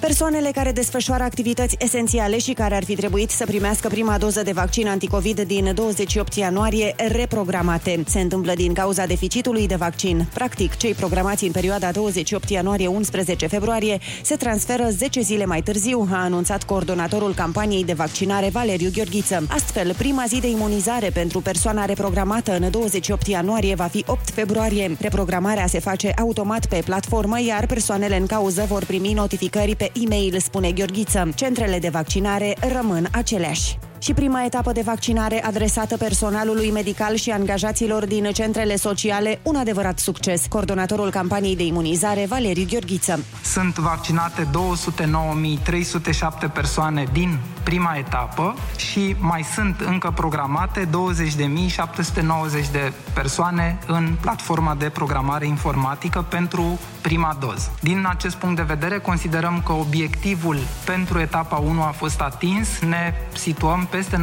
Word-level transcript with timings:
Persoanele 0.00 0.50
care 0.50 0.72
desfășoară 0.72 1.22
activități 1.22 1.76
esențiale 1.78 2.38
și 2.38 2.52
care 2.52 2.74
ar 2.74 2.84
fi 2.84 2.94
trebuit 2.94 3.30
să 3.30 3.44
primească 3.44 3.88
prima 3.88 4.18
doză 4.18 4.42
de 4.42 4.52
vaccin 4.52 4.88
anticovid 4.88 5.40
din 5.40 5.74
28 5.74 6.34
ianuarie 6.34 6.94
reprogramate. 7.12 8.04
Se 8.06 8.20
întâmplă 8.20 8.52
din 8.54 8.72
cauza 8.72 9.06
deficitului 9.06 9.66
de 9.66 9.74
vaccin. 9.74 10.26
Practic, 10.34 10.76
cei 10.76 10.94
programați 10.94 11.44
în 11.44 11.50
perioada 11.50 11.90
28 11.90 12.50
ianuarie-11 12.50 13.48
februarie 13.48 13.98
se 14.22 14.36
transferă 14.36 14.88
10 14.90 15.20
zile 15.20 15.44
mai 15.44 15.62
târziu, 15.62 16.08
a 16.12 16.22
anunțat 16.22 16.62
coordonatorul 16.62 17.34
campaniei 17.34 17.84
de 17.84 17.92
vaccinare 17.92 18.48
Valeriu 18.48 18.90
Gheorghiță. 18.92 19.46
Astfel, 19.48 19.94
prima 19.94 20.24
zi 20.28 20.40
de 20.40 20.48
imunizare 20.48 21.10
pentru 21.10 21.40
persoana 21.40 21.84
reprogramată 21.84 22.56
în 22.60 22.70
28 22.70 23.26
ianuarie 23.26 23.74
va 23.74 23.86
fi 23.86 24.04
8 24.06 24.30
februarie. 24.30 24.96
Reprogramarea 25.00 25.66
se 25.66 25.78
face 25.78 26.12
automat 26.18 26.66
pe 26.66 26.82
platformă, 26.84 27.40
iar 27.40 27.66
persoanele 27.66 28.16
în 28.16 28.26
cauză 28.26 28.64
vor 28.68 28.84
primi 28.84 29.12
notificări 29.12 29.76
pe 29.76 29.87
e-mail, 29.94 30.38
spune 30.38 30.72
Gheorghiță. 30.72 31.28
Centrele 31.34 31.78
de 31.78 31.88
vaccinare 31.88 32.56
rămân 32.72 33.08
aceleași 33.12 33.78
și 33.98 34.12
prima 34.12 34.44
etapă 34.44 34.72
de 34.72 34.82
vaccinare 34.84 35.44
adresată 35.44 35.96
personalului 35.96 36.70
medical 36.70 37.14
și 37.14 37.30
angajaților 37.30 38.06
din 38.06 38.30
centrele 38.32 38.76
sociale, 38.76 39.40
un 39.42 39.56
adevărat 39.56 39.98
succes. 39.98 40.46
Coordonatorul 40.48 41.10
campaniei 41.10 41.56
de 41.56 41.64
imunizare, 41.64 42.26
Valeriu 42.28 42.66
Gheorghiță. 42.68 43.24
Sunt 43.42 43.76
vaccinate 43.78 44.48
209.307 46.46 46.52
persoane 46.52 47.06
din 47.12 47.38
prima 47.62 47.94
etapă 47.96 48.54
și 48.76 49.16
mai 49.18 49.42
sunt 49.54 49.80
încă 49.80 50.10
programate 50.14 50.88
20.790 50.88 50.90
de 52.72 52.92
persoane 53.14 53.78
în 53.86 54.16
platforma 54.20 54.74
de 54.74 54.88
programare 54.88 55.46
informatică 55.46 56.26
pentru 56.28 56.78
prima 57.00 57.36
doză. 57.40 57.72
Din 57.80 58.06
acest 58.08 58.36
punct 58.36 58.56
de 58.56 58.62
vedere, 58.62 58.98
considerăm 58.98 59.62
că 59.64 59.72
obiectivul 59.72 60.58
pentru 60.84 61.18
etapa 61.18 61.56
1 61.56 61.82
a 61.82 61.94
fost 61.96 62.20
atins. 62.20 62.68
Ne 62.78 63.14
situăm 63.32 63.86
peste 63.90 64.20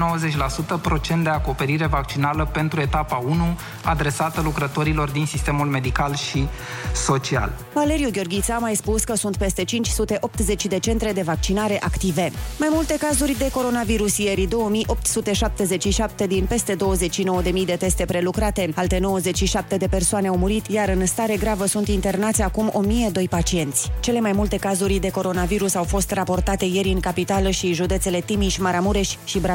90% 0.77 0.81
procent 0.81 1.23
de 1.23 1.29
acoperire 1.29 1.85
vaccinală 1.85 2.49
pentru 2.51 2.81
etapa 2.81 3.23
1 3.25 3.59
adresată 3.83 4.41
lucrătorilor 4.41 5.09
din 5.09 5.25
sistemul 5.25 5.67
medical 5.67 6.15
și 6.15 6.47
social. 6.93 7.51
Valeriu 7.73 8.09
Gheorghiță 8.11 8.53
a 8.53 8.57
mai 8.57 8.75
spus 8.75 9.03
că 9.03 9.15
sunt 9.15 9.37
peste 9.37 9.63
580 9.63 10.65
de 10.65 10.79
centre 10.79 11.11
de 11.11 11.21
vaccinare 11.21 11.79
active. 11.83 12.31
Mai 12.59 12.69
multe 12.71 12.97
cazuri 12.97 13.37
de 13.37 13.49
coronavirus 13.51 14.17
ieri, 14.17 14.45
2877 14.47 16.27
din 16.27 16.45
peste 16.45 16.75
29.000 17.43 17.65
de 17.65 17.75
teste 17.75 18.05
prelucrate. 18.05 18.69
Alte 18.75 18.97
97 18.97 19.77
de 19.77 19.87
persoane 19.87 20.27
au 20.27 20.37
murit, 20.37 20.67
iar 20.67 20.89
în 20.89 21.05
stare 21.05 21.37
gravă 21.37 21.65
sunt 21.65 21.87
internați 21.87 22.41
acum 22.41 22.69
1002 22.73 23.27
pacienți. 23.27 23.91
Cele 23.99 24.19
mai 24.19 24.31
multe 24.31 24.57
cazuri 24.57 24.99
de 24.99 25.09
coronavirus 25.09 25.75
au 25.75 25.83
fost 25.83 26.11
raportate 26.11 26.65
ieri 26.65 26.89
în 26.89 26.99
capitală 26.99 27.49
și 27.49 27.73
județele 27.73 28.19
Timiș, 28.19 28.57
Maramureș 28.57 29.15
și 29.25 29.39
Brașov. 29.39 29.54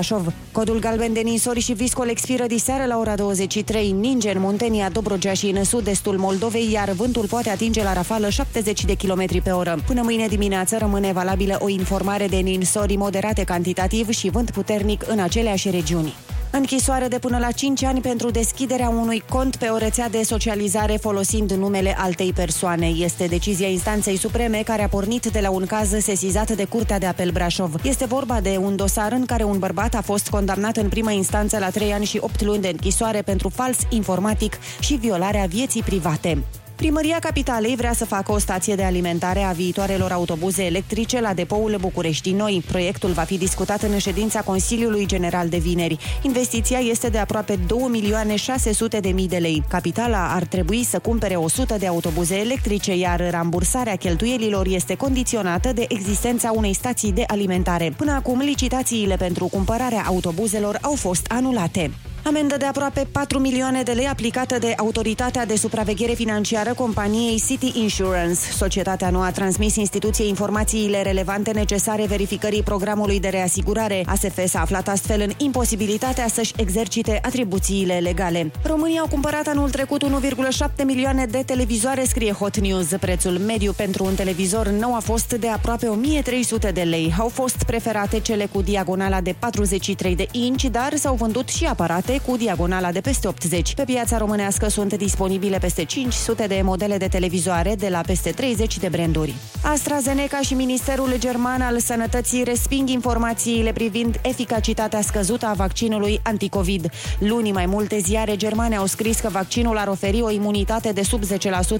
Codul 0.53 0.79
galben 0.79 1.13
de 1.13 1.21
ninsori 1.21 1.61
și 1.61 1.73
viscol 1.73 2.09
expiră 2.09 2.47
diseară 2.47 2.85
la 2.85 2.99
ora 2.99 3.15
23. 3.15 3.91
Ninge 3.91 4.31
în 4.31 4.41
Muntenia, 4.41 4.89
Dobrogea 4.89 5.33
și 5.33 5.47
în 5.47 5.65
sud-estul 5.65 6.17
Moldovei, 6.17 6.73
iar 6.73 6.91
vântul 6.91 7.27
poate 7.27 7.51
atinge 7.51 7.83
la 7.83 7.93
rafală 7.93 8.29
70 8.29 8.85
de 8.85 8.95
km 8.95 9.43
pe 9.43 9.51
oră. 9.51 9.79
Până 9.87 10.03
mâine 10.03 10.27
dimineață 10.27 10.77
rămâne 10.79 11.13
valabilă 11.13 11.59
o 11.61 11.69
informare 11.69 12.27
de 12.27 12.37
ninsori 12.37 12.97
moderate 12.97 13.45
cantitativ 13.45 14.11
și 14.11 14.31
vânt 14.31 14.51
puternic 14.51 15.05
în 15.09 15.19
aceleași 15.19 15.71
regiuni. 15.71 16.15
Închisoare 16.53 17.09
de 17.09 17.19
până 17.19 17.39
la 17.39 17.51
5 17.51 17.85
ani 17.85 18.01
pentru 18.01 18.31
deschiderea 18.31 18.89
unui 18.89 19.23
cont 19.29 19.57
pe 19.57 19.67
o 19.67 19.77
rețea 19.77 20.09
de 20.09 20.23
socializare 20.23 20.97
folosind 20.97 21.51
numele 21.51 21.95
altei 21.99 22.33
persoane. 22.33 22.87
Este 22.87 23.27
decizia 23.27 23.69
instanței 23.69 24.17
supreme 24.17 24.63
care 24.65 24.83
a 24.83 24.89
pornit 24.89 25.27
de 25.27 25.41
la 25.41 25.51
un 25.51 25.67
caz 25.67 26.03
sesizat 26.03 26.51
de 26.51 26.65
Curtea 26.65 26.99
de 26.99 27.07
Apel 27.07 27.31
Brașov. 27.31 27.75
Este 27.83 28.05
vorba 28.05 28.41
de 28.41 28.57
un 28.61 28.77
dosar 28.77 29.13
în 29.13 29.27
care 29.27 29.45
un 29.45 29.59
bărbat 29.59 29.95
a 29.95 30.01
fost 30.01 30.29
condamnat 30.29 30.77
în 30.77 30.89
prima 30.89 31.11
instanță 31.11 31.59
la 31.59 31.71
3 31.71 31.93
ani 31.93 32.05
și 32.05 32.19
8 32.21 32.43
luni 32.43 32.61
de 32.61 32.69
închisoare 32.69 33.23
pentru 33.23 33.49
fals 33.49 33.79
informatic 33.89 34.59
și 34.81 34.95
violarea 34.95 35.45
vieții 35.45 35.83
private. 35.83 36.39
Primăria 36.81 37.19
Capitalei 37.19 37.77
vrea 37.77 37.93
să 37.93 38.05
facă 38.05 38.33
o 38.33 38.39
stație 38.39 38.75
de 38.75 38.83
alimentare 38.83 39.43
a 39.43 39.51
viitoarelor 39.51 40.13
autobuze 40.13 40.65
electrice 40.65 41.21
la 41.21 41.35
depoul 41.35 41.77
București 41.81 42.33
Noi. 42.33 42.63
Proiectul 42.67 43.11
va 43.11 43.23
fi 43.23 43.39
discutat 43.39 43.83
în 43.83 43.99
ședința 43.99 44.41
Consiliului 44.41 45.07
General 45.07 45.49
de 45.49 45.57
vineri. 45.57 45.99
Investiția 46.23 46.79
este 46.79 47.09
de 47.09 47.19
aproape 47.19 47.59
2 47.67 47.87
milioane 47.91 48.37
600 48.37 49.01
de 49.01 49.09
mii 49.09 49.29
de 49.29 49.37
lei. 49.37 49.63
Capitala 49.69 50.35
ar 50.35 50.45
trebui 50.45 50.85
să 50.85 50.99
cumpere 50.99 51.35
100 51.35 51.77
de 51.79 51.87
autobuze 51.87 52.39
electrice, 52.39 52.97
iar 52.97 53.31
rambursarea 53.31 53.97
cheltuielilor 53.97 54.67
este 54.67 54.95
condiționată 54.95 55.73
de 55.73 55.85
existența 55.89 56.51
unei 56.55 56.75
stații 56.75 57.13
de 57.13 57.25
alimentare. 57.27 57.93
Până 57.97 58.13
acum, 58.13 58.39
licitațiile 58.39 59.17
pentru 59.17 59.47
cumpărarea 59.47 60.05
autobuzelor 60.07 60.79
au 60.81 60.95
fost 60.95 61.27
anulate. 61.29 61.91
Amendă 62.25 62.57
de 62.57 62.65
aproape 62.65 63.07
4 63.13 63.39
milioane 63.39 63.83
de 63.83 63.93
lei 63.93 64.07
aplicată 64.07 64.59
de 64.59 64.75
Autoritatea 64.77 65.47
de 65.47 65.57
Supraveghere 65.57 66.13
Financiară 66.13 66.75
companiei 66.75 67.43
City 67.47 67.81
Insurance. 67.81 68.41
Societatea 68.57 69.11
nu 69.11 69.21
a 69.21 69.31
transmis 69.31 69.77
instituției 69.77 70.29
informațiile 70.29 71.03
relevante 71.03 71.51
necesare 71.51 72.05
verificării 72.07 72.63
programului 72.63 73.21
de 73.21 73.29
reasigurare. 73.29 74.03
ASF 74.07 74.47
s-a 74.47 74.61
aflat 74.61 74.89
astfel 74.89 75.21
în 75.21 75.31
imposibilitatea 75.37 76.29
să-și 76.29 76.53
exercite 76.57 77.19
atribuțiile 77.23 77.99
legale. 77.99 78.51
România 78.63 79.01
au 79.01 79.09
cumpărat 79.09 79.47
anul 79.47 79.71
trecut 79.71 80.05
1,7 80.05 80.85
milioane 80.85 81.27
de 81.27 81.43
televizoare, 81.47 82.05
scrie 82.05 82.33
Hot 82.33 82.59
News. 82.59 82.87
Prețul 83.01 83.39
mediu 83.39 83.73
pentru 83.73 84.05
un 84.05 84.15
televizor 84.15 84.69
nou 84.69 84.95
a 84.95 85.01
fost 85.01 85.33
de 85.33 85.49
aproape 85.49 85.87
1300 85.87 86.71
de 86.71 86.83
lei. 86.83 87.15
Au 87.19 87.29
fost 87.29 87.63
preferate 87.63 88.21
cele 88.21 88.47
cu 88.53 88.63
diagonala 88.63 89.21
de 89.21 89.35
43 89.39 90.17
de 90.17 90.29
inci, 90.33 90.65
dar 90.65 90.97
s-au 90.97 91.15
vândut 91.15 91.49
și 91.49 91.65
aparate 91.65 92.10
cu 92.19 92.37
diagonala 92.37 92.93
de 92.93 93.01
peste 93.01 93.29
80. 93.29 93.75
Pe 93.75 93.85
piața 93.85 94.19
românească 94.19 94.69
sunt 94.69 94.95
disponibile 94.95 95.59
peste 95.59 95.85
500 95.85 96.47
de 96.47 96.61
modele 96.65 96.97
de 96.97 97.07
televizoare 97.07 97.75
de 97.75 97.89
la 97.89 98.01
peste 98.07 98.31
30 98.31 98.79
de 98.79 98.89
branduri. 98.89 99.35
AstraZeneca 99.63 100.41
și 100.41 100.55
Ministerul 100.55 101.15
German 101.19 101.61
al 101.61 101.79
Sănătății 101.79 102.45
resping 102.45 102.89
informațiile 102.89 103.73
privind 103.73 104.21
eficacitatea 104.23 105.01
scăzută 105.01 105.47
a 105.47 105.53
vaccinului 105.53 106.21
anticovid. 106.23 106.91
Luni 107.19 107.53
mai 107.53 107.67
multe 107.67 107.99
ziare 107.99 108.37
germane 108.37 108.77
au 108.77 108.87
scris 108.87 109.21
că 109.21 109.29
vaccinul 109.29 109.79
ar 109.79 109.89
oferi 109.89 110.23
o 110.23 110.31
imunitate 110.31 110.93
de 110.93 111.03
sub 111.03 111.23
10% 111.25 111.27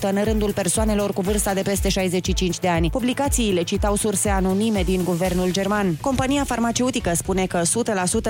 în 0.01 0.25
rândul 0.25 0.53
persoanelor 0.53 1.13
cu 1.13 1.21
vârsta 1.21 1.55
de 1.55 1.63
peste 1.63 1.89
65 1.89 2.59
de 2.59 2.69
ani. 2.69 2.91
Publicațiile 2.91 3.63
citau 3.63 3.95
surse 3.95 4.29
anonime 4.29 4.83
din 4.83 5.05
guvernul 5.05 5.53
german. 5.53 5.97
Compania 6.01 6.45
farmaceutică 6.45 7.13
spune 7.15 7.47
că 7.47 7.63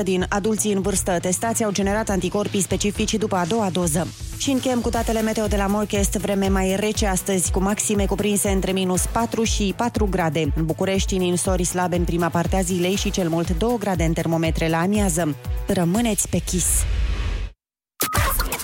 100% 0.01 0.03
din 0.03 0.27
adulții 0.29 0.73
în 0.73 0.81
vârstă 0.81 1.19
testați 1.21 1.65
au 1.65 1.71
generat 1.71 1.89
anticorpii 2.09 2.63
specifici 2.63 3.15
după 3.15 3.37
a 3.37 3.45
doua 3.45 3.71
doză. 3.71 4.07
Și 4.37 4.51
închem 4.51 4.81
cu 4.81 4.89
datele 4.89 5.21
meteo 5.21 5.47
de 5.47 5.57
la 5.57 5.67
Morchest, 5.67 6.13
vreme 6.13 6.49
mai 6.49 6.77
rece 6.77 7.07
astăzi, 7.07 7.51
cu 7.51 7.61
maxime 7.61 8.07
cuprinse 8.07 8.51
între 8.51 8.73
minus 8.73 9.07
4 9.07 9.43
și 9.43 9.75
4 9.77 10.07
grade. 10.11 10.53
În 10.57 10.65
București, 10.65 11.15
în 11.15 11.21
insori 11.21 11.65
slabe 11.65 11.97
în 11.97 12.05
prima 12.05 12.29
parte 12.29 12.57
a 12.57 12.61
zilei 12.61 12.95
și 12.95 13.11
cel 13.11 13.29
mult 13.29 13.59
2 13.59 13.77
grade 13.79 14.05
în 14.05 14.13
termometre 14.13 14.69
la 14.69 14.81
amiază. 14.81 15.37
Rămâneți 15.67 16.29
pe 16.29 16.39
chis! 16.39 16.67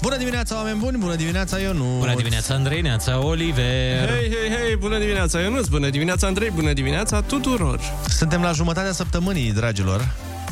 Bună 0.00 0.16
dimineața, 0.16 0.54
oameni 0.56 0.78
buni! 0.78 0.98
Bună 0.98 1.14
dimineața, 1.14 1.58
Ionu! 1.58 1.84
Bună 1.98 2.14
dimineața, 2.14 2.54
Andrei, 2.54 2.80
neața, 2.80 3.18
Oliver! 3.24 4.08
Hei, 4.08 4.30
hei, 4.30 4.56
hei, 4.56 4.76
bună 4.76 4.98
dimineața, 4.98 5.40
Ionuț, 5.40 5.66
bună 5.66 5.88
dimineața, 5.88 6.26
Andrei, 6.26 6.50
bună 6.50 6.72
dimineața 6.72 7.20
tuturor! 7.20 7.80
Suntem 8.08 8.42
la 8.42 8.52
jumătatea 8.52 8.92
săptămânii, 8.92 9.52
dragilor. 9.52 10.08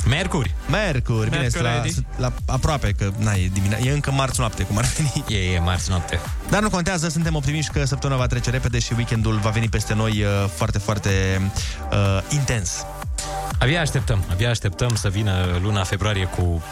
Mercuri! 0.08 0.54
Mercuri, 0.70 1.30
bine, 1.30 1.40
Mercuri, 1.40 1.62
la, 1.62 1.82
Edi. 1.84 1.94
la, 2.16 2.32
aproape, 2.46 2.92
că 2.98 3.10
na, 3.18 3.32
e, 3.34 3.50
dimine- 3.52 3.78
e 3.84 3.90
încă 3.90 4.10
marți 4.10 4.40
noapte, 4.40 4.62
cum 4.62 4.78
ar 4.78 4.84
veni. 4.96 5.24
E, 5.28 5.52
e 5.54 5.58
marți 5.58 5.90
noapte. 5.90 6.20
Dar 6.50 6.62
nu 6.62 6.70
contează, 6.70 7.08
suntem 7.08 7.34
optimiști 7.34 7.72
că 7.72 7.84
săptămâna 7.84 8.18
va 8.18 8.26
trece 8.26 8.50
repede 8.50 8.78
și 8.78 8.92
weekendul 8.96 9.38
va 9.42 9.50
veni 9.50 9.68
peste 9.68 9.94
noi 9.94 10.22
uh, 10.22 10.48
foarte, 10.54 10.78
foarte 10.78 11.10
uh, 11.92 12.18
intens. 12.30 12.84
Abia 13.58 13.80
așteptăm, 13.80 14.24
abia 14.30 14.50
așteptăm 14.50 14.94
să 14.94 15.08
vină 15.08 15.58
luna 15.62 15.84
februarie 15.84 16.24
cu 16.24 16.62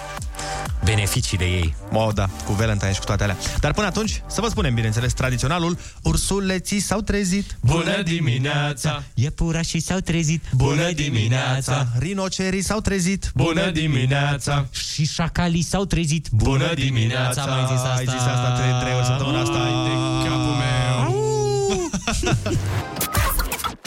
beneficiile 0.84 1.44
ei. 1.44 1.74
O, 1.92 2.12
da, 2.12 2.28
cu 2.44 2.52
Valentine 2.52 2.92
și 2.92 2.98
cu 2.98 3.04
toate 3.04 3.22
alea. 3.22 3.36
Dar 3.60 3.72
până 3.72 3.86
atunci, 3.86 4.22
să 4.26 4.40
vă 4.40 4.48
spunem, 4.48 4.74
bineînțeles, 4.74 5.12
tradiționalul, 5.12 5.78
ursuleții 6.02 6.80
s-au 6.80 7.00
trezit. 7.00 7.56
Bună 7.60 8.02
dimineața! 8.02 9.02
Iepurașii 9.14 9.80
s-au 9.80 9.98
trezit. 9.98 10.42
Bună 10.52 10.90
dimineața! 10.90 11.86
Rinocerii 11.98 12.62
s-au 12.62 12.80
trezit. 12.80 13.30
Bună 13.34 13.70
dimineața! 13.70 14.66
Și 14.70 15.06
șacalii 15.06 15.62
s-au 15.62 15.84
trezit. 15.84 16.28
Bună 16.32 16.74
dimineața! 16.74 17.42
Am 17.42 17.48
mai 17.50 17.64
zis 17.68 17.76
asta. 17.76 17.94
Ai 17.96 18.04
zis 18.04 18.26
asta 18.26 18.52
trei, 18.58 18.80
trei 18.80 18.94
ori 18.94 19.06
săptămâna 19.06 19.40
asta. 19.40 19.58
Ai 19.58 19.72
de 19.88 20.28
capul 20.28 20.54
meu. 20.62 21.22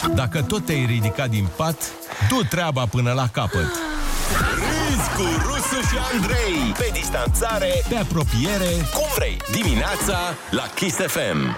Dacă 0.06 0.42
tot 0.42 0.64
te-ai 0.64 0.84
ridicat 0.86 1.28
din 1.30 1.48
pat, 1.56 1.76
du 2.28 2.42
treaba 2.48 2.86
până 2.86 3.12
la 3.12 3.28
capăt. 3.28 3.68
Râzi 4.54 5.08
cu 5.16 5.22
Rusu 5.46 5.86
și 5.88 5.96
Andrei 6.12 6.72
Pe 6.78 6.90
distanțare, 6.92 7.84
Pe 7.88 7.94
apropiere, 7.96 8.70
cum 8.94 9.04
vrei 9.16 9.36
Dimineața 9.52 10.18
la 10.50 10.62
Kiss 10.74 10.96
FM 10.96 11.56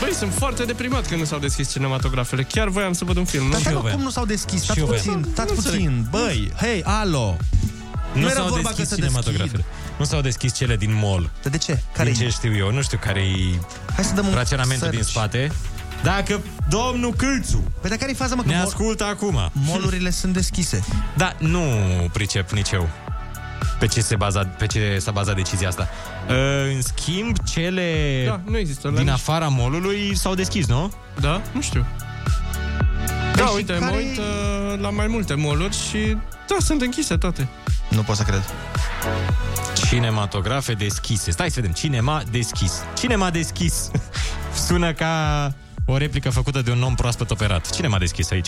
Băi, 0.00 0.14
sunt 0.14 0.32
foarte 0.32 0.64
deprimat 0.64 1.06
că 1.06 1.16
nu 1.16 1.24
s-au 1.24 1.38
deschis 1.38 1.70
cinematografele. 1.72 2.42
Chiar 2.42 2.68
voiam 2.68 2.92
să 2.92 3.04
văd 3.04 3.16
un 3.16 3.24
film, 3.24 3.44
nu? 3.44 3.50
Dar 3.50 3.60
stai, 3.60 3.72
eu 3.72 3.76
mă, 3.78 3.82
voiam. 3.82 3.96
cum 3.96 4.06
nu 4.06 4.12
s-au 4.12 4.24
deschis? 4.24 4.58
Și 4.58 4.64
Stați 4.64 4.78
eu 4.78 4.86
voiam. 4.86 5.02
puțin, 5.04 5.26
stați 5.32 5.54
Nu 5.54 5.60
puțin. 5.62 6.06
Băi, 6.10 6.52
hei, 6.60 6.82
alo. 6.84 7.36
Nu 8.12 8.20
era 8.20 8.30
s-au 8.30 8.48
vorba 8.48 8.68
că 8.68 8.74
deschis 8.74 8.88
se 8.88 8.94
cinematografele. 8.94 9.64
Nu 9.98 10.04
s-au 10.04 10.20
deschis 10.20 10.54
cele 10.54 10.76
din 10.76 10.98
mall. 11.02 11.30
Dar 11.42 11.52
de 11.52 11.58
ce? 11.58 11.80
Care 11.92 12.10
Din 12.10 12.20
ce 12.20 12.28
știu 12.28 12.56
eu, 12.56 12.72
nu 12.72 12.82
știu 12.82 12.98
care 13.00 13.20
e 13.20 13.58
Hai 13.94 14.04
să 14.04 14.14
dăm 14.14 14.26
un 14.26 14.34
raționamentul 14.34 14.88
din 14.90 15.02
search. 15.02 15.10
spate. 15.16 15.52
Dacă 16.02 16.40
domnul 16.68 17.12
Câlțu 17.14 17.72
Păi 17.80 17.90
dar 17.90 17.98
care-i 17.98 18.14
faza, 18.14 18.34
mă, 18.34 18.42
că 18.42 18.48
ne 18.48 18.54
mol- 18.56 18.64
ascultă 18.66 19.04
acum. 19.04 19.50
molurile 19.52 20.10
sunt 20.10 20.32
deschise? 20.32 20.84
Da, 21.16 21.32
nu 21.38 21.60
pricep 22.12 22.50
nici 22.50 22.70
eu 22.70 22.88
pe 23.78 23.86
ce, 23.86 24.00
se 24.00 24.16
baza, 24.16 24.44
pe 24.44 24.66
ce 24.66 24.96
s-a 25.00 25.10
bazat 25.10 25.34
decizia 25.34 25.68
asta. 25.68 25.88
Uh, 26.28 26.34
În 26.74 26.82
schimb, 26.82 27.36
cele 27.44 28.24
Da, 28.26 28.40
nu 28.50 28.58
există. 28.58 28.88
La 28.88 28.94
din 28.94 29.02
nici- 29.04 29.12
afara 29.12 29.48
molului 29.48 30.16
s-au 30.16 30.34
deschis, 30.34 30.66
nu? 30.66 30.92
Da? 31.20 31.42
Nu 31.52 31.60
știu. 31.60 31.86
Da, 33.34 33.42
Păi 33.42 33.46
și 33.46 33.54
uite, 33.54 33.72
mă 33.72 33.78
care- 33.78 33.96
uit 33.96 34.18
uh, 34.18 34.78
la 34.80 34.90
mai 34.90 35.06
multe 35.06 35.34
moluri 35.34 35.76
și 35.88 36.16
da, 36.48 36.56
sunt 36.58 36.80
închise 36.82 37.16
toate. 37.16 37.48
Nu 37.96 38.02
pot 38.02 38.16
să 38.16 38.22
cred. 38.22 38.42
Cinematografe 39.74 40.72
deschise. 40.72 41.30
Stai 41.30 41.48
să 41.50 41.54
vedem. 41.60 41.72
Cinema 41.72 42.22
deschis. 42.30 42.72
Cinema 42.98 43.30
deschis. 43.30 43.90
Sună 44.66 44.92
ca 44.92 45.52
o 45.86 45.96
replică 45.96 46.30
făcută 46.30 46.62
de 46.62 46.70
un 46.70 46.82
om 46.82 46.94
proaspăt 46.94 47.30
operat. 47.30 47.70
Cine 47.70 47.86
m-a 47.88 47.98
deschis 47.98 48.30
aici? 48.30 48.46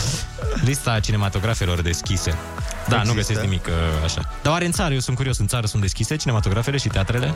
Lista 0.64 1.00
cinematografelor 1.00 1.80
deschise. 1.82 2.30
Da, 2.30 2.94
Există. 2.96 3.04
nu 3.06 3.12
găsesc 3.14 3.40
nimic 3.40 3.66
uh, 3.66 3.72
așa. 4.04 4.32
Dar 4.42 4.52
oare 4.52 4.64
în 4.64 4.72
țară, 4.72 4.92
eu 4.94 5.00
sunt 5.00 5.16
curios, 5.16 5.38
în 5.38 5.46
țară 5.46 5.66
sunt 5.66 5.82
deschise 5.82 6.16
cinematografele 6.16 6.76
și 6.76 6.88
teatrele? 6.88 7.34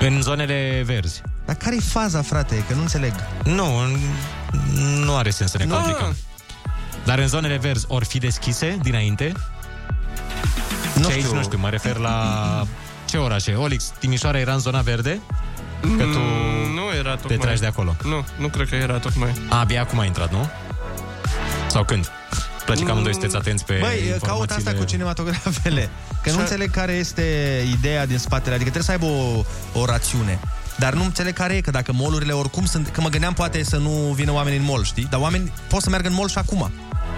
În 0.00 0.22
zonele 0.22 0.82
verzi. 0.84 1.22
Dar 1.44 1.54
care-i 1.56 1.80
faza, 1.80 2.22
frate? 2.22 2.64
Că 2.68 2.74
nu 2.74 2.80
înțeleg. 2.80 3.12
Nu, 3.44 3.64
n- 3.64 3.98
nu 5.04 5.16
are 5.16 5.30
sens 5.30 5.50
să 5.50 5.58
ne 5.58 5.64
Nu. 5.64 5.74
complicăm. 5.74 6.16
Dar 7.04 7.18
în 7.18 7.26
zonele 7.28 7.56
verzi 7.56 7.84
ori 7.88 8.04
fi 8.04 8.18
deschise 8.18 8.78
dinainte? 8.82 9.32
Nu 10.96 11.04
și 11.08 11.10
aici 11.12 11.22
știu. 11.24 11.34
nu 11.36 11.42
știu, 11.42 11.58
mă 11.58 11.68
refer 11.68 11.96
la 11.96 12.16
ce 13.04 13.16
orașe? 13.16 13.52
Olix, 13.54 13.92
Timișoara 13.98 14.38
era 14.38 14.52
în 14.52 14.58
zona 14.58 14.80
verde? 14.80 15.20
Că 15.80 16.02
tu 16.02 16.18
Mm, 16.18 16.74
nu 16.74 16.82
era 16.98 17.10
te 17.14 17.20
tocmai. 17.20 17.38
tragi 17.38 17.60
de 17.60 17.66
acolo. 17.66 17.96
Nu, 18.04 18.24
nu 18.38 18.48
cred 18.48 18.68
că 18.68 18.74
era 18.74 18.98
tocmai. 18.98 19.32
A, 19.48 19.58
abia 19.58 19.80
acum 19.82 19.98
a 19.98 20.04
intrat, 20.04 20.30
nu? 20.32 20.48
Sau 21.66 21.84
când? 21.84 22.10
Place 22.64 22.82
că 22.84 22.90
amândoi 22.90 23.12
sunteți 23.12 23.36
atenți 23.36 23.64
pe 23.64 23.76
Băi, 23.80 23.88
caut 23.88 24.10
informațiile... 24.12 24.54
asta 24.70 24.72
cu 24.72 24.84
cinematografele. 24.84 25.90
Că 26.22 26.28
nu 26.30 26.34
Ce? 26.34 26.40
înțeleg 26.40 26.70
care 26.70 26.92
este 26.92 27.22
ideea 27.78 28.06
din 28.06 28.18
spatele. 28.18 28.54
Adică 28.54 28.70
trebuie 28.70 28.82
să 28.82 28.90
aibă 28.90 29.06
o, 29.06 29.44
o 29.80 29.84
rațiune. 29.84 30.38
Dar 30.78 30.92
nu 30.94 31.02
înțeleg 31.02 31.32
care 31.34 31.54
e, 31.56 31.60
că 31.60 31.70
dacă 31.70 31.92
molurile 31.94 32.32
oricum 32.32 32.64
sunt... 32.64 32.88
Că 32.88 33.00
mă 33.00 33.08
gândeam 33.08 33.32
poate 33.32 33.62
să 33.64 33.76
nu 33.76 33.90
vină 33.90 34.32
oameni 34.32 34.56
în 34.56 34.64
mall, 34.64 34.84
știi? 34.84 35.06
Dar 35.10 35.20
oameni 35.20 35.52
pot 35.68 35.82
să 35.82 35.88
meargă 35.90 36.08
în 36.08 36.14
mall 36.14 36.28
și 36.28 36.38
acum. 36.38 36.70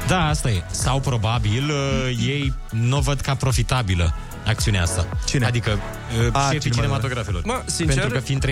Da, 0.07 0.29
asta 0.29 0.51
e. 0.51 0.63
Sau 0.71 1.01
probabil 1.01 1.71
uh, 1.71 2.19
ei 2.27 2.53
nu 2.71 2.97
o 2.97 3.01
văd 3.01 3.21
ca 3.21 3.35
profitabilă 3.35 4.15
acțiunea 4.47 4.83
asta. 4.83 5.07
Cine? 5.27 5.47
Adică 5.47 5.71
uh, 5.71 6.29
A, 6.33 6.41
șefii 6.53 6.59
cinema- 6.59 6.75
cinematografelor. 6.75 7.43
Mă, 7.45 7.63
sincer- 7.65 7.87
Pentru 7.87 8.11
că 8.11 8.19
fiind 8.19 8.45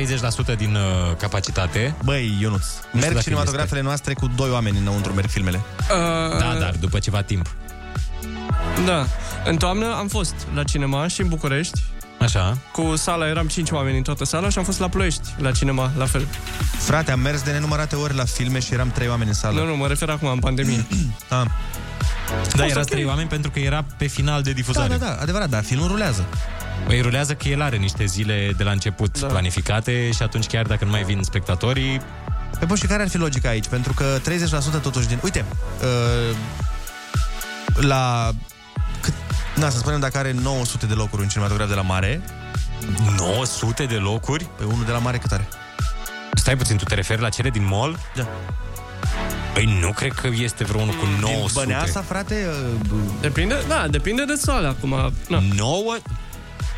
30% 0.55 0.57
din 0.57 0.75
uh, 0.75 1.17
capacitate, 1.19 1.95
Băi, 2.05 2.37
Ionuț, 2.41 2.65
merg 2.93 3.07
dacă 3.09 3.19
cinematografele 3.21 3.81
noastre 3.81 4.15
cu 4.15 4.31
doi 4.37 4.51
oameni 4.51 4.79
înăuntru, 4.79 5.13
merg 5.13 5.29
filmele. 5.29 5.61
Uh, 5.81 6.39
da, 6.39 6.57
dar 6.61 6.75
după 6.81 6.99
ceva 6.99 7.23
timp. 7.23 7.55
Da. 8.87 9.07
În 9.45 9.57
toamnă 9.57 9.95
am 9.95 10.09
fost 10.09 10.35
la 10.55 10.63
cinema 10.65 11.07
și 11.09 11.21
în 11.21 11.29
București. 11.29 11.81
Așa. 12.19 12.59
Cu 12.73 12.97
sala, 12.97 13.29
eram 13.29 13.47
5 13.47 13.71
oameni 13.71 13.97
în 13.97 14.03
toată 14.03 14.25
sala 14.25 14.49
și 14.49 14.59
am 14.59 14.65
fost 14.65 14.79
la 14.79 14.89
Ploiești, 14.89 15.29
la 15.39 15.51
cinema, 15.53 15.91
la 15.97 16.07
fel. 16.07 16.27
Frate, 16.79 17.11
am 17.13 17.21
mers 17.21 17.43
de 17.43 17.51
nenumărate 17.51 17.97
ori 17.97 18.15
la 18.15 18.25
filme 18.25 18.59
și 18.59 18.73
eram 18.73 18.91
trei 18.91 19.09
oameni 19.09 19.29
în 19.29 19.35
sală. 19.35 19.61
Nu, 19.61 19.67
nu, 19.67 19.77
mă 19.77 19.87
refer 19.87 20.09
acum, 20.09 20.29
în 20.29 20.39
pandemie. 20.39 20.87
Ah. 21.29 21.43
Da, 22.29 22.63
fost 22.63 22.71
era 22.71 22.81
ok. 22.81 22.87
trei 22.87 23.05
oameni 23.05 23.29
pentru 23.29 23.51
că 23.51 23.59
era 23.59 23.85
pe 23.97 24.07
final 24.07 24.43
de 24.43 24.51
Da, 24.51 24.57
difuzare. 24.57 24.89
da, 24.97 25.05
da, 25.05 25.17
adevărat, 25.21 25.49
dar 25.49 25.63
filmul 25.65 25.89
rulează. 25.89 26.25
Păi 26.87 27.01
rulează 27.01 27.35
că 27.35 27.49
el 27.49 27.63
are 27.63 27.77
niște 27.77 28.05
zile 28.05 28.53
de 28.57 28.63
la 28.63 28.71
început 28.71 29.21
Da. 29.21 29.27
planificate 29.27 30.11
și 30.11 30.23
atunci 30.23 30.47
chiar 30.47 30.67
dacă 30.67 30.85
nu 30.85 30.91
mai 30.91 31.03
vin 31.03 31.23
spectatorii, 31.23 32.01
Pe 32.59 32.65
bun, 32.65 32.77
și 32.77 32.87
care 32.87 33.03
ar 33.03 33.09
fi 33.09 33.17
logica 33.19 33.49
aici? 33.49 33.67
Pentru 33.67 33.93
că 33.93 34.19
30% 34.79 34.81
totuși 34.83 35.07
din... 35.07 35.19
Uite, 35.23 35.45
uh, 35.83 36.37
la... 37.81 38.31
Cât... 39.01 39.13
Na, 39.57 39.69
să 39.71 39.79
spunem 39.79 40.01
dacă 40.01 40.19
are 40.19 40.33
900 40.33 40.87
de 40.87 40.95
locuri 40.95 41.23
un 41.23 41.29
cinematograf 41.29 41.69
de 41.69 41.75
la 41.75 41.83
mare, 41.83 42.21
900 43.17 43.85
de 43.85 43.95
locuri? 43.95 44.49
pe 44.59 44.65
unul 44.65 44.85
de 44.85 44.93
la 44.93 44.99
mare 44.99 45.19
cât 45.19 45.33
are? 45.33 45.49
Stai 46.35 46.57
puțin, 46.57 46.77
tu 46.77 46.85
te 46.85 46.95
referi 46.95 47.21
la 47.21 47.29
cele 47.29 47.51
din 47.51 47.65
mall? 47.67 47.99
Da. 48.15 48.27
Păi 49.55 49.79
nu 49.81 49.93
cred 49.93 50.13
că 50.13 50.29
este 50.33 50.65
vreunul 50.65 50.95
cu 50.95 51.05
900. 51.21 51.53
Băneasa, 51.55 52.03
frate, 52.03 52.47
uh, 52.49 52.99
Depinde, 53.21 53.55
da, 53.69 53.89
depinde 53.89 54.25
de 54.25 54.35
sală 54.35 54.69
acum. 54.69 55.13
Na. 55.29 55.43
9? 55.57 55.97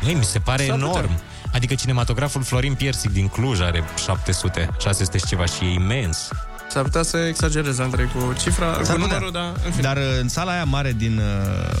Ei, 0.07 0.13
mi 0.13 0.23
se 0.23 0.39
pare 0.39 0.65
S-ar 0.65 0.75
putea. 0.77 0.89
enorm. 0.89 1.19
Adică 1.53 1.75
cinematograful 1.75 2.43
Florin 2.43 2.73
Piersic 2.73 3.11
din 3.11 3.27
Cluj 3.27 3.59
are 3.61 3.83
700, 4.03 4.69
600 4.79 5.17
și 5.17 5.25
ceva 5.25 5.45
și 5.45 5.63
e 5.63 5.73
imens. 5.73 6.27
S-ar 6.71 6.83
putea 6.83 7.03
să 7.03 7.17
exagerez, 7.17 7.79
Andrei, 7.79 8.05
cu 8.15 8.33
cifra, 8.41 8.65
cu 8.65 8.83
S-ar 8.83 8.95
putea. 8.95 8.97
numărul, 8.97 9.31
dar 9.31 9.51
în 9.65 9.71
fine. 9.71 9.81
Dar 9.81 9.97
uh, 9.97 10.03
în 10.21 10.27
sala 10.29 10.51
aia 10.51 10.63
mare 10.63 10.93
din 10.97 11.17
uh, 11.17 11.75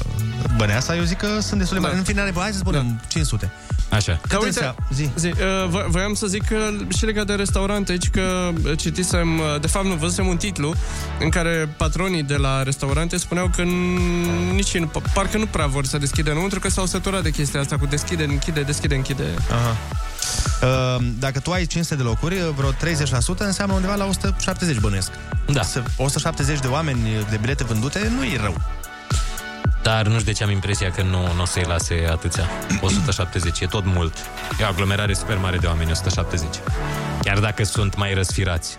Băneasa, 0.57 0.95
eu 0.95 1.03
zic 1.03 1.17
că 1.17 1.27
sunt 1.41 1.59
destul 1.59 1.75
de 1.77 1.81
mari. 1.81 1.93
Da. 1.93 1.99
În 1.99 2.03
fine, 2.05 2.31
hai 2.35 2.51
să 2.51 2.57
spunem 2.57 2.99
500. 3.07 3.51
Așa. 3.89 4.19
Cât 4.21 4.29
Dar 4.31 4.39
însea- 4.43 4.75
zi. 4.93 5.09
zi 5.15 5.27
uh, 5.27 5.33
vo- 5.69 5.85
voiam 5.87 6.13
să 6.13 6.27
zic 6.27 6.43
că 6.47 6.55
și 6.97 7.05
legat 7.05 7.25
de 7.25 7.33
restaurante, 7.33 7.91
aici 7.91 8.09
că 8.09 8.21
uh, 8.65 8.77
citisem, 8.77 9.39
uh, 9.39 9.59
de 9.61 9.67
fapt 9.67 9.85
nu, 9.85 9.93
văzusem 9.95 10.27
un 10.27 10.37
titlu 10.37 10.73
în 11.19 11.29
care 11.29 11.69
patronii 11.77 12.23
de 12.23 12.35
la 12.35 12.63
restaurante 12.63 13.17
spuneau 13.17 13.51
că 13.55 13.63
n- 13.63 14.53
nici 14.53 14.73
în, 14.73 14.89
parcă 15.13 15.37
nu 15.37 15.45
prea 15.45 15.65
vor 15.65 15.85
să 15.85 15.97
deschidă 15.97 16.31
înăuntru, 16.31 16.59
că 16.59 16.69
s-au 16.69 16.85
săturat 16.85 17.23
de 17.23 17.29
chestia 17.29 17.59
asta 17.59 17.77
cu 17.77 17.85
deschide, 17.85 18.23
închide, 18.23 18.61
deschide, 18.61 18.95
închide. 18.95 19.23
Aha. 19.51 19.75
Uh, 20.61 21.05
dacă 21.19 21.39
tu 21.39 21.51
ai 21.51 21.65
500 21.65 21.95
de 21.95 22.03
locuri, 22.03 22.35
uh, 22.35 22.49
vreo 22.55 22.71
30% 22.71 23.45
înseamnă 23.45 23.73
undeva 23.73 23.95
la 23.95 24.05
170 24.05 24.78
bănuiesc. 24.79 25.11
Da. 25.47 25.61
Să- 25.61 25.83
170 25.97 26.59
de 26.59 26.67
oameni 26.67 27.25
de 27.29 27.37
bilete 27.37 27.63
vândute 27.63 28.11
nu 28.15 28.23
e 28.23 28.37
rău. 28.41 28.55
Dar 29.83 30.05
nu 30.05 30.11
știu 30.13 30.25
de 30.25 30.31
ce 30.31 30.43
am 30.43 30.49
impresia 30.49 30.91
că 30.91 31.01
nu, 31.01 31.33
nu 31.33 31.41
o 31.41 31.45
să-i 31.45 31.63
lase 31.67 32.07
atâția. 32.11 32.43
170, 32.81 33.59
e 33.59 33.65
tot 33.65 33.85
mult. 33.85 34.13
E 34.59 34.63
o 34.63 34.67
aglomerare 34.67 35.13
super 35.13 35.37
mare 35.37 35.57
de 35.57 35.67
oameni, 35.67 35.91
170. 35.91 36.47
Chiar 37.23 37.39
dacă 37.39 37.63
sunt 37.63 37.95
mai 37.97 38.13
răsfirați. 38.13 38.77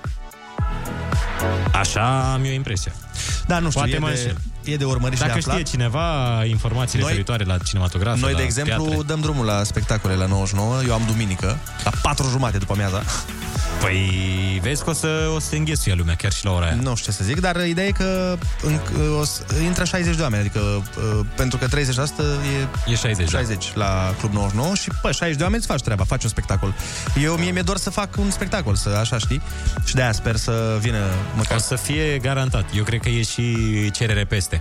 Așa 1.73 2.33
am 2.33 2.45
eu 2.45 2.53
impresia. 2.53 2.93
Da, 3.47 3.59
nu 3.59 3.69
știu, 3.69 3.81
Poate 3.81 3.97
e 3.97 3.99
mă 3.99 4.07
de, 4.09 4.13
înșel. 4.13 4.37
e 4.65 4.77
de 4.77 4.85
urmărit 4.85 5.17
și 5.17 5.23
de 5.23 5.27
Dacă 5.29 5.39
aflat. 5.39 5.57
știe 5.59 5.71
cineva 5.71 6.05
informații 6.45 6.99
Noi- 6.99 7.07
referitoare 7.09 7.45
la 7.45 7.59
cinematograf, 7.59 8.19
Noi, 8.21 8.33
la 8.33 8.37
de 8.39 8.45
exemplu, 8.45 8.85
teatre. 8.85 9.03
dăm 9.07 9.21
drumul 9.21 9.45
la 9.45 9.63
spectacole 9.65 10.15
la 10.15 10.27
99. 10.27 10.83
Eu 10.87 10.93
am 10.95 11.03
duminică, 11.07 11.59
la 11.85 11.91
4 12.03 12.29
jumate 12.29 12.59
după 12.59 12.73
amiaza. 12.73 13.03
Păi 13.81 14.61
vezi 14.63 14.85
că 14.85 14.91
o 14.91 14.93
să, 14.93 15.31
o 15.35 15.39
să 15.39 15.47
se 15.49 15.57
înghesuie 15.57 15.95
lumea 15.95 16.15
chiar 16.15 16.33
și 16.33 16.45
la 16.45 16.51
ora 16.53 16.65
aia. 16.67 16.75
Nu 16.75 16.95
știu 16.97 17.13
ce 17.13 17.19
să 17.19 17.25
zic, 17.25 17.41
dar 17.41 17.67
ideea 17.67 17.87
e 17.87 17.91
că 17.91 18.37
în, 18.63 18.79
o 19.21 19.25
să, 19.25 19.43
intră 19.65 19.85
60 19.85 20.17
de 20.17 20.23
oameni, 20.23 20.41
adică 20.41 20.59
uh, 20.61 21.27
pentru 21.37 21.59
că 21.59 21.67
30% 21.67 21.69
e 22.87 22.93
E 22.93 22.95
60, 22.95 23.29
60 23.29 23.73
la 23.75 24.15
Club 24.19 24.33
99 24.33 24.75
și, 24.75 24.89
pă, 25.03 25.13
60 25.13 25.37
de 25.37 25.43
oameni 25.43 25.59
îți 25.63 25.71
faci 25.71 25.81
treaba, 25.81 26.05
faci 26.05 26.23
un 26.23 26.29
spectacol. 26.29 26.75
Eu, 27.23 27.35
mie 27.35 27.51
mi-e 27.51 27.63
doar 27.63 27.77
să 27.77 27.91
fac 27.91 28.09
un 28.19 28.31
spectacol, 28.31 28.75
să 28.75 28.89
așa 29.01 29.19
știi, 29.19 29.41
și 29.85 29.95
de-aia 29.95 30.13
sper 30.13 30.37
să 30.37 30.77
vină 30.81 30.99
da. 30.99 31.30
Măcar 31.37 31.57
O 31.57 31.61
să 31.61 31.77
fie 31.77 32.19
garantat. 32.19 32.65
Eu 32.77 32.85
cred 32.85 33.01
că 33.01 33.09
e 33.09 33.23
și 33.23 33.91
cerere 33.91 34.25
peste. 34.25 34.61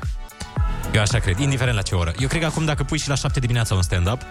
Eu 0.94 1.02
așa 1.02 1.20
cred, 1.20 1.40
indiferent 1.40 1.76
la 1.76 1.82
ce 1.82 1.96
oră. 1.96 2.12
Eu 2.20 2.28
cred 2.28 2.42
că 2.42 2.48
acum 2.48 2.66
dacă 2.66 2.84
pui 2.84 2.98
și 2.98 3.10
la 3.10 3.16
7 3.16 3.40
dimineața 3.40 3.76
un 3.76 3.82
stand-up, 3.82 4.22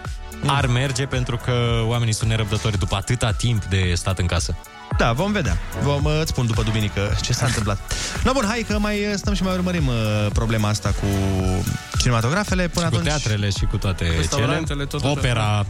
mm. 0.41 0.49
ar 0.49 0.65
merge 0.65 1.05
pentru 1.05 1.37
că 1.37 1.53
oamenii 1.85 2.13
sunt 2.13 2.29
nerăbdători 2.29 2.77
după 2.77 2.95
atâta 2.95 3.31
timp 3.31 3.65
de 3.65 3.93
stat 3.95 4.19
în 4.19 4.25
casă. 4.25 4.55
Da, 4.97 5.11
vom 5.11 5.31
vedea. 5.31 5.57
Vom, 5.81 6.03
uh, 6.03 6.17
îți 6.21 6.29
spun 6.29 6.45
după 6.45 6.63
duminică 6.63 7.17
ce 7.21 7.33
s-a 7.33 7.45
întâmplat. 7.45 7.77
No, 8.23 8.31
bun, 8.31 8.45
hai 8.47 8.65
că 8.67 8.79
mai 8.79 9.05
uh, 9.05 9.13
stăm 9.15 9.33
și 9.33 9.43
mai 9.43 9.53
urmărim 9.53 9.87
uh, 9.87 9.93
problema 10.33 10.69
asta 10.69 10.89
cu 10.89 11.05
cinematografele. 11.97 12.67
Până 12.67 12.85
și 12.85 12.91
cu 12.91 12.97
atunci... 12.97 13.11
teatrele 13.11 13.49
și 13.49 13.65
cu 13.65 13.77
toate 13.77 14.03
cele. 14.03 14.17
Restaurantele, 14.17 14.85
tot 14.85 15.03
Opera. 15.03 15.65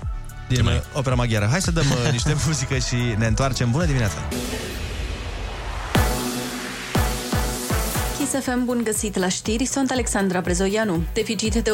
din 0.48 0.58
Ce 0.58 0.64
mai? 0.64 0.74
mai? 0.74 0.84
opera 0.94 1.16
maghiară. 1.16 1.48
Hai 1.52 1.62
să 1.62 1.72
dăm 1.72 1.86
uh, 1.90 2.12
niște 2.12 2.36
muzică 2.46 2.78
și 2.78 2.96
ne 3.18 3.26
întoarcem. 3.26 3.72
Bună 3.72 3.86
dimineața! 3.86 4.18
Kiss 8.32 8.44
FM, 8.44 8.66
bun 8.66 8.82
găsit 8.84 9.18
la 9.18 9.28
știri, 9.28 9.66
sunt 9.66 9.92
Alexandra 9.92 10.42
Brezoianu. 10.42 11.04
Deficit 11.14 11.54
de 11.54 11.72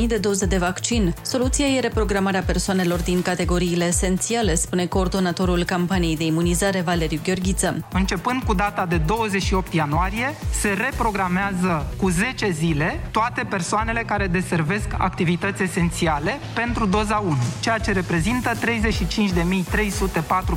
117.000 0.00 0.06
de 0.06 0.16
doze 0.16 0.46
de 0.46 0.56
vaccin. 0.56 1.14
Soluția 1.22 1.66
e 1.66 1.80
reprogramarea 1.80 2.42
persoanelor 2.42 3.00
din 3.00 3.22
categoriile 3.22 3.84
esențiale, 3.84 4.54
spune 4.54 4.86
coordonatorul 4.86 5.64
campaniei 5.64 6.16
de 6.16 6.24
imunizare 6.24 6.80
Valeriu 6.80 7.20
Gheorghiță. 7.24 7.86
Începând 7.92 8.42
cu 8.42 8.54
data 8.54 8.86
de 8.86 8.96
28 8.96 9.74
ianuarie, 9.74 10.34
se 10.50 10.68
reprogramează 10.68 11.86
cu 11.96 12.08
10 12.08 12.50
zile 12.50 13.00
toate 13.10 13.46
persoanele 13.50 14.02
care 14.06 14.26
deservesc 14.26 14.86
activități 14.98 15.62
esențiale 15.62 16.38
pentru 16.54 16.86
doza 16.86 17.22
1, 17.26 17.36
ceea 17.60 17.78
ce 17.78 17.92
reprezintă 17.92 18.52
35.304 18.54 18.58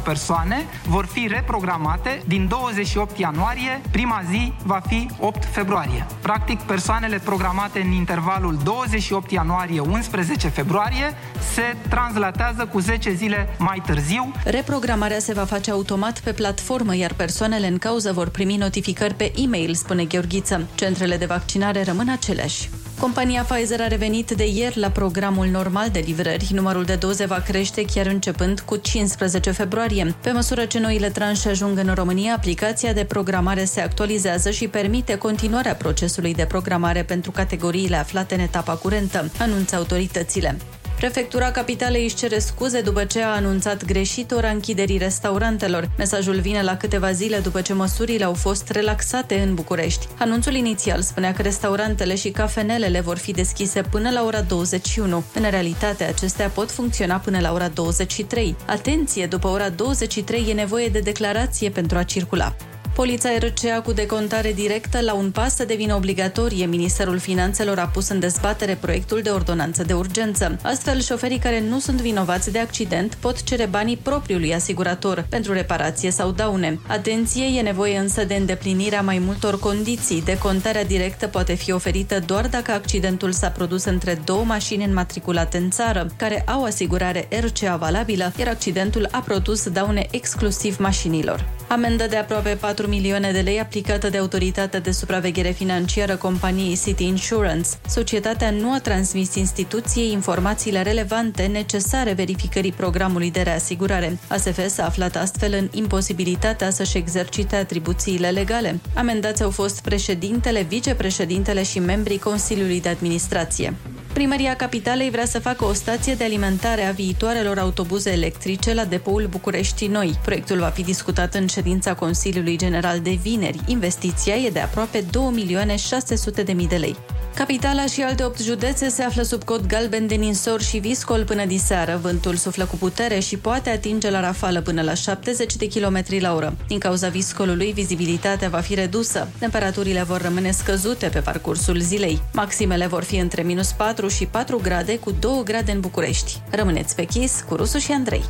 persoane 0.03 0.65
vor 0.87 1.05
fi 1.05 1.27
reprogramate 1.27 2.21
din 2.27 2.47
28 2.47 3.17
ianuarie, 3.17 3.81
prima 3.91 4.21
zi 4.29 4.53
va 4.63 4.81
fi 4.87 5.07
8 5.19 5.45
februarie. 5.45 6.05
Practic, 6.21 6.61
persoanele 6.61 7.19
programate 7.23 7.79
în 7.79 7.91
intervalul 7.91 8.57
28 8.63 9.31
ianuarie-11 9.31 10.51
februarie 10.53 11.13
se 11.53 11.75
translatează 11.89 12.65
cu 12.65 12.79
10 12.79 13.13
zile 13.13 13.55
mai 13.57 13.81
târziu 13.85 14.31
Reprogramarea 14.43 15.19
se 15.19 15.33
va 15.33 15.45
face 15.45 15.71
automat 15.71 16.19
pe 16.19 16.31
platformă, 16.31 16.95
iar 16.95 17.13
persoanele 17.13 17.67
în 17.67 17.77
cauză 17.77 18.11
vor 18.13 18.29
primi 18.29 18.55
notificări 18.55 19.13
pe 19.13 19.33
e-mail, 19.35 19.73
spune 19.73 20.03
Gheorghiță. 20.05 20.67
Centrele 20.75 21.17
de 21.17 21.25
vaccinare 21.25 21.83
rămân 21.83 22.09
aceleași. 22.09 22.69
Compania 22.99 23.43
Pfizer 23.43 23.81
a 23.81 23.87
revenit 23.87 24.31
de 24.31 24.47
ieri 24.47 24.79
la 24.79 24.89
programul 24.89 25.47
normal 25.47 25.89
de 25.89 25.99
livrări. 25.99 26.49
Numărul 26.53 26.83
de 26.83 26.95
doze 26.95 27.25
va 27.25 27.39
crește 27.39 27.85
chiar 27.85 28.05
începând 28.05 28.59
cu 28.59 28.75
15 28.75 29.51
februarie. 29.51 30.15
Pe 30.21 30.31
măsură 30.31 30.65
ce 30.65 30.79
noile 30.79 31.09
tranșe 31.09 31.49
ajung 31.49 31.77
în 31.77 31.93
România, 31.93 32.33
aplicația 32.33 32.93
de 32.93 33.03
programare 33.03 33.63
se 33.63 33.81
actualizează 33.81 34.51
și 34.51 34.67
permite 34.67 35.17
continuarea 35.17 35.75
procesului 35.75 36.33
de 36.33 36.45
programare 36.45 37.03
pentru 37.03 37.31
categoriile 37.31 37.95
aflate 37.95 38.33
în 38.33 38.39
etapa 38.39 38.73
curentă, 38.73 39.31
anunță 39.39 39.75
autoritățile. 39.75 40.57
Prefectura 40.99 41.51
Capitalei 41.51 42.03
își 42.03 42.15
cere 42.15 42.39
scuze 42.39 42.81
după 42.81 43.03
ce 43.03 43.21
a 43.21 43.35
anunțat 43.35 43.85
greșit 43.85 44.31
ora 44.31 44.49
închiderii 44.49 44.97
restaurantelor. 44.97 45.89
Mesajul 45.97 46.39
vine 46.39 46.61
la 46.61 46.77
câteva 46.77 47.11
zile 47.11 47.37
după 47.37 47.61
ce 47.61 47.73
măsurile 47.73 48.23
au 48.23 48.33
fost 48.33 48.69
relaxate 48.69 49.39
în 49.39 49.53
București. 49.53 50.07
Anunțul 50.17 50.53
inițial 50.53 51.01
spunea 51.01 51.33
că 51.33 51.41
restaurantele 51.41 52.15
și 52.15 52.29
cafenelele 52.29 52.99
vor 52.99 53.17
fi 53.17 53.31
deschise 53.31 53.81
până 53.81 54.09
la 54.09 54.23
ora 54.23 54.41
21. 54.41 55.23
În 55.33 55.49
realitate, 55.49 56.03
acestea 56.03 56.47
pot 56.47 56.71
funcționa 56.71 57.17
până 57.17 57.39
la 57.39 57.53
ora 57.53 57.67
23. 57.67 58.55
Atenție, 58.65 59.25
după 59.25 59.47
ora 59.47 59.69
23 59.69 60.45
e 60.49 60.53
nevoie 60.53 60.87
de 60.87 60.99
declarație 60.99 61.69
pentru 61.69 61.97
a 61.97 62.03
circula. 62.03 62.55
Polița 62.99 63.29
RCA 63.37 63.81
cu 63.81 63.91
decontare 63.91 64.53
directă 64.53 65.01
la 65.01 65.13
un 65.13 65.31
pas 65.31 65.55
să 65.55 65.65
devină 65.65 65.95
obligatorie. 65.95 66.65
Ministerul 66.65 67.17
Finanțelor 67.17 67.79
a 67.79 67.87
pus 67.87 68.09
în 68.09 68.19
dezbatere 68.19 68.77
proiectul 68.81 69.21
de 69.21 69.29
ordonanță 69.29 69.83
de 69.83 69.93
urgență. 69.93 70.57
Astfel, 70.63 71.01
șoferii 71.01 71.39
care 71.39 71.63
nu 71.69 71.79
sunt 71.79 72.01
vinovați 72.01 72.51
de 72.51 72.59
accident 72.59 73.15
pot 73.15 73.43
cere 73.43 73.65
banii 73.65 73.97
propriului 73.97 74.53
asigurator 74.53 75.25
pentru 75.29 75.53
reparație 75.53 76.11
sau 76.11 76.31
daune. 76.31 76.79
Atenție, 76.87 77.45
e 77.45 77.61
nevoie 77.61 77.97
însă 77.97 78.23
de 78.23 78.35
îndeplinirea 78.35 79.01
mai 79.01 79.19
multor 79.19 79.59
condiții. 79.59 80.21
Decontarea 80.21 80.85
directă 80.85 81.27
poate 81.27 81.53
fi 81.53 81.71
oferită 81.71 82.19
doar 82.25 82.47
dacă 82.47 82.71
accidentul 82.71 83.31
s-a 83.31 83.49
produs 83.49 83.83
între 83.83 84.21
două 84.25 84.43
mașini 84.43 84.83
înmatriculate 84.83 85.57
în 85.57 85.69
țară, 85.69 86.07
care 86.17 86.41
au 86.47 86.63
asigurare 86.63 87.27
RCA 87.41 87.75
valabilă, 87.75 88.31
iar 88.37 88.47
accidentul 88.47 89.07
a 89.11 89.19
produs 89.19 89.69
daune 89.69 90.07
exclusiv 90.11 90.77
mașinilor. 90.77 91.58
Amendă 91.69 92.07
de 92.07 92.15
aproape 92.15 92.57
4 92.59 92.87
milioane 92.87 93.31
de 93.31 93.39
lei 93.39 93.59
aplicată 93.59 94.09
de 94.09 94.17
Autoritatea 94.17 94.79
de 94.79 94.91
Supraveghere 94.91 95.49
Financiară 95.49 96.15
companiei 96.15 96.79
City 96.83 97.03
Insurance. 97.03 97.69
Societatea 97.87 98.51
nu 98.51 98.73
a 98.73 98.79
transmis 98.79 99.35
instituției 99.35 100.11
informațiile 100.11 100.81
relevante 100.81 101.45
necesare 101.45 102.13
verificării 102.13 102.71
programului 102.71 103.31
de 103.31 103.41
reasigurare. 103.41 104.17
ASF 104.27 104.67
s-a 104.67 104.85
aflat 104.85 105.15
astfel 105.15 105.53
în 105.53 105.69
imposibilitatea 105.71 106.69
să-și 106.69 106.97
exercite 106.97 107.55
atribuțiile 107.55 108.29
legale. 108.29 108.79
Amendați 108.95 109.43
au 109.43 109.49
fost 109.49 109.81
președintele, 109.81 110.61
vicepreședintele 110.61 111.63
și 111.63 111.79
membrii 111.79 112.19
Consiliului 112.19 112.81
de 112.81 112.89
Administrație. 112.89 113.73
Primăria 114.13 114.55
Capitalei 114.55 115.09
vrea 115.09 115.25
să 115.25 115.39
facă 115.39 115.65
o 115.65 115.73
stație 115.73 116.13
de 116.13 116.23
alimentare 116.23 116.85
a 116.85 116.91
viitoarelor 116.91 117.57
autobuze 117.57 118.11
electrice 118.11 118.73
la 118.73 118.85
depoul 118.85 119.27
București 119.29 119.87
Noi. 119.87 120.19
Proiectul 120.23 120.59
va 120.59 120.67
fi 120.67 120.83
discutat 120.83 121.33
în 121.33 121.47
ședința 121.47 121.93
Consiliului 121.93 122.57
General 122.57 122.99
de 122.99 123.19
vineri. 123.21 123.59
Investiția 123.67 124.35
e 124.35 124.49
de 124.49 124.59
aproape 124.59 125.03
2 125.11 125.29
milioane 125.33 125.75
600 125.75 126.43
de 126.43 126.51
mii 126.51 126.67
de 126.67 126.75
lei. 126.75 126.95
Capitala 127.35 127.85
și 127.85 128.01
alte 128.01 128.23
8 128.23 128.39
județe 128.39 128.89
se 128.89 129.03
află 129.03 129.21
sub 129.21 129.43
cod 129.43 129.65
galben 129.67 130.07
de 130.07 130.15
ninsor 130.15 130.61
și 130.61 130.77
viscol 130.77 131.23
până 131.23 131.45
diseară. 131.45 131.99
Vântul 132.01 132.35
suflă 132.35 132.65
cu 132.65 132.75
putere 132.75 133.19
și 133.19 133.37
poate 133.37 133.69
atinge 133.69 134.09
la 134.09 134.19
rafală 134.19 134.61
până 134.61 134.81
la 134.81 134.93
70 134.93 135.55
de 135.55 135.67
km 135.67 136.03
la 136.19 136.35
oră. 136.35 136.57
Din 136.67 136.79
cauza 136.79 137.07
viscolului, 137.07 137.71
vizibilitatea 137.71 138.49
va 138.49 138.59
fi 138.59 138.73
redusă. 138.73 139.27
Temperaturile 139.37 140.03
vor 140.03 140.21
rămâne 140.21 140.51
scăzute 140.51 141.07
pe 141.07 141.19
parcursul 141.19 141.79
zilei. 141.79 142.21
Maximele 142.33 142.87
vor 142.87 143.03
fi 143.03 143.15
între 143.15 143.41
minus 143.41 143.71
4 143.71 143.98
și 144.07 144.25
4 144.25 144.59
grade, 144.63 144.99
cu 144.99 145.11
2 145.11 145.41
grade 145.43 145.71
în 145.71 145.79
București. 145.79 146.41
Rămâneți 146.49 146.95
pe 146.95 147.03
chis 147.03 147.43
cu 147.47 147.55
Rusu 147.55 147.77
și 147.77 147.91
Andrei. 147.91 148.23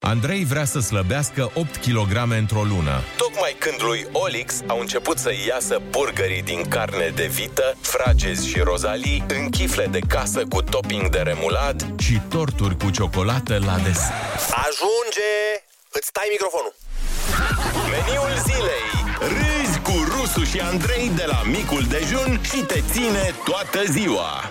Andrei 0.00 0.44
vrea 0.44 0.64
să 0.64 0.78
slăbească 0.80 1.50
8 1.54 1.76
kg 1.76 2.32
într-o 2.38 2.62
lună. 2.62 3.02
Tocmai 3.16 3.56
când 3.58 3.82
lui 3.82 4.06
Olix 4.12 4.54
au 4.66 4.78
început 4.80 5.18
să 5.18 5.32
iasă 5.48 5.80
burgerii 5.90 6.42
din 6.42 6.62
carne 6.68 7.12
de 7.14 7.26
vită, 7.26 7.76
fragezi 7.80 8.48
și 8.48 8.58
rozalii, 8.58 9.24
în 9.28 9.50
chifle 9.50 9.86
de 9.86 9.98
casă 9.98 10.42
cu 10.48 10.62
topping 10.62 11.08
de 11.08 11.18
remulat 11.18 11.86
și 11.98 12.20
torturi 12.28 12.76
cu 12.76 12.90
ciocolată 12.90 13.58
la 13.66 13.76
desert. 13.76 14.40
Ajunge! 14.66 15.32
Îți 15.90 16.12
tai 16.12 16.28
microfonul. 16.30 16.74
Meniul 17.90 18.32
zilei 18.46 18.86
Râzi 19.20 19.57
cu 19.57 19.57
Rusu 20.34 20.44
și 20.50 20.58
Andrei 20.60 21.10
de 21.16 21.24
la 21.26 21.42
micul 21.50 21.86
dejun 21.88 22.40
și 22.42 22.62
te 22.66 22.82
ține 22.90 23.34
toată 23.44 23.90
ziua. 23.90 24.50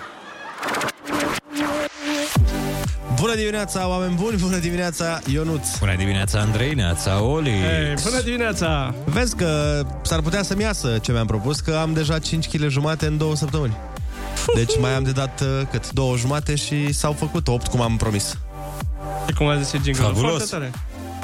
Bună 3.20 3.34
dimineața, 3.34 3.88
oameni 3.88 4.14
buni! 4.14 4.36
Bună 4.36 4.56
dimineața, 4.56 5.18
Ionuț! 5.32 5.78
Bună 5.78 5.94
dimineața, 5.96 6.40
Andrei, 6.40 6.74
neața, 6.74 7.22
Oli! 7.22 7.50
Hey, 7.50 7.94
bună 8.04 8.20
dimineața! 8.20 8.94
Vezi 9.04 9.36
că 9.36 9.82
s-ar 10.02 10.20
putea 10.20 10.42
să-mi 10.42 10.62
iasă 10.62 10.98
ce 11.02 11.12
mi-am 11.12 11.26
propus, 11.26 11.60
că 11.60 11.78
am 11.82 11.92
deja 11.92 12.18
5 12.18 12.48
kg 12.48 12.68
jumate 12.68 13.06
în 13.06 13.16
două 13.16 13.36
săptămâni. 13.36 13.76
Deci 14.54 14.78
mai 14.80 14.94
am 14.94 15.02
de 15.02 15.10
dat 15.10 15.40
uh, 15.40 15.66
cât? 15.70 15.92
Două 15.92 16.16
jumate 16.16 16.54
și 16.54 16.92
s-au 16.92 17.12
făcut 17.12 17.48
8, 17.48 17.66
cum 17.66 17.80
am 17.80 17.96
promis. 17.96 18.38
Cum 19.36 19.46
a 19.46 19.60
zis 19.60 19.82
jingle 19.82 20.02
Fabulos. 20.02 20.30
Foarte 20.30 20.50
tare. 20.50 20.72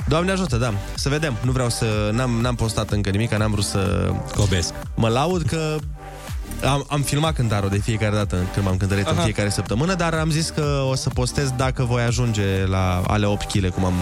Doamne 0.08 0.30
ajută, 0.30 0.56
da. 0.56 0.74
Să 0.94 1.08
vedem. 1.08 1.36
Nu 1.42 1.52
vreau 1.52 1.68
să... 1.70 2.10
N-am, 2.12 2.30
n-am 2.30 2.54
postat 2.54 2.90
încă 2.90 3.10
nimic, 3.10 3.34
n-am 3.34 3.50
vrut 3.50 3.64
să 3.64 4.10
Cobesc. 4.34 4.74
mă 4.94 5.08
laud 5.08 5.42
că 5.42 5.76
am, 6.64 6.86
am 6.88 7.02
filmat 7.02 7.34
cântarul 7.34 7.68
de 7.68 7.78
fiecare 7.78 8.14
dată 8.14 8.36
când 8.52 8.66
m-am 8.66 8.76
cântărit 8.76 9.06
în 9.06 9.14
Aha. 9.16 9.22
fiecare 9.22 9.48
săptămână, 9.48 9.94
dar 9.94 10.14
am 10.14 10.30
zis 10.30 10.48
că 10.48 10.84
o 10.90 10.94
să 10.94 11.08
postez 11.08 11.50
dacă 11.56 11.84
voi 11.84 12.02
ajunge 12.02 12.66
la 12.66 13.02
ale 13.06 13.26
8 13.26 13.52
kg, 13.52 13.68
cum 13.68 13.84
am 13.84 13.94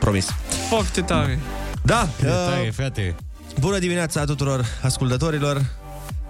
promis. 0.00 0.26
Foarte 0.68 1.00
tare. 1.00 1.38
Da, 1.82 2.08
Taie, 2.22 2.68
uh, 2.68 2.72
fete. 2.74 3.14
bună 3.60 3.78
dimineața 3.78 4.24
tuturor 4.24 4.64
ascultătorilor. 4.82 5.64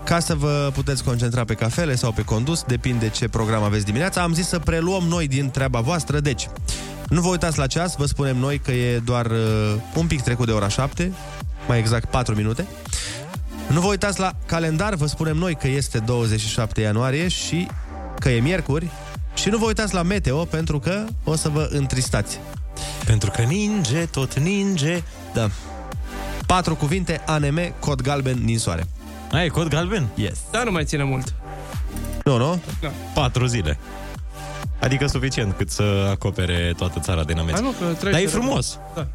Ca 0.04 0.18
să 0.18 0.34
vă 0.34 0.70
puteți 0.74 1.04
concentra 1.04 1.44
pe 1.44 1.54
cafele 1.54 1.94
sau 1.94 2.12
pe 2.12 2.22
condus, 2.22 2.62
depinde 2.62 3.08
ce 3.08 3.28
program 3.28 3.62
aveți 3.62 3.84
dimineața, 3.84 4.22
am 4.22 4.34
zis 4.34 4.48
să 4.48 4.58
preluăm 4.58 5.02
noi 5.08 5.28
din 5.28 5.50
treaba 5.50 5.80
voastră. 5.80 6.20
Deci, 6.20 6.48
nu 7.14 7.20
vă 7.20 7.28
uitați 7.28 7.58
la 7.58 7.66
ceas, 7.66 7.96
vă 7.96 8.06
spunem 8.06 8.36
noi 8.36 8.58
că 8.58 8.70
e 8.70 8.98
doar 8.98 9.26
uh, 9.26 9.74
un 9.94 10.06
pic 10.06 10.22
trecut 10.22 10.46
de 10.46 10.52
ora 10.52 10.68
7, 10.68 11.12
mai 11.68 11.78
exact 11.78 12.10
4 12.10 12.34
minute. 12.34 12.66
Nu 13.68 13.80
vă 13.80 13.86
uitați 13.86 14.20
la 14.20 14.32
calendar, 14.46 14.94
vă 14.94 15.06
spunem 15.06 15.36
noi 15.36 15.54
că 15.54 15.68
este 15.68 15.98
27 15.98 16.80
ianuarie 16.80 17.28
și 17.28 17.68
că 18.18 18.28
e 18.28 18.40
miercuri. 18.40 18.90
Și 19.34 19.48
nu 19.48 19.58
vă 19.58 19.66
uitați 19.66 19.94
la 19.94 20.02
meteo 20.02 20.44
pentru 20.44 20.78
că 20.78 21.04
o 21.24 21.34
să 21.34 21.48
vă 21.48 21.68
întristați. 21.70 22.40
Pentru 23.04 23.30
că 23.30 23.42
ninge, 23.42 24.06
tot 24.06 24.38
ninge. 24.38 25.02
Da. 25.34 25.50
Patru 26.46 26.74
cuvinte, 26.74 27.22
ANM, 27.26 27.74
cod 27.78 28.00
galben, 28.00 28.38
ninsoare. 28.44 28.86
Ai, 29.30 29.48
cod 29.48 29.68
galben? 29.68 30.08
Yes. 30.14 30.38
Dar 30.50 30.64
nu 30.64 30.70
mai 30.70 30.84
ține 30.84 31.04
mult. 31.04 31.34
Nu, 32.24 32.36
nu? 32.36 32.62
Da. 32.80 32.92
Patru 33.14 33.46
zile. 33.46 33.78
Adică 34.84 35.06
suficient 35.06 35.54
cât 35.56 35.70
să 35.70 36.08
acopere 36.10 36.72
toată 36.76 36.98
țara 37.00 37.24
din 37.24 37.34
Hai 37.36 37.44
Ameți. 37.44 37.62
nu, 37.62 37.70
că 37.70 37.84
trece 37.84 38.10
Dar 38.10 38.20
e 38.20 38.24
repede. 38.24 38.30
frumos. 38.30 38.78
Da. 38.94 39.06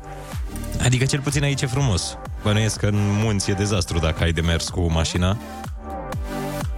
Adică 0.84 1.06
cel 1.06 1.20
puțin 1.20 1.44
aici 1.44 1.62
e 1.62 1.66
frumos. 1.66 2.18
Bănuiesc 2.44 2.80
că 2.80 2.86
în 2.86 2.98
munți 2.98 3.50
e 3.52 3.54
dezastru 3.54 4.00
dacă 4.00 4.24
ai 4.24 4.32
de 4.32 4.42
mers 4.42 4.70
cu 4.70 4.92
mașina. 4.92 5.38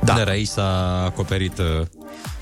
Da. 0.04 0.14
Dar 0.14 0.28
aici 0.28 0.48
s-a 0.48 1.04
acoperit 1.06 1.58
uh, 1.58 1.66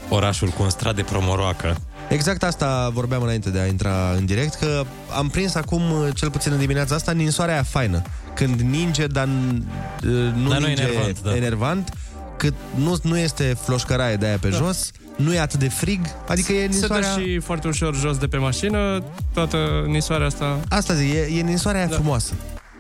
orașul 0.10 0.48
cu 0.50 0.64
un 0.64 0.70
strat 0.70 0.96
de 0.96 1.02
promoroacă. 1.02 1.78
Exact 2.10 2.44
asta 2.44 2.90
vorbeam 2.94 3.22
înainte 3.22 3.50
de 3.50 3.60
a 3.60 3.66
intra 3.66 4.12
în 4.18 4.26
direct, 4.26 4.54
că 4.54 4.84
am 5.18 5.28
prins 5.28 5.56
acum, 5.56 5.82
cel 6.14 6.30
puțin 6.30 6.52
în 6.52 6.60
dimineața 6.60 6.96
asta, 6.96 7.12
ninsoarea 7.12 7.54
aia 7.54 7.64
faină. 7.64 8.02
Când 8.34 8.60
ninge, 8.60 9.08
dar 9.08 9.28
uh, 9.28 10.32
nu 10.36 10.50
Dar 10.50 10.60
nu 10.60 10.66
e 10.66 10.68
ninge 10.68 10.82
enervant, 10.82 11.22
da. 11.22 11.36
enervant 11.36 11.94
cât 12.38 12.54
nu, 12.76 12.98
nu 13.04 13.18
este 13.18 13.58
floșcăraie 13.64 14.16
de 14.16 14.26
aia 14.26 14.38
pe 14.38 14.50
da. 14.50 14.58
jos, 14.58 14.92
nu 15.20 15.34
e 15.34 15.40
atât 15.40 15.60
de 15.60 15.70
frig, 15.70 16.02
adică 16.28 16.52
e 16.52 16.60
Se 16.62 16.66
ninsoarea... 16.66 17.16
dă 17.16 17.22
și 17.22 17.40
foarte 17.40 17.68
ușor 17.68 17.96
jos 17.96 18.18
de 18.18 18.28
pe 18.28 18.38
mașină, 18.38 19.04
toată 19.34 19.58
nisoarea 19.88 20.26
asta... 20.26 20.60
Asta 20.70 20.94
zic, 20.94 21.14
e, 21.14 21.28
e 21.38 21.42
ninsoarea 21.42 21.80
aia 21.80 21.90
Da. 21.90 21.96
frumoasă. 21.96 22.34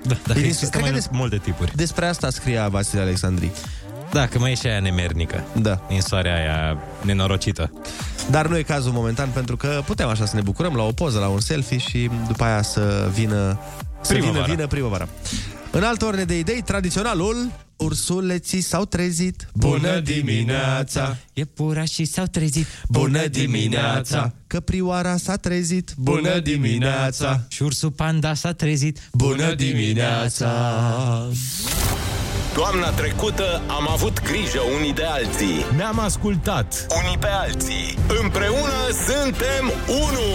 Da, 0.03 0.15
dar 0.27 0.35
E 0.37 0.39
există 0.39 0.67
cred 0.69 0.81
mai 0.81 0.89
că 0.89 0.95
des... 0.95 1.07
multe 1.11 1.37
tipuri. 1.37 1.71
Despre 1.75 2.05
asta 2.05 2.29
scria 2.29 2.67
Vasile 2.67 3.01
Alexandri. 3.01 3.49
Da, 4.11 4.27
că 4.27 4.39
mai 4.39 4.51
e 4.51 4.55
și 4.55 4.67
aia 4.67 4.79
nemernică. 4.79 5.43
Da. 5.55 5.81
Din 5.87 6.01
soarea 6.01 6.35
aia 6.35 6.77
nenorocită. 7.01 7.71
Dar 8.29 8.47
nu 8.47 8.57
e 8.57 8.61
cazul 8.61 8.91
momentan, 8.91 9.29
pentru 9.33 9.57
că 9.57 9.81
putem 9.85 10.07
așa 10.07 10.25
să 10.25 10.35
ne 10.35 10.41
bucurăm 10.41 10.73
la 10.75 10.83
o 10.83 10.91
poză, 10.91 11.19
la 11.19 11.27
un 11.27 11.39
selfie 11.39 11.77
și 11.77 12.09
după 12.27 12.43
aia 12.43 12.61
să 12.61 13.09
vină 13.13 13.59
să 14.01 14.13
vină, 14.13 14.25
Primăvara. 14.25 14.53
vină 14.53 14.67
primăvara. 14.67 15.07
În 15.71 15.83
altă 15.83 16.05
ordine 16.05 16.23
de 16.23 16.37
idei, 16.37 16.61
tradiționalul, 16.61 17.51
ursuleții 17.77 18.61
s-au 18.61 18.85
trezit. 18.85 19.47
Iepurașii 21.33 22.05
s-au 22.05 22.25
trezit. 22.25 22.65
Căprioara 24.47 25.17
s-a 25.17 25.35
trezit. 25.35 25.93
Și 27.47 27.63
ursul 27.63 27.91
panda 27.91 28.33
s-a 28.33 28.51
trezit. 28.53 29.09
Toamna 32.53 32.89
trecută 32.91 33.61
am 33.67 33.89
avut 33.89 34.21
grijă 34.23 34.59
unii 34.79 34.93
de 34.93 35.03
alții. 35.03 35.65
Ne-am 35.75 35.99
ascultat. 35.99 36.85
Unii 37.03 37.17
pe 37.17 37.27
alții. 37.27 37.97
Împreună 38.23 38.87
suntem 39.07 39.71
unu. 39.87 40.27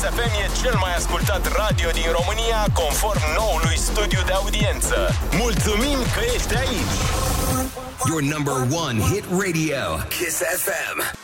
Kiss 0.00 0.12
FM 0.12 0.34
e 0.44 0.62
cel 0.62 0.76
mai 0.80 0.94
ascultat 0.96 1.42
radio 1.56 1.90
din 1.92 2.08
România 2.18 2.66
conform 2.72 3.20
noului 3.38 3.76
studiu 3.78 4.20
de 4.26 4.32
audiență. 4.32 4.96
Mulțumim 5.40 5.98
că 6.14 6.20
ești 6.34 6.56
aici. 6.56 6.96
Your 8.08 8.22
number 8.22 8.54
one 8.84 9.00
hit 9.00 9.24
radio, 9.30 9.82
Kiss 10.08 10.36
FM. 10.36 11.18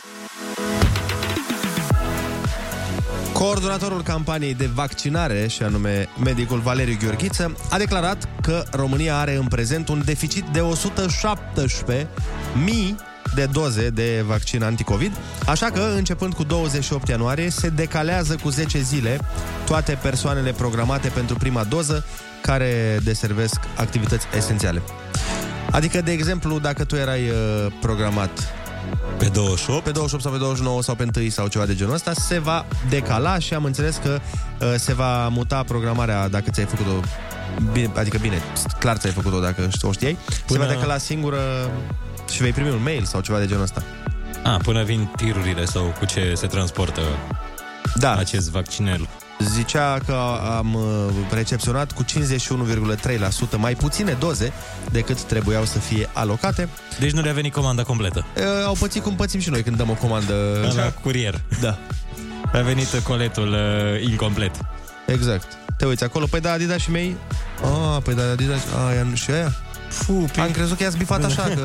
Coordonatorul 3.33 4.01
campaniei 4.01 4.53
de 4.53 4.65
vaccinare, 4.65 5.47
și 5.47 5.63
anume 5.63 6.09
medicul 6.23 6.59
Valeriu 6.59 6.97
Gheorghiță, 6.99 7.55
a 7.69 7.77
declarat 7.77 8.29
că 8.41 8.63
România 8.71 9.17
are 9.17 9.35
în 9.35 9.47
prezent 9.47 9.87
un 9.87 10.01
deficit 10.05 10.43
de 10.43 10.61
117 10.61 12.07
mii 12.63 12.95
de 13.35 13.45
doze 13.51 13.89
de 13.89 14.23
vaccin 14.27 14.63
anticovid, 14.63 15.11
așa 15.45 15.65
că, 15.65 15.79
începând 15.95 16.33
cu 16.33 16.43
28 16.43 17.07
ianuarie, 17.07 17.49
se 17.49 17.69
decalează 17.69 18.35
cu 18.43 18.49
10 18.49 18.81
zile 18.81 19.19
toate 19.65 19.97
persoanele 20.01 20.51
programate 20.51 21.07
pentru 21.07 21.35
prima 21.35 21.63
doză 21.63 22.05
care 22.41 22.99
deservesc 23.03 23.59
activități 23.75 24.25
esențiale. 24.37 24.81
Adică, 25.71 26.01
de 26.01 26.11
exemplu, 26.11 26.59
dacă 26.59 26.83
tu 26.83 26.95
erai 26.95 27.21
uh, 27.29 27.71
programat 27.81 28.29
Pe 29.17 29.25
28? 29.25 29.83
pe 29.83 29.91
28 29.91 30.23
sau 30.23 30.31
pe 30.31 30.37
29 30.37 30.81
sau 30.83 30.95
pe 30.95 31.07
1 31.17 31.29
sau 31.29 31.47
ceva 31.47 31.65
de 31.65 31.75
genul 31.75 31.93
ăsta, 31.93 32.13
se 32.13 32.39
va 32.39 32.65
decala 32.89 33.39
și 33.39 33.53
am 33.53 33.63
înțeles 33.63 33.99
că 34.03 34.19
uh, 34.61 34.73
se 34.77 34.93
va 34.93 35.27
muta 35.27 35.63
programarea 35.67 36.27
dacă 36.27 36.49
ți-ai 36.51 36.65
făcut-o 36.65 36.99
bine, 37.71 37.91
adică 37.95 38.17
bine, 38.21 38.41
clar 38.79 38.97
ți-ai 38.97 39.13
făcut-o 39.13 39.39
dacă 39.39 39.67
o 39.81 39.91
știai, 39.91 40.13
Până... 40.25 40.35
se 40.45 40.53
Până- 40.53 40.65
va 40.65 40.69
decala 40.73 40.97
singură 40.97 41.37
și 42.29 42.41
vei 42.41 42.51
primi 42.51 42.69
un 42.69 42.83
mail 42.83 43.03
sau 43.05 43.21
ceva 43.21 43.39
de 43.39 43.45
genul 43.47 43.63
ăsta. 43.63 43.83
A, 44.43 44.57
până 44.63 44.83
vin 44.83 45.09
tirurile 45.15 45.65
sau 45.65 45.93
cu 45.99 46.05
ce 46.05 46.33
se 46.35 46.47
transportă 46.47 47.01
Da, 47.95 48.15
acest 48.15 48.49
vaccinel. 48.51 49.07
zicea 49.53 49.99
că 50.05 50.15
am 50.57 50.73
uh, 50.73 50.83
recepționat 51.31 51.91
cu 51.91 52.03
51,3% 52.03 53.57
mai 53.57 53.73
puține 53.75 54.11
doze 54.19 54.53
decât 54.91 55.21
trebuiau 55.21 55.65
să 55.65 55.79
fie 55.79 56.09
alocate. 56.13 56.69
Deci 56.99 57.11
nu 57.11 57.21
le-a 57.21 57.33
venit 57.33 57.53
comanda 57.53 57.83
completă. 57.83 58.25
Uh, 58.37 58.43
au 58.65 58.75
pățit 58.79 59.03
cum 59.03 59.15
pățim 59.15 59.39
și 59.39 59.49
noi 59.49 59.63
când 59.63 59.77
dăm 59.77 59.89
o 59.89 59.93
comandă. 59.93 60.33
La 60.75 60.91
curier. 61.01 61.41
Da, 61.61 61.77
A 62.53 62.61
venit 62.61 62.99
coletul 63.03 63.47
uh, 63.53 64.09
incomplet. 64.09 64.51
exact. 65.05 65.47
Te 65.77 65.85
uiți 65.85 66.03
acolo, 66.03 66.25
păi 66.29 66.39
da, 66.39 66.51
Adidas 66.51 66.79
și 66.81 66.91
mei. 66.91 67.15
Ah, 67.63 68.01
păi 68.03 68.13
da, 68.15 68.23
Adidas, 68.31 68.59
ah, 68.87 68.95
ea- 68.95 69.13
și 69.13 69.31
aia. 69.31 69.53
Puh, 70.05 70.23
Am 70.39 70.51
crezut 70.51 70.77
că 70.77 70.83
i-ați 70.83 70.97
bifat 70.97 71.23
așa, 71.29 71.41
că... 71.43 71.61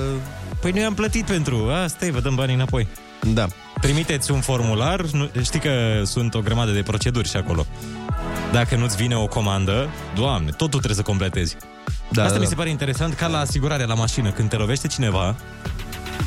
Păi 0.63 0.71
noi 0.71 0.85
am 0.85 0.95
plătit 0.95 1.25
pentru. 1.25 1.71
Asta 1.85 2.07
e, 2.07 2.11
vă 2.11 2.21
dăm 2.21 2.35
banii 2.35 2.55
înapoi. 2.55 2.87
Da. 3.33 3.47
Trimiteți 3.81 4.31
un 4.31 4.41
formular, 4.41 5.01
nu, 5.01 5.29
știi 5.43 5.61
că 5.61 6.03
sunt 6.05 6.35
o 6.35 6.41
grămadă 6.41 6.71
de 6.71 6.83
proceduri 6.83 7.29
și 7.29 7.37
acolo. 7.37 7.67
Dacă 8.53 8.77
nu-ți 8.77 8.97
vine 8.97 9.17
o 9.17 9.27
comandă, 9.27 9.89
doamne, 10.15 10.51
totul 10.51 10.69
trebuie 10.69 10.95
să 10.97 11.03
completezi. 11.03 11.57
Da, 12.11 12.21
Asta 12.23 12.33
da, 12.35 12.39
mi 12.39 12.45
da. 12.45 12.49
se 12.51 12.55
pare 12.57 12.69
interesant 12.71 13.15
ca 13.15 13.27
la 13.27 13.39
asigurare 13.39 13.85
la 13.85 13.95
mașină. 13.95 14.31
Când 14.31 14.49
te 14.49 14.57
lovește 14.57 14.87
cineva, 14.87 15.37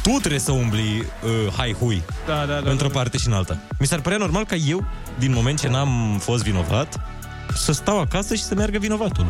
tu 0.03 0.09
trebuie 0.19 0.39
să 0.39 0.51
umbli 0.51 1.05
uh, 1.23 1.53
hai 1.57 1.75
hui 1.79 2.03
Da, 2.27 2.45
da, 2.45 2.59
da. 2.59 2.69
într-o 2.71 2.87
da. 2.87 2.93
parte 2.93 3.17
și 3.17 3.27
în 3.27 3.33
alta. 3.33 3.57
Mi 3.79 3.87
s-ar 3.87 3.99
părea 3.99 4.17
normal 4.17 4.45
ca 4.45 4.55
eu, 4.55 4.85
din 5.19 5.31
moment 5.33 5.59
ce 5.59 5.67
n-am 5.67 6.17
fost 6.21 6.43
vinovat, 6.43 6.99
să 7.53 7.71
stau 7.71 7.99
acasă 7.99 8.35
și 8.35 8.43
să 8.43 8.55
meargă 8.55 8.77
vinovatul. 8.77 9.25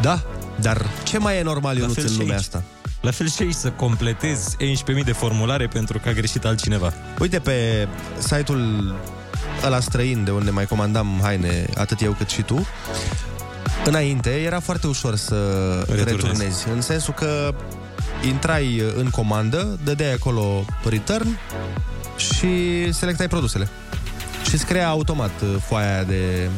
Da, 0.00 0.22
dar 0.60 0.86
ce 1.04 1.18
mai 1.18 1.36
e 1.38 1.42
normal, 1.42 1.76
Ionuț, 1.76 1.94
fel 1.94 2.04
în 2.06 2.10
și 2.12 2.18
lumea 2.18 2.32
aici. 2.34 2.42
asta? 2.42 2.62
La 3.00 3.10
fel 3.10 3.28
și 3.28 3.42
aici 3.42 3.54
să 3.54 3.70
completezi 3.70 4.56
11.000 4.98 5.04
de 5.04 5.12
formulare 5.12 5.66
pentru 5.66 5.98
că 5.98 6.08
a 6.08 6.12
greșit 6.12 6.44
altcineva. 6.44 6.92
Uite, 7.18 7.38
pe 7.38 7.88
site-ul 8.18 8.94
ăla 9.64 9.80
străin 9.80 10.24
de 10.24 10.30
unde 10.30 10.50
mai 10.50 10.66
comandam 10.66 11.18
haine, 11.22 11.66
atât 11.74 12.00
eu 12.02 12.12
cât 12.12 12.28
și 12.30 12.42
tu, 12.42 12.66
înainte 13.84 14.30
era 14.30 14.60
foarte 14.60 14.86
ușor 14.86 15.16
să 15.16 15.34
Returnezi. 15.88 16.10
returnezi. 16.10 16.68
În 16.68 16.80
sensul 16.80 17.14
că 17.14 17.54
intrai 18.26 18.82
în 18.96 19.10
comandă, 19.10 19.78
dădeai 19.84 20.12
acolo 20.12 20.64
return 20.84 21.38
și 22.16 22.92
selectai 22.92 23.28
produsele. 23.28 23.68
Și 24.48 24.54
îți 24.54 24.66
crea 24.66 24.88
automat 24.88 25.40
uh, 25.42 25.56
foaia 25.66 25.92
aia 25.92 26.02
de, 26.02 26.48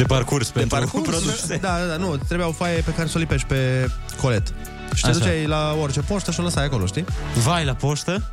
De 0.00 0.06
parcurs 0.06 0.46
de 0.46 0.58
pentru 0.58 0.78
parcurs. 0.78 1.08
produse. 1.08 1.56
Da, 1.56 1.78
da, 1.78 1.84
da, 1.86 1.96
nu, 1.96 2.16
trebuia 2.16 2.48
o 2.48 2.52
foaie 2.52 2.80
pe 2.80 2.92
care 2.92 3.08
să 3.08 3.16
o 3.16 3.20
lipești 3.20 3.46
pe 3.46 3.90
colet. 4.20 4.54
Și 4.94 5.02
te 5.02 5.08
Așa. 5.08 5.18
duceai 5.18 5.46
la 5.46 5.76
orice 5.80 6.00
poștă 6.00 6.30
și 6.30 6.40
o 6.40 6.42
lăsai 6.42 6.64
acolo, 6.64 6.86
știi? 6.86 7.04
Vai 7.34 7.64
la 7.64 7.74
poștă? 7.74 8.32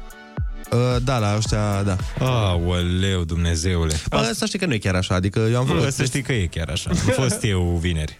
Uh, 0.72 0.96
da, 1.04 1.18
la 1.18 1.36
ăștia, 1.38 1.84
da. 1.84 1.96
Aoleu, 2.20 3.24
Dumnezeule. 3.24 3.96
Bă, 4.10 4.32
să 4.36 4.46
știi 4.46 4.60
că 4.60 4.66
nu 4.66 4.74
e 4.74 4.78
chiar 4.78 4.96
așa, 4.96 5.16
adică 5.16 5.40
eu 5.40 5.58
am 5.60 5.66
vrut... 5.66 5.82
Bă, 5.82 5.90
să 5.90 6.04
știi 6.04 6.22
că 6.22 6.34
e 6.34 6.46
chiar 6.46 6.70
așa. 6.70 6.90
Am 6.90 6.96
fost 7.24 7.44
eu 7.44 7.78
vineri. 7.82 8.20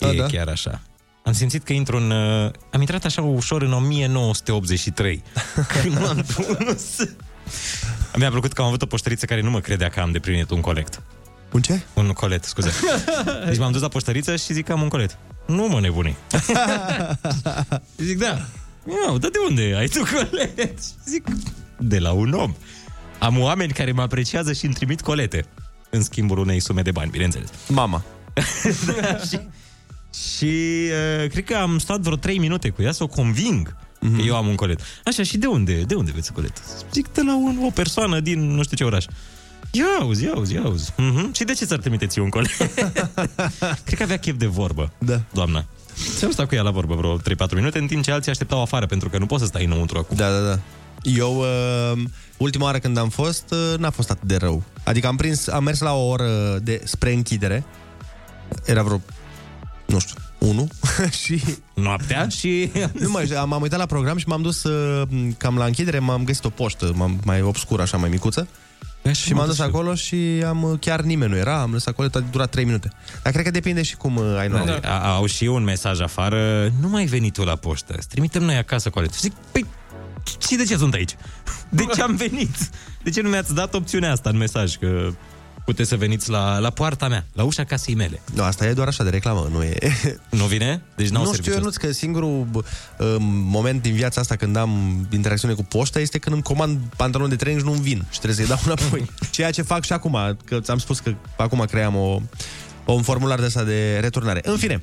A, 0.00 0.08
E 0.08 0.16
da? 0.16 0.26
chiar 0.26 0.48
așa. 0.48 0.80
Am 1.24 1.32
simțit 1.32 1.64
că 1.64 1.72
intru 1.72 1.96
în... 1.96 2.10
Uh, 2.10 2.50
am 2.72 2.80
intrat 2.80 3.04
așa 3.04 3.22
ușor 3.22 3.62
în 3.62 3.72
1983. 3.72 5.22
Când 5.82 5.98
m-am 5.98 6.24
dus. 6.66 7.08
Mi-a 8.16 8.30
plăcut 8.30 8.52
că 8.52 8.60
am 8.60 8.66
avut 8.66 8.82
o 8.82 8.86
poștăriță 8.86 9.26
care 9.26 9.40
nu 9.40 9.50
mă 9.50 9.60
credea 9.60 9.88
că 9.88 10.00
am 10.00 10.10
deplinit 10.10 10.50
un 10.50 10.60
colect. 10.60 11.02
Un 11.52 11.60
ce? 11.60 11.80
Un 11.94 12.08
colet, 12.08 12.44
scuze. 12.44 12.70
Deci 13.46 13.58
m-am 13.58 13.72
dus 13.72 13.80
la 13.80 13.88
poștăriță 13.88 14.36
și 14.36 14.52
zic 14.52 14.64
că 14.64 14.72
am 14.72 14.82
un 14.82 14.88
colet. 14.88 15.18
Nu 15.46 15.66
mă 15.68 15.80
nebuni. 15.80 16.16
zic, 18.06 18.18
da. 18.18 18.38
Iau, 19.04 19.18
dar 19.18 19.30
de 19.30 19.38
unde 19.48 19.74
ai 19.78 19.86
tu 19.86 20.02
colet? 20.14 20.78
Zic, 21.06 21.24
de 21.78 21.98
la 21.98 22.12
un 22.12 22.32
om. 22.32 22.54
Am 23.18 23.38
oameni 23.38 23.72
care 23.72 23.92
mă 23.92 24.02
apreciază 24.02 24.52
și 24.52 24.64
îmi 24.64 24.74
trimit 24.74 25.00
colete. 25.00 25.44
În 25.90 26.02
schimbul 26.02 26.38
unei 26.38 26.60
sume 26.60 26.82
de 26.82 26.90
bani, 26.90 27.10
bineînțeles. 27.10 27.48
Mama. 27.68 28.02
da, 29.00 29.16
și 29.16 29.40
și 30.14 30.44
uh, 30.44 31.28
cred 31.30 31.44
că 31.44 31.54
am 31.54 31.78
stat 31.78 32.00
vreo 32.00 32.16
3 32.16 32.38
minute 32.38 32.68
cu 32.68 32.82
ea 32.82 32.92
să 32.92 33.02
o 33.02 33.06
conving 33.06 33.76
mm-hmm. 33.76 34.16
că 34.16 34.22
eu 34.26 34.36
am 34.36 34.46
un 34.46 34.54
colet. 34.54 34.80
Așa, 35.04 35.22
și 35.22 35.38
de 35.38 35.46
unde? 35.46 35.80
De 35.80 35.94
unde 35.94 36.10
veți 36.14 36.32
colet? 36.32 36.62
Zic, 36.92 37.12
de 37.12 37.22
la 37.22 37.36
un, 37.36 37.58
o 37.62 37.70
persoană 37.70 38.20
din 38.20 38.54
nu 38.54 38.62
știu 38.62 38.76
ce 38.76 38.84
oraș. 38.84 39.04
Ia 39.74 39.84
auzi, 40.00 40.24
ia 40.24 40.32
auzi, 40.34 40.54
ia 40.54 40.62
auzi. 40.64 40.90
Mm-hmm. 40.92 41.32
Și 41.32 41.44
de 41.44 41.52
ce 41.52 41.64
ți-ar 41.64 41.78
trimite 41.78 42.06
ție 42.06 42.22
un 42.22 42.28
colet? 42.28 42.50
cred 43.84 43.96
că 43.96 44.02
avea 44.02 44.18
chef 44.18 44.36
de 44.36 44.46
vorbă, 44.46 44.92
Da. 44.98 45.20
doamna. 45.32 45.64
Ți-am 46.16 46.30
stat 46.30 46.48
cu 46.48 46.54
ea 46.54 46.62
la 46.62 46.70
vorbă 46.70 46.94
vreo 46.94 47.18
3-4 47.18 47.20
minute, 47.54 47.78
în 47.78 47.86
timp 47.86 48.02
ce 48.04 48.12
alții 48.12 48.30
așteptau 48.30 48.62
afară, 48.62 48.86
pentru 48.86 49.08
că 49.08 49.18
nu 49.18 49.26
poți 49.26 49.40
să 49.40 49.46
stai 49.46 49.64
înăuntru 49.64 49.98
acum. 49.98 50.16
Da, 50.16 50.30
da, 50.30 50.46
da. 50.48 50.58
Eu, 51.02 51.36
uh, 51.38 52.02
ultima 52.36 52.64
oară 52.64 52.78
când 52.78 52.96
am 52.96 53.08
fost, 53.08 53.44
uh, 53.50 53.78
n-a 53.78 53.90
fost 53.90 54.10
atât 54.10 54.28
de 54.28 54.36
rău. 54.36 54.62
Adică 54.84 55.06
am 55.06 55.16
prins, 55.16 55.46
am 55.48 55.64
mers 55.64 55.80
la 55.80 55.92
o 55.94 56.06
oră 56.08 56.58
de, 56.62 56.80
spre 56.84 57.12
închidere. 57.12 57.64
Era 58.64 58.82
vreo, 58.82 59.00
nu 59.86 59.98
știu, 59.98 60.14
1 60.38 60.68
și... 61.22 61.42
Noaptea 61.74 62.28
și... 62.28 62.70
Nu 62.92 63.10
mai, 63.10 63.32
m-am 63.46 63.62
uitat 63.62 63.78
la 63.78 63.86
program 63.86 64.16
și 64.16 64.28
m-am 64.28 64.42
dus 64.42 64.62
uh, 64.62 65.02
cam 65.36 65.56
la 65.56 65.64
închidere, 65.64 65.98
m-am 65.98 66.24
găsit 66.24 66.44
o 66.44 66.50
poștă, 66.50 66.92
m-am, 66.94 67.20
mai 67.24 67.42
obscură, 67.42 67.82
așa, 67.82 67.96
mai 67.96 68.08
micuță. 68.08 68.48
Și 69.10 69.32
m-am 69.34 69.46
dus 69.46 69.58
acolo 69.58 69.94
și 69.94 70.16
am 70.46 70.76
chiar 70.80 71.00
nimeni 71.00 71.30
nu 71.30 71.36
era, 71.36 71.60
am 71.60 71.72
lăsat 71.72 71.88
acolo, 71.88 72.08
a 72.12 72.18
durat 72.30 72.50
3 72.50 72.64
minute. 72.64 72.90
Dar 73.22 73.32
cred 73.32 73.44
că 73.44 73.50
depinde 73.50 73.82
și 73.82 73.96
cum 73.96 74.16
uh, 74.16 74.36
ai 74.38 74.48
noroc. 74.48 74.80
Da. 74.80 75.00
A- 75.00 75.14
Au 75.14 75.26
și 75.26 75.44
un 75.44 75.62
mesaj 75.62 76.00
afară, 76.00 76.72
nu 76.80 76.88
mai 76.88 77.04
veni 77.04 77.30
tu 77.30 77.44
la 77.44 77.56
poștă, 77.56 77.94
îți 77.96 78.08
trimitem 78.08 78.42
noi 78.42 78.56
acasă 78.56 78.90
cu 78.90 78.98
alea. 78.98 79.10
Zic, 79.20 79.32
păi, 79.52 79.66
și 80.48 80.56
de 80.56 80.64
ce 80.64 80.76
sunt 80.76 80.94
aici? 80.94 81.16
De 81.68 81.84
ce 81.94 82.02
am 82.02 82.14
venit? 82.16 82.56
De 83.02 83.10
ce 83.10 83.20
nu 83.20 83.28
mi-ați 83.28 83.54
dat 83.54 83.74
opțiunea 83.74 84.12
asta 84.12 84.28
în 84.30 84.36
mesaj? 84.36 84.76
Că 84.76 85.10
puteți 85.64 85.88
să 85.88 85.96
veniți 85.96 86.30
la, 86.30 86.58
la 86.58 86.70
poarta 86.70 87.08
mea, 87.08 87.24
la 87.32 87.42
ușa 87.42 87.64
casei 87.64 87.94
mele. 87.94 88.20
Nu, 88.34 88.42
asta 88.42 88.66
e 88.66 88.72
doar 88.72 88.88
așa 88.88 89.04
de 89.04 89.10
reclamă, 89.10 89.48
nu 89.52 89.62
e... 89.62 89.78
Nu 90.30 90.44
vine? 90.44 90.82
Deci 90.96 91.08
n-au 91.08 91.22
nu 91.22 91.32
știu, 91.32 91.42
serviciul 91.42 91.64
eu 91.64 91.70
nu 91.80 91.86
că 91.86 91.92
singurul 91.92 92.46
uh, 92.52 93.16
moment 93.20 93.82
din 93.82 93.94
viața 93.94 94.20
asta 94.20 94.36
când 94.36 94.56
am 94.56 94.70
interacțiune 95.12 95.54
cu 95.54 95.64
poșta 95.64 96.00
este 96.00 96.18
când 96.18 96.34
îmi 96.34 96.44
comand 96.44 96.78
pantaloni 96.96 97.30
de 97.30 97.36
training 97.36 97.64
și 97.64 97.70
nu-mi 97.70 97.82
vin 97.82 98.04
și 98.10 98.20
trebuie 98.20 98.46
să-i 98.46 98.56
dau 98.56 98.58
înapoi. 98.64 99.10
Ceea 99.30 99.50
ce 99.50 99.62
fac 99.62 99.84
și 99.84 99.92
acum, 99.92 100.36
că 100.44 100.60
ți-am 100.60 100.78
spus 100.78 100.98
că 100.98 101.14
acum 101.36 101.64
cream 101.70 101.96
o, 101.96 102.20
un 102.84 103.02
formular 103.02 103.38
de 103.38 103.44
asta 103.44 103.62
de 103.62 103.98
returnare. 104.00 104.40
În 104.44 104.56
fine, 104.56 104.82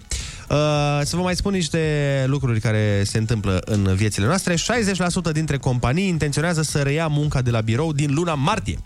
uh, 0.50 0.58
să 1.04 1.16
vă 1.16 1.22
mai 1.22 1.36
spun 1.36 1.54
niște 1.54 2.24
lucruri 2.28 2.60
care 2.60 3.04
se 3.06 3.18
întâmplă 3.18 3.62
în 3.66 3.96
viețile 3.96 4.26
noastre. 4.26 4.56
60% 4.56 5.32
dintre 5.32 5.58
companii 5.58 6.08
intenționează 6.08 6.62
să 6.62 6.82
reia 6.82 7.08
munca 7.08 7.42
de 7.42 7.52
la 7.52 7.62
birou 7.62 7.94
din 7.94 8.14
luna 8.14 8.34
martie. 8.34 8.80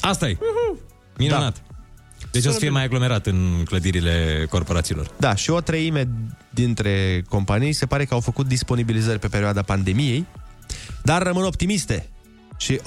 Asta 0.00 0.28
e. 0.28 0.38
Minunat. 1.18 1.52
Da. 1.52 1.76
Deci 2.30 2.44
o 2.46 2.50
să 2.50 2.58
fie 2.58 2.70
mai 2.70 2.84
aglomerat 2.84 3.26
în 3.26 3.62
clădirile 3.64 4.46
corporațiilor. 4.50 5.10
Da, 5.16 5.34
și 5.34 5.50
o 5.50 5.60
treime 5.60 6.08
dintre 6.50 7.24
companii 7.28 7.72
se 7.72 7.86
pare 7.86 8.04
că 8.04 8.14
au 8.14 8.20
făcut 8.20 8.46
disponibilizări 8.46 9.18
pe 9.18 9.28
perioada 9.28 9.62
pandemiei, 9.62 10.26
dar 11.02 11.22
rămân 11.22 11.44
optimiste 11.44 12.08
și 12.56 12.80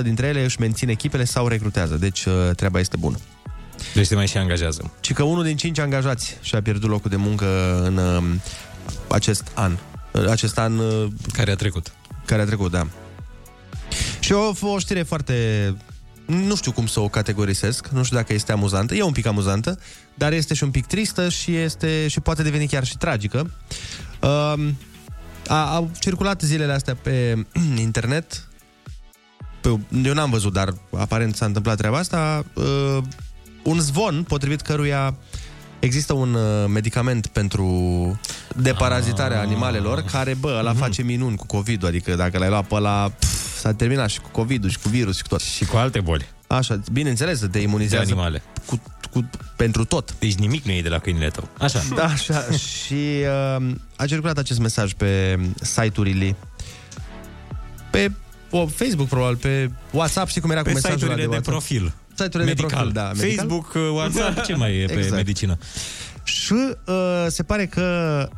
80% 0.00 0.02
dintre 0.02 0.26
ele 0.26 0.44
își 0.44 0.60
mențin 0.60 0.88
echipele 0.88 1.24
sau 1.24 1.46
recrutează, 1.46 1.96
deci 1.96 2.24
uh, 2.24 2.32
treaba 2.56 2.78
este 2.78 2.96
bună. 2.96 3.16
Deci 3.94 4.06
se 4.06 4.14
mai 4.14 4.26
și 4.26 4.36
angajează. 4.36 4.92
Și 5.00 5.12
că 5.12 5.22
unul 5.22 5.44
din 5.44 5.56
cinci 5.56 5.78
angajați 5.78 6.36
și-a 6.40 6.62
pierdut 6.62 6.90
locul 6.90 7.10
de 7.10 7.16
muncă 7.16 7.80
în 7.84 7.96
uh, 7.96 8.22
acest 9.08 9.50
an. 9.54 9.72
Uh, 10.12 10.28
Acest 10.28 10.58
an... 10.58 10.78
Uh, 10.78 11.06
care 11.32 11.50
a 11.50 11.54
trecut. 11.56 11.92
Care 12.24 12.42
a 12.42 12.44
trecut, 12.44 12.70
da. 12.70 12.86
Și 14.20 14.32
o, 14.32 14.52
o 14.60 14.78
știre 14.78 15.02
foarte... 15.02 15.34
Nu 16.30 16.56
știu 16.56 16.72
cum 16.72 16.86
să 16.86 17.00
o 17.00 17.08
categorisesc, 17.08 17.88
nu 17.88 18.02
știu 18.02 18.16
dacă 18.16 18.32
este 18.32 18.52
amuzantă, 18.52 18.94
e 18.94 19.02
un 19.02 19.12
pic 19.12 19.26
amuzantă, 19.26 19.78
dar 20.14 20.32
este 20.32 20.54
și 20.54 20.62
un 20.62 20.70
pic 20.70 20.86
tristă 20.86 21.28
și, 21.28 21.56
este, 21.56 22.08
și 22.08 22.20
poate 22.20 22.42
deveni 22.42 22.66
chiar 22.66 22.84
și 22.84 22.96
tragică. 22.96 23.50
Uh, 24.22 24.68
a, 25.48 25.74
au 25.74 25.90
circulat 25.98 26.40
zilele 26.40 26.72
astea 26.72 26.94
pe 26.94 27.46
internet, 27.76 28.48
pe, 29.60 29.68
eu 30.04 30.12
n-am 30.12 30.30
văzut, 30.30 30.52
dar 30.52 30.74
aparent 30.98 31.36
s-a 31.36 31.46
întâmplat 31.46 31.76
treaba 31.76 31.98
asta, 31.98 32.44
uh, 32.54 32.98
un 33.62 33.80
zvon 33.80 34.24
potrivit 34.28 34.60
căruia 34.60 35.14
există 35.78 36.12
un 36.12 36.34
uh, 36.34 36.68
medicament 36.68 37.26
pentru 37.26 37.66
deparazitarea 38.56 39.38
Ah. 39.40 39.46
animalelor 39.46 40.02
care, 40.02 40.34
bă, 40.34 40.56
ăla 40.58 40.74
face 40.74 41.02
minuni 41.02 41.36
cu 41.36 41.46
COVID-ul, 41.46 41.88
adică 41.88 42.14
dacă 42.14 42.38
l-ai 42.38 42.48
luat 42.48 42.66
pe 42.66 42.74
ăla, 42.74 43.08
pf, 43.18 43.49
s-a 43.60 43.72
terminat 43.72 44.08
și 44.10 44.20
cu 44.20 44.28
COVID-ul 44.28 44.70
și 44.70 44.78
cu 44.78 44.88
virus 44.88 45.16
și 45.16 45.22
cu 45.22 45.28
tot. 45.28 45.40
Și 45.40 45.64
cu 45.64 45.76
alte 45.76 46.00
boli. 46.00 46.26
Așa, 46.46 46.80
bineînțeles, 46.92 47.40
te 47.50 47.58
imunizează 47.58 48.04
De 48.04 48.10
animale. 48.12 48.42
Cu, 48.66 48.82
cu, 49.12 49.30
pentru 49.56 49.84
tot. 49.84 50.14
Deci 50.18 50.34
nimic 50.34 50.64
nu 50.64 50.72
e 50.72 50.82
de 50.82 50.88
la 50.88 50.98
câinele 50.98 51.28
tău. 51.28 51.48
Așa. 51.58 51.82
Da, 51.94 52.04
așa. 52.04 52.44
și 52.50 52.94
uh, 53.58 53.66
a 53.96 54.06
circulat 54.06 54.38
acest 54.38 54.58
mesaj 54.58 54.92
pe 54.92 55.38
site-urile 55.60 56.36
pe 57.90 58.10
o, 58.50 58.66
Facebook, 58.66 59.08
probabil, 59.08 59.36
pe 59.36 59.70
WhatsApp, 59.90 60.28
știi 60.28 60.40
cum 60.40 60.50
era 60.50 60.62
Pe 60.62 60.68
cu 60.68 60.74
mesajul 60.74 60.96
ăla 60.96 61.14
site-urile 61.14 61.26
de 61.28 61.34
WhatsApp? 61.36 61.56
profil. 61.56 61.92
Site-urile 62.14 62.52
de 62.54 62.60
Medical. 62.62 62.68
profil, 62.68 62.92
da. 62.92 63.10
medical. 63.16 63.36
Facebook, 63.36 63.74
WhatsApp, 63.94 64.44
ce 64.46 64.54
mai 64.54 64.76
e 64.76 64.86
pe 64.86 64.92
Exact. 64.92 65.14
medicină? 65.14 65.58
Și 66.22 66.52
uh, 66.52 67.26
se 67.28 67.42
pare 67.42 67.66
că 67.66 68.28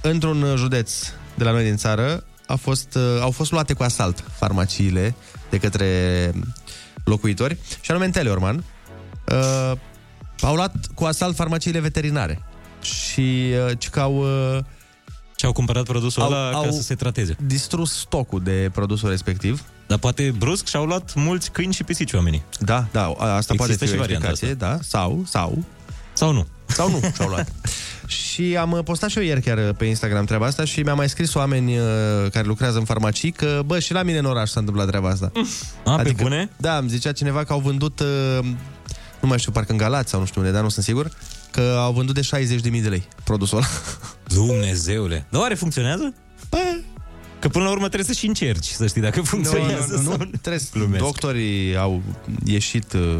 într-un 0.00 0.54
județ 0.56 0.92
de 1.34 1.44
la 1.44 1.50
noi 1.50 1.64
din 1.64 1.76
țară 1.76 2.24
a 2.48 2.54
fost, 2.56 2.94
uh, 2.94 3.02
au 3.20 3.30
fost 3.30 3.50
luate 3.50 3.72
cu 3.72 3.82
asalt 3.82 4.24
farmaciile 4.38 5.14
de 5.50 5.58
către 5.58 6.32
locuitori, 7.04 7.56
și 7.80 7.90
anume 7.90 8.04
în 8.06 8.10
Teleorman. 8.10 8.64
Uh, 9.32 9.72
au 10.40 10.54
luat 10.54 10.72
cu 10.94 11.04
asalt 11.04 11.34
farmaciile 11.36 11.80
veterinare. 11.80 12.42
Și 12.80 13.52
uh, 13.68 13.72
ci 13.78 13.88
că 13.88 14.00
au... 14.00 14.14
Uh, 14.56 14.58
Și 15.36 15.44
au 15.44 15.52
cumpărat 15.52 15.84
produsul 15.84 16.22
Au- 16.22 16.28
ăla 16.30 16.50
ca 16.50 16.56
au- 16.56 16.70
să 16.70 16.82
se 16.82 16.94
trateze. 16.94 17.36
distrus 17.46 17.98
stocul 17.98 18.42
de 18.42 18.70
produsul 18.72 19.08
respectiv. 19.08 19.64
Dar 19.86 19.98
poate 19.98 20.34
brusc 20.38 20.66
și-au 20.66 20.84
luat 20.84 21.14
mulți 21.14 21.50
câini 21.50 21.72
și 21.72 21.84
pisici 21.84 22.12
oamenii. 22.12 22.42
Da, 22.60 22.86
da, 22.92 23.14
a- 23.18 23.34
asta 23.34 23.54
poate 23.56 23.72
Există 23.72 23.84
fi 23.84 23.90
și 23.90 23.96
o 23.96 24.00
varianta 24.00 24.28
explicație, 24.28 24.66
da, 24.68 24.78
sau, 24.82 25.24
sau, 25.28 25.64
Sau 26.12 26.32
nu. 26.32 26.46
sau 26.66 26.90
nu 26.90 27.00
și-au 27.16 27.28
luat. 27.28 27.52
Și 28.08 28.56
am 28.56 28.72
uh, 28.72 28.84
postat 28.84 29.10
și 29.10 29.18
eu 29.18 29.24
ieri 29.24 29.40
chiar 29.40 29.58
uh, 29.58 29.68
pe 29.76 29.84
Instagram 29.84 30.24
treaba 30.24 30.46
asta 30.46 30.64
și 30.64 30.80
mi-au 30.80 30.96
mai 30.96 31.08
scris 31.08 31.34
oameni 31.34 31.78
uh, 31.78 31.84
care 32.32 32.46
lucrează 32.46 32.78
în 32.78 32.84
farmacii 32.84 33.30
că, 33.30 33.62
bă, 33.66 33.78
și 33.78 33.92
la 33.92 34.02
mine 34.02 34.18
în 34.18 34.24
oraș 34.24 34.50
s-a 34.50 34.60
întâmplat 34.60 34.86
treaba 34.86 35.08
asta. 35.08 35.32
A, 35.84 35.96
pe 35.96 36.12
bune? 36.16 36.50
Da, 36.56 36.76
îmi 36.76 36.88
zicea 36.88 37.12
cineva 37.12 37.44
că 37.44 37.52
au 37.52 37.60
vândut, 37.60 38.00
uh, 38.00 38.44
nu 39.20 39.28
mai 39.28 39.38
știu, 39.38 39.52
parcă 39.52 39.72
în 39.72 39.78
Galați 39.78 40.10
sau 40.10 40.20
nu 40.20 40.26
știu 40.26 40.40
unde, 40.40 40.52
dar 40.52 40.62
nu 40.62 40.68
sunt 40.68 40.84
sigur, 40.84 41.10
că 41.50 41.76
au 41.78 41.92
vândut 41.92 42.14
de 42.14 42.46
60.000 42.70 42.82
de 42.82 42.88
lei 42.88 43.08
produsul 43.24 43.56
ăla. 43.56 43.66
Dumnezeule. 44.40 45.26
Dar 45.30 45.40
oare 45.40 45.54
funcționează? 45.54 46.14
Bă, 46.50 46.58
Că 47.38 47.48
până 47.48 47.64
la 47.64 47.70
urmă 47.70 47.86
trebuie 47.86 48.14
să 48.14 48.20
și 48.20 48.26
încerci 48.26 48.66
să 48.66 48.86
știi 48.86 49.00
dacă 49.00 49.20
funcționează 49.20 49.92
nu, 49.94 50.02
nu, 50.02 50.08
sau 50.08 50.16
nu, 50.18 50.30
trebuie, 50.40 50.62
Glumesc. 50.72 51.02
doctorii 51.02 51.76
au 51.76 52.02
ieșit, 52.44 52.92
uh, 52.92 53.18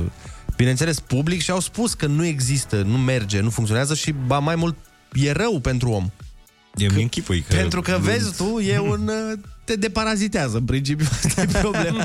bineînțeles, 0.59 1.01
public 1.01 1.43
și 1.43 1.51
au 1.51 1.61
spus 1.61 1.95
că 1.95 2.07
nu 2.07 2.25
există, 2.25 2.83
nu 2.83 2.99
merge, 2.99 3.41
nu 3.41 3.51
funcționează 3.51 3.95
și, 3.95 4.13
ba 4.27 4.39
mai 4.39 4.55
mult, 4.55 4.77
e 5.13 5.33
rău 5.33 5.61
pentru 5.61 5.91
om. 5.91 6.11
Eu 6.75 6.89
mi 6.95 7.03
închipui 7.03 7.45
că... 7.49 7.57
Pentru 7.57 7.81
că, 7.81 7.99
vezi 8.01 8.37
tu, 8.37 8.59
e 8.59 8.79
un... 8.93 9.09
uh, 9.09 9.39
te 9.65 9.75
deparazitează, 9.75 10.57
în 10.57 10.65
principiu, 10.65 11.07
asta 11.25 11.43
e 11.43 11.47
problema. 11.47 12.05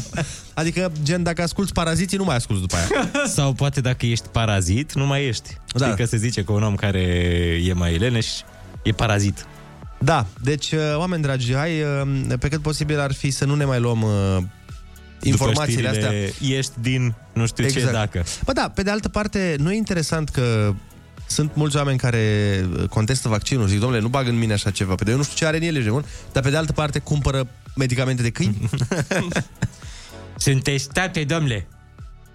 Adică, 0.54 0.92
gen, 1.04 1.24
dacă 1.24 1.42
asculti 1.42 1.72
paraziții, 1.72 2.18
nu 2.18 2.24
mai 2.24 2.36
asculti 2.36 2.62
după 2.62 2.76
aia. 2.76 3.10
Sau 3.36 3.54
poate 3.54 3.82
dacă 3.82 4.06
ești 4.06 4.28
parazit, 4.28 4.94
nu 4.94 5.06
mai 5.06 5.26
ești. 5.26 5.58
Da. 5.76 5.86
Știi 5.86 5.98
că 5.98 6.06
se 6.06 6.18
zice 6.18 6.44
că 6.44 6.52
un 6.52 6.64
om 6.64 6.76
care 6.76 7.00
e 7.64 7.74
mai 7.74 7.98
leneș 7.98 8.28
e 8.84 8.92
parazit. 8.92 9.46
Da, 10.00 10.26
deci, 10.42 10.72
uh, 10.72 10.80
oameni 10.96 11.22
dragi, 11.22 11.54
hai, 11.54 11.82
uh, 11.82 12.34
pe 12.40 12.48
cât 12.48 12.62
posibil 12.62 13.00
ar 13.00 13.14
fi 13.14 13.32
să 13.32 13.46
nu 13.46 13.56
ne 13.56 13.66
mai 13.66 13.80
luăm 13.80 14.02
uh, 14.02 14.44
informațiile 15.24 15.90
După 15.90 16.06
astea. 16.06 16.28
știrile, 16.28 16.58
Ești 16.58 16.72
din 16.82 17.16
nu 17.34 17.46
știu 17.46 17.70
ce 17.70 17.90
dacă. 17.92 18.24
Bă, 18.46 18.52
da, 18.52 18.70
pe 18.70 18.82
de 18.82 18.90
altă 18.90 19.10
parte, 19.10 19.56
nu 19.60 19.72
e 19.72 19.76
interesant 19.76 20.30
că 20.30 20.74
sunt 21.28 21.56
mulți 21.56 21.76
oameni 21.76 21.98
care 21.98 22.66
contestă 22.90 23.28
vaccinul. 23.28 23.68
Zic, 23.68 23.80
domnule, 23.80 24.02
nu 24.02 24.08
bag 24.08 24.28
în 24.28 24.38
mine 24.38 24.54
așa 24.54 24.72
ceva. 24.72 24.96
Pe 24.96 25.04
de 25.04 25.12
eu 25.12 25.18
nu 25.18 25.24
știu 25.24 25.36
ce 25.36 25.46
are 25.46 25.58
în 25.58 25.64
ele, 25.64 25.90
bun? 25.90 26.06
Dar 26.32 26.44
pe 26.44 26.50
de 26.50 26.58
altă 26.58 26.72
parte 26.72 27.00
cumpără 27.00 27.48
medicamente 27.76 28.22
de 28.22 28.30
câini. 28.30 28.70
Sunt 30.38 30.64
testate, 30.64 31.24
domnule. 31.24 31.68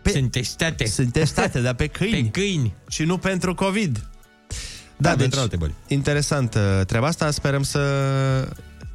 Pe... 0.03 0.11
Sunt 0.11 0.31
testate. 0.31 0.87
Sunt 0.87 1.13
testate, 1.13 1.61
dar 1.61 1.75
pe 1.75 1.87
câini. 1.87 2.23
Pe 2.23 2.41
câini. 2.41 2.75
Și 2.89 3.03
nu 3.05 3.19
pentru 3.19 3.55
COVID. 3.55 4.07
Da, 4.97 5.09
Da, 5.09 5.11
deci, 5.11 5.21
pentru 5.21 5.41
alte 5.41 5.57
boli. 5.57 5.75
interesant 5.87 6.55
uh, 6.55 6.87
treaba 6.87 7.07
asta. 7.07 7.31
Sperăm 7.31 7.63
să... 7.63 7.81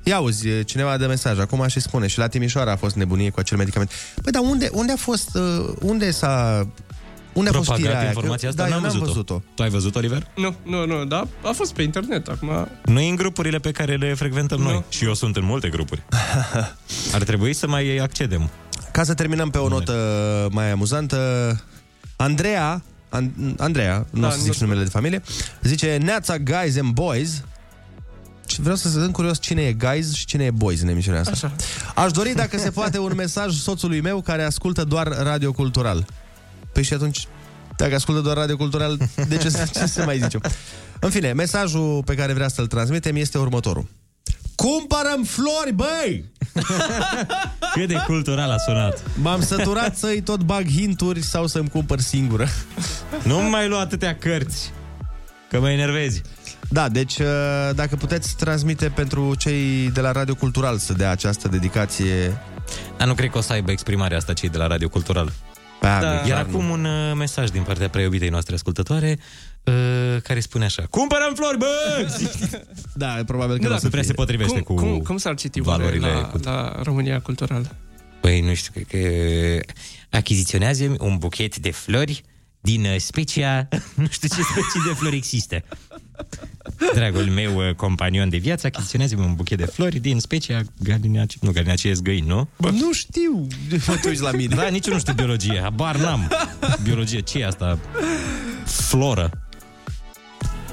Ia 0.04 0.16
auzi, 0.16 0.48
uh, 0.48 0.66
cineva 0.66 0.98
dă 0.98 1.08
mesaj 1.08 1.40
acum 1.40 1.68
și 1.68 1.80
spune 1.80 2.08
și 2.08 2.18
la 2.18 2.28
Timișoara 2.28 2.72
a 2.72 2.76
fost 2.76 2.96
nebunie 2.96 3.30
cu 3.30 3.40
acel 3.40 3.58
medicament. 3.58 3.92
Păi, 4.22 4.32
dar 4.32 4.42
unde, 4.42 4.70
unde 4.72 4.92
a 4.92 4.96
fost, 4.96 5.36
uh, 5.36 5.74
unde 5.82 6.12
s-a... 6.12 6.68
Unde 7.34 7.50
a 7.50 7.54
fost 7.54 7.70
știrea 7.70 7.90
Propagat 7.92 8.02
aia? 8.02 8.08
informația 8.16 8.50
Că- 8.50 8.54
asta, 8.54 8.64
da, 8.64 8.70
n-am 8.70 8.84
eu 8.84 8.90
n-am 8.90 9.00
văzut-o. 9.00 9.34
văzut-o. 9.34 9.52
Tu 9.56 9.64
ai 9.64 9.70
văzut, 9.70 9.96
Oliver? 9.96 10.28
Nu, 10.36 10.56
nu, 10.64 10.86
nu, 10.86 11.06
da, 11.06 11.28
a 11.44 11.52
fost 11.52 11.74
pe 11.74 11.82
internet 11.82 12.28
acum. 12.28 12.68
Nu 12.86 13.00
e 13.00 13.10
în 13.10 13.16
grupurile 13.16 13.58
pe 13.58 13.72
care 13.72 13.96
le 13.96 14.14
frecventăm 14.14 14.60
Nu. 14.60 14.64
noi. 14.70 14.84
Și 14.90 15.06
eu 15.06 15.14
sunt 15.14 15.36
în 15.36 15.44
multe 15.46 15.70
grupuri. 15.70 16.04
Ar 17.16 17.24
trebui 17.24 17.54
să 17.54 17.68
mai 17.68 17.98
accedem. 17.98 18.50
Ca 18.92 19.04
să 19.04 19.14
terminăm 19.14 19.50
pe 19.50 19.58
o 19.58 19.68
notă 19.68 20.48
mai 20.52 20.72
amuzantă, 20.72 21.18
Andreea, 22.16 22.84
An- 23.10 23.56
Andreea, 23.58 24.06
nu 24.10 24.22
Da, 24.22 24.28
o 24.28 24.30
să 24.30 24.38
nu 24.38 24.44
zic 24.44 24.54
știu. 24.54 24.66
numele 24.66 24.84
de 24.86 24.90
familie, 24.90 25.22
zice 25.62 25.98
Neața 26.02 26.38
Guys 26.38 26.78
and 26.78 26.94
Boys 26.94 27.30
și 27.34 27.42
vreau 28.58 28.76
să 28.76 28.90
sunt 28.90 29.14
curios 29.14 29.40
cine 29.40 29.62
e 29.62 29.74
guys 29.74 30.14
și 30.14 30.26
cine 30.26 30.44
e 30.44 30.52
boys 30.52 30.82
în 30.82 30.88
emisiunea 30.88 31.20
asta. 31.20 31.32
Așa. 31.34 31.52
Aș 31.96 32.12
dori 32.12 32.34
dacă 32.36 32.58
se 32.58 32.70
poate 32.72 32.98
un 33.00 33.14
mesaj 33.16 33.56
soțului 33.56 34.02
meu 34.02 34.22
care 34.22 34.44
ascultă 34.44 34.84
doar 34.84 35.08
radio 35.08 35.52
cultural. 35.52 36.06
Păi 36.74 36.84
și 36.84 36.94
atunci, 36.94 37.28
dacă 37.78 37.96
ascultă 37.96 38.22
doar 38.22 38.38
radio 38.38 38.56
cultural, 38.58 38.98
de 39.28 39.38
ce, 39.38 39.50
să- 39.50 39.70
ce 39.80 39.86
să 39.86 40.04
mai 40.04 40.20
zicem? 40.20 40.42
În 41.00 41.10
fine, 41.10 41.34
mesajul 41.34 42.04
pe 42.06 42.16
care 42.16 42.34
vrea 42.34 42.48
să-l 42.48 42.68
transmitem 42.68 43.16
este 43.16 43.38
următorul. 43.38 43.88
Cumpărăm 44.56 45.24
flori, 45.24 45.74
băi! 45.76 46.26
Cât 47.74 47.88
de 47.88 48.04
cultural 48.06 48.52
a 48.52 48.58
sunat. 48.58 49.04
M-am 49.22 49.42
săturat 49.42 49.98
să-i 49.98 50.22
tot 50.22 50.42
bag 50.42 50.68
hinturi 50.70 51.22
sau 51.24 51.48
să-mi 51.48 51.70
cumpăr 51.70 52.00
singură. 52.00 52.48
Nu 53.24 53.38
mai 53.50 53.68
lua 53.68 53.80
atâtea 53.80 54.18
cărți, 54.18 54.72
că 55.50 55.60
mă 55.60 55.70
enervezi. 55.70 56.22
Da, 56.74 56.90
deci 56.90 57.18
uh, 57.18 57.28
dacă 57.76 57.96
puteți 57.96 58.36
transmite 58.36 58.90
pentru 58.90 59.36
cei 59.36 59.90
de 59.92 60.02
la 60.02 60.12
Radio 60.12 60.36
Cultural 60.36 60.78
să 60.78 60.94
dea 60.94 61.12
această 61.12 61.48
dedicație... 61.48 62.38
Dar 62.98 63.08
nu 63.08 63.14
cred 63.14 63.30
că 63.30 63.38
o 63.38 63.42
să 63.42 63.54
aibă 63.54 63.72
exprimarea 63.72 64.18
asta 64.18 64.34
cei 64.34 64.50
de 64.50 64.58
la 64.58 64.68
Radio 64.68 64.90
Cultural. 64.90 65.34
Da, 65.82 66.00
da. 66.00 66.28
Iar 66.28 66.40
acum 66.40 66.70
un 66.70 66.86
uh, 66.86 67.16
mesaj 67.18 67.50
din 67.50 67.62
partea 67.62 67.90
preiubitei 67.90 68.30
noastre 68.30 68.56
ascultătoare 68.56 69.20
uh, 69.64 70.22
care 70.24 70.40
spune 70.40 70.66
așa 70.66 70.86
Cumpărăm 70.90 71.34
flori, 71.36 71.58
bă! 71.58 71.68
da, 73.04 73.18
probabil 73.26 73.56
că 73.56 73.62
nu, 73.62 73.68
nu 73.68 73.74
o 73.74 73.74
nu 73.74 73.80
să 73.80 73.90
prea 73.90 74.02
fie. 74.02 74.10
se 74.10 74.16
potrivește 74.16 74.60
cum, 74.60 74.76
cu 74.76 74.84
cum, 74.84 75.00
cum 75.00 75.18
s-ar 75.18 75.36
citi 75.36 75.62
valorile 75.62 76.08
valorile 76.08 76.40
la, 76.44 76.52
la 76.52 76.82
România 76.84 77.20
Culturală? 77.22 77.76
Păi 78.22 78.42
nu 78.42 78.54
știu, 78.54 78.72
cred 78.74 78.86
că 78.88 79.76
achiziționează 80.10 80.96
un 81.00 81.18
buchet 81.18 81.58
de 81.58 81.72
flori 81.72 82.24
din 82.64 82.86
uh, 82.86 82.96
specia, 82.98 83.68
nu 84.02 84.08
știu 84.10 84.28
ce 84.28 84.42
specii 84.42 84.82
de 84.88 84.94
flori 84.94 85.16
există. 85.16 85.64
Dragul 86.94 87.24
meu 87.24 87.68
uh, 87.68 87.76
companion 87.76 88.30
de 88.30 88.38
viață 88.38 88.68
achiziționează 88.68 89.16
un 89.18 89.36
buchet 89.36 89.58
de 89.58 89.66
flori 89.66 90.00
din 90.00 90.20
specia 90.20 90.62
galinace, 90.80 91.38
nu 91.42 91.52
galinacees 91.52 92.02
găini, 92.02 92.28
nu? 92.28 92.48
Bă, 92.58 92.70
nu 92.70 92.94
știu, 92.94 93.48
mă 93.88 93.96
te 94.02 94.08
uiți 94.08 94.22
la 94.22 94.32
mine. 94.32 94.56
Da, 94.56 94.68
nici 94.68 94.88
eu 94.88 94.94
nu 94.94 95.00
știu 95.00 95.14
biologie, 95.14 95.60
habar 95.62 95.96
n-am. 95.96 96.32
Biologie, 96.84 97.20
ce 97.20 97.40
e 97.40 97.46
asta? 97.46 97.80
Floră. 98.66 99.32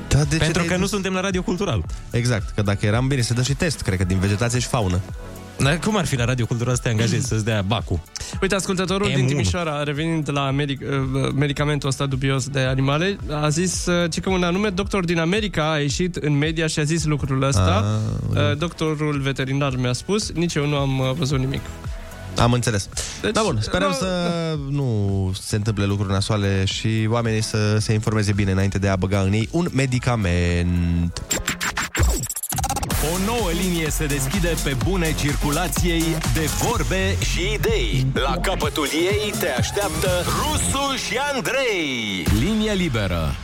Da, 0.08 0.24
de 0.24 0.36
Pentru 0.36 0.62
ce 0.62 0.68
că 0.68 0.76
nu 0.76 0.86
suntem 0.86 1.12
la 1.12 1.20
Radio 1.20 1.42
Cultural. 1.42 1.84
Exact, 2.10 2.50
că 2.50 2.62
dacă 2.62 2.86
eram 2.86 3.08
bine, 3.08 3.20
se 3.20 3.34
dă 3.34 3.42
și 3.42 3.54
test, 3.54 3.80
cred 3.80 3.98
că 3.98 4.04
din 4.04 4.18
vegetație 4.18 4.58
și 4.58 4.66
faună. 4.66 5.00
Dar 5.62 5.78
cum 5.78 5.96
ar 5.96 6.06
fi 6.06 6.16
la 6.16 6.24
Radio 6.24 6.46
Cultural 6.46 6.74
să 6.74 6.80
te 6.82 6.88
angajezi 6.88 7.26
să-ți 7.26 7.44
dea 7.44 7.62
bacul? 7.62 8.00
Uite, 8.42 8.54
ascultătorul 8.54 9.10
M1. 9.10 9.14
din 9.14 9.26
Timișoara, 9.26 9.82
revenind 9.82 10.24
de 10.24 10.30
la 10.30 10.50
medic, 10.50 10.80
uh, 10.80 11.32
medicamentul 11.34 11.88
ăsta 11.88 12.06
dubios 12.06 12.48
de 12.48 12.60
animale, 12.60 13.16
a 13.30 13.48
zis 13.48 13.86
uh, 13.86 14.10
ce 14.10 14.20
că 14.20 14.30
un 14.30 14.42
anume 14.42 14.68
doctor 14.68 15.04
din 15.04 15.18
America 15.18 15.72
a 15.72 15.78
ieșit 15.78 16.16
în 16.16 16.38
media 16.38 16.66
și 16.66 16.78
a 16.78 16.82
zis 16.82 17.04
lucrul 17.04 17.42
ăsta. 17.42 18.00
Uh, 18.30 18.56
doctorul 18.58 19.20
veterinar 19.20 19.76
mi-a 19.76 19.92
spus, 19.92 20.30
nici 20.30 20.54
eu 20.54 20.66
nu 20.66 20.76
am 20.76 20.98
uh, 20.98 21.10
văzut 21.12 21.38
nimic. 21.38 21.60
Am 22.36 22.52
înțeles. 22.52 22.88
Deci, 23.22 23.32
da, 23.32 23.40
bun, 23.44 23.58
sperăm 23.60 23.90
da, 23.90 23.96
să 23.96 24.08
nu 24.70 25.32
se 25.40 25.56
întâmple 25.56 25.84
lucruri 25.84 26.12
nasoale 26.12 26.64
și 26.64 27.06
oamenii 27.08 27.42
să 27.42 27.78
se 27.78 27.92
informeze 27.92 28.32
bine 28.32 28.50
înainte 28.50 28.78
de 28.78 28.88
a 28.88 28.96
băga 28.96 29.20
în 29.20 29.32
ei 29.32 29.48
un 29.50 29.68
medicament. 29.72 31.22
O 33.02 33.24
nouă 33.24 33.50
linie 33.62 33.90
se 33.90 34.06
deschide 34.06 34.54
pe 34.64 34.76
bune 34.84 35.14
circulației 35.18 36.04
de 36.34 36.48
vorbe 36.62 37.16
și 37.20 37.40
idei. 37.54 38.06
La 38.14 38.36
capătul 38.36 38.88
ei 38.92 39.32
te 39.38 39.48
așteaptă 39.48 40.08
Rusu 40.24 40.96
și 40.96 41.16
Andrei. 41.34 42.26
Linie 42.40 42.72
liberă. 42.72 43.34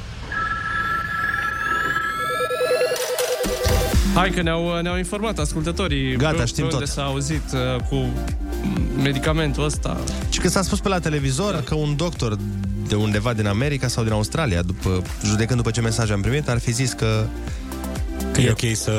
Hai 4.14 4.30
că 4.30 4.42
ne-au, 4.42 4.80
ne-au 4.80 4.96
informat 4.96 5.38
ascultătorii 5.38 6.16
Gata, 6.16 6.36
pe, 6.36 6.44
știm 6.44 6.66
pe 6.66 6.72
unde 6.72 6.84
tot. 6.84 6.94
s-a 6.94 7.02
auzit 7.04 7.52
uh, 7.52 7.82
cu 7.88 8.08
medicamentul 9.02 9.64
ăsta. 9.64 10.00
Și 10.30 10.40
că 10.40 10.48
s-a 10.48 10.62
spus 10.62 10.80
pe 10.80 10.88
la 10.88 10.98
televizor 10.98 11.62
că 11.64 11.74
un 11.74 11.96
doctor 11.96 12.36
de 12.88 12.94
undeva 12.94 13.32
din 13.32 13.46
America 13.46 13.88
sau 13.88 14.02
din 14.02 14.12
Australia, 14.12 14.62
după, 14.62 15.02
judecând 15.24 15.58
după 15.58 15.70
ce 15.70 15.80
mesaj 15.80 16.10
am 16.10 16.20
primit, 16.20 16.48
ar 16.48 16.58
fi 16.58 16.72
zis 16.72 16.92
că... 16.92 17.26
Că 18.32 18.40
e 18.40 18.50
ok 18.50 18.76
să 18.76 18.92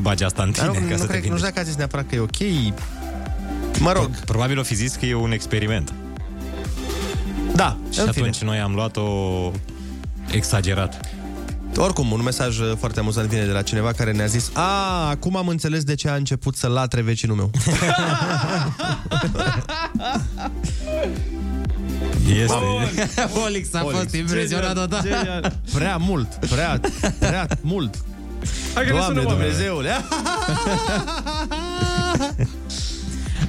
bagi 0.00 0.24
asta 0.24 0.42
în 0.42 0.52
Dar 0.56 0.66
tine, 0.68 0.80
nu, 0.80 0.86
ca 0.88 0.92
nu, 0.94 1.00
să 1.00 1.06
te 1.06 1.10
cred, 1.12 1.22
nu 1.22 1.28
gândești. 1.28 1.36
știu 1.36 1.48
dacă 1.54 1.58
a 1.60 1.62
zis 1.62 1.74
neapărat 1.76 2.06
că 2.08 2.14
e 2.14 2.18
ok. 2.18 2.38
Mă 3.78 3.92
rog, 3.92 4.10
Probabil 4.24 4.58
o 4.58 4.62
fi 4.62 4.74
zis 4.74 4.94
că 4.94 5.06
e 5.06 5.14
un 5.14 5.32
experiment. 5.32 5.92
da, 7.54 7.76
Și 7.92 8.00
în 8.00 8.08
atunci 8.08 8.36
fine. 8.36 8.50
noi 8.50 8.58
am 8.58 8.74
luat-o 8.74 9.02
exagerat. 10.30 11.00
Oricum, 11.76 12.10
un 12.12 12.22
mesaj 12.22 12.58
uh, 12.58 12.72
foarte 12.78 13.00
amuzant 13.00 13.28
vine 13.28 13.44
de 13.44 13.50
la 13.52 13.62
cineva 13.62 13.92
care 13.92 14.12
ne-a 14.12 14.26
zis 14.26 14.50
A, 14.52 15.08
acum 15.08 15.36
am 15.36 15.48
înțeles 15.48 15.82
de 15.84 15.94
ce 15.94 16.08
a 16.08 16.14
început 16.14 16.56
să 16.56 16.66
latre 16.66 17.00
vecinul 17.02 17.36
meu. 17.36 17.50
Este. 22.42 22.54
Olix 23.44 23.74
a 23.74 23.78
fost 23.90 24.14
impresionat 24.14 24.74
total. 24.74 25.02
Prea 25.74 25.96
mult, 25.96 26.34
prea, 26.34 26.80
prea 27.18 27.46
mult. 27.60 27.94
Hai 28.74 28.84
că 28.84 28.92
ne 28.92 28.98
Doamne 28.98 29.20
sunăm, 29.20 29.26
oameni. 29.26 29.50
Dumnezeule! 29.50 29.90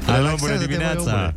Alo, 0.08 0.16
Relaxează-te, 0.16 0.46
bună 0.46 0.56
mai, 0.56 0.66
dimineața! 0.66 1.12
omule. 1.12 1.36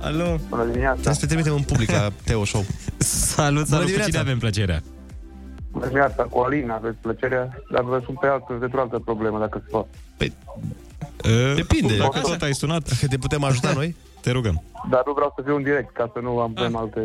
Alo. 0.00 0.36
Bună 0.48 0.64
dimineața. 0.64 0.92
Trebuie 1.00 1.14
să 1.14 1.20
te 1.20 1.26
trimitem 1.26 1.54
în 1.54 1.62
public 1.62 1.90
la 1.90 2.08
Teo 2.24 2.44
Show. 2.44 2.64
Salut, 2.98 3.66
salut, 3.66 3.82
cu 3.82 3.90
dimineața. 3.90 4.04
cine 4.10 4.18
avem 4.18 4.38
plăcerea? 4.38 4.82
Bună 5.72 5.84
dimineața, 5.86 6.22
cu 6.22 6.38
Alina 6.38 6.74
aveți 6.74 6.96
plăcerea, 7.00 7.62
dar 7.72 7.82
vă 7.82 8.00
sunt 8.04 8.18
pe 8.20 8.26
altă, 8.26 8.52
pentru 8.60 8.80
altă 8.80 8.98
problemă, 8.98 9.38
dacă 9.38 9.60
se 9.64 9.70
poate. 9.70 9.88
Păi, 10.16 10.32
Uh, 11.24 11.54
Depinde. 11.54 11.96
Dacă 11.96 12.18
tot 12.20 12.42
ai 12.42 12.54
sunat, 12.54 12.82
Dacă 12.88 13.06
te 13.06 13.18
putem 13.18 13.44
ajuta 13.44 13.72
noi? 13.72 13.96
te 14.20 14.30
rugăm. 14.30 14.62
Dar 14.90 15.02
nu 15.06 15.12
vreau 15.12 15.32
să 15.36 15.42
fiu 15.44 15.56
în 15.56 15.62
direct, 15.62 15.92
ca 15.94 16.10
să 16.14 16.18
nu 16.22 16.38
am 16.38 16.54
avem 16.56 16.76
alte... 16.76 17.00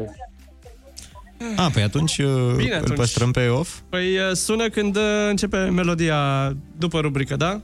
A, 1.56 1.70
păi 1.74 1.84
atunci, 1.84 2.18
uh, 2.18 2.54
Bine, 2.56 2.76
îl 2.76 2.82
atunci. 2.82 2.98
păstrăm 2.98 3.32
pe 3.32 3.48
off. 3.48 3.80
Păi 3.90 4.18
uh, 4.18 4.32
sună 4.34 4.70
când 4.70 4.96
uh, 4.96 5.28
începe 5.30 5.58
melodia 5.58 6.52
după 6.78 7.00
rubrică, 7.00 7.36
da? 7.36 7.62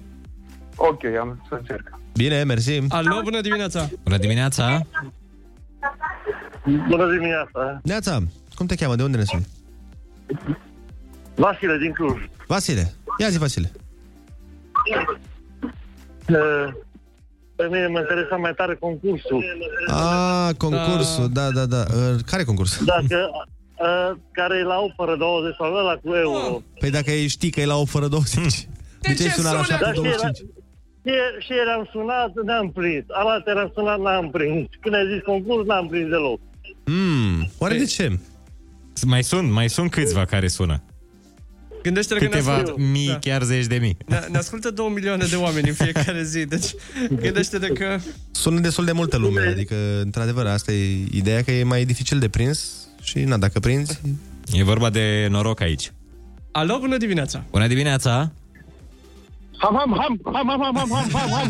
Ok, 0.75 1.03
am 1.19 1.45
să 1.49 1.55
încerc. 1.55 1.99
Bine, 2.13 2.43
mersi. 2.43 2.79
Alo, 2.89 3.19
bună 3.23 3.41
dimineața! 3.41 3.89
Bună 4.03 4.17
dimineața! 4.17 4.81
Bună 6.87 7.11
dimineața! 7.11 7.79
Neața, 7.83 8.19
cum 8.55 8.65
te 8.65 8.75
cheamă? 8.75 8.95
De 8.95 9.03
unde 9.03 9.17
ne 9.17 9.23
suni? 9.23 9.47
Vasile 11.35 11.77
din 11.77 11.91
Cluj. 11.91 12.17
Vasile. 12.47 12.93
Ia 13.19 13.29
zi, 13.29 13.37
Vasile. 13.37 13.71
Uh, 16.29 16.73
Pe 17.55 17.63
mine 17.71 17.87
mă 17.87 17.99
interesa 17.99 18.35
mai 18.35 18.53
tare 18.53 18.75
concursul. 18.75 19.43
A, 19.87 20.49
concursul, 20.57 21.29
da, 21.31 21.51
da, 21.51 21.65
da. 21.65 21.83
Uh, 21.95 22.15
Care 22.25 22.43
concurs? 22.43 22.83
Dacă 22.83 23.29
uh, 23.79 24.17
care 24.31 24.57
e 24.57 24.63
la 24.63 24.77
o 24.79 24.89
fără 24.95 25.15
20 25.15 25.55
sau 25.55 25.73
ăla 25.73 25.95
cu 26.03 26.13
euro. 26.15 26.61
Păi 26.79 26.89
dacă 26.89 27.11
ei 27.11 27.27
știi 27.27 27.49
că 27.51 27.59
e 27.61 27.65
la 27.65 27.75
o 27.77 27.85
fără 27.85 28.07
20. 28.07 28.67
De 29.01 29.13
ce 29.13 29.23
ai 29.23 29.29
sunat 29.29 29.51
la 29.53 29.57
Da, 29.57 29.63
și, 29.63 29.71
era, 29.71 29.77
725? 29.79 30.37
și, 31.05 31.13
și 31.45 31.51
ieri 31.51 31.69
am 31.77 31.89
sunat, 31.91 32.31
n-am 32.45 32.71
prins. 32.71 33.03
Alaltă 33.07 33.51
am 33.57 33.71
sunat, 33.75 33.99
n-am 33.99 34.29
prins. 34.29 34.67
Când 34.81 34.95
ai 34.95 35.05
zis 35.13 35.21
concurs, 35.25 35.65
n-am 35.67 35.87
prins 35.87 36.09
deloc. 36.09 36.39
Mm, 36.85 37.49
oare 37.57 37.77
de 37.77 37.85
ce? 37.85 38.19
Mai 39.05 39.23
sunt, 39.23 39.51
mai 39.51 39.69
sunt 39.69 39.91
câțiva 39.91 40.25
care 40.25 40.47
sună. 40.47 40.83
Gândește-te 41.83 42.19
că 42.19 42.23
ne 42.25 42.29
Câteva 42.29 42.53
ascultă, 42.53 42.81
mii, 42.81 43.07
da. 43.07 43.19
chiar 43.19 43.41
zeci 43.43 43.65
de 43.65 43.75
mii. 43.75 43.97
ne, 44.05 44.19
ne 44.31 44.37
ascultă 44.37 44.71
două 44.71 44.89
milioane 44.89 45.25
de 45.29 45.35
oameni 45.35 45.67
în 45.67 45.73
fiecare 45.73 46.23
zi, 46.23 46.45
deci 46.45 46.65
gândește-te 47.23 47.67
că... 47.67 47.97
Sună 48.31 48.59
destul 48.59 48.85
de 48.85 48.91
multă 48.91 49.17
lume, 49.17 49.41
adică, 49.47 49.75
într-adevăr, 50.01 50.45
asta 50.45 50.71
e 50.71 51.05
ideea 51.11 51.43
că 51.43 51.51
e 51.51 51.63
mai 51.63 51.85
dificil 51.85 52.19
de 52.19 52.29
prins 52.29 52.82
și, 53.03 53.19
na, 53.19 53.37
dacă 53.37 53.59
prinzi... 53.59 54.01
E 54.51 54.63
vorba 54.63 54.89
de 54.89 55.27
noroc 55.29 55.61
aici. 55.61 55.91
Alo, 56.51 56.77
bună 56.79 56.97
dimineața! 56.97 57.43
Bună 57.51 57.67
dimineața! 57.67 58.31
Ham, 59.57 59.75
ham, 59.75 59.97
ham, 59.99 60.19
ham, 60.33 60.47
ham, 60.47 60.61
ham, 60.61 60.75
ham, 60.75 60.89
ham, 60.89 61.09
ham, 61.13 61.29
ham. 61.29 61.49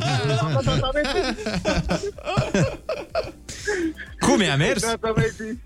Cum 4.25 4.41
i-a 4.41 4.55
mers? 4.55 4.83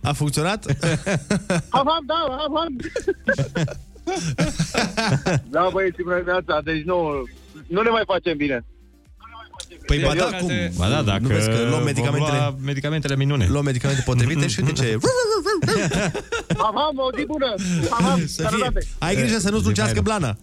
A 0.01 0.13
funcționat? 0.13 0.65
Ham, 1.75 1.87
ham, 1.87 2.03
da, 2.05 2.37
ham, 2.37 2.53
ham. 2.55 2.75
Da, 5.49 5.69
băieți, 5.71 6.01
bună 6.03 6.15
dimineața, 6.15 6.61
deci 6.63 6.83
nu, 6.83 7.23
nu 7.67 7.81
ne 7.81 7.89
mai 7.89 8.03
facem 8.05 8.37
bine. 8.37 8.65
Păi, 9.87 9.99
ba 9.99 10.13
da, 10.15 10.23
Păcate- 10.23 10.43
cum? 10.43 10.51
Ba 10.77 10.89
da, 10.89 11.01
dacă 11.01 11.19
Nu 11.21 11.27
vezi 11.27 11.49
că 11.49 11.55
luăm 11.57 11.69
vom 11.69 11.83
medicamentele, 11.83 12.37
lua 12.37 12.55
medicamentele 12.63 13.15
minune. 13.15 13.47
luăm 13.49 13.63
medicamentele 13.63 14.05
potrivite 14.13 14.47
și 14.47 14.59
uite 14.59 14.71
ce... 14.71 14.97
Ham, 16.63 16.75
ham, 16.75 16.97
o 16.97 17.09
zi 17.17 17.25
bună! 17.25 17.53
Ham, 17.89 18.05
ham, 18.05 18.19
Să 18.19 18.41
fie. 18.41 18.47
sănătate! 18.49 18.87
Ai 18.97 19.15
grijă 19.15 19.37
să 19.39 19.49
nu 19.49 19.59
slucească 19.59 20.01
blana. 20.01 20.37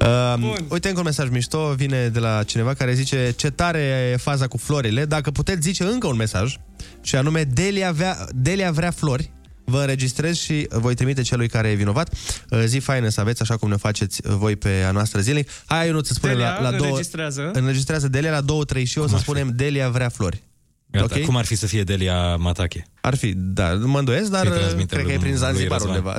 Uh, 0.00 0.58
uite 0.74 0.88
încă 0.88 0.98
un 1.00 1.04
mesaj 1.06 1.28
mișto 1.28 1.72
Vine 1.76 2.08
de 2.08 2.18
la 2.18 2.42
cineva 2.42 2.74
care 2.74 2.92
zice 2.94 3.32
Ce 3.36 3.50
tare 3.50 4.10
e 4.12 4.16
faza 4.16 4.46
cu 4.46 4.56
florile 4.56 5.04
Dacă 5.04 5.30
puteți 5.30 5.60
zice 5.60 5.84
încă 5.84 6.06
un 6.06 6.16
mesaj 6.16 6.56
Și 7.02 7.16
anume 7.16 7.42
Delia 7.42 7.92
vrea, 7.92 8.16
Delia 8.34 8.70
vrea 8.70 8.90
flori 8.90 9.30
Vă 9.70 9.80
înregistrez 9.80 10.36
și 10.38 10.66
voi 10.70 10.94
trimite 10.94 11.22
celui 11.22 11.48
care 11.48 11.68
e 11.68 11.74
vinovat 11.74 12.14
Uh, 12.50 12.62
Zi 12.66 12.78
faină 12.78 13.08
să 13.08 13.20
aveți 13.20 13.42
Așa 13.42 13.56
cum 13.56 13.68
ne 13.68 13.76
faceți 13.76 14.20
voi 14.24 14.56
pe 14.56 14.84
a 14.86 14.90
noastră 14.90 15.20
zilnic 15.20 15.50
Hai, 15.66 15.90
nu 15.90 16.02
să 16.02 16.12
spunem 16.12 16.36
Delia 16.36 16.52
la, 16.52 16.60
la 16.70 16.76
două 16.76 16.88
înregistrează. 16.90 17.50
Înregistrează 17.52 18.08
Delia 18.08 18.30
la 18.30 18.40
două, 18.40 18.64
trei 18.64 18.84
și 18.84 18.98
eu 18.98 19.06
Să 19.06 19.16
spunem 19.16 19.50
Delia 19.54 19.88
vrea 19.88 20.08
flori 20.08 20.42
Gata, 20.90 21.14
Ok. 21.18 21.24
cum 21.24 21.36
ar 21.36 21.44
fi 21.44 21.54
să 21.54 21.66
fie 21.66 21.82
Delia 21.82 22.36
Matache? 22.36 22.86
Ar 23.00 23.16
fi, 23.16 23.32
da, 23.36 23.74
mă 23.74 23.98
îndoiesc, 23.98 24.30
dar 24.30 24.46
Să-i 24.46 24.56
transmitem 24.58 24.86
cred 24.86 25.02
că 25.04 25.10
e 25.10 25.14
lui 25.14 25.22
prin 25.22 25.36
Zanzibar 25.36 25.78
Răzvan. 25.78 25.96
undeva. 25.96 26.16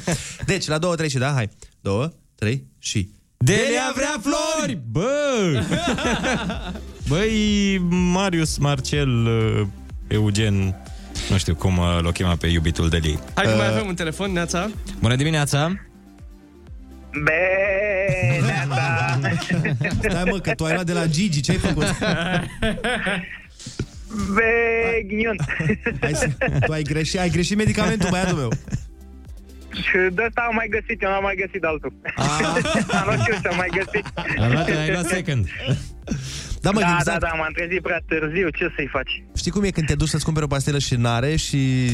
deci, 0.46 0.66
la 0.66 0.78
două, 0.78 0.94
trei 0.94 1.08
și 1.08 1.18
da, 1.18 1.32
hai. 1.32 1.48
Două, 1.80 2.12
trei 2.34 2.64
și... 2.78 3.08
Delia 3.36 3.92
vrea 3.94 4.20
flori! 4.22 4.78
Bă! 4.90 5.64
Băi, 7.08 7.78
Marius, 7.90 8.58
Marcel, 8.58 9.26
uh, 9.26 9.66
Eugen, 10.08 10.76
nu 11.30 11.38
știu 11.38 11.54
cum 11.54 11.78
uh, 11.78 11.98
l-o 12.00 12.10
chema 12.10 12.36
pe 12.36 12.46
iubitul 12.46 12.88
Deliei. 12.88 13.18
Hai 13.34 13.44
că 13.44 13.50
mai 13.50 13.66
Uh, 13.66 13.72
avem 13.72 13.86
un 13.86 13.94
telefon, 13.94 14.32
Neața. 14.32 14.70
Bună 15.00 15.16
dimineața! 15.16 15.72
Stai 20.02 20.24
mă, 20.24 20.38
că 20.38 20.54
tu 20.54 20.64
ai 20.64 20.72
luat 20.72 20.86
de 20.86 20.92
la 20.92 21.06
Gigi, 21.06 21.40
ce 21.40 21.50
ai 21.50 21.56
făcut? 21.56 21.84
Be, 24.34 25.02
ghinion. 25.06 25.36
Hai 26.00 26.14
să, 26.14 26.28
tu 26.66 26.72
ai 26.72 26.82
greșit, 26.82 27.18
ai 27.18 27.30
greșit 27.30 27.56
medicamentul, 27.56 28.08
băiatul 28.10 28.36
meu. 28.36 28.52
Și 29.72 29.96
de 30.12 30.22
asta 30.22 30.46
am 30.48 30.54
mai 30.54 30.68
găsit, 30.70 31.02
eu 31.02 31.10
n-am 31.10 31.22
mai 31.22 31.34
găsit 31.34 31.64
altul. 31.64 31.92
am 33.00 33.04
luat 33.04 33.20
și 33.20 33.30
eu 33.30 33.36
și 33.40 33.46
am 33.50 33.56
mai 33.56 33.68
găsit. 33.74 34.06
Am 34.38 34.52
luat, 34.52 34.68
ai 34.68 34.90
luat 34.90 35.06
second. 35.06 35.48
Da, 36.64 36.70
mă, 36.70 36.80
da, 36.80 36.96
exact. 36.98 37.20
da, 37.20 37.26
da, 37.26 37.34
m-am 37.36 37.52
trezit 37.54 37.80
prea 37.82 38.00
târziu, 38.08 38.48
ce 38.48 38.72
să-i 38.76 38.88
faci? 38.92 39.22
Știi 39.36 39.50
cum 39.50 39.62
e 39.64 39.70
când 39.70 39.86
te 39.86 39.94
duci 39.94 40.08
să-ți 40.08 40.24
cumperi 40.24 40.44
o 40.44 40.48
pastilă 40.48 40.78
și 40.78 40.94
n-are 40.94 41.36
și 41.36 41.88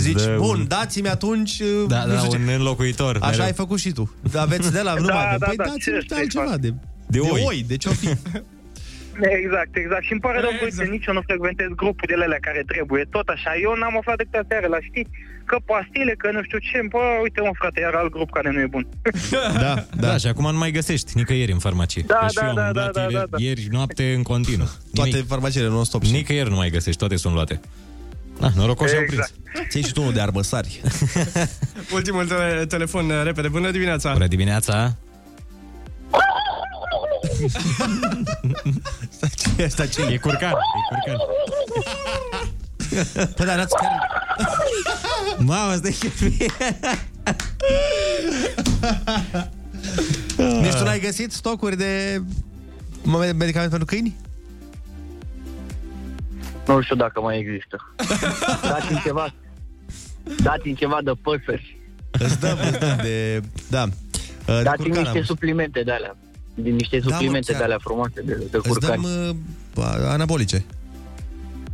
zici, 0.00 0.22
dă 0.22 0.34
bun, 0.38 0.58
un- 0.58 0.64
dați-mi 0.68 1.08
atunci... 1.08 1.62
Da, 1.88 2.04
nu 2.04 2.12
da, 2.12 2.18
știu 2.18 2.30
ce." 2.30 2.36
un 2.36 2.48
înlocuitor. 2.48 3.16
Așa 3.20 3.30
mereu. 3.30 3.44
ai 3.44 3.52
făcut 3.52 3.78
și 3.78 3.90
tu. 3.92 4.14
Aveți 4.36 4.72
de 4.72 4.80
la 4.80 4.94
Da, 4.94 5.00
numai. 5.00 5.36
da, 5.38 5.46
păi 5.46 5.56
da, 5.56 5.64
dați-mi 5.64 5.80
ce 5.80 6.00
și 6.02 6.08
să-i 6.08 6.18
altceva 6.18 6.44
fac? 6.50 6.56
de, 6.56 6.74
De 7.06 7.18
oi. 7.18 7.42
oi. 7.46 7.64
De 7.68 7.76
ce-o 7.76 7.92
fi? 7.92 8.06
Exact, 9.42 9.72
exact. 9.82 10.04
Și 10.04 10.12
îmi 10.12 10.20
pare 10.20 10.38
rău, 10.40 10.50
uite, 10.64 10.84
nici 10.94 11.06
eu 11.06 11.14
nu 11.14 11.22
frecventez 11.30 11.66
grupurile 11.82 12.24
alea 12.24 12.38
care 12.48 12.62
trebuie. 12.72 13.02
Tot 13.16 13.28
așa, 13.28 13.52
eu 13.62 13.72
n-am 13.80 13.96
aflat 13.98 14.16
decât 14.16 14.34
aseară 14.44 14.66
la 14.66 14.80
știi 14.88 15.06
că 15.50 15.56
pastile, 15.70 16.14
că 16.22 16.30
nu 16.36 16.42
știu 16.42 16.58
ce, 16.58 16.78
bă, 16.88 17.02
uite 17.22 17.40
mă 17.40 17.50
frate, 17.60 17.80
iar 17.80 17.94
alt 17.94 18.10
grup 18.16 18.30
care 18.30 18.50
nu 18.50 18.60
e 18.60 18.66
bun. 18.76 18.86
Da, 19.64 19.74
Da, 20.04 20.16
și 20.16 20.26
acum 20.26 20.46
nu 20.52 20.58
mai 20.58 20.70
găsești 20.70 21.10
nicăieri 21.14 21.52
în 21.52 21.58
farmacie. 21.58 22.02
Da, 22.06 22.14
Că 22.14 22.26
și 22.28 22.34
da, 22.34 22.42
eu 22.42 22.48
am 22.48 22.54
da, 22.54 22.70
luat 22.72 22.92
da, 22.92 23.00
ieri, 23.00 23.12
da, 23.14 23.24
da. 23.30 23.36
ieri 23.40 23.66
noapte 23.70 24.12
în 24.12 24.22
continuu. 24.22 24.68
Toate 24.94 25.10
Nimic. 25.10 25.26
farmaciile 25.28 25.68
non-stop. 25.68 26.02
Nicăieri 26.02 26.48
nu 26.48 26.56
mai 26.56 26.70
găsești, 26.70 26.98
toate 26.98 27.16
sunt 27.16 27.34
luate. 27.34 27.60
Da, 28.40 28.48
norocoși 28.56 28.94
au 28.96 29.02
prins. 29.06 29.32
Exact. 29.46 29.70
Ții 29.70 29.82
și 29.82 29.92
tu 29.92 30.00
unul 30.00 30.12
de 30.12 30.20
armăsari. 30.20 30.80
Ultimul 31.94 32.26
tele- 32.26 32.64
telefon, 32.68 33.10
uh, 33.10 33.20
repede. 33.24 33.48
Bună 33.48 33.70
dimineața. 33.70 34.12
Bună 34.12 34.26
dimineața! 34.26 34.96
Ce 39.56 39.62
asta 39.64 39.86
ce 39.86 40.02
E 40.02 40.16
curcan, 40.18 40.52
e 40.52 40.82
curcan. 40.88 41.16
Păi 43.36 43.46
da, 43.46 43.56
dați 43.56 43.74
chiar... 43.74 44.08
Mamă, 45.38 45.74
stai 45.74 45.96
că 46.00 46.08
Deci 50.62 50.74
tu 50.74 50.84
n-ai 50.84 51.00
găsit 51.00 51.32
stocuri 51.32 51.76
de 51.76 52.22
me- 53.04 53.32
medicament 53.32 53.70
pentru 53.70 53.86
câini? 53.86 54.16
Nu 56.66 56.82
știu 56.82 56.96
dacă 56.96 57.20
mai 57.20 57.38
există. 57.38 57.94
Dați-mi 58.62 59.00
ceva, 59.04 59.34
dați-mi 60.42 60.74
ceva 60.74 60.98
de 61.04 61.12
păsări. 61.22 61.78
Îți 62.10 62.40
dăm, 62.40 62.58
îți 62.70 62.78
dăm 62.78 62.96
de... 63.02 63.40
Da. 63.68 63.86
De 63.86 64.62
Dați-mi 64.62 64.84
curcan 64.86 65.02
niște 65.02 65.18
am. 65.18 65.24
suplimente 65.24 65.82
de 65.82 65.92
alea. 65.92 66.16
Din 66.62 66.74
niște 66.74 66.98
Da, 66.98 67.04
mă, 67.06 67.12
suplimente 67.12 67.50
chiar. 67.50 67.60
de 67.60 67.64
alea 67.66 67.78
frumoase 67.80 68.20
de, 68.24 68.32
de 68.50 68.56
Îți 68.56 68.68
curcani. 68.68 69.02
dăm 69.02 69.38
uh, 69.74 69.84
anabolice. 70.08 70.64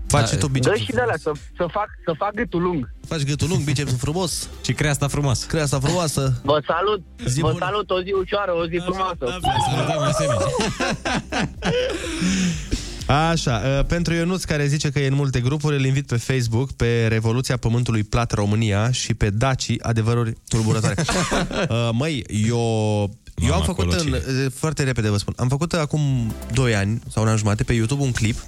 Faci 0.09 0.29
și 0.29 0.35
tu 0.37 0.46
Dă 0.46 0.53
bicepsul 0.53 0.85
și 0.85 0.92
de 0.92 1.01
alea, 1.01 1.16
să, 1.18 1.33
să, 1.57 1.66
fac, 1.70 1.88
să 2.05 2.12
fac 2.18 2.35
gâtul 2.35 2.62
lung. 2.62 2.90
Faci 3.07 3.22
gâtul 3.22 3.49
lung, 3.49 3.62
bicepsul 3.64 3.99
frumos. 3.99 4.49
Și 4.64 4.72
creasta 4.72 5.09
frumos. 5.09 5.44
Creasta 5.44 5.81
frumoasă. 5.81 6.40
Vă 6.44 6.62
salut, 6.66 7.03
Zi 7.27 7.40
vă 7.40 7.51
bună. 7.53 7.64
salut, 7.64 7.90
o 7.90 8.03
zi 8.03 8.12
ușoară, 8.12 8.53
o 8.53 8.66
zi 8.66 8.77
frumoasă. 8.85 9.38
Da, 9.87 10.05
asemenea. 10.05 10.46
Așa, 13.07 13.62
uh, 13.79 13.85
pentru 13.85 14.14
Ionuț 14.14 14.44
care 14.44 14.66
zice 14.66 14.90
că 14.90 14.99
e 14.99 15.07
în 15.07 15.14
multe 15.14 15.40
grupuri, 15.40 15.77
îl 15.77 15.85
invit 15.85 16.07
pe 16.07 16.16
Facebook 16.16 16.72
pe 16.72 17.07
Revoluția 17.07 17.57
Pământului 17.57 18.03
Plat 18.05 18.33
România 18.33 18.90
și 18.90 19.14
pe 19.14 19.31
Daci 19.31 19.72
adevăruri 19.81 20.33
tulburătoare. 20.49 20.94
uh, 21.68 21.88
măi, 21.99 22.25
eu, 22.46 23.11
eu 23.37 23.55
am 23.55 23.62
făcut 23.62 23.92
acolo 23.92 24.01
în, 24.01 24.12
uh, 24.12 24.53
foarte 24.55 24.83
repede 24.83 25.11
vă 25.11 25.16
spun, 25.16 25.35
am 25.37 25.49
făcut 25.49 25.72
acum 25.72 26.33
2 26.53 26.75
ani 26.75 27.01
sau 27.12 27.22
un 27.22 27.29
an 27.29 27.37
jumate 27.37 27.64
pe 27.64 27.72
YouTube 27.72 28.03
un 28.03 28.12
clip 28.12 28.44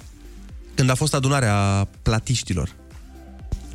când 0.75 0.89
a 0.89 0.95
fost 0.95 1.13
adunarea 1.13 1.87
platiștilor. 2.01 2.75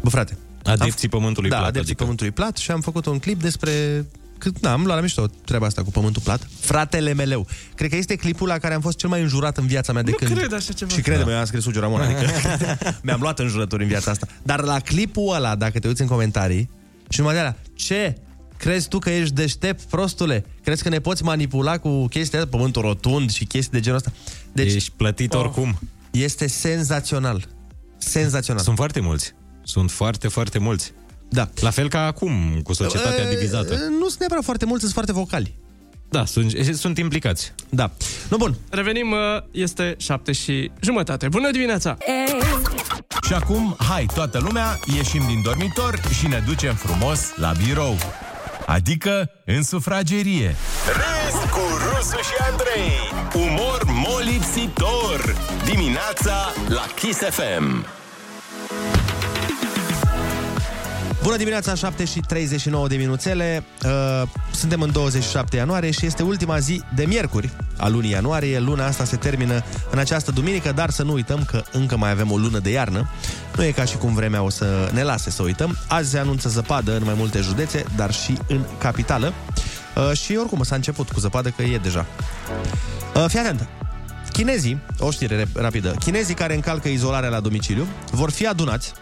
Bă, 0.03 0.09
frate. 0.09 0.39
Adepții 0.65 1.09
pământului 1.09 1.51
da, 1.51 1.57
plat, 1.57 1.69
adepții 1.69 1.91
adică. 1.91 2.03
pământului 2.03 2.33
plat 2.33 2.57
și 2.57 2.71
am 2.71 2.81
făcut 2.81 3.07
un 3.07 3.19
clip 3.19 3.43
despre 3.43 4.05
cât, 4.39 4.59
na, 4.61 4.73
am 4.73 4.85
luat 4.85 4.97
la 4.97 5.03
mișto 5.03 5.27
treaba 5.45 5.67
asta 5.67 5.83
cu 5.83 5.91
pământul 5.91 6.23
plat. 6.23 6.49
Fratele 6.61 7.13
meleu. 7.13 7.47
Cred 7.75 7.91
că 7.91 7.97
este 7.97 8.17
clipul 8.17 8.49
la 8.49 8.59
care 8.59 8.75
am 8.75 8.81
fost 8.81 8.99
cel 8.99 9.09
mai 9.09 9.23
înjurat 9.23 9.57
în 9.57 9.67
viața 9.67 9.93
mea 9.93 10.03
de 10.03 10.11
Nu 10.11 10.17
când... 10.17 10.39
cred 10.39 10.53
așa 10.53 10.73
ceva. 10.73 10.95
Și 10.95 11.01
crede-mă, 11.01 11.31
eu 11.31 11.39
am 11.39 11.45
scris 11.45 11.63
Sugiu 11.63 11.81
Ramon, 11.81 12.01
adică 12.01 12.27
mi-am 13.05 13.21
luat 13.21 13.39
înjurături 13.39 13.83
în 13.83 13.89
viața 13.89 14.11
asta. 14.11 14.27
Dar 14.43 14.61
la 14.61 14.81
clipul 14.81 15.35
ăla, 15.35 15.55
dacă 15.55 15.79
te 15.79 15.87
uiți 15.87 16.01
în 16.01 16.07
comentarii, 16.07 16.71
și 17.09 17.19
numai 17.19 17.35
de 17.35 17.41
alea, 17.41 17.57
ce? 17.75 18.17
Crezi 18.65 18.89
tu 18.89 18.99
că 18.99 19.11
ești 19.11 19.35
deștept, 19.35 19.83
prostule? 19.83 20.45
Crezi 20.63 20.83
că 20.83 20.89
ne 20.89 20.99
poți 20.99 21.23
manipula 21.23 21.79
cu 21.79 22.07
chestia 22.07 22.39
asta, 22.39 22.51
pământul 22.51 22.83
rotund 22.83 23.31
și 23.33 23.45
chestii 23.45 23.73
de 23.73 23.81
genul 23.81 23.99
ăsta? 23.99 24.13
Deci, 24.53 24.75
Ești 24.75 24.91
plătit 24.97 25.35
oricum. 25.35 25.79
este 26.11 26.47
senzațional. 26.47 27.49
Senzațional. 27.99 28.63
Sunt 28.63 28.77
foarte 28.77 29.01
mulți. 29.01 29.35
Sunt 29.63 29.91
foarte, 29.91 30.29
foarte 30.29 30.59
mulți. 30.59 30.93
Da. 31.29 31.49
La 31.61 31.71
fel 31.71 31.89
ca 31.89 32.07
acum, 32.07 32.61
cu 32.63 32.73
societatea 32.73 33.25
E, 33.25 33.35
divizată. 33.35 33.75
Nu 33.99 34.07
sunt 34.09 34.19
neapărat 34.19 34.45
foarte 34.45 34.65
mulți, 34.65 34.81
sunt 34.81 34.93
foarte 34.95 35.13
vocali. 35.13 35.55
Da, 36.11 36.25
sunt, 36.25 36.53
sunt 36.77 36.99
implicați. 36.99 37.53
Da. 37.71 37.91
Nu, 38.29 38.37
bun. 38.37 38.57
Revenim, 38.71 39.11
uh, 39.11 39.19
este 39.51 39.95
șapte 39.99 40.33
și 40.33 40.71
jumătate. 40.81 41.29
Bună 41.29 41.51
dimineața! 41.51 41.97
Și 43.27 43.33
acum, 43.33 43.77
hai, 43.79 44.07
toată 44.15 44.39
lumea, 44.39 44.79
ieșim 44.97 45.23
din 45.27 45.43
dormitor 45.43 46.01
și 46.19 46.27
ne 46.27 46.43
ducem 46.47 46.75
frumos 46.75 47.21
la 47.37 47.53
birou. 47.67 47.97
Adică 48.67 49.31
în 49.45 49.63
sufragerie. 49.63 50.57
Râs 50.87 51.51
cu 51.51 51.61
Rusu 51.61 52.17
și 52.17 52.35
Andrei. 52.51 52.93
Umor 53.35 53.83
molipsitor. 53.87 55.37
Dimineața 55.65 56.53
la 56.69 56.85
Kiss 56.95 57.19
FM. 57.19 57.87
Bună 61.25 61.37
dimineața, 61.37 61.75
7 61.75 62.05
și 62.05 62.21
39 62.21 62.89
de 62.89 62.97
minuțele. 62.97 63.65
Uh, 63.85 64.23
suntem 64.53 64.81
în 64.81 64.93
27 64.93 65.57
ianuarie 65.57 65.91
și 65.91 66.07
este 66.07 66.23
ultima 66.23 66.59
zi 66.59 66.83
de 66.95 67.05
miercuri 67.05 67.51
a 67.77 67.89
lunii 67.89 68.11
ianuarie. 68.11 68.59
Luna 68.59 68.87
asta 68.87 69.05
se 69.05 69.17
termină 69.17 69.65
în 69.91 69.99
această 69.99 70.31
duminică, 70.31 70.73
dar 70.73 70.91
să 70.91 71.03
nu 71.03 71.13
uităm 71.13 71.45
că 71.45 71.63
încă 71.73 71.97
mai 71.97 72.11
avem 72.11 72.31
o 72.31 72.37
lună 72.37 72.59
de 72.59 72.71
iarnă. 72.71 73.09
Nu 73.57 73.65
e 73.65 73.71
ca 73.71 73.85
și 73.85 73.97
cum 73.97 74.15
vremea 74.15 74.43
o 74.43 74.49
să 74.49 74.91
ne 74.93 75.03
lase 75.03 75.31
să 75.31 75.43
uităm. 75.43 75.79
Azi 75.89 76.11
se 76.11 76.19
anunță 76.19 76.49
zăpadă 76.49 76.97
în 76.97 77.03
mai 77.05 77.15
multe 77.17 77.41
județe, 77.41 77.85
dar 77.97 78.13
și 78.13 78.39
în 78.49 78.65
capitală. 78.79 79.33
Uh, 79.95 80.17
și 80.17 80.37
oricum 80.37 80.63
s-a 80.63 80.75
început 80.75 81.11
cu 81.11 81.21
zăpadă, 81.21 81.49
că 81.49 81.63
e 81.63 81.79
deja. 81.79 82.07
Uh, 83.15 83.25
fii 83.29 83.39
atent. 83.39 83.69
Chinezii, 84.33 84.81
o 84.99 85.11
știre 85.11 85.45
rep- 85.45 85.57
rapidă, 85.57 85.95
chinezii 85.99 86.35
care 86.35 86.55
încalcă 86.55 86.89
izolarea 86.89 87.29
la 87.29 87.41
domiciliu 87.41 87.87
vor 88.11 88.31
fi 88.31 88.47
adunați 88.47 88.93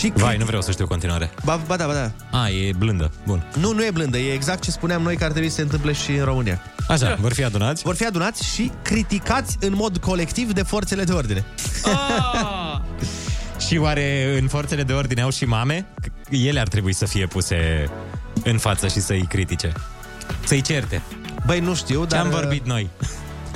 și 0.00 0.12
Vai, 0.14 0.36
nu 0.36 0.44
vreau 0.44 0.62
să 0.62 0.70
știu 0.70 0.86
continuare. 0.86 1.30
Ba, 1.44 1.60
ba 1.66 1.76
da, 1.76 1.86
ba 1.86 1.92
da. 1.92 2.38
A, 2.38 2.48
e 2.48 2.72
blândă. 2.78 3.10
Bun. 3.26 3.42
Nu, 3.56 3.72
nu 3.72 3.84
e 3.84 3.90
blândă, 3.90 4.18
e 4.18 4.32
exact 4.32 4.62
ce 4.62 4.70
spuneam 4.70 5.02
noi 5.02 5.16
că 5.16 5.24
ar 5.24 5.30
trebui 5.30 5.48
să 5.48 5.54
se 5.54 5.62
întâmple 5.62 5.92
și 5.92 6.10
în 6.10 6.24
România. 6.24 6.60
Așa, 6.88 7.16
vor 7.20 7.32
fi 7.32 7.44
adunați? 7.44 7.82
Vor 7.82 7.94
fi 7.94 8.06
adunați 8.06 8.54
și 8.54 8.70
criticați 8.82 9.56
în 9.60 9.74
mod 9.74 9.96
colectiv 9.96 10.52
de 10.52 10.62
forțele 10.62 11.04
de 11.04 11.12
ordine. 11.12 11.44
Și 13.66 13.76
oare 13.76 14.38
în 14.40 14.48
forțele 14.48 14.82
de 14.82 14.92
ordine 14.92 15.20
au 15.20 15.30
și 15.30 15.44
mame? 15.44 15.86
Că 16.00 16.36
Ele 16.36 16.60
ar 16.60 16.68
trebui 16.68 16.92
să 16.92 17.06
fie 17.06 17.26
puse 17.26 17.90
în 18.44 18.58
față 18.58 18.88
și 18.88 19.00
să-i 19.00 19.26
critique. 19.28 19.72
Să-i 20.44 20.60
certe. 20.60 21.02
Băi, 21.46 21.60
nu 21.60 21.74
știu, 21.74 22.04
dar... 22.04 22.20
Ce-am 22.20 22.30
vorbit 22.30 22.66
noi? 22.66 22.90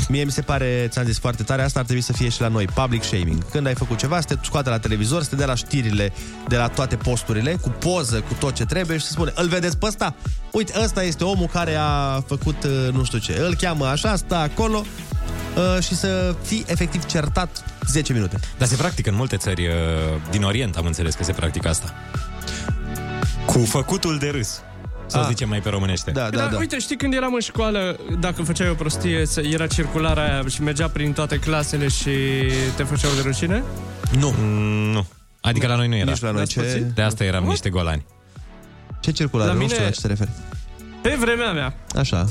Mie 0.08 0.24
mi 0.24 0.30
se 0.30 0.40
pare, 0.40 0.86
ți-am 0.90 1.04
zis 1.04 1.18
foarte 1.18 1.42
tare, 1.42 1.62
asta 1.62 1.78
ar 1.78 1.84
trebui 1.84 2.02
să 2.02 2.12
fie 2.12 2.28
și 2.28 2.40
la 2.40 2.48
noi, 2.48 2.64
public 2.64 3.02
shaming. 3.02 3.50
Când 3.50 3.66
ai 3.66 3.74
făcut 3.74 3.98
ceva, 3.98 4.20
să 4.20 4.26
te 4.26 4.34
scoate 4.42 4.68
la 4.68 4.78
televizor, 4.78 5.22
să 5.22 5.28
te 5.28 5.36
dea 5.36 5.46
la 5.46 5.54
știrile 5.54 6.12
de 6.48 6.56
la 6.56 6.68
toate 6.68 6.96
posturile, 6.96 7.56
cu 7.60 7.68
poză, 7.68 8.20
cu 8.20 8.34
tot 8.38 8.54
ce 8.54 8.64
trebuie 8.64 8.98
și 8.98 9.04
să 9.04 9.12
spune, 9.12 9.32
îl 9.34 9.48
vedeți 9.48 9.78
pe 9.78 9.86
ăsta? 9.86 10.14
Uite, 10.52 10.72
ăsta 10.82 11.02
este 11.02 11.24
omul 11.24 11.46
care 11.46 11.74
a 11.74 12.20
făcut 12.20 12.64
uh, 12.64 12.92
nu 12.92 13.04
știu 13.04 13.18
ce. 13.18 13.38
Îl 13.38 13.54
cheamă 13.54 13.86
așa, 13.86 14.16
stă 14.16 14.34
acolo 14.34 14.84
uh, 15.56 15.82
și 15.82 15.94
să 15.94 16.34
fii 16.42 16.64
efectiv 16.66 17.04
certat 17.04 17.64
10 17.86 18.12
minute. 18.12 18.40
Dar 18.58 18.68
se 18.68 18.76
practică 18.76 19.10
în 19.10 19.16
multe 19.16 19.36
țări 19.36 19.66
uh, 19.66 19.72
din 20.30 20.42
Orient, 20.42 20.76
am 20.76 20.86
înțeles 20.86 21.14
că 21.14 21.24
se 21.24 21.32
practică 21.32 21.68
asta. 21.68 21.94
Cu 23.46 23.58
făcutul 23.58 24.18
de 24.18 24.28
râs. 24.28 24.60
Să 25.06 25.18
o 25.18 25.20
Ah. 25.20 25.26
zicem 25.28 25.48
mai 25.48 25.60
pe 25.60 25.68
românește. 25.68 26.10
Da, 26.10 26.30
Dar, 26.30 26.52
uite, 26.58 26.78
știi 26.78 26.96
când 26.96 27.14
eram 27.14 27.34
în 27.34 27.40
școală, 27.40 27.96
dacă 28.20 28.42
făceai 28.42 28.68
o 28.70 28.74
prostie, 28.74 29.24
se- 29.26 29.48
era 29.52 29.66
circulara 29.66 30.22
aia 30.22 30.42
și 30.48 30.62
mergea 30.62 30.88
prin 30.88 31.12
toate 31.12 31.38
clasele 31.38 31.88
și 31.88 32.10
te 32.76 32.82
făceau 32.82 33.10
de 33.14 33.20
rușine? 33.24 33.62
Nu. 34.18 34.34
Mm, 34.38 34.90
nu. 34.92 35.06
Adică 35.40 35.66
la 35.66 35.76
noi 35.76 35.88
nu 35.88 35.96
era. 35.96 36.10
Nici 36.10 36.20
la 36.20 36.30
noi. 36.30 36.38
N-ați 36.38 36.52
Ce, 36.52 36.60
pățit? 36.60 36.82
De 36.82 37.02
asta 37.02 37.24
eram 37.24 37.44
niște 37.44 37.68
golani. 37.70 38.06
ce 39.00 39.10
circulare? 39.10 39.48
La 39.48 39.54
Nu 39.54 39.60
mine- 39.62 39.72
știu 39.72 39.84
la 39.84 39.90
ce 39.90 40.00
te 40.00 40.06
referi. 40.06 40.30
Pe 41.02 41.16
vremea 41.20 41.52
mea. 41.52 41.74
Așa. 41.96 42.26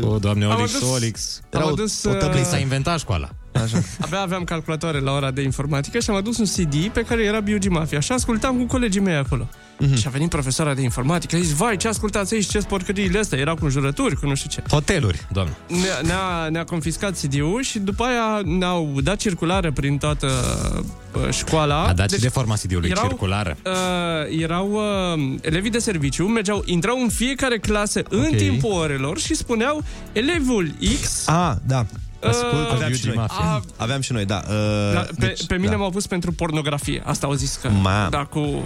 O, 0.00 0.18
doamne, 0.18 0.44
Am 0.44 0.50
Olix, 0.50 0.74
adus- 0.74 0.90
Olix. 0.94 1.40
Am 1.52 1.60
Era 1.60 1.68
o- 1.68 1.72
adus... 1.72 2.04
o 2.04 2.14
tăbliță. 2.14 2.38
uh, 2.40 2.46
S-a 2.46 2.58
inventat 2.58 2.98
școala. 2.98 3.28
Așa. 3.52 3.78
Abia 4.04 4.20
aveam 4.20 4.44
calculatoare 4.44 5.00
la 5.00 5.12
ora 5.12 5.30
de 5.30 5.42
informatică 5.42 5.98
și 5.98 6.10
am 6.10 6.16
adus 6.16 6.38
un 6.38 6.44
CD 6.44 6.88
pe 6.92 7.00
care 7.02 7.22
era 7.24 7.40
BUG 7.40 7.66
Mafia 7.68 8.00
și 8.00 8.12
ascultam 8.12 8.56
cu 8.56 8.64
colegii 8.64 9.00
mei 9.00 9.14
acolo. 9.16 9.48
Mhm. 9.78 9.94
Și 9.96 10.06
a 10.06 10.10
venit 10.10 10.28
profesoara 10.28 10.74
de 10.74 10.82
informatică, 10.82 11.36
a 11.36 11.38
zis, 11.38 11.52
vai, 11.52 11.76
ce 11.76 11.88
ascultați 11.88 12.34
aici, 12.34 12.46
ce 12.46 12.58
porcăriile 12.58 13.18
astea, 13.18 13.38
erau 13.38 13.54
cu 13.56 13.68
jurături, 13.68 14.16
cu 14.16 14.26
nu 14.26 14.34
știu 14.34 14.50
ce. 14.50 14.62
Hoteluri, 14.70 15.26
doamne. 15.32 15.56
Ne-a, 15.66 16.00
ne-a, 16.02 16.48
ne-a 16.48 16.64
confiscat 16.64 17.18
CD-ul 17.20 17.62
și 17.62 17.78
după 17.78 18.04
aia 18.04 18.40
ne-au 18.44 19.00
dat 19.02 19.16
circulare 19.16 19.72
prin 19.72 19.98
toată 19.98 20.26
uh, 21.14 21.30
școala. 21.32 21.84
A 21.84 21.92
dat 21.92 22.10
și 22.10 22.20
de 22.20 22.28
forma 22.28 22.54
CD-ului, 22.54 22.90
erau- 22.90 23.06
circulară. 23.06 23.56
Uh, 23.64 24.40
erau 24.40 24.70
uh, 24.72 25.36
elevii 25.40 25.70
de 25.70 25.78
serviciu, 25.78 26.24
mergeau, 26.26 26.62
intrau 26.66 27.00
în 27.02 27.08
fiecare 27.08 27.58
clasă 27.58 28.02
okay. 28.12 28.18
în 28.30 28.36
timpul 28.36 28.72
orelor 28.72 29.18
și 29.18 29.34
spuneau 29.34 29.82
elevul 30.12 30.70
X 31.02 31.26
Ah, 31.28 31.52
da. 31.66 31.86
Ascultă 32.22 32.72
Aveam 32.72 32.92
și 32.92 33.02
Beauty 33.02 33.18
noi. 33.18 33.26
a, 33.28 33.62
Aveam 33.76 34.00
și 34.00 34.12
noi, 34.12 34.24
da. 34.24 34.42
Uh, 34.48 34.54
la, 34.94 35.00
pe, 35.00 35.14
deci, 35.18 35.46
pe 35.46 35.54
mine 35.54 35.70
da. 35.70 35.76
m-au 35.76 35.90
pus 35.90 36.06
pentru 36.06 36.32
pornografie. 36.32 37.02
Asta 37.04 37.26
au 37.26 37.32
zis 37.32 37.58
că... 37.62 37.68
Mamă. 37.68 38.08
Da, 38.10 38.24
cu... 38.24 38.62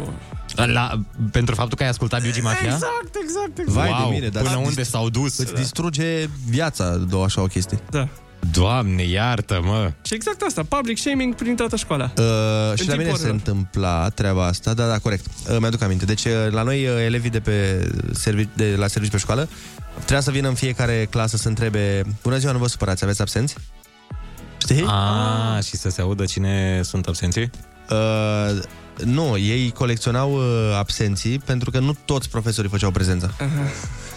La, 0.55 1.00
pentru 1.30 1.55
faptul 1.55 1.76
că 1.76 1.82
ai 1.82 1.88
ascultat 1.88 2.22
Beauty 2.22 2.40
Mafia? 2.40 2.72
Exact, 2.72 3.16
exact, 3.22 3.59
exact. 3.59 3.78
Vai 3.78 3.88
wow, 3.88 4.09
de 4.09 4.14
mine, 4.14 4.28
dar 4.28 4.42
până 4.42 4.57
îți 4.57 4.66
unde 4.66 4.82
s-au 4.82 5.09
dus? 5.09 5.38
Îți 5.38 5.55
distruge 5.55 6.28
viața, 6.48 6.96
două 6.96 7.24
așa 7.24 7.40
o 7.42 7.46
chestie. 7.46 7.78
Da. 7.90 8.09
Doamne, 8.50 9.03
iartă, 9.03 9.61
mă! 9.64 9.92
Și 10.03 10.14
exact 10.14 10.42
asta, 10.42 10.62
public 10.68 10.98
shaming 10.98 11.34
prin 11.34 11.57
toată 11.57 11.76
școala. 11.76 12.05
Uh, 12.16 12.22
și 12.22 12.26
la 12.59 12.74
timpul 12.74 12.96
mine 12.96 13.09
se 13.09 13.12
orelor. 13.14 13.30
întâmpla 13.30 14.09
treaba 14.09 14.46
asta, 14.46 14.74
da, 14.74 14.86
da, 14.86 14.98
corect. 14.98 15.26
Uh, 15.50 15.57
mi-aduc 15.59 15.82
aminte. 15.82 16.05
Deci, 16.05 16.24
uh, 16.24 16.32
la 16.50 16.62
noi, 16.62 16.86
uh, 16.86 17.05
elevii 17.05 17.30
de, 17.30 17.40
pe 17.40 17.86
servi- 18.12 18.57
de 18.57 18.74
la 18.78 18.86
serviciu 18.86 19.12
pe 19.12 19.18
școală, 19.18 19.48
trebuia 19.95 20.20
să 20.20 20.30
vină 20.30 20.49
în 20.49 20.55
fiecare 20.55 21.07
clasă 21.11 21.36
să 21.36 21.49
întrebe 21.49 22.03
Bună 22.22 22.36
ziua, 22.36 22.53
nu 22.53 22.59
vă 22.59 22.68
supărați, 22.68 23.05
aveți 23.05 23.20
absenți? 23.20 23.55
Știi? 24.59 24.84
A, 24.86 25.61
și 25.61 25.76
să 25.76 25.90
se 25.90 26.01
audă 26.01 26.24
cine 26.24 26.80
sunt 26.82 27.07
absenții? 27.07 27.51
Uh, 27.90 28.62
nu, 29.05 29.38
ei 29.38 29.70
colecționau 29.70 30.32
uh, 30.32 30.76
absenții 30.78 31.38
pentru 31.38 31.70
că 31.70 31.78
nu 31.78 31.97
toți 32.05 32.30
profesorii 32.30 32.70
făceau 32.70 32.90
prezența. 32.90 33.30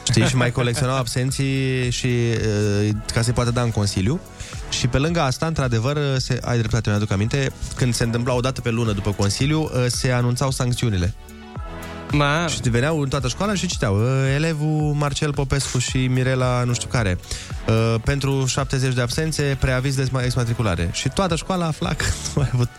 Știi? 0.09 0.27
Și 0.27 0.35
mai 0.35 0.51
colecționau 0.51 0.95
absenții 0.95 1.91
și 1.91 2.07
uh, 2.07 2.89
ca 3.13 3.21
să-i 3.21 3.33
poată 3.33 3.51
da 3.51 3.61
în 3.61 3.71
consiliu. 3.71 4.19
Și 4.69 4.87
pe 4.87 4.97
lângă 4.97 5.21
asta, 5.21 5.45
într-adevăr, 5.45 5.97
se, 6.17 6.39
ai 6.41 6.57
dreptate, 6.57 6.89
mi-aduc 6.89 7.11
aminte, 7.11 7.51
când 7.75 7.93
se 7.93 8.03
întâmpla 8.03 8.33
o 8.33 8.39
dată 8.39 8.61
pe 8.61 8.69
lună 8.69 8.91
după 8.91 9.11
consiliu, 9.11 9.61
uh, 9.61 9.85
se 9.87 10.11
anunțau 10.11 10.51
sancțiunile. 10.51 11.13
Ma, 12.11 12.47
Și 12.47 12.69
veneau 12.69 12.99
în 13.01 13.09
toată 13.09 13.27
școala 13.27 13.53
și 13.53 13.67
citeau 13.67 13.95
uh, 14.01 14.31
Elevul 14.35 14.93
Marcel 14.93 15.33
Popescu 15.33 15.77
și 15.79 15.97
Mirela 16.07 16.63
nu 16.63 16.73
știu 16.73 16.87
care 16.87 17.17
uh, 17.67 17.95
Pentru 18.03 18.45
70 18.45 18.93
de 18.93 19.01
absențe, 19.01 19.57
preaviz 19.59 19.95
de 19.95 20.09
exmatriculare 20.23 20.89
Și 20.93 21.09
toată 21.09 21.35
școala 21.35 21.65
afla 21.65 21.93
că 21.93 22.05
nu 22.25 22.31
mai 22.41 22.49
avut 22.53 22.69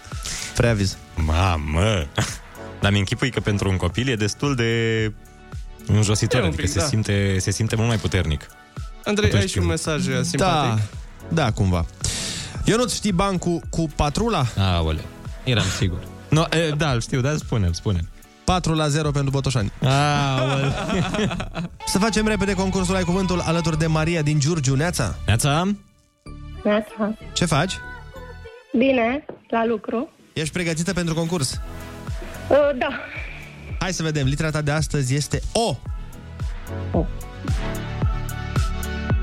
preaviz 0.56 0.96
Mamă! 1.14 2.06
Dar 2.80 2.92
mi 2.92 2.98
închipui 2.98 3.30
că 3.30 3.40
pentru 3.40 3.68
un 3.68 3.76
copil 3.76 4.08
e 4.08 4.14
destul 4.16 4.54
de 4.54 5.12
înjositor, 5.86 6.40
E 6.40 6.42
un 6.42 6.48
adică 6.48 6.62
pic, 6.62 6.70
se, 6.72 6.78
da. 6.78 6.84
simte, 6.84 7.36
se 7.38 7.50
simte 7.50 7.76
mult 7.76 7.88
mai 7.88 7.96
puternic. 7.98 8.46
Andrei, 9.04 9.26
Atunci 9.28 9.42
ai 9.42 9.48
și 9.48 9.58
un 9.58 9.66
când- 9.66 9.76
mesaj 9.76 10.06
uh, 10.06 10.14
Da, 10.14 10.22
simpatic? 10.22 10.84
da, 11.28 11.52
cumva 11.52 11.84
Eu 12.64 12.76
nu 12.76 12.88
știi 12.88 13.12
bancul 13.12 13.60
cu 13.70 13.86
patrula? 13.96 14.46
Aoleu, 14.58 15.04
eram 15.44 15.64
sigur. 15.78 15.98
No, 16.28 16.44
e, 16.50 16.70
da, 16.76 16.90
îl 16.90 17.00
știu, 17.00 17.20
dar 17.20 17.36
spune 17.36 17.68
spune 17.72 18.08
4 18.46 18.74
la 18.74 18.88
0 18.88 19.10
pentru 19.10 19.30
Botoșani 19.30 19.72
Aoleu. 19.82 20.72
Să 21.92 21.98
facem 21.98 22.26
repede 22.26 22.54
concursul 22.54 22.94
Ai 22.94 23.02
Cuvântul 23.02 23.40
alături 23.40 23.78
de 23.78 23.86
Maria 23.86 24.22
din 24.22 24.38
Giurgiu 24.38 24.74
Neața 24.74 25.14
Neața? 25.26 25.68
Neața. 26.64 27.14
Ce 27.32 27.44
faci? 27.44 27.74
Bine, 28.78 29.24
la 29.48 29.66
lucru. 29.66 30.10
Ești 30.32 30.52
pregătită 30.52 30.92
pentru 30.92 31.14
concurs? 31.14 31.60
Uh, 32.48 32.56
da. 32.78 32.88
Hai 33.78 33.92
să 33.92 34.02
vedem, 34.02 34.26
litera 34.26 34.50
ta 34.50 34.60
de 34.60 34.70
astăzi 34.70 35.14
este 35.14 35.42
O 35.52 35.76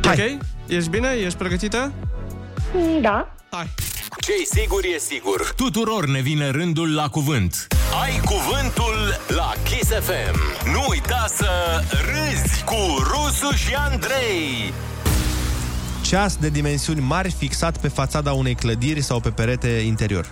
Ok? 0.06 0.40
Ești 0.68 0.90
bine? 0.90 1.08
Ești 1.08 1.38
pregătită? 1.38 1.92
Mm, 2.74 3.02
Da. 3.02 3.36
Hai. 3.52 3.70
Ce-i 4.20 4.46
sigur 4.62 4.84
e 4.96 4.98
sigur. 4.98 5.54
Tuturor 5.56 6.08
ne 6.08 6.20
vine 6.20 6.50
rândul 6.50 6.94
la 6.94 7.10
cuvânt. 7.10 7.68
Ai 8.04 8.20
cuvântul 8.26 9.20
la 9.28 9.54
Kiss 9.64 9.90
FM. 9.90 10.40
Nu 10.72 10.86
uita 10.90 11.26
să 11.28 11.50
râzi 11.90 12.64
cu 12.64 12.76
Rusu 12.98 13.56
și 13.56 13.74
Andrei. 13.74 14.74
Ceas 16.02 16.36
de 16.36 16.50
dimensiuni 16.50 17.00
mari 17.00 17.32
fixat 17.32 17.78
pe 17.78 17.88
fațada 17.88 18.34
unei 18.34 18.56
clădiri 18.56 19.02
sau 19.02 19.20
pe 19.20 19.30
perete 19.30 19.68
interior 19.68 20.28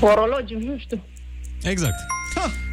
Orologiu, 0.00 0.58
nu 0.58 0.78
știu. 0.78 1.04
Exact. 1.62 1.94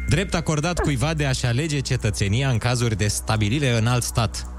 Drept 0.08 0.34
acordat 0.34 0.78
cuiva 0.78 1.14
de 1.14 1.26
a-și 1.26 1.46
alege 1.46 1.80
cetățenia 1.80 2.50
în 2.50 2.58
cazuri 2.58 2.96
de 2.96 3.08
stabilire 3.08 3.78
în 3.78 3.86
alt 3.86 4.02
stat. 4.02 4.57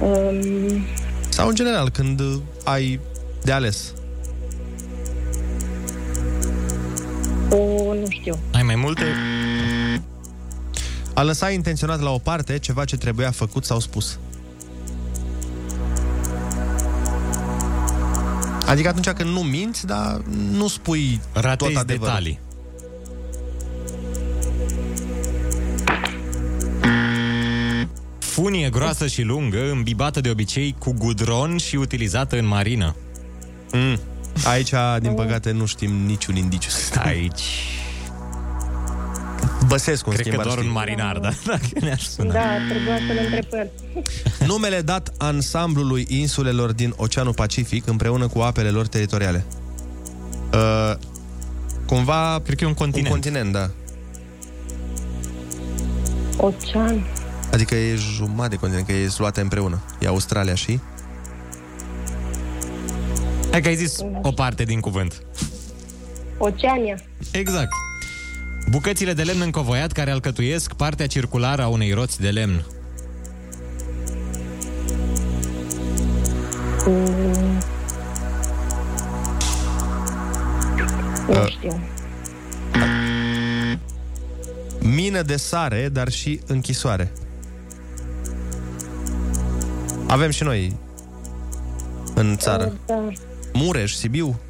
Um, 0.00 0.84
Sau 1.28 1.48
în 1.48 1.54
general, 1.54 1.90
când 1.90 2.20
uh, 2.20 2.36
ai 2.64 3.00
de 3.42 3.52
ales 3.52 3.92
o, 7.50 7.94
nu 7.94 8.06
știu. 8.08 8.38
Ai 8.52 8.62
mai 8.62 8.74
multe? 8.74 9.02
A 11.14 11.22
lăsa 11.22 11.50
intenționat 11.50 12.00
la 12.00 12.10
o 12.10 12.18
parte 12.18 12.58
ceva 12.58 12.84
ce 12.84 12.96
trebuia 12.96 13.30
făcut 13.30 13.64
sau 13.64 13.80
spus. 13.80 14.18
Adică 18.66 18.88
atunci 18.88 19.08
când 19.10 19.30
nu 19.30 19.40
minți, 19.40 19.86
dar 19.86 20.22
nu 20.50 20.68
spui 20.68 21.20
tot 21.32 21.42
Ratezi 21.42 21.76
adevărul. 21.76 22.06
detalii. 22.06 22.38
Funie 28.42 28.68
groasă 28.70 29.06
și 29.06 29.22
lungă, 29.22 29.70
îmbibată 29.70 30.20
de 30.20 30.30
obicei 30.30 30.74
cu 30.78 30.94
gudron 30.98 31.56
și 31.56 31.76
utilizată 31.76 32.38
în 32.38 32.46
marină. 32.46 32.96
Mm. 33.72 33.98
Aici, 34.44 34.72
din 35.00 35.12
păcate, 35.12 35.50
nu 35.50 35.66
știm 35.66 35.92
niciun 36.06 36.36
indiciu. 36.36 36.68
Aici... 37.02 37.42
Băsescu, 39.66 40.08
în 40.08 40.14
Cred 40.14 40.26
schimb, 40.26 40.42
că 40.42 40.48
ar 40.48 40.54
doar 40.54 40.58
ști. 40.58 40.66
un 40.66 40.72
marinar, 40.72 41.18
da? 41.18 41.30
Dacă 41.46 41.66
ne-aș 41.80 42.02
suna. 42.02 42.32
Da, 42.32 42.48
trebuia 42.68 42.96
să-l 42.96 43.18
întreb 43.24 43.44
pe 43.44 43.56
el. 44.40 44.46
Numele 44.46 44.80
dat 44.80 45.12
ansamblului 45.18 46.06
insulelor 46.08 46.72
din 46.72 46.92
Oceanul 46.96 47.34
Pacific 47.34 47.86
împreună 47.86 48.28
cu 48.28 48.38
apele 48.38 48.68
lor 48.68 48.86
teritoriale. 48.86 49.44
Uh, 50.52 50.94
cumva... 51.86 52.40
Cred 52.44 52.56
că 52.56 52.64
e 52.64 52.66
un 52.66 52.74
continent. 52.74 53.06
Un 53.06 53.12
continent, 53.12 53.52
da. 53.52 53.70
Ocean. 56.36 57.06
Adică 57.52 57.74
e 57.74 57.94
jumătate 57.94 58.48
de 58.48 58.56
continent, 58.56 58.86
că 58.86 58.92
e 58.92 59.08
luate 59.18 59.40
împreună. 59.40 59.82
E 59.98 60.06
Australia 60.06 60.54
și... 60.54 60.80
Hai 63.50 63.60
că 63.60 63.68
ai 63.68 63.76
zis 63.76 63.98
o 64.22 64.32
parte 64.32 64.62
din 64.62 64.80
cuvânt. 64.80 65.22
Oceania. 66.38 67.00
Exact. 67.32 67.68
Bucățile 68.70 69.12
de 69.12 69.22
lemn 69.22 69.40
încovoiat 69.40 69.92
care 69.92 70.10
alcătuiesc 70.10 70.72
partea 70.72 71.06
circulară 71.06 71.62
a 71.62 71.68
unei 71.68 71.92
roți 71.92 72.20
de 72.20 72.28
lemn. 72.30 72.64
Mm, 76.86 77.58
nu 81.28 81.40
Uh. 81.40 81.46
știu. 81.48 81.80
Mină 84.80 85.22
de 85.22 85.36
sare, 85.36 85.88
dar 85.88 86.08
și 86.08 86.40
închisoare. 86.46 87.12
Avem 90.10 90.30
și 90.30 90.42
noi 90.42 90.76
în 92.14 92.36
țară. 92.36 92.72
Da. 92.86 93.08
Mureș, 93.52 93.92
Sibiu. 93.92 94.40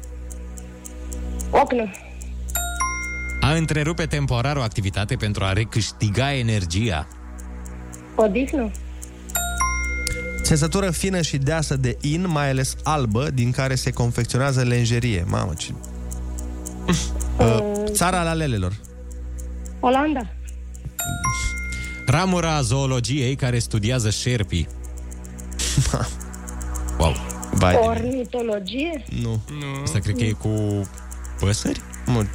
Ocnă. 1.49 1.91
A 3.41 3.53
întrerupe 3.53 4.05
temporar 4.05 4.55
o 4.55 4.61
activitate 4.61 5.15
pentru 5.15 5.43
a 5.43 5.53
recâștiga 5.53 6.33
energia. 6.33 7.07
Odihnă. 8.15 8.71
Țesătură 10.41 10.91
fină 10.91 11.21
și 11.21 11.37
deasă 11.37 11.75
de 11.75 11.97
in, 12.01 12.27
mai 12.27 12.49
ales 12.49 12.75
albă, 12.83 13.29
din 13.29 13.51
care 13.51 13.75
se 13.75 13.91
confecționează 13.91 14.61
lenjerie. 14.61 15.25
Mamă, 15.27 15.53
ce... 15.57 15.73
Uh, 17.37 17.83
Țara 17.91 18.23
la 18.23 18.33
lelelor. 18.33 18.73
Olanda. 19.79 20.33
Ramura 22.05 22.61
zoologiei 22.61 23.35
care 23.35 23.59
studiază 23.59 24.09
șerpii. 24.09 24.67
wow. 26.99 27.15
Bai, 27.57 27.75
Ornitologie? 27.81 29.03
nu. 29.21 29.29
Nu. 29.59 29.81
Asta 29.83 29.99
cred 29.99 30.15
că 30.15 30.23
e 30.23 30.31
cu 30.31 30.81
păsări? 31.39 31.81
Nu. 32.05 32.27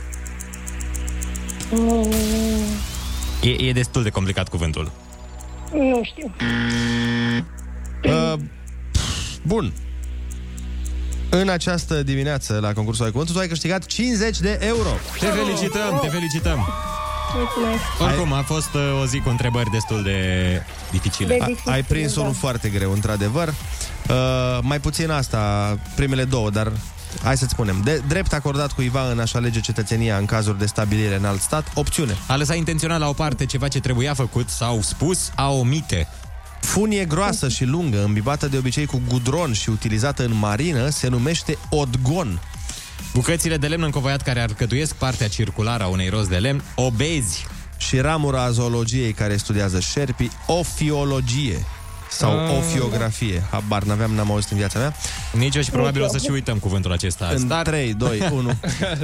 Mm, 1.71 2.07
E, 3.43 3.51
e 3.69 3.73
destul 3.73 4.03
de 4.03 4.11
complicat 4.11 4.49
cuvântul. 4.49 4.93
nu 5.73 6.01
știu. 6.05 6.35
Uh, 8.05 8.35
bun. 9.43 9.73
În 11.31 11.49
această 11.49 12.03
dimineață, 12.03 12.59
la 12.61 12.73
concursul 12.73 13.05
Ai 13.05 13.11
Cuvântul, 13.11 13.35
tu 13.35 13.41
ai 13.41 13.49
câștigat 13.49 13.87
50 13.87 14.41
de 14.41 14.59
euro. 14.63 14.89
Te 15.19 15.27
felicităm, 15.27 15.99
te 16.01 16.09
felicităm. 16.09 16.67
Mulțumesc. 17.37 17.83
Oricum, 18.01 18.33
a 18.33 18.43
fost 18.43 18.75
uh, 18.75 19.01
o 19.03 19.07
zi 19.07 19.21
cu 19.21 19.29
întrebări 19.29 19.71
destul 19.71 20.03
de 20.03 20.19
dificile. 20.91 21.37
De 21.37 21.43
A, 21.43 21.47
dificil, 21.47 21.73
ai 21.73 21.83
prins 21.83 22.15
da. 22.15 22.21
unul 22.21 22.35
foarte 22.35 22.69
greu, 22.69 22.93
într-adevăr. 22.93 23.49
Uh, 23.49 24.15
mai 24.63 24.81
puțin 24.81 25.11
asta, 25.11 25.79
primele 25.95 26.25
două, 26.25 26.51
dar 26.51 26.73
hai 27.23 27.37
să-ți 27.37 27.51
spunem. 27.51 27.81
De, 27.85 28.03
drept 28.09 28.33
acordat 28.33 28.73
cuiva 28.73 29.11
în 29.11 29.19
a-și 29.19 29.37
alege 29.37 29.61
cetățenia 29.61 30.17
în 30.17 30.25
cazuri 30.25 30.59
de 30.59 30.67
stabilire 30.67 31.17
în 31.17 31.25
alt 31.25 31.41
stat, 31.41 31.67
opțiune. 31.75 32.17
A 32.27 32.37
lăsat 32.37 32.57
intenționat 32.57 32.99
la 32.99 33.09
o 33.09 33.13
parte 33.13 33.47
ceva 33.47 33.69
ce 33.69 33.81
trebuia 33.81 34.15
făcut 34.15 34.49
sau 34.49 34.81
spus, 34.83 35.31
a 35.35 35.51
omite. 35.51 36.09
Funie 36.61 37.05
groasă 37.05 37.49
și 37.49 37.65
lungă, 37.65 38.05
îmbibată 38.05 38.49
de 38.49 38.57
obicei 38.57 38.87
cu 38.87 39.01
gudron 39.09 39.53
și 39.53 39.71
utilizată 39.71 40.25
în 40.25 40.35
marină, 40.39 40.89
se 40.89 41.09
numește 41.09 41.59
odgon. 41.69 42.41
Bucățile 43.17 43.57
de 43.57 43.67
lemn 43.67 43.83
încovoiat 43.83 44.23
care 44.23 44.41
alcătuiesc 44.41 44.95
partea 44.95 45.29
circulară 45.29 45.83
a 45.83 45.87
unei 45.87 46.09
roți 46.09 46.29
de 46.29 46.37
lemn, 46.37 46.63
obezi. 46.75 47.47
Și 47.77 47.99
ramura 48.01 48.43
a 48.43 48.51
zoologiei 48.51 49.13
care 49.13 49.37
studiază 49.37 49.81
șerpii, 49.81 50.31
ofiologie 50.47 51.65
sau 52.11 52.31
Ah. 52.39 52.57
ofiografie. 52.59 53.43
Habar 53.51 53.83
n-aveam, 53.83 54.11
n-am 54.11 54.31
auzit 54.31 54.51
în 54.51 54.57
viața 54.57 54.79
mea. 54.79 54.95
Nici 55.33 55.55
eu 55.55 55.63
și 55.63 55.71
probabil 55.71 56.03
o 56.03 56.09
să 56.09 56.19
și 56.19 56.31
uităm 56.31 56.59
cuvântul 56.59 56.93
acesta 56.93 57.25
azi. 57.27 57.43
În 57.43 57.49
Dar 57.49 57.63
3, 57.67 57.95
2, 57.95 58.29
1. 58.33 58.53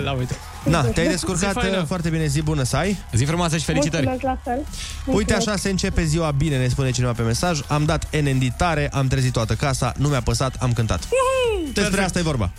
La 0.04 0.12
uite. 0.12 0.36
Na, 0.64 0.82
te-ai 0.82 1.08
descurcat 1.08 1.52
Zi 1.52 1.58
faină. 1.60 1.78
uh, 1.78 1.84
foarte 1.86 2.08
bine, 2.08 2.26
zi 2.26 2.42
bună 2.42 2.62
să 2.62 2.76
ai. 2.76 2.96
zi 3.12 3.24
frumoasă 3.24 3.56
și 3.56 3.64
felicitări! 3.64 4.06
Mulțumesc 4.06 4.38
la 4.44 4.52
fel. 4.52 4.66
Uite 5.14 5.34
așa 5.34 5.56
se 5.56 5.68
începe 5.70 6.04
ziua 6.04 6.30
bine, 6.30 6.58
ne 6.58 6.68
spune 6.68 6.90
cineva 6.90 7.12
pe 7.12 7.22
mesaj. 7.22 7.60
Am 7.68 7.84
dat 7.84 8.06
N 8.22 8.26
în 8.26 8.38
ditare, 8.38 8.88
am 8.92 9.06
trezit 9.08 9.32
toată 9.32 9.54
casa, 9.54 9.92
nu 9.96 10.08
mi-a 10.08 10.20
păsat, 10.22 10.54
am 10.58 10.72
cântat. 10.72 11.08
Despre 11.72 12.02
asta 12.02 12.18
e 12.18 12.22
vorba. 12.22 12.50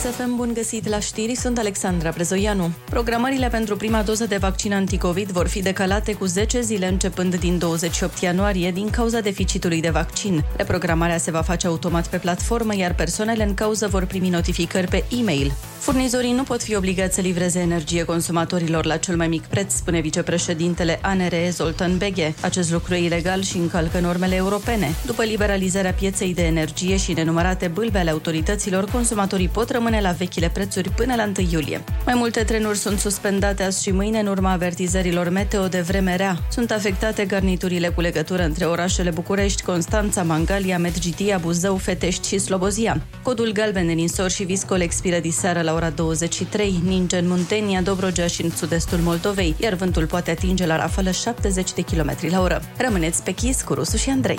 Să 0.00 0.08
fim 0.08 0.36
bun 0.36 0.50
găsit 0.54 0.88
la 0.88 1.00
știri, 1.00 1.34
sunt 1.34 1.58
Alexandra 1.58 2.10
Brezoianu. 2.10 2.70
Programările 2.90 3.48
pentru 3.48 3.76
prima 3.76 4.02
doză 4.02 4.26
de 4.26 4.36
vaccin 4.36 4.72
anticovid 4.72 5.30
vor 5.30 5.48
fi 5.48 5.62
decalate 5.62 6.12
cu 6.14 6.24
10 6.24 6.60
zile 6.60 6.88
începând 6.88 7.34
din 7.34 7.58
28 7.58 8.20
ianuarie 8.20 8.70
din 8.70 8.90
cauza 8.90 9.20
deficitului 9.20 9.80
de 9.80 9.90
vaccin. 9.90 10.44
Reprogramarea 10.56 11.18
se 11.18 11.30
va 11.30 11.42
face 11.42 11.66
automat 11.66 12.08
pe 12.08 12.16
platformă, 12.16 12.76
iar 12.76 12.94
persoanele 12.94 13.44
în 13.44 13.54
cauză 13.54 13.86
vor 13.86 14.04
primi 14.04 14.28
notificări 14.28 14.86
pe 14.86 15.04
e-mail. 15.20 15.52
Furnizorii 15.78 16.32
nu 16.32 16.42
pot 16.42 16.62
fi 16.62 16.76
obligați 16.76 17.14
să 17.14 17.20
livreze 17.20 17.58
energie 17.58 18.04
consumatorilor 18.04 18.84
la 18.84 18.96
cel 18.96 19.16
mai 19.16 19.28
mic 19.28 19.42
preț, 19.42 19.72
spune 19.72 20.00
vicepreședintele 20.00 20.98
ANRE 21.02 21.50
Zoltan 21.50 21.96
Beghe. 21.98 22.34
Acest 22.40 22.72
lucru 22.72 22.94
e 22.94 23.04
ilegal 23.04 23.42
și 23.42 23.56
încalcă 23.56 24.00
normele 24.00 24.34
europene. 24.34 24.94
După 25.06 25.22
liberalizarea 25.22 25.92
pieței 25.92 26.34
de 26.34 26.42
energie 26.42 26.96
și 26.96 27.12
nenumărate 27.12 27.68
bâlbe 27.68 27.98
ale 27.98 28.10
autorităților, 28.10 28.90
consumatorii 28.90 29.48
pot 29.48 29.70
rămâne 29.70 29.85
la 29.90 30.10
vechile 30.10 30.48
prețuri 30.48 30.90
până 30.90 31.14
la 31.14 31.22
1 31.38 31.48
iulie. 31.50 31.84
Mai 32.04 32.14
multe 32.14 32.42
trenuri 32.44 32.78
sunt 32.78 32.98
suspendate 32.98 33.62
azi 33.62 33.82
și 33.82 33.90
mâine 33.90 34.18
în 34.18 34.26
urma 34.26 34.50
avertizărilor 34.50 35.28
meteo 35.28 35.68
de 35.68 35.80
vreme 35.80 36.16
rea. 36.16 36.38
Sunt 36.50 36.70
afectate 36.70 37.24
garniturile 37.24 37.88
cu 37.88 38.00
legătură 38.00 38.42
între 38.42 38.64
orașele 38.64 39.10
București, 39.10 39.62
Constanța, 39.62 40.22
Mangalia, 40.22 40.78
Medgidia, 40.78 41.38
Buzău, 41.38 41.76
Fetești 41.76 42.28
și 42.28 42.38
Slobozia. 42.38 43.02
Codul 43.22 43.52
galben 43.52 43.86
de 43.86 43.92
Ninsor 43.92 44.30
și 44.30 44.44
Viscol 44.44 44.80
expiră 44.80 45.18
diseară 45.18 45.60
la 45.60 45.74
ora 45.74 45.90
23, 45.90 46.80
ninge 46.84 47.18
în 47.18 47.28
Muntenia, 47.28 47.82
Dobrogea 47.82 48.26
și 48.26 48.42
în 48.42 48.50
sud-estul 48.50 48.98
Moldovei, 48.98 49.54
iar 49.58 49.74
vântul 49.74 50.06
poate 50.06 50.30
atinge 50.30 50.66
la 50.66 50.76
rafală 50.76 51.10
70 51.10 51.72
de 51.72 51.82
km 51.82 52.16
la 52.30 52.40
oră. 52.40 52.62
Rămâneți 52.76 53.22
pe 53.22 53.30
chis 53.30 53.62
cu 53.62 53.74
Rusu 53.74 53.96
și 53.96 54.10
Andrei. 54.10 54.38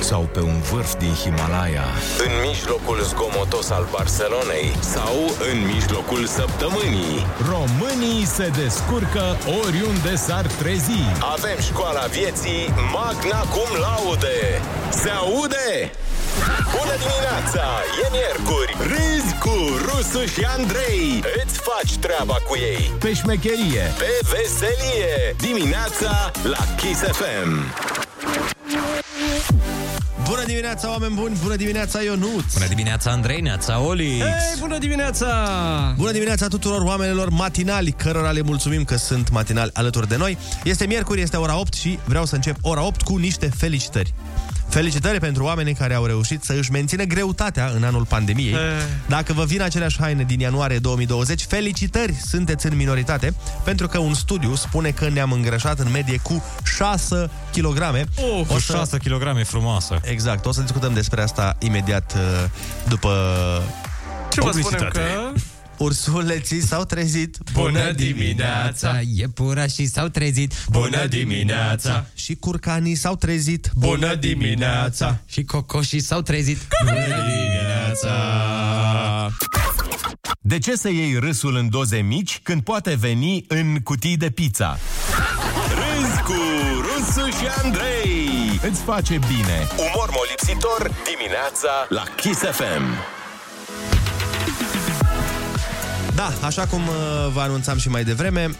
Sau 0.00 0.28
pe 0.32 0.40
un 0.40 0.60
vârf 0.60 0.94
din 0.98 1.14
Himalaya, 1.14 1.84
în 2.24 2.32
mijlocul 2.48 2.98
zgomotos 3.02 3.70
al 3.70 3.86
Barcelonei 3.90 4.72
sau 4.80 5.14
în 5.50 5.66
mijlocul 5.72 6.26
săptămânii. 6.26 7.26
Românii 7.52 8.24
se 8.24 8.50
descurcă 8.62 9.36
oriunde 9.64 10.14
s-ar 10.14 10.46
trezi. 10.46 11.00
Avem 11.34 11.58
școala 11.60 12.04
vieții 12.18 12.74
Magna 12.92 13.40
Cum 13.54 13.70
Laude. 13.86 14.38
Se 14.90 15.10
aude? 15.10 15.90
Bună 16.76 16.94
dimineața! 17.04 17.64
E 18.02 18.06
miercuri! 18.16 18.76
Râzi 18.92 19.34
cu 19.44 19.56
Rusu 19.86 20.24
și 20.34 20.42
Andrei! 20.56 21.22
Îți 21.44 21.60
faci 21.68 21.96
treaba 21.96 22.36
cu 22.48 22.56
ei! 22.56 22.92
Pe 23.00 23.14
șmecherie! 23.14 23.84
Pe 23.98 24.10
veselie! 24.32 25.36
Dimineața 25.38 26.30
la 26.42 26.62
Kiss 26.76 27.00
FM! 27.00 27.50
Bună 30.28 30.44
dimineața, 30.46 30.90
oameni 30.90 31.14
buni! 31.14 31.36
Bună 31.42 31.56
dimineața, 31.56 32.02
Ionuț! 32.02 32.52
Bună 32.52 32.66
dimineața, 32.68 33.10
Andrei, 33.10 33.40
neața, 33.40 33.80
Olix! 33.80 34.22
Hei, 34.22 34.58
bună 34.58 34.78
dimineața! 34.78 35.94
Bună 35.96 36.10
dimineața 36.12 36.48
tuturor 36.48 36.80
oamenilor 36.82 37.28
matinali, 37.28 37.92
cărora 37.92 38.30
le 38.30 38.40
mulțumim 38.40 38.84
că 38.84 38.96
sunt 38.96 39.30
matinali 39.30 39.70
alături 39.74 40.08
de 40.08 40.16
noi. 40.16 40.38
Este 40.64 40.86
miercuri, 40.86 41.20
este 41.20 41.36
ora 41.36 41.58
8 41.58 41.74
și 41.74 41.98
vreau 42.04 42.24
să 42.24 42.34
încep 42.34 42.56
ora 42.60 42.82
8 42.82 43.02
cu 43.02 43.16
niște 43.16 43.50
felicitări. 43.56 44.14
Felicitări 44.68 45.18
pentru 45.20 45.44
oamenii 45.44 45.74
care 45.74 45.94
au 45.94 46.04
reușit 46.04 46.44
să 46.44 46.52
își 46.52 46.70
mențină 46.70 47.04
greutatea 47.04 47.70
în 47.74 47.84
anul 47.84 48.04
pandemiei. 48.04 48.52
Eh. 48.52 48.58
Dacă 49.08 49.32
vă 49.32 49.44
vin 49.44 49.62
aceleași 49.62 49.98
haine 50.00 50.22
din 50.22 50.40
ianuarie 50.40 50.78
2020, 50.78 51.44
felicitări, 51.44 52.14
sunteți 52.26 52.66
în 52.66 52.76
minoritate, 52.76 53.34
pentru 53.64 53.88
că 53.88 53.98
un 53.98 54.14
studiu 54.14 54.54
spune 54.54 54.90
că 54.90 55.08
ne-am 55.08 55.32
îngrășat 55.32 55.78
în 55.78 55.90
medie 55.90 56.18
cu 56.22 56.44
6 56.76 57.30
kg. 57.52 57.80
Oh, 58.16 58.46
cu 58.46 58.58
6 58.58 58.96
kg 58.96 59.44
frumoasă. 59.44 60.00
Exact, 60.02 60.46
o 60.46 60.52
să 60.52 60.60
discutăm 60.60 60.94
despre 60.94 61.22
asta 61.22 61.56
imediat 61.58 62.14
uh, 62.14 62.48
după 62.88 63.10
Ce 64.30 64.40
vă 64.40 64.50
spunem 64.50 64.62
publicitate. 64.62 64.98
că... 64.98 65.40
Ursuleții 65.78 66.60
s-au 66.60 66.84
trezit 66.84 67.36
Bună 67.52 67.92
dimineața! 67.92 69.00
Iepurașii 69.14 69.86
s-au 69.86 70.08
trezit 70.08 70.52
Bună 70.70 71.06
dimineața! 71.06 72.06
Și 72.14 72.34
curcanii 72.34 72.94
s-au 72.94 73.16
trezit 73.16 73.70
Bună 73.74 74.14
dimineața! 74.14 75.18
Și 75.26 75.44
cocoșii 75.44 76.00
s-au 76.00 76.20
trezit 76.20 76.58
Bună 76.84 77.04
dimineața! 77.04 78.12
De 80.40 80.58
ce 80.58 80.76
să 80.76 80.88
iei 80.88 81.18
râsul 81.18 81.56
în 81.56 81.70
doze 81.70 81.96
mici 81.96 82.40
când 82.42 82.62
poate 82.62 82.94
veni 82.94 83.44
în 83.48 83.78
cutii 83.84 84.16
de 84.16 84.30
pizza? 84.30 84.78
Râzi 85.68 86.20
cu 86.22 86.34
Rusu 86.80 87.26
și 87.26 87.46
Andrei! 87.64 88.60
Îți 88.70 88.80
face 88.80 89.18
bine! 89.18 89.66
Umor 89.76 90.10
molipsitor 90.16 90.90
dimineața 91.04 91.86
la 91.88 92.02
Kiss 92.16 92.40
FM! 92.40 93.15
Da, 96.16 96.32
așa 96.42 96.66
cum 96.66 96.80
uh, 96.80 96.94
vă 97.32 97.40
anunțam 97.40 97.78
și 97.78 97.88
mai 97.88 98.04
devreme, 98.04 98.50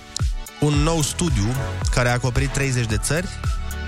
un 0.61 0.75
nou 0.75 1.03
studiu 1.03 1.55
care 1.91 2.09
a 2.09 2.13
acoperit 2.13 2.53
30 2.53 2.87
de 2.87 2.97
țări 2.97 3.27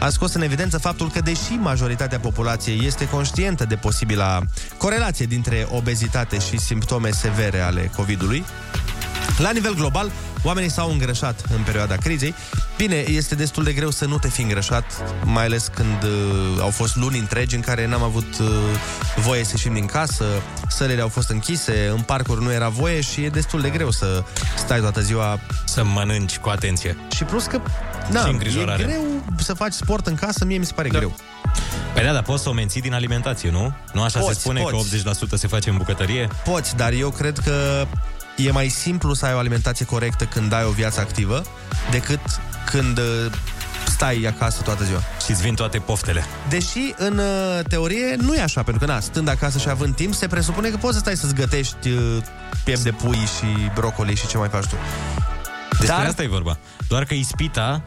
a 0.01 0.09
scos 0.09 0.35
în 0.35 0.43
evidență 0.43 0.79
faptul 0.79 1.11
că, 1.11 1.21
deși 1.21 1.53
majoritatea 1.53 2.19
populației 2.19 2.87
este 2.87 3.09
conștientă 3.09 3.64
de 3.64 3.75
posibila 3.75 4.41
corelație 4.77 5.27
dintre 5.27 5.66
obezitate 5.71 6.39
și 6.39 6.59
simptome 6.59 7.11
severe 7.11 7.61
ale 7.61 7.91
COVID-ului, 7.97 8.45
la 9.39 9.51
nivel 9.51 9.74
global, 9.74 10.11
oamenii 10.43 10.70
s-au 10.70 10.91
îngrășat 10.91 11.41
în 11.57 11.62
perioada 11.62 11.95
crizei. 11.97 12.35
Bine, 12.76 12.97
este 12.97 13.35
destul 13.35 13.64
de 13.64 13.72
greu 13.72 13.91
să 13.91 14.05
nu 14.05 14.18
te 14.18 14.29
fi 14.29 14.41
îngrășat, 14.43 14.85
mai 15.24 15.45
ales 15.45 15.70
când 15.74 16.03
uh, 16.03 16.61
au 16.61 16.70
fost 16.70 16.97
luni 16.97 17.18
întregi 17.18 17.55
în 17.55 17.61
care 17.61 17.87
n-am 17.87 18.03
avut 18.03 18.39
uh, 18.41 18.47
voie 19.16 19.45
să 19.45 19.51
ieșim 19.55 19.72
din 19.74 19.87
casă, 19.87 20.24
sălile 20.68 21.01
au 21.01 21.09
fost 21.09 21.29
închise, 21.31 21.89
în 21.95 22.01
parcuri 22.01 22.43
nu 22.43 22.53
era 22.53 22.68
voie 22.68 23.01
și 23.01 23.24
e 23.24 23.29
destul 23.29 23.61
de 23.61 23.70
greu 23.70 23.91
să 23.91 24.22
stai 24.57 24.81
toată 24.81 25.01
ziua 25.01 25.41
Să 25.64 25.85
mănânci 25.85 26.39
cu 26.39 26.49
atenție. 26.49 26.97
și 27.14 27.24
plus 27.24 27.45
că 27.45 27.61
da, 28.11 28.20
Și 28.20 28.26
e 28.26 28.31
îngrijorare. 28.31 28.83
greu 28.83 29.05
să 29.39 29.55
faci 29.55 29.72
sport 29.72 30.07
în 30.07 30.14
casă, 30.14 30.45
mie 30.45 30.59
mi 30.59 30.66
se 30.66 30.72
pare 30.74 30.89
da. 30.89 30.99
greu. 30.99 31.16
Păi 31.95 32.03
da, 32.05 32.12
dar 32.12 32.22
poți 32.22 32.43
să 32.43 32.49
o 32.49 32.53
menții 32.53 32.81
din 32.81 32.95
alimentație, 32.95 33.51
nu? 33.51 33.72
Nu 33.93 34.03
așa 34.03 34.18
Poți, 34.18 34.35
se 34.35 34.41
spune 34.41 34.61
poți. 34.61 35.03
că 35.03 35.11
80% 35.11 35.14
se 35.35 35.47
face 35.47 35.70
în 35.70 35.76
bucătărie? 35.76 36.29
Poți, 36.45 36.76
dar 36.76 36.93
eu 36.93 37.11
cred 37.11 37.39
că 37.39 37.87
e 38.47 38.51
mai 38.51 38.68
simplu 38.68 39.12
să 39.14 39.26
ai 39.26 39.34
o 39.34 39.39
alimentație 39.39 39.84
corectă 39.86 40.24
când 40.24 40.53
ai 40.53 40.64
o 40.64 40.70
viață 40.70 41.01
activă 41.01 41.43
decât 41.91 42.20
când 42.70 42.99
uh, 42.99 43.05
stai 43.86 44.24
acasă 44.34 44.62
toată 44.62 44.84
ziua. 44.84 45.01
Și 45.24 45.30
îți 45.30 45.43
vin 45.43 45.55
toate 45.55 45.78
poftele. 45.78 46.24
Deși, 46.49 46.95
în 46.97 47.18
uh, 47.18 47.64
teorie, 47.68 48.16
nu 48.18 48.34
e 48.34 48.41
așa, 48.41 48.62
pentru 48.62 48.86
că, 48.86 48.93
na, 48.93 49.01
stând 49.01 49.28
acasă 49.28 49.59
și 49.59 49.68
având 49.68 49.95
timp, 49.95 50.14
se 50.14 50.26
presupune 50.26 50.68
că 50.68 50.76
poți 50.76 50.93
să 50.95 50.99
stai 50.99 51.16
să-ți 51.16 51.34
gătești 51.34 51.89
uh, 51.89 52.16
piept 52.64 52.80
de 52.80 52.91
pui 52.93 53.16
și 53.16 53.70
brocoli 53.74 54.14
și 54.16 54.26
ce 54.26 54.36
mai 54.39 54.49
faci 54.49 54.64
tu. 54.66 54.74
Despre 55.70 55.97
Dar... 55.97 56.07
asta 56.07 56.22
e 56.22 56.28
vorba. 56.28 56.59
Doar 56.89 57.05
că 57.05 57.14
ispita 57.14 57.82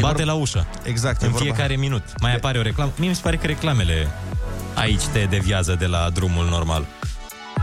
vorba- 0.00 0.22
la 0.24 0.32
ușă. 0.32 0.66
Exact, 0.82 1.22
e 1.22 1.24
În 1.24 1.30
vorba. 1.30 1.44
fiecare 1.46 1.76
minut. 1.76 2.02
Mai 2.20 2.34
apare 2.34 2.58
o 2.58 2.62
reclamă. 2.62 2.92
Mie 2.96 3.08
mi 3.08 3.14
se 3.14 3.20
pare 3.22 3.36
că 3.36 3.46
reclamele 3.46 4.08
aici 4.74 5.02
te 5.12 5.26
deviază 5.30 5.74
de 5.78 5.86
la 5.86 6.10
drumul 6.12 6.46
normal. 6.48 6.86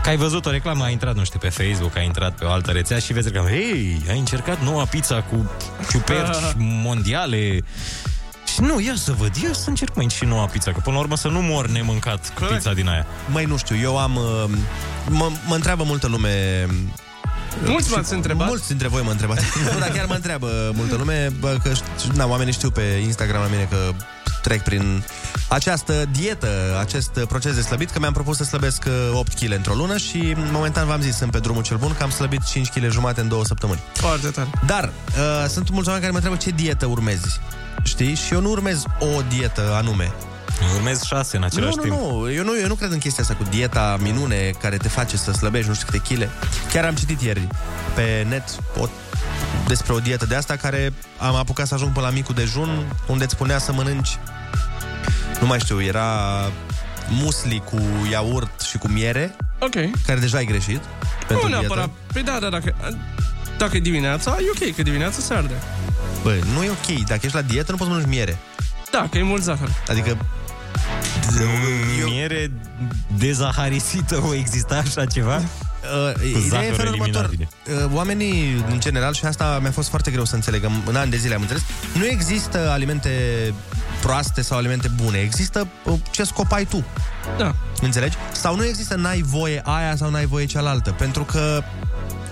Că 0.04 0.10
ai 0.10 0.16
văzut 0.16 0.46
o 0.46 0.50
reclamă, 0.50 0.84
ai 0.84 0.92
intrat, 0.92 1.14
nu 1.16 1.24
știu, 1.24 1.38
pe 1.38 1.48
Facebook, 1.48 1.96
ai 1.96 2.04
intrat 2.04 2.32
pe 2.38 2.44
o 2.44 2.50
altă 2.50 2.70
rețea 2.70 2.98
și 2.98 3.12
vezi 3.12 3.26
reclamă. 3.28 3.48
Hei, 3.48 4.02
ai 4.08 4.18
încercat 4.18 4.62
noua 4.62 4.84
pizza 4.84 5.22
cu 5.22 5.50
ciuperci 5.90 6.36
mondiale. 6.56 7.58
Și 8.54 8.60
nu, 8.60 8.80
ia 8.80 8.94
să 8.96 9.12
văd, 9.12 9.34
ia 9.34 9.52
să 9.52 9.68
încerc 9.68 9.94
mai 9.94 10.06
și 10.08 10.24
noua 10.24 10.46
pizza, 10.46 10.72
că 10.72 10.80
până 10.82 10.96
la 10.96 11.02
urmă 11.02 11.16
să 11.16 11.28
nu 11.28 11.40
mor 11.40 11.66
nemâncat 11.68 12.32
cu 12.34 12.44
pizza 12.44 12.72
din 12.72 12.88
aia. 12.88 13.06
Mai 13.32 13.44
nu 13.44 13.56
știu, 13.56 13.76
eu 13.76 13.98
am... 13.98 14.16
uh, 14.16 14.50
Mă, 15.08 15.30
mă 15.46 15.54
întreabă 15.54 15.82
multă 15.82 16.06
lume... 16.06 16.66
Mulți 17.64 17.88
și 17.88 17.94
m-ați 17.94 18.12
întrebat? 18.12 18.48
Mulți 18.48 18.68
dintre 18.68 18.88
voi 18.88 19.02
mă 19.02 19.10
întrebați. 19.10 19.44
nu, 19.72 19.78
dar 19.78 19.88
chiar 19.88 20.06
mă 20.06 20.14
întreabă 20.14 20.72
multă 20.74 20.96
lume, 20.96 21.32
bă, 21.38 21.56
că 21.62 21.72
ști- 21.72 22.14
na, 22.14 22.26
oamenii 22.26 22.52
știu 22.52 22.70
pe 22.70 22.82
Instagram 23.02 23.42
la 23.42 23.48
mine 23.48 23.68
că 23.70 23.76
trec 24.42 24.62
prin 24.62 25.04
această 25.48 26.04
dietă, 26.10 26.48
acest 26.80 27.10
proces 27.28 27.54
de 27.54 27.60
slăbit, 27.60 27.90
că 27.90 27.98
mi-am 27.98 28.12
propus 28.12 28.36
să 28.36 28.44
slăbesc 28.44 28.84
uh, 28.86 29.18
8 29.18 29.32
kg 29.32 29.52
într-o 29.52 29.74
lună 29.74 29.96
și 29.96 30.34
momentan 30.52 30.86
v-am 30.86 31.00
zis, 31.00 31.16
sunt 31.16 31.30
pe 31.30 31.38
drumul 31.38 31.62
cel 31.62 31.76
bun, 31.76 31.94
că 31.96 32.02
am 32.02 32.10
slăbit 32.10 32.42
5 32.44 32.68
kg 32.68 32.90
jumate 32.90 33.20
în 33.20 33.28
două 33.28 33.44
săptămâni. 33.44 33.80
Foarte 33.92 34.28
tare. 34.28 34.48
Dar 34.66 34.84
uh, 34.84 35.48
sunt 35.48 35.70
mulți 35.70 35.88
oameni 35.88 36.06
care 36.06 36.10
mă 36.10 36.16
întreabă 36.16 36.36
ce 36.36 36.50
dietă 36.50 36.86
urmezi. 36.86 37.40
Știi? 37.82 38.14
Și 38.14 38.32
eu 38.32 38.40
nu 38.40 38.50
urmez 38.50 38.82
o 38.98 39.20
dietă 39.28 39.74
anume. 39.74 40.12
Urmez 40.74 41.02
șase 41.02 41.36
în 41.36 41.42
același 41.42 41.76
nu, 41.76 41.82
timp. 41.82 41.94
Nu, 41.94 42.20
nu, 42.20 42.32
eu 42.32 42.44
nu, 42.44 42.58
eu 42.60 42.66
nu 42.66 42.74
cred 42.74 42.92
în 42.92 42.98
chestia 42.98 43.22
asta 43.22 43.34
cu 43.34 43.42
dieta 43.50 43.96
minune 44.00 44.50
care 44.60 44.76
te 44.76 44.88
face 44.88 45.16
să 45.16 45.32
slăbești 45.32 45.68
nu 45.68 45.74
știu 45.74 45.86
câte 45.86 46.02
chile. 46.02 46.30
Chiar 46.72 46.84
am 46.84 46.94
citit 46.94 47.20
ieri 47.20 47.48
pe 47.94 48.26
net 48.28 48.44
o, 48.78 48.88
despre 49.66 49.92
o 49.92 49.98
dietă 49.98 50.26
de 50.26 50.34
asta 50.34 50.56
care 50.56 50.92
am 51.18 51.34
apucat 51.34 51.66
să 51.66 51.74
ajung 51.74 51.92
până 51.92 52.06
la 52.06 52.12
micul 52.12 52.34
dejun, 52.34 52.96
unde 53.06 53.24
îți 53.24 53.32
spunea 53.32 53.58
să 53.58 53.72
mănânci, 53.72 54.18
nu 55.40 55.46
mai 55.46 55.58
știu, 55.60 55.82
era 55.82 56.08
musli 57.08 57.62
cu 57.64 57.80
iaurt 58.10 58.60
și 58.60 58.78
cu 58.78 58.88
miere, 58.88 59.36
Ok. 59.58 59.74
care 60.06 60.18
deja 60.20 60.36
ai 60.36 60.44
greșit 60.44 60.80
pentru 61.26 61.48
nu 61.48 61.56
dietă. 61.56 61.58
neapărat. 61.66 61.90
Păi 62.12 62.22
da, 62.22 62.38
da, 62.40 62.48
dacă, 62.48 62.74
dacă 63.58 63.76
e 63.76 63.80
dimineața, 63.80 64.36
e 64.40 64.62
ok, 64.68 64.74
că 64.74 64.82
dimineața 64.82 65.20
se 65.20 65.34
arde. 65.34 65.54
Băi, 66.22 66.42
nu 66.54 66.62
e 66.62 66.70
ok. 66.70 66.98
Dacă 67.06 67.20
ești 67.22 67.36
la 67.36 67.42
dietă, 67.42 67.70
nu 67.70 67.76
poți 67.76 67.90
să 67.90 67.96
mănânci 67.96 68.14
miere. 68.14 68.36
Da, 68.90 69.06
că 69.10 69.18
e 69.18 69.22
mult 69.22 69.42
zahăr. 69.42 69.68
Adică 69.88 70.16
Eu... 71.40 72.08
Miere 72.08 72.50
dezaharisită, 73.18 74.22
o 74.26 74.34
exista 74.34 74.76
așa 74.76 75.04
ceva? 75.04 75.36
Uh, 75.36 76.12
Cu 76.12 76.20
ideea 76.26 76.40
e 76.44 76.48
zahăr 76.48 76.68
în 76.68 76.74
felul 76.74 76.92
următor. 76.92 77.24
eliminabile. 77.24 77.48
Uh, 77.86 77.90
Oamenii, 77.94 78.64
în 78.70 78.80
general, 78.80 79.12
și 79.14 79.24
asta 79.24 79.58
mi-a 79.62 79.70
fost 79.70 79.88
foarte 79.88 80.10
greu 80.10 80.24
să 80.24 80.34
înțeleg, 80.34 80.64
în- 80.64 80.82
în 80.86 80.96
ani 80.96 81.10
de 81.10 81.16
zile 81.16 81.34
am 81.34 81.40
înțeles, 81.40 81.62
nu 81.94 82.06
există 82.06 82.70
alimente 82.70 83.10
proaste 84.04 84.42
sau 84.42 84.56
alimente 84.56 84.88
bune. 85.02 85.18
Există 85.18 85.68
uh, 85.84 85.98
ce 86.10 86.24
scop 86.24 86.52
ai 86.52 86.64
tu. 86.64 86.84
Da. 87.38 87.54
Înțelegi? 87.80 88.16
Sau 88.32 88.56
nu 88.56 88.64
există 88.64 88.94
n-ai 88.94 89.22
voie 89.22 89.62
aia 89.64 89.96
sau 89.96 90.10
n-ai 90.10 90.26
voie 90.26 90.46
cealaltă. 90.46 90.90
Pentru 90.90 91.24
că 91.24 91.62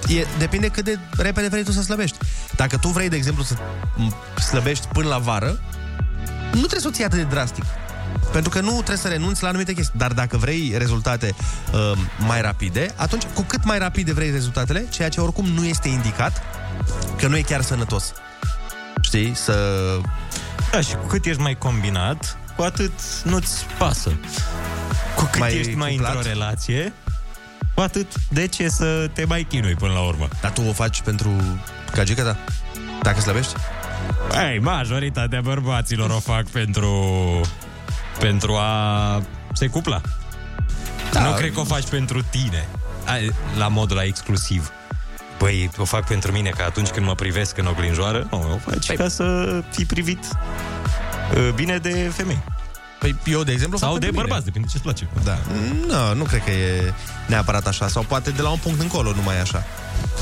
e, 0.09 0.27
depinde 0.39 0.69
cât 0.69 0.85
de 0.85 0.99
repede 1.17 1.49
vrei 1.49 1.65
tu 1.65 1.73
să 1.73 1.83
slăbești. 1.83 2.19
Dacă 2.57 2.77
tu 2.77 2.89
vrei, 2.89 3.09
de 3.09 3.17
exemplu, 3.17 3.43
să 3.43 3.55
m, 3.97 4.15
slăbești 4.41 4.87
până 4.87 5.09
la 5.09 5.19
vară, 5.19 5.61
nu 6.53 6.59
trebuie 6.59 6.81
să 6.81 6.89
o 6.89 6.91
ții 6.91 7.05
atât 7.05 7.19
de 7.19 7.25
drastic. 7.25 7.65
Pentru 8.33 8.51
că 8.51 8.61
nu 8.61 8.73
trebuie 8.73 8.97
să 8.97 9.09
renunți 9.09 9.43
la 9.43 9.49
anumite 9.49 9.73
chestii. 9.73 9.99
Dar 9.99 10.13
dacă 10.13 10.37
vrei 10.37 10.75
rezultate 10.77 11.35
uh, 11.73 11.99
mai 12.19 12.41
rapide, 12.41 12.95
atunci 12.97 13.23
cu 13.35 13.43
cât 13.43 13.65
mai 13.65 13.79
rapide 13.79 14.13
vrei 14.13 14.31
rezultatele, 14.31 14.87
ceea 14.91 15.09
ce 15.09 15.21
oricum 15.21 15.47
nu 15.47 15.65
este 15.65 15.89
indicat, 15.89 16.43
că 17.19 17.27
nu 17.27 17.37
e 17.37 17.41
chiar 17.43 17.63
sănătos. 17.63 18.13
Știi? 19.01 19.35
Să... 19.35 19.55
Da, 20.73 20.81
și 20.81 20.95
cu 20.95 21.07
cât 21.07 21.25
ești 21.25 21.41
mai 21.41 21.55
combinat, 21.59 22.37
cu 22.57 22.63
atât 22.63 22.93
nu-ți 23.25 23.65
pasă. 23.79 24.13
Cu 25.17 25.25
cât 25.25 25.39
Mai 25.41 25.55
ești 25.57 25.75
mai 25.75 25.91
cuplat? 25.93 26.15
într-o 26.15 26.29
relație, 26.29 26.93
cu 27.75 27.81
atât 27.81 28.07
de 28.29 28.47
ce 28.47 28.69
să 28.69 29.11
te 29.13 29.25
mai 29.25 29.43
chinui 29.43 29.75
până 29.75 29.93
la 29.93 30.01
urmă. 30.01 30.29
Dar 30.41 30.51
tu 30.51 30.63
o 30.69 30.73
faci 30.73 31.01
pentru 31.03 31.31
gagica 31.93 32.23
ta? 32.23 32.37
Dacă 33.03 33.21
slăbești? 33.21 33.53
Ei, 34.51 34.59
majoritatea 34.59 35.41
bărbaților 35.41 36.11
o 36.11 36.19
fac 36.21 36.47
pentru 36.49 37.01
pentru 38.19 38.55
a 38.57 39.23
se 39.53 39.67
cupla. 39.67 40.01
Da. 41.13 41.21
Nu 41.21 41.33
cred 41.33 41.53
că 41.53 41.61
o 41.61 41.65
faci 41.65 41.89
pentru 41.89 42.23
tine. 42.31 42.67
Ai, 43.07 43.33
La 43.57 43.69
modul 43.69 43.97
la 43.97 44.05
exclusiv. 44.05 44.71
Păi, 45.43 45.71
o 45.77 45.85
fac 45.85 46.07
pentru 46.07 46.33
mine, 46.33 46.51
că 46.51 46.63
atunci 46.63 46.89
când 46.89 47.07
mă 47.07 47.15
privesc 47.15 47.59
în 47.59 47.67
oglinjoară, 47.67 48.27
nu, 48.31 48.53
o 48.53 48.71
faci 48.71 48.87
păi. 48.87 48.97
ca 48.97 49.09
să 49.09 49.25
fii 49.71 49.85
privit 49.85 50.19
uh, 51.35 51.53
bine 51.55 51.77
de 51.77 52.11
femei. 52.15 52.43
Păi 52.99 53.17
eu, 53.25 53.43
de 53.43 53.53
exemplu, 53.53 53.79
Sau 53.79 53.91
fac 53.91 53.99
de 53.99 54.05
pentru 54.07 54.21
mine. 54.23 54.29
bărbați, 54.29 54.45
depinde 54.45 54.69
ce-ți 54.71 54.83
place. 54.83 55.09
Da. 55.25 55.39
Nu, 55.87 56.15
nu 56.15 56.25
cred 56.25 56.45
că 56.45 56.51
e 56.51 56.93
neapărat 57.27 57.67
așa. 57.67 57.89
Sau 57.89 58.03
poate 58.03 58.31
de 58.31 58.43
la 58.43 58.51
un 58.51 58.59
punct 58.63 58.81
încolo 58.81 59.13
nu 59.13 59.23
mai 59.23 59.37
e 59.37 59.41
așa. 59.41 59.65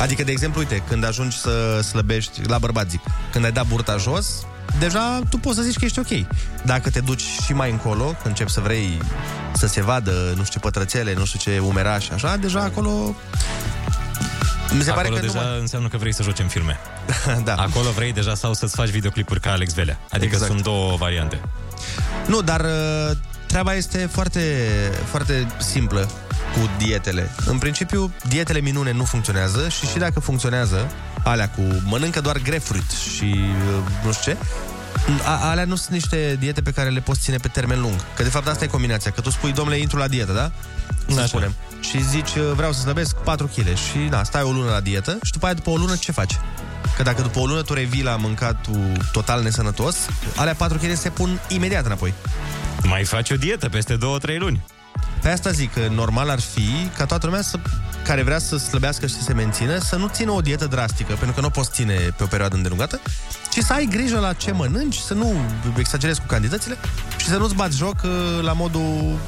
Adică, 0.01 0.25
de 0.25 0.31
exemplu, 0.31 0.61
uite, 0.61 0.83
când 0.89 1.05
ajungi 1.05 1.37
să 1.37 1.81
slăbești, 1.81 2.41
la 2.47 2.59
bărbat 2.59 2.91
zic, 2.91 3.01
când 3.33 3.45
ai 3.45 3.53
dat 3.53 3.67
burta 3.67 3.97
jos, 3.97 4.47
deja 4.79 5.21
tu 5.31 5.39
poți 5.39 5.57
să 5.57 5.63
zici 5.63 5.77
că 5.77 5.85
ești 5.85 5.99
ok. 5.99 6.27
Dacă 6.65 6.91
te 6.91 7.01
duci 7.01 7.25
și 7.45 7.53
mai 7.53 7.71
încolo, 7.71 8.05
când 8.05 8.17
începi 8.25 8.51
să 8.51 8.61
vrei 8.61 8.99
să 9.55 9.67
se 9.67 9.83
vadă, 9.83 10.11
nu 10.11 10.45
știu 10.45 10.45
ce 10.45 10.59
pătrățele, 10.59 11.15
nu 11.15 11.25
știu 11.25 11.39
ce 11.39 11.59
umeraș, 11.59 12.09
așa, 12.09 12.37
deja 12.37 12.61
acolo... 12.61 13.15
Mi 14.73 14.83
se 14.83 14.91
Acolo 14.91 15.07
pare 15.09 15.21
că 15.21 15.27
deja 15.27 15.41
nu 15.41 15.49
mai... 15.49 15.61
înseamnă 15.61 15.89
că 15.89 15.97
vrei 15.97 16.15
să 16.15 16.23
joci 16.23 16.39
în 16.39 16.47
filme. 16.47 16.79
da. 17.45 17.55
Acolo 17.55 17.91
vrei 17.91 18.13
deja 18.13 18.35
sau 18.35 18.55
să-ți 18.55 18.75
faci 18.75 18.89
videoclipuri 18.89 19.41
ca 19.41 19.51
Alex 19.51 19.75
Velea. 19.75 20.01
Adică 20.11 20.33
Exact. 20.33 20.51
sunt 20.51 20.63
două 20.63 20.97
variante. 20.97 21.41
Nu, 22.27 22.43
dar 22.43 22.61
uh, 22.61 23.17
treaba 23.47 23.75
este 23.75 24.09
foarte, 24.13 24.41
foarte 25.05 25.47
simplă 25.59 26.11
cu 26.53 26.71
dietele. 26.79 27.31
În 27.47 27.59
principiu, 27.59 28.13
dietele 28.29 28.61
minune 28.61 28.93
nu 28.93 29.05
funcționează 29.05 29.69
și 29.69 29.87
și 29.87 29.99
dacă 29.99 30.21
funcționează, 30.21 30.91
alea 31.25 31.49
cu 31.49 31.63
mănâncă 31.85 32.21
doar 32.21 32.39
grapefruit 32.39 32.91
și 32.91 33.35
uh, 33.35 33.83
nu 34.05 34.13
știu 34.13 34.33
ce, 34.33 34.39
a, 35.25 35.49
alea 35.51 35.65
nu 35.65 35.77
sunt 35.77 35.91
niște 35.91 36.37
diete 36.39 36.63
pe 36.63 36.71
care 36.71 36.89
le 36.89 37.01
poți 37.01 37.21
ține 37.21 37.37
pe 37.37 37.49
termen 37.49 37.81
lung. 37.81 37.95
Că 38.17 38.23
de 38.23 38.29
fapt 38.29 38.47
asta 38.47 38.65
e 38.65 38.67
combinația. 38.67 39.11
Că 39.11 39.21
tu 39.21 39.31
spui, 39.31 39.53
domnule, 39.53 39.79
intru 39.79 39.99
la 39.99 40.09
dietă, 40.09 40.33
da? 40.33 40.51
Să 41.09 41.19
Așa. 41.19 41.27
spunem. 41.27 41.55
Și 41.81 42.03
zici, 42.03 42.35
uh, 42.35 42.53
vreau 42.55 42.73
să 42.73 42.81
slăbesc 42.81 43.17
4 43.17 43.47
kg 43.47 43.77
și 43.77 43.99
na, 44.11 44.23
stai 44.23 44.43
o 44.43 44.51
lună 44.51 44.71
la 44.71 44.81
dietă 44.81 45.19
și 45.23 45.33
după 45.33 45.45
aia 45.45 45.55
după 45.55 45.71
o 45.71 45.77
lună 45.77 45.97
ce 45.97 46.13
faci? 46.13 46.39
Că 46.97 47.03
dacă 47.03 47.23
după 47.23 47.39
o 47.39 47.47
lună 47.47 47.63
tu 47.63 47.75
revii 47.75 48.03
la 48.03 48.17
mâncatul 48.17 49.09
total 49.13 49.43
nesănătos, 49.43 49.97
alea 50.37 50.55
4 50.55 50.79
kg 50.79 50.95
se 50.95 51.09
pun 51.09 51.41
imediat 51.49 51.85
înapoi. 51.85 52.15
Mai 52.83 53.05
faci 53.05 53.31
o 53.31 53.37
dietă 53.37 53.69
peste 53.69 53.97
două, 53.97 54.19
trei 54.19 54.39
luni. 54.39 54.65
Pe 55.23 55.29
asta 55.29 55.51
zic 55.51 55.73
că 55.73 55.81
normal 55.91 56.31
ar 56.31 56.41
fi 56.41 56.91
ca 56.97 57.07
toată 57.07 57.27
lumea 57.27 57.43
să, 57.43 57.59
care 58.05 58.23
vrea 58.23 58.39
să 58.39 58.57
slăbească 58.57 59.07
și 59.07 59.15
să 59.15 59.23
se 59.23 59.33
mențină 59.33 59.79
să 59.79 59.97
nu 59.97 60.09
țină 60.09 60.31
o 60.31 60.41
dietă 60.41 60.67
drastică, 60.67 61.13
pentru 61.13 61.33
că 61.33 61.41
nu 61.41 61.47
o 61.47 61.51
poți 61.51 61.71
ține 61.71 61.95
pe 61.95 62.23
o 62.23 62.27
perioadă 62.27 62.57
îndelungată, 62.57 63.01
ci 63.51 63.59
să 63.59 63.73
ai 63.73 63.89
grijă 63.91 64.19
la 64.19 64.33
ce 64.33 64.53
mănânci, 64.53 64.97
să 64.97 65.15
nu 65.15 65.35
exagerezi 65.79 66.21
cu 66.21 66.27
cantitățile 66.27 66.77
și 67.17 67.27
să 67.27 67.37
nu-ți 67.37 67.55
bați 67.55 67.77
joc 67.77 68.03
uh, 68.05 68.43
la 68.43 68.53
modul 68.53 69.19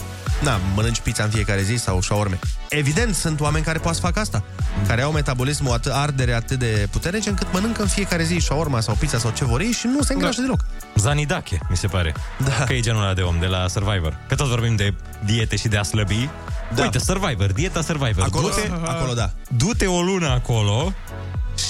na, 0.41 0.61
mănânci 0.75 1.01
pizza 1.01 1.25
în 1.25 1.31
fiecare 1.31 1.63
zi 1.63 1.75
sau 1.75 2.01
șaorme. 2.01 2.39
Evident, 2.69 3.15
sunt 3.15 3.41
oameni 3.41 3.65
care 3.65 3.79
poate 3.79 3.97
să 3.97 4.03
facă 4.03 4.21
asta, 4.21 4.43
care 4.87 5.03
au 5.03 5.13
metabolismul 5.13 5.73
atât, 5.73 5.93
ardere 5.93 6.33
atât 6.33 6.59
de 6.59 6.89
puternic 6.91 7.27
încât 7.27 7.47
mănâncă 7.53 7.83
în 7.83 7.89
fiecare 7.89 8.25
zi 8.25 8.39
șaorma 8.41 8.81
sau 8.81 8.95
pizza 8.95 9.19
sau 9.19 9.31
ce 9.31 9.45
vor 9.45 9.61
ei 9.61 9.71
și 9.71 9.87
nu 9.87 10.03
se 10.03 10.13
îngrașă 10.13 10.37
Da. 10.41 10.43
deloc. 10.43 10.65
Zanidache, 10.97 11.59
mi 11.71 11.77
se 11.77 11.87
pare. 11.87 12.15
Da. 12.39 12.65
Că 12.65 12.73
e 12.73 12.81
genul 12.81 13.03
ăla 13.03 13.15
de 13.15 13.21
om 13.21 13.37
de 13.41 13.47
la 13.47 13.69
Survivor. 13.69 14.17
Că 14.29 14.35
tot 14.35 14.47
vorbim 14.49 14.77
de 14.77 14.95
diete 15.25 15.57
și 15.57 15.69
de 15.69 15.77
a 15.77 15.83
slăbi. 15.83 16.29
Da. 16.75 16.83
Uite, 16.83 16.99
Survivor, 16.99 17.53
dieta 17.53 17.83
Survivor. 17.83 18.25
Acolo- 18.25 18.49
du-te, 18.49 18.71
acolo, 18.85 19.13
da. 19.15 19.31
Du-te 19.57 19.87
o 19.87 20.03
lună 20.03 20.29
acolo 20.29 20.93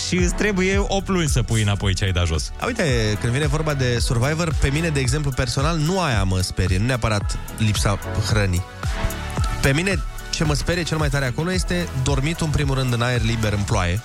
și 0.07 0.17
îți 0.17 0.35
trebuie 0.35 0.85
8 0.89 1.09
luni 1.09 1.29
să 1.29 1.43
pui 1.43 1.63
înapoi 1.63 1.95
ce 1.95 2.05
ai 2.05 2.13
dat 2.13 2.27
jos. 2.27 2.53
A, 2.61 2.67
uite, 2.67 3.17
când 3.21 3.33
vine 3.33 3.47
vorba 3.47 3.75
de 3.75 3.99
Survivor, 3.99 4.55
pe 4.61 4.69
mine, 4.69 4.89
de 4.89 5.01
exemplu, 5.01 5.31
personal, 5.31 5.77
nu 5.77 6.01
aia 6.01 6.23
mă 6.25 6.41
sperie, 6.41 6.79
nu 6.79 6.85
neapărat 6.85 7.39
lipsa 7.59 7.99
hrănii. 8.29 8.63
Pe 9.61 9.73
mine, 9.73 10.03
ce 10.31 10.45
mă 10.45 10.55
sperie 10.55 10.83
cel 10.83 10.97
mai 10.99 11.09
tare 11.09 11.25
acolo 11.27 11.53
este 11.53 11.89
dormitul, 12.03 12.47
în 12.47 12.53
primul 12.53 12.75
rând, 12.75 12.93
în 12.93 13.03
aer 13.03 13.23
liber, 13.23 13.53
în 13.53 13.63
ploaie. 13.63 14.01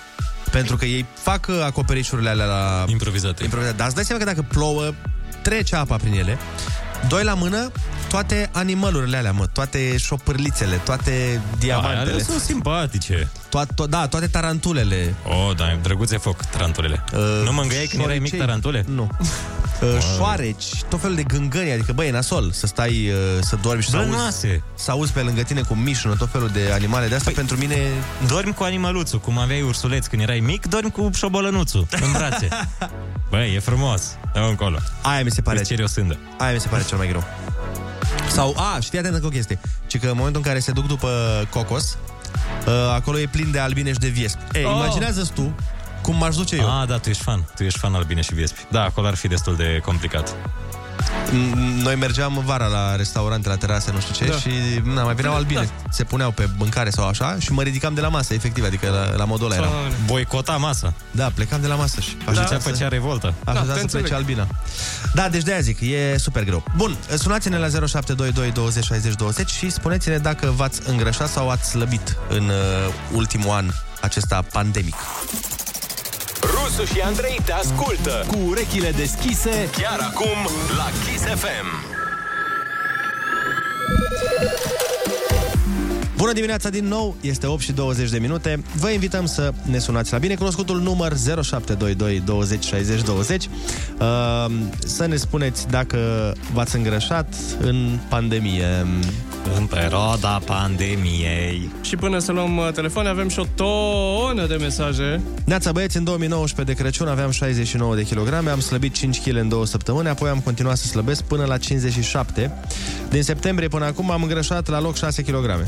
Pentru 0.51 0.75
că 0.77 0.85
ei 0.85 1.05
fac 1.13 1.45
uh, 1.49 1.61
acoperișurile 1.63 2.29
alea 2.29 2.45
la... 2.45 2.85
Improvizate. 2.87 3.43
Improvizate. 3.43 3.77
Dar 3.77 3.85
îți 3.85 3.95
dai 3.95 4.05
seama 4.05 4.23
că 4.23 4.29
dacă 4.29 4.45
plouă, 4.47 4.93
trece 5.41 5.75
apa 5.75 5.95
prin 5.95 6.13
ele. 6.13 6.37
Doi 7.07 7.23
la 7.23 7.33
mână, 7.33 7.71
toate 8.09 8.49
animalurile 8.51 9.17
alea, 9.17 9.31
mă, 9.31 9.47
toate 9.53 9.97
șopârlițele, 9.97 10.75
toate 10.75 11.41
diamantele. 11.59 11.99
Alea 12.11 12.23
sunt 12.23 12.41
simpatice. 12.41 13.31
To- 13.49 13.65
to- 13.75 13.87
da, 13.89 14.07
toate 14.07 14.27
tarantulele. 14.27 15.15
Oh, 15.27 15.55
da, 15.55 15.77
drăguțe 15.81 16.17
foc, 16.17 16.45
tarantulele. 16.45 17.03
Uh, 17.13 17.19
nu 17.45 17.53
mă 17.53 17.61
îngăiai 17.61 17.85
când 17.85 18.03
erai 18.03 18.13
mic 18.19 18.27
șoricei? 18.27 18.39
tarantule? 18.39 18.85
Nu. 18.87 19.09
uh, 19.81 19.97
șoareci, 20.15 20.83
tot 20.89 21.01
felul 21.01 21.15
de 21.15 21.23
gângăni, 21.23 21.71
adică 21.71 21.91
băi, 21.93 22.07
e 22.07 22.11
nasol 22.11 22.51
să 22.51 22.67
stai, 22.67 23.09
uh, 23.09 23.15
să 23.41 23.55
dormi 23.61 23.81
și 23.81 23.89
să 23.89 23.97
auzi, 23.97 24.09
Blănoase. 24.09 24.63
să 24.75 24.91
auzi 24.91 25.11
pe 25.11 25.19
lângă 25.21 25.41
tine 25.41 25.61
cum 25.61 25.79
mișună 25.79 26.15
tot 26.15 26.31
felul 26.31 26.47
de 26.47 26.69
animale 26.73 27.07
de 27.07 27.13
asta, 27.15 27.25
păi, 27.25 27.33
pentru 27.33 27.57
mine... 27.57 27.77
Dormi 28.27 28.53
cu 28.53 28.63
animăluțul, 28.63 29.19
cum 29.19 29.37
aveai 29.37 29.61
ursuleț 29.61 30.05
când 30.05 30.21
erai 30.21 30.39
mic, 30.39 30.65
dormi 30.65 30.91
cu 30.91 31.09
șobolănuțul 31.13 31.87
în 32.01 32.11
brațe. 32.11 32.47
Băi, 33.29 33.53
e 33.55 33.59
frumos. 33.59 34.01
Dă 34.33 34.39
încolo. 34.39 34.77
Aia 35.01 35.23
mi 35.23 35.31
se 35.31 35.41
pare. 35.41 35.59
Îți 35.59 35.67
ceri 35.69 35.83
o 35.83 35.87
sândă. 35.87 36.17
Aia 36.37 36.53
mi 36.53 36.59
se 36.59 36.67
pare 36.67 36.83
cel 36.87 36.97
mai 36.97 37.07
greu. 37.07 37.23
Sau, 38.31 38.55
a, 38.57 38.79
și 38.79 38.89
fii 38.89 38.99
atent 38.99 39.13
încă 39.13 39.25
o 39.25 39.29
chestie. 39.29 39.59
Ci 39.87 39.99
că 39.99 40.07
în 40.07 40.13
momentul 40.15 40.41
în 40.43 40.47
care 40.47 40.59
se 40.59 40.71
duc 40.71 40.87
după 40.87 41.09
cocos, 41.49 41.83
uh, 41.91 42.16
acolo 42.95 43.19
e 43.19 43.27
plin 43.31 43.51
de 43.51 43.59
albine 43.59 43.91
și 43.91 43.99
de 43.99 44.07
viespi. 44.07 44.41
Ei, 44.57 44.63
Oh. 44.65 44.71
oh. 44.71 44.77
imaginează 44.77 45.29
tu 45.33 45.55
cum 46.07 46.17
m-aș 46.17 46.35
duce 46.35 46.55
eu. 46.55 46.79
Ah, 46.81 46.87
da, 46.87 46.97
tu 46.97 47.09
ești 47.09 47.23
fan. 47.23 47.45
Tu 47.55 47.63
ești 47.63 47.79
fan 47.79 47.93
al 47.93 48.03
bine 48.03 48.21
și 48.21 48.33
viespi. 48.33 48.59
Da, 48.71 48.83
acolo 48.83 49.07
ar 49.07 49.15
fi 49.15 49.27
destul 49.27 49.55
de 49.55 49.81
complicat. 49.85 50.35
M- 51.29 51.81
Noi 51.83 51.95
mergeam 51.95 52.41
vara 52.45 52.65
la 52.65 52.95
restaurante, 52.95 53.47
la 53.49 53.55
terase, 53.55 53.91
nu 53.91 53.99
știu 53.99 54.13
ce, 54.13 54.25
Da. 54.25 54.31
da. 54.31 54.37
și 54.37 54.49
na, 54.83 55.03
mai 55.03 55.15
veneau 55.15 55.35
albine. 55.35 55.59
Da. 55.61 55.89
Se 55.91 56.03
puneau 56.03 56.31
pe 56.31 56.49
mâncare 56.57 56.89
sau 56.89 57.07
așa 57.07 57.35
și 57.39 57.51
mă 57.51 57.61
ridicam 57.61 57.93
de 57.93 58.01
la 58.01 58.07
masă, 58.07 58.33
efectiv, 58.33 58.63
adică 58.65 58.89
la, 58.89 59.15
la 59.17 59.25
modul 59.25 59.45
ăla 59.45 59.55
eram. 59.55 59.71
Boicota 60.05 60.51
masa. 60.57 60.93
Da, 61.11 61.31
plecam 61.35 61.61
de 61.61 61.67
la 61.67 61.75
masă 61.75 61.99
și 62.01 62.17
Da, 62.33 62.43
ți-a 62.45 62.59
făcea 62.59 62.87
revoltă. 62.87 63.33
Așa 63.45 63.59
Da, 63.59 63.65
da, 63.65 63.71
te 63.71 63.77
să 63.77 63.81
înțeleg. 63.81 64.05
plece 64.05 64.13
albina. 64.13 64.47
Da, 65.13 65.29
deci 65.29 65.43
de-aia 65.43 65.61
zic, 65.61 65.79
e 65.81 66.17
super 66.17 66.43
greu. 66.43 66.63
Bun, 66.75 66.97
sunați-ne 67.17 67.57
la 67.57 67.67
0722 67.69 68.51
20 68.51 68.83
60 68.83 69.13
20 69.13 69.49
și 69.49 69.69
spuneți-ne 69.69 70.17
dacă 70.17 70.53
v-ați 70.55 70.81
îngrășat 70.89 71.29
sau 71.29 71.49
ați 71.49 71.69
slăbit 71.69 72.17
în 72.29 72.43
uh, 72.47 72.53
ultimul 73.13 73.49
an 73.55 73.69
acesta 74.01 74.45
pandemic. 74.51 74.95
Rusu 76.53 76.85
și 76.85 76.99
Andrei 76.99 77.39
te 77.45 77.51
ascultă 77.51 78.25
cu 78.27 78.37
urechile 78.47 78.91
deschise 78.91 79.69
chiar 79.77 79.99
acum 79.99 80.37
la 80.77 80.85
Kiss 81.05 81.23
FM. 81.23 81.95
Bună 86.17 86.33
dimineața 86.33 86.69
din 86.69 86.87
nou, 86.87 87.15
este 87.21 87.47
8 87.47 87.61
și 87.61 87.71
20 87.71 88.09
de 88.09 88.19
minute. 88.19 88.63
Vă 88.75 88.89
invităm 88.89 89.25
să 89.25 89.53
ne 89.61 89.77
sunați 89.77 90.11
la 90.11 90.17
binecunoscutul 90.17 90.79
număr 90.79 91.13
0722 91.17 92.21
20 92.25 92.65
60 92.65 93.01
20 93.01 93.45
uh, 93.99 94.55
să 94.77 95.05
ne 95.05 95.15
spuneți 95.15 95.67
dacă 95.67 96.33
v-ați 96.53 96.75
îngrășat 96.75 97.35
în 97.59 97.99
pandemie. 98.09 98.85
În 99.55 99.65
perioada 99.65 100.41
pandemiei. 100.45 101.69
Și 101.81 101.95
până 101.95 102.19
să 102.19 102.31
luăm 102.31 102.57
uh, 102.57 102.69
telefon, 102.73 103.05
avem 103.05 103.29
și 103.29 103.39
o 103.39 103.43
tonă 103.55 104.45
de 104.47 104.55
mesaje. 104.55 105.21
Neața 105.45 105.71
băieți, 105.71 105.97
în 105.97 106.03
2019 106.03 106.75
de 106.75 106.81
Crăciun 106.81 107.07
aveam 107.07 107.31
69 107.31 107.95
de 107.95 108.03
kilograme, 108.03 108.49
am 108.49 108.59
slăbit 108.59 108.93
5 108.93 109.21
kg 109.21 109.35
în 109.35 109.49
două 109.49 109.65
săptămâni, 109.65 110.07
apoi 110.09 110.29
am 110.29 110.39
continuat 110.39 110.77
să 110.77 110.87
slăbesc 110.87 111.23
până 111.23 111.45
la 111.45 111.57
57. 111.57 112.51
Din 113.09 113.23
septembrie 113.23 113.67
până 113.67 113.85
acum 113.85 114.11
am 114.11 114.21
îngrășat 114.21 114.67
la 114.67 114.79
loc 114.79 114.95
6 114.97 115.21
kg. 115.21 115.33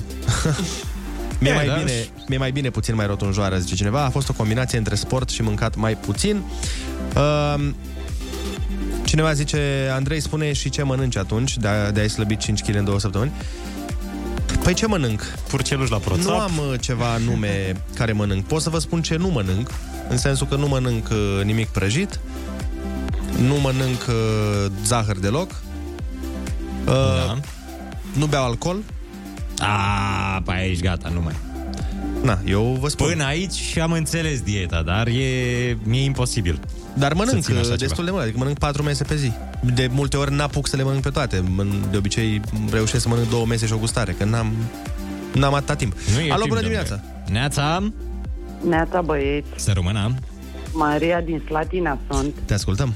Mi-e 1.40 1.52
E, 1.52 1.54
mai, 1.54 1.66
da, 1.68 1.74
bine, 1.74 1.92
și- 1.92 2.10
mi-e 2.28 2.38
mai 2.38 2.52
bine 2.52 2.70
puțin 2.70 2.96
mai 2.96 3.06
rotunjoară, 3.06 3.58
zice 3.58 3.76
cineva. 3.76 4.04
A 4.04 4.10
fost 4.10 4.30
o 4.30 4.34
combinație 4.34 4.78
între 4.78 4.96
sport 4.96 5.30
și 5.30 5.42
mâncat 5.42 5.76
mai 5.76 5.96
puțin. 5.98 6.42
Uh, 7.16 7.70
cineva 9.06 9.34
zice, 9.34 9.90
Andrei, 9.94 10.20
spune 10.22 10.54
și 10.54 10.70
ce 10.70 10.84
mănânci 10.84 11.18
atunci, 11.18 11.58
de, 11.58 11.68
a, 11.68 11.92
de 11.92 12.00
a-i 12.00 12.10
slăbit 12.10 12.40
5 12.40 12.62
kg 12.62 12.76
în 12.76 12.84
două 12.84 13.00
săptămâni. 13.00 13.32
Păi 14.64 14.74
ce 14.74 14.86
mănânc? 14.88 15.22
Purceluș 15.48 15.90
la 15.90 15.98
proțap. 15.98 16.24
Nu 16.26 16.40
am 16.40 16.52
uh, 16.72 16.80
ceva 16.80 17.18
nume 17.18 17.82
care 17.96 18.12
mănânc. 18.12 18.46
Pot 18.46 18.62
să 18.62 18.70
vă 18.70 18.80
spun 18.80 19.02
ce 19.02 19.16
nu 19.16 19.28
mănânc, 19.28 19.70
în 20.10 20.18
sensul 20.18 20.48
că 20.48 20.56
nu 20.56 20.68
mănânc 20.68 21.08
uh, 21.12 21.44
nimic 21.44 21.68
prăjit, 21.68 22.20
nu 23.48 23.56
mănânc 23.56 24.06
uh, 24.10 24.72
zahăr 24.86 25.18
deloc, 25.18 25.52
uh, 26.86 26.94
Da. 26.94 27.38
nu 28.14 28.26
beau 28.26 28.46
alcool. 28.46 28.78
A, 29.60 30.42
pe 30.46 30.52
aici 30.52 30.80
gata, 30.82 31.10
nu 31.14 31.22
mai. 31.22 31.36
Na, 32.24 32.40
eu 32.46 32.78
vă 32.82 32.88
spun. 32.88 33.08
Până 33.08 33.24
aici 33.24 33.54
și 33.54 33.80
am 33.80 33.92
înțeles 33.92 34.42
dieta, 34.42 34.82
dar 34.82 35.08
e, 35.08 35.78
mi-e 35.84 36.04
imposibil. 36.04 36.60
Dar 36.94 37.14
mănânc 37.14 37.44
să 37.44 37.50
țin 37.52 37.58
așa 37.58 37.72
uh, 37.72 37.78
destul 37.78 37.88
ceva. 37.96 38.06
de 38.06 38.12
mult, 38.12 38.24
adică 38.24 38.38
mănânc 38.38 38.58
patru 38.58 38.84
mese 38.84 39.04
pe 39.04 39.16
zi. 39.16 39.32
De 39.76 39.88
multe 39.92 40.18
ori 40.18 40.34
n-apuc 40.34 40.68
să 40.68 40.76
le 40.76 40.84
mănânc 40.84 41.02
pe 41.04 41.10
toate. 41.10 41.38
Mân- 41.38 41.90
De 41.92 41.98
obicei 41.98 42.42
reușesc 42.72 43.02
să 43.02 43.10
mănânc 43.10 43.30
două 43.30 43.46
mese 43.46 43.66
și 43.66 43.74
o 43.74 43.78
gustare, 43.78 44.12
că 44.12 44.24
n-am, 44.24 44.52
n-am 45.34 45.54
atâta 45.54 45.76
timp. 45.76 45.94
Nu 46.14 46.20
e 46.20 46.32
Alo, 46.32 46.42
timp, 46.42 46.48
bună 46.56 46.62
domnule. 46.62 46.62
dimineața! 46.62 47.00
Neața, 47.32 47.92
Neața 48.68 49.02
băieți, 49.02 49.48
să 49.56 49.72
rămână. 49.74 50.14
Maria 50.74 51.22
din 51.22 51.42
Slatina 51.46 51.98
sunt. 52.12 52.34
Te 52.46 52.54
ascultăm. 52.54 52.94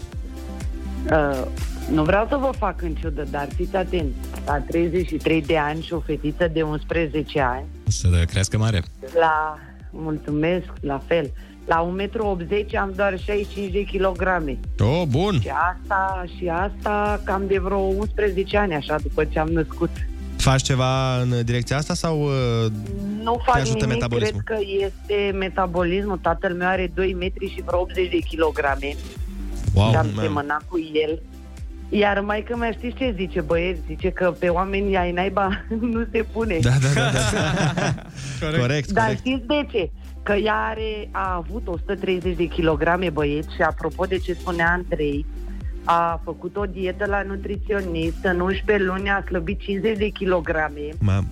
Uh, 1.11 1.45
nu 1.91 2.03
vreau 2.03 2.27
să 2.29 2.35
vă 2.35 2.49
fac 2.57 2.81
în 2.81 2.93
ciudă, 2.93 3.27
dar 3.31 3.47
fiți 3.55 3.75
atenți. 3.75 4.15
La 4.45 4.53
33 4.57 5.41
de 5.41 5.57
ani 5.57 5.81
și 5.81 5.93
o 5.93 5.99
fetiță 5.99 6.49
de 6.53 6.61
11 6.61 7.39
ani, 7.41 7.65
Să 7.87 8.07
dă 8.07 8.17
crească 8.23 8.57
mare. 8.57 8.83
la, 9.19 9.57
mulțumesc, 9.91 10.65
la 10.81 11.01
fel, 11.07 11.31
la 11.65 11.93
1,80 12.07 12.15
m 12.17 12.77
am 12.77 12.93
doar 12.95 13.19
65 13.19 13.71
de 13.71 13.83
kilograme. 13.83 14.57
Oh, 14.79 15.03
bun! 15.07 15.39
Și 15.41 15.49
asta, 15.49 16.23
și 16.37 16.47
asta 16.47 17.21
cam 17.25 17.43
de 17.47 17.57
vreo 17.57 17.77
11 17.79 18.57
ani, 18.57 18.73
așa, 18.73 18.95
după 19.01 19.23
ce 19.23 19.39
am 19.39 19.47
născut. 19.47 19.89
Faci 20.37 20.61
ceva 20.61 21.21
în 21.21 21.33
direcția 21.45 21.77
asta 21.77 21.93
sau 21.93 22.21
uh, 22.21 22.71
Nu 23.23 23.31
te 23.35 23.41
fac 23.45 23.55
ajută 23.55 23.85
nimic, 23.85 23.93
metabolismul? 23.93 24.41
cred 24.45 24.57
că 24.57 24.63
este 24.79 25.37
metabolismul. 25.37 26.17
Tatăl 26.17 26.53
meu 26.53 26.67
are 26.67 26.91
2 26.93 27.13
metri 27.19 27.49
și 27.53 27.61
vreo 27.65 27.79
80 27.79 28.09
de 28.09 28.17
kilograme. 28.17 28.95
Wow, 29.73 29.89
și 29.89 29.95
am 29.95 30.09
man. 30.15 30.23
semănat 30.25 30.63
cu 30.67 30.77
el. 31.07 31.21
Iar 31.89 32.19
mai 32.19 32.43
că 32.43 32.55
mea 32.55 32.71
știți 32.71 32.95
ce 32.97 33.13
zice, 33.17 33.41
băieți? 33.41 33.79
Zice 33.87 34.09
că 34.09 34.35
pe 34.39 34.47
oamenii 34.47 34.95
ai 34.97 35.11
naiba 35.11 35.65
nu 35.93 36.05
se 36.11 36.25
pune. 36.31 36.57
Da, 36.61 36.69
da, 36.69 37.01
da. 37.01 37.11
da. 37.11 37.93
corect, 38.39 38.59
corect. 38.65 38.91
Dar 38.91 39.03
corect. 39.03 39.19
știți 39.19 39.45
de 39.47 39.67
ce? 39.71 39.91
Că 40.23 40.33
ea 40.33 40.65
are, 40.69 41.09
a 41.11 41.35
avut 41.35 41.67
130 41.67 42.35
de 42.35 42.45
kilograme 42.45 43.09
băieți 43.09 43.55
și 43.55 43.61
apropo 43.61 44.05
de 44.05 44.17
ce 44.17 44.33
spunea 44.33 44.71
Andrei, 44.71 45.25
a 45.83 46.21
făcut 46.23 46.55
o 46.55 46.65
dietă 46.65 47.05
la 47.05 47.21
nutriționist, 47.21 48.23
în 48.23 48.39
11 48.39 48.85
luni 48.85 49.09
a 49.09 49.23
slăbit 49.25 49.59
50 49.59 49.97
de 49.97 50.07
kilograme, 50.07 50.81
Mam. 50.99 51.27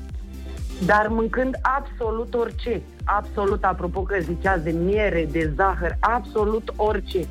dar 0.86 1.08
mâncând 1.08 1.56
absolut 1.62 2.34
orice. 2.34 2.82
Absolut, 3.04 3.64
apropo 3.64 4.02
că 4.02 4.18
ziceați 4.20 4.64
de 4.64 4.72
miere, 4.72 5.28
de 5.32 5.54
zahăr, 5.56 5.98
absolut 6.00 6.74
orice. 6.76 7.28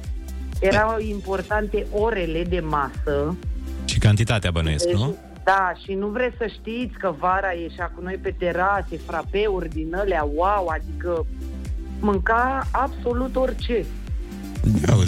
Erau 0.60 0.98
importante 0.98 1.86
orele 1.92 2.42
de 2.42 2.60
masă. 2.60 3.36
Și 3.84 3.98
cantitatea 3.98 4.50
bănuiesc, 4.50 4.84
Deci, 4.84 4.94
nu? 4.94 5.16
Da, 5.44 5.72
și 5.84 5.94
nu 5.94 6.06
vreți 6.06 6.36
să 6.36 6.46
știți 6.46 6.98
că 6.98 7.14
vara 7.18 7.50
ieșea 7.52 7.92
cu 7.94 8.02
noi 8.02 8.18
pe 8.22 8.34
terase, 8.38 8.96
frapeuri 9.06 9.68
din 9.68 9.94
alea, 9.94 10.28
wow, 10.34 10.66
adică 10.66 11.26
mânca 12.00 12.66
absolut 12.70 13.36
orice. 13.36 13.84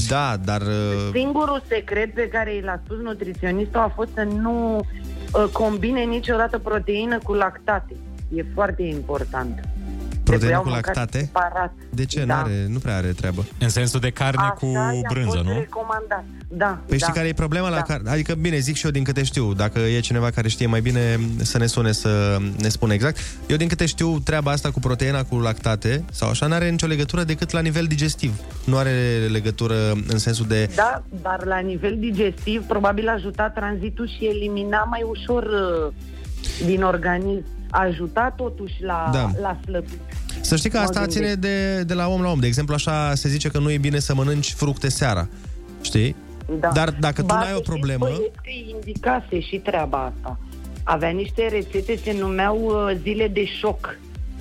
Da, 0.08 0.36
dar... 0.44 0.60
uh, 0.60 1.08
Singurul 1.12 1.62
secret 1.68 2.14
pe 2.14 2.28
care 2.28 2.54
i 2.54 2.60
l-a 2.60 2.80
spus 2.84 2.96
nutriționistul 2.98 3.80
a 3.80 3.92
fost 3.94 4.08
să 4.14 4.22
nu 4.22 4.76
uh, 4.78 5.44
combine 5.52 6.02
niciodată 6.02 6.58
proteină 6.58 7.18
cu 7.18 7.32
lactate. 7.32 7.96
E 8.34 8.44
foarte 8.54 8.82
important. 8.82 9.54
Proteină 9.54 10.22
Trebuiau 10.24 10.62
cu 10.62 10.68
mâncați 10.68 10.86
lactate? 10.98 11.18
Separat. 11.18 11.72
De 11.90 12.04
ce? 12.04 12.24
Da. 12.24 12.34
N-are, 12.34 12.66
nu 12.68 12.78
prea 12.78 12.96
are 12.96 13.08
treabă. 13.08 13.44
În 13.58 13.68
sensul 13.68 14.00
de 14.00 14.10
carne 14.10 14.40
Așa 14.42 14.50
cu 14.50 14.66
i-a 14.66 15.08
brânză, 15.08 15.36
fost 15.36 15.44
nu? 15.48 15.52
recomandat. 15.52 16.24
Da, 16.54 16.78
Păi 16.86 16.98
da. 16.98 17.06
știi 17.06 17.12
care 17.16 17.28
e 17.28 17.32
problema 17.32 17.68
la 17.68 17.74
da. 17.76 17.82
care... 17.82 18.02
Adică, 18.06 18.34
bine, 18.34 18.58
zic 18.58 18.76
și 18.76 18.84
eu 18.84 18.90
din 18.90 19.04
câte 19.04 19.22
știu. 19.22 19.52
Dacă 19.54 19.78
e 19.78 20.00
cineva 20.00 20.30
care 20.30 20.48
știe 20.48 20.66
mai 20.66 20.80
bine, 20.80 21.20
să 21.42 21.58
ne 21.58 21.66
sune 21.66 21.92
să 21.92 22.36
ne 22.60 22.68
spună 22.68 22.92
exact. 22.92 23.18
Eu 23.46 23.56
din 23.56 23.68
câte 23.68 23.86
știu, 23.86 24.18
treaba 24.18 24.50
asta 24.50 24.70
cu 24.70 24.78
proteina, 24.80 25.22
cu 25.24 25.38
lactate, 25.38 26.04
sau 26.12 26.28
așa, 26.28 26.46
n-are 26.46 26.70
nicio 26.70 26.86
legătură 26.86 27.24
decât 27.24 27.50
la 27.50 27.60
nivel 27.60 27.84
digestiv. 27.84 28.40
Nu 28.64 28.76
are 28.76 29.26
legătură 29.30 29.74
în 30.06 30.18
sensul 30.18 30.46
de... 30.48 30.70
Da, 30.74 31.02
dar 31.22 31.44
la 31.44 31.58
nivel 31.58 31.96
digestiv 31.98 32.62
probabil 32.62 33.08
ajuta 33.08 33.50
tranzitul 33.54 34.08
și 34.18 34.26
elimina 34.26 34.82
mai 34.90 35.04
ușor 35.08 35.42
uh, 35.42 35.92
din 36.66 36.82
organism. 36.82 37.44
Ajuta 37.70 38.34
totuși 38.36 38.74
la, 38.80 39.10
Da. 39.12 39.30
la 39.40 39.58
slăbit. 39.64 39.98
Să 40.40 40.56
știi 40.56 40.70
că 40.70 40.76
Mă 40.76 40.82
asta 40.82 40.98
gândesc. 41.00 41.18
ține 41.18 41.34
de, 41.34 41.82
de 41.82 41.94
la 41.94 42.08
om 42.08 42.22
la 42.22 42.30
om. 42.30 42.40
De 42.40 42.46
exemplu, 42.46 42.74
așa 42.74 43.14
se 43.14 43.28
zice 43.28 43.48
că 43.48 43.58
nu 43.58 43.70
e 43.70 43.78
bine 43.78 43.98
să 43.98 44.14
mănânci 44.14 44.52
fructe 44.52 44.88
seara. 44.88 45.28
Știi? 45.80 46.16
Da. 46.60 46.68
Dar 46.74 46.90
dacă 47.00 47.20
tu 47.20 47.26
Ba, 47.26 47.34
n-ai 47.34 47.44
să 47.46 47.52
o 47.52 47.54
știți, 47.54 47.70
problemă... 47.70 48.04
băieți, 48.04 48.34
că 48.34 48.40
îți 48.44 48.70
indicase 48.70 49.40
și 49.40 49.56
treaba 49.56 49.98
asta. 49.98 50.38
Avea 50.84 51.10
niște 51.10 51.48
rețete, 51.48 51.96
se 51.96 52.16
numeau 52.18 52.58
uh, 52.64 52.96
zile 53.02 53.28
de 53.28 53.44
șoc. 53.44 53.98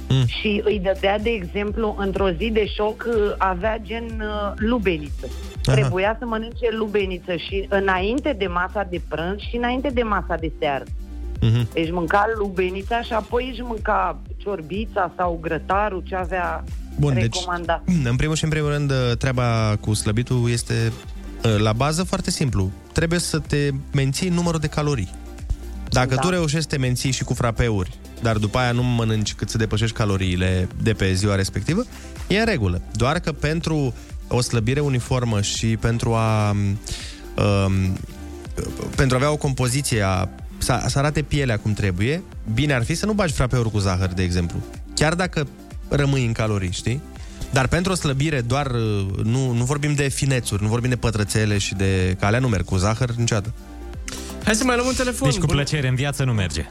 Mm. 0.10 0.26
Și 0.26 0.62
îi 0.66 0.80
dădea, 0.80 1.20
de 1.20 1.30
exemplu, 1.30 1.96
într-o 2.00 2.30
zi 2.30 2.50
de 2.50 2.66
șoc, 2.66 3.06
uh, 3.08 3.34
avea 3.38 3.80
gen 3.84 4.04
uh, 4.04 4.54
lubeniță. 4.56 5.28
Aha. 5.66 5.76
Trebuia 5.76 6.16
să 6.20 6.26
mănânce 6.26 6.68
lubeniță 6.72 7.36
și 7.36 7.66
înainte 7.70 8.36
de 8.38 8.48
masa 8.48 8.88
de 8.90 9.02
prânz 9.08 9.40
și 9.40 9.56
înainte 9.56 9.90
de 9.90 10.02
masa 10.02 10.36
de 10.36 10.52
seară. 10.60 10.84
Mhm. 11.42 11.68
Deci 11.74 11.92
mânca 11.92 12.26
lubenița 12.38 13.02
și 13.02 13.14
apoi 13.14 13.50
își 13.52 13.62
mânca 13.62 14.20
ciorbița 14.38 15.12
sau 15.18 15.38
grătarul 15.42 16.04
ce 16.06 16.16
avea 16.16 16.64
Bun, 17.00 17.14
deci, 17.14 17.22
recomandat. 17.22 17.84
în 18.04 18.16
primul 18.16 18.36
și 18.36 18.44
în 18.44 18.50
primul 18.50 18.70
rând, 18.70 18.92
treaba 19.18 19.76
cu 19.80 19.94
slăbitul 19.94 20.50
este 20.50 20.92
La 21.42 21.74
bază, 21.74 22.04
foarte 22.04 22.32
simplu. 22.32 22.72
Trebuie 22.94 23.20
să 23.20 23.40
te 23.40 23.70
menții 23.92 24.30
numărul 24.30 24.60
de 24.60 24.68
calorii. 24.68 25.16
Dacă 25.90 26.16
Da. 26.16 26.22
tu 26.22 26.30
reușești 26.30 26.62
să 26.62 26.68
te 26.68 26.78
menții 26.78 27.12
și 27.12 27.24
cu 27.24 27.34
frapeuri, 27.34 27.98
dar 28.22 28.38
după 28.38 28.58
aia 28.58 28.72
nu 28.72 28.84
mănânci 28.84 29.34
cât 29.34 29.50
să 29.50 29.58
depășești 29.58 29.96
caloriile 29.96 30.68
de 30.82 30.94
pe 30.94 31.14
ziua 31.14 31.36
respectivă, 31.36 31.84
e 32.28 32.40
în 32.40 32.46
regulă. 32.46 32.82
Doar 32.92 33.20
că 33.20 33.32
pentru 33.32 33.94
o 34.28 34.42
slăbire 34.42 34.80
uniformă 34.80 35.42
și 35.42 35.78
pentru 35.78 36.14
a 36.14 36.50
um, 36.50 37.98
pentru 38.96 39.16
a 39.16 39.20
avea 39.20 39.32
o 39.32 39.38
compoziție 39.38 40.02
a, 40.02 40.30
să, 40.58 40.84
să 40.88 40.98
arate 41.00 41.22
pielea 41.22 41.58
cum 41.58 41.74
trebuie, 41.74 42.24
bine 42.54 42.74
ar 42.74 42.84
fi 42.84 42.96
să 42.96 43.06
nu 43.06 43.14
bagi 43.14 43.34
frapeuri 43.34 43.72
cu 43.72 43.78
zahăr, 43.78 44.10
de 44.14 44.24
exemplu. 44.24 44.60
Chiar 44.96 45.14
dacă 45.14 45.48
rămâi 45.90 46.26
în 46.26 46.32
calorii, 46.32 46.72
știi? 46.72 47.02
Dar 47.52 47.68
pentru 47.68 47.92
o 47.92 47.96
slăbire 47.96 48.42
doar, 48.42 48.66
uh, 48.66 49.06
nu, 49.24 49.52
nu 49.52 49.64
vorbim 49.64 49.94
de 49.94 50.08
finețuri, 50.08 50.62
nu 50.62 50.68
vorbim 50.68 50.90
de 50.90 50.96
pătrățele 50.96 51.58
și 51.58 51.76
de 51.76 52.16
calea 52.20 52.40
nu 52.40 52.48
merg 52.48 52.66
cu 52.66 52.76
zahăr 52.76 53.12
niciodată. 53.12 53.54
Hai 54.44 54.56
să 54.56 54.64
mai 54.64 54.76
luăm 54.76 54.88
un 54.88 54.94
telefon. 54.94 55.30
Deci 55.30 55.40
cu 55.40 55.46
plăcere, 55.46 55.88
în 55.88 55.96
viață 55.96 56.24
nu 56.24 56.34
merge. 56.34 56.66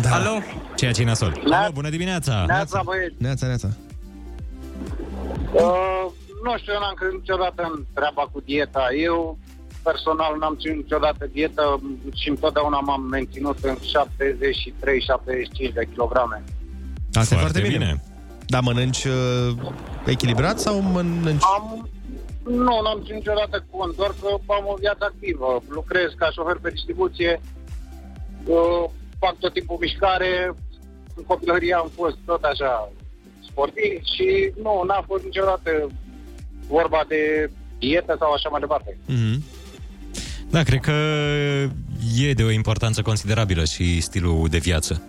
Da. 0.00 0.10
Alo? 0.10 0.42
Ceea 0.76 0.92
ce 0.92 1.02
e 1.02 1.04
nasol. 1.04 1.42
Alo, 1.50 1.72
bună 1.72 1.88
dimineața! 1.88 2.44
Neața, 2.46 2.80
băieți. 2.84 3.14
Neața, 3.18 3.46
neața. 3.46 3.68
Uh, 5.52 6.06
nu 6.44 6.58
știu, 6.58 6.72
eu 6.72 6.80
n-am 6.80 6.94
crezut 6.94 7.18
niciodată 7.18 7.62
în 7.72 7.84
treaba 7.94 8.22
cu 8.32 8.40
dieta. 8.40 8.84
Eu, 9.08 9.38
personal, 9.82 10.32
n-am 10.40 10.56
ținut 10.60 10.76
niciodată 10.76 11.28
dietă 11.32 11.80
și 12.14 12.28
întotdeauna 12.28 12.78
m-am 12.78 13.02
menținut 13.02 13.58
în 13.62 13.76
73-75 13.76 13.78
de 15.74 15.88
kilograme. 15.92 16.44
Asta 17.12 17.34
e 17.34 17.38
foarte 17.38 17.60
bine. 17.60 17.76
bine. 17.78 18.02
Dar 18.52 18.62
mănânci 18.62 19.04
uh, 19.04 19.50
echilibrat 20.04 20.58
sau 20.60 20.80
mănânci... 20.80 21.42
Am, 21.56 21.88
nu, 22.44 22.74
n-am 22.82 23.00
ținut 23.04 23.18
niciodată 23.22 23.64
cont, 23.70 23.96
doar 23.96 24.12
că 24.20 24.28
am 24.52 24.64
o 24.66 24.76
viață 24.78 25.04
activă. 25.10 25.62
Lucrez 25.68 26.08
ca 26.16 26.30
șofer 26.30 26.58
pe 26.62 26.70
distribuție, 26.70 27.40
uh, 28.44 28.84
fac 29.18 29.34
tot 29.38 29.52
timpul 29.52 29.76
mișcare, 29.80 30.54
în 31.16 31.22
copilărie 31.22 31.74
am 31.74 31.90
fost 31.94 32.16
tot 32.24 32.42
așa 32.42 32.92
sportiv 33.48 33.92
și 34.14 34.52
nu, 34.62 34.82
n-a 34.86 35.04
fost 35.06 35.24
niciodată 35.24 35.70
vorba 36.68 37.04
de 37.08 37.50
dietă 37.78 38.16
sau 38.18 38.32
așa 38.32 38.48
mai 38.48 38.60
departe. 38.60 38.96
Mm-hmm. 39.08 39.36
Da, 40.50 40.62
cred 40.62 40.80
că 40.80 40.96
e 42.16 42.32
de 42.32 42.42
o 42.42 42.50
importanță 42.50 43.02
considerabilă 43.02 43.64
și 43.64 44.00
stilul 44.00 44.48
de 44.48 44.58
viață. 44.58 45.02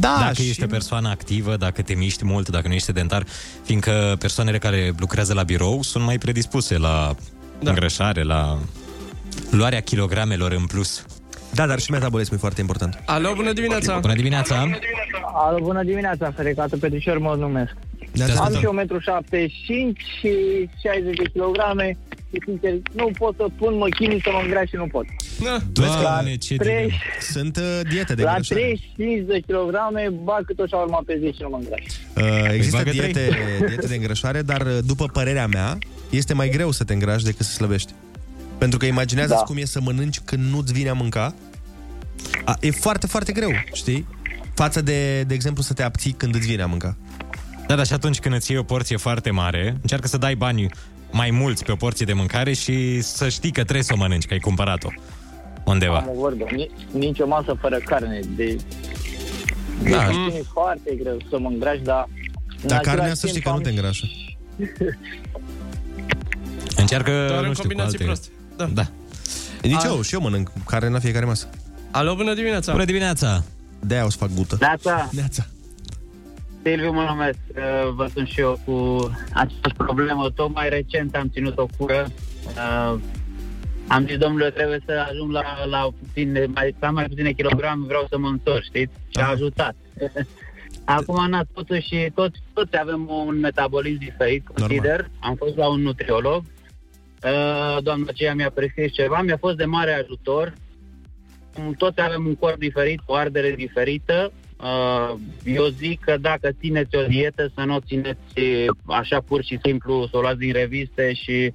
Da, 0.00 0.16
dacă 0.20 0.42
și- 0.42 0.48
ești 0.48 0.64
o 0.64 0.66
persoană 0.66 1.08
activă, 1.08 1.56
dacă 1.56 1.82
te 1.82 1.94
miști 1.94 2.24
mult, 2.24 2.48
dacă 2.48 2.68
nu 2.68 2.74
ești 2.74 2.86
sedentar, 2.86 3.24
fiindcă 3.64 4.16
persoanele 4.18 4.58
care 4.58 4.92
lucrează 4.98 5.34
la 5.34 5.42
birou 5.42 5.82
sunt 5.82 6.04
mai 6.04 6.18
predispuse 6.18 6.78
la 6.78 7.14
da. 7.60 7.70
îngrășare, 7.70 8.22
la 8.22 8.58
luarea 9.50 9.80
kilogramelor 9.80 10.52
în 10.52 10.66
plus. 10.66 11.04
Da, 11.54 11.66
dar 11.66 11.78
și 11.78 11.90
metabolismul 11.90 12.36
e 12.36 12.40
foarte 12.40 12.60
important. 12.60 13.02
Alo, 13.06 13.32
bună 13.34 13.52
dimineața! 13.52 13.98
Bună 13.98 14.14
dimineața! 14.14 14.70
Alo, 15.34 15.58
bună 15.62 15.82
dimineața, 15.82 16.32
Ferecatul 16.36 16.78
Petrișor 16.78 17.18
mă 17.18 17.34
numesc. 17.38 17.76
Neața, 18.12 18.42
Am 18.42 18.52
da. 18.52 18.58
și 18.58 18.64
1,75 18.64 19.96
și 20.18 20.32
60 20.82 21.16
de 21.16 21.28
kilograme 21.32 21.96
și 22.16 22.17
sincer 22.44 22.72
nu 22.92 23.10
pot 23.18 23.34
să 23.36 23.46
pun 23.58 23.76
mă 23.76 23.86
chinui 23.88 24.20
să 24.22 24.30
mă 24.32 24.40
îngraș 24.44 24.68
și 24.68 24.76
nu 24.76 24.86
pot. 24.86 25.04
Doamne, 25.72 26.36
ce 26.36 26.56
trei- 26.56 26.92
Sunt 27.20 27.56
uh, 27.56 27.80
diete 27.90 28.14
de 28.14 28.22
La 28.22 28.28
îngrășare. 28.30 28.60
35 28.60 29.26
de 29.26 29.40
kilograme 29.46 30.08
bag 30.24 30.44
cât 30.44 30.58
o 30.58 30.66
șaurma 30.66 31.02
pe 31.06 31.18
zi 31.22 31.26
și 31.26 31.42
nu 31.42 31.48
mă 31.48 31.58
îngraș. 31.62 31.84
Uh, 32.44 32.50
există 32.52 32.76
bagă 32.76 32.90
trei. 32.90 33.12
diete, 33.12 33.36
diete 33.66 33.86
de 33.86 33.94
îngrășare, 33.94 34.42
dar 34.42 34.60
uh, 34.60 34.78
după 34.86 35.06
părerea 35.12 35.46
mea, 35.46 35.78
este 36.10 36.34
mai 36.34 36.48
greu 36.48 36.70
să 36.70 36.84
te 36.84 36.92
îngrași 36.92 37.24
decât 37.24 37.46
să 37.46 37.52
slăbești. 37.52 37.92
Pentru 38.58 38.78
că 38.78 38.86
imaginează 38.86 39.34
Da. 39.34 39.40
cum 39.40 39.56
e 39.56 39.64
să 39.64 39.80
mănânci 39.80 40.20
când 40.20 40.50
nu-ți 40.52 40.72
vine 40.72 40.88
a 40.88 40.92
mânca. 40.92 41.34
A, 42.44 42.56
e 42.60 42.70
foarte, 42.70 43.06
foarte 43.06 43.32
greu, 43.32 43.50
știi? 43.72 44.06
Față 44.54 44.82
de, 44.82 45.22
de 45.22 45.34
exemplu, 45.34 45.62
să 45.62 45.72
te 45.72 45.82
abții 45.82 46.12
când 46.12 46.34
îți 46.34 46.46
vine 46.46 46.62
a 46.62 46.66
mânca. 46.66 46.96
Da, 47.66 47.74
dar 47.76 47.86
și 47.86 47.92
atunci 47.92 48.18
când 48.18 48.34
îți 48.34 48.50
iei 48.50 48.60
o 48.60 48.62
porție 48.62 48.96
foarte 48.96 49.30
mare, 49.30 49.76
încearcă 49.80 50.06
să 50.08 50.16
dai 50.18 50.34
bani 50.34 50.68
mai 51.10 51.30
mulți 51.30 51.64
pe 51.64 51.72
o 51.72 51.76
porție 51.76 52.06
de 52.06 52.12
mâncare 52.12 52.52
și 52.52 53.00
să 53.00 53.28
știi 53.28 53.50
că 53.50 53.62
trebuie 53.62 53.82
să 53.84 53.92
o 53.94 53.96
mănânci, 53.96 54.26
că 54.26 54.32
ai 54.32 54.38
cumpărat-o 54.38 54.88
undeva. 55.64 55.96
Am 55.98 56.08
o 56.08 56.20
vorbă, 56.20 56.44
Ni- 56.56 56.70
nici 56.92 57.18
o 57.20 57.26
masă 57.26 57.56
fără 57.60 57.76
carne. 57.84 58.20
De... 58.36 58.56
Da. 59.82 59.90
Da. 59.90 60.10
E 60.36 60.42
foarte 60.52 60.94
greu 61.02 61.16
să 61.30 61.38
mă 61.38 61.48
îngraș, 61.48 61.78
dar... 61.82 62.08
în 62.62 62.68
Dar 62.68 62.78
același 62.78 62.96
carnea 62.96 63.14
să 63.14 63.20
timp 63.20 63.30
știi 63.30 63.42
că 63.42 63.48
nu 63.48 63.54
am 63.54 63.60
te 63.62 63.68
îngrașă. 63.70 64.04
Încearcă, 66.76 67.24
Doar 67.28 67.40
în 67.42 67.46
nu 67.46 67.54
știu, 67.54 67.68
cu 67.68 67.74
combinații 67.74 67.92
alte... 67.98 68.04
proste. 68.04 68.28
Da. 68.56 68.64
da. 68.64 68.88
Nici 69.62 69.84
A- 69.84 69.88
eu, 69.88 70.02
și 70.02 70.14
eu 70.14 70.20
mănânc 70.20 70.50
carne 70.66 70.88
la 70.88 70.98
fiecare 70.98 71.24
masă. 71.24 71.48
Alo, 71.90 72.14
bună 72.14 72.34
dimineața! 72.34 72.72
Bună 72.72 72.84
dimineața! 72.84 73.42
De-aia 73.80 74.04
o 74.04 74.10
să 74.10 74.16
fac 74.16 74.30
gută. 74.34 74.56
Neața, 74.60 75.08
Neața. 75.12 75.46
Silviu 76.62 76.92
mă 76.92 77.02
numesc, 77.08 77.38
uh, 77.48 77.90
vă 77.94 78.06
sunt 78.12 78.28
și 78.28 78.40
eu 78.40 78.60
cu 78.64 78.98
această 79.32 79.68
problemă. 79.76 80.30
Tocmai 80.30 80.68
recent 80.68 81.14
am 81.14 81.28
ținut 81.32 81.58
o 81.58 81.66
cură. 81.78 82.06
Uh, 82.46 83.00
am 83.88 84.06
zis, 84.06 84.16
domnule, 84.16 84.50
trebuie 84.50 84.80
să 84.86 85.06
ajung 85.10 85.32
la, 85.32 85.64
la 85.64 85.88
puține, 86.02 86.46
mai, 86.46 86.74
la 86.80 86.90
mai 86.90 87.04
puține 87.04 87.32
kilograme, 87.32 87.84
vreau 87.86 88.06
să 88.10 88.18
mă 88.18 88.28
întorc, 88.28 88.62
știți? 88.62 88.92
Și 89.08 89.20
a 89.20 89.28
ajutat. 89.28 89.74
Acum, 90.84 91.28
na, 91.28 91.44
totuși, 91.54 92.10
toți, 92.14 92.42
toți 92.52 92.78
avem 92.78 93.08
un 93.08 93.38
metabolism 93.38 93.98
diferit, 93.98 94.46
consider. 94.46 95.10
Am 95.20 95.34
fost 95.34 95.56
la 95.56 95.68
un 95.68 95.80
nutriolog. 95.80 96.42
Uh, 97.24 97.82
doamna 97.82 98.06
aceea 98.08 98.34
mi-a 98.34 98.50
prescris 98.50 98.92
ceva, 98.92 99.22
mi-a 99.22 99.36
fost 99.36 99.56
de 99.56 99.64
mare 99.64 99.92
ajutor. 99.92 100.52
Mm, 101.58 101.72
Toți 101.72 102.00
avem 102.00 102.26
un 102.26 102.34
corp 102.34 102.58
diferit, 102.58 103.00
o 103.06 103.14
ardere 103.14 103.50
diferită. 103.50 104.32
Uh, 104.62 105.14
eu 105.44 105.66
zic 105.66 106.00
că 106.00 106.16
dacă 106.20 106.48
țineți 106.60 106.96
o 106.96 107.06
dietă, 107.06 107.50
să 107.54 107.60
nu 107.64 107.74
o 107.74 107.80
țineți 107.86 108.66
așa 108.86 109.20
pur 109.20 109.44
și 109.44 109.58
simplu, 109.62 110.06
să 110.10 110.16
o 110.16 110.20
luați 110.20 110.38
din 110.38 110.52
reviste 110.52 111.12
și 111.14 111.52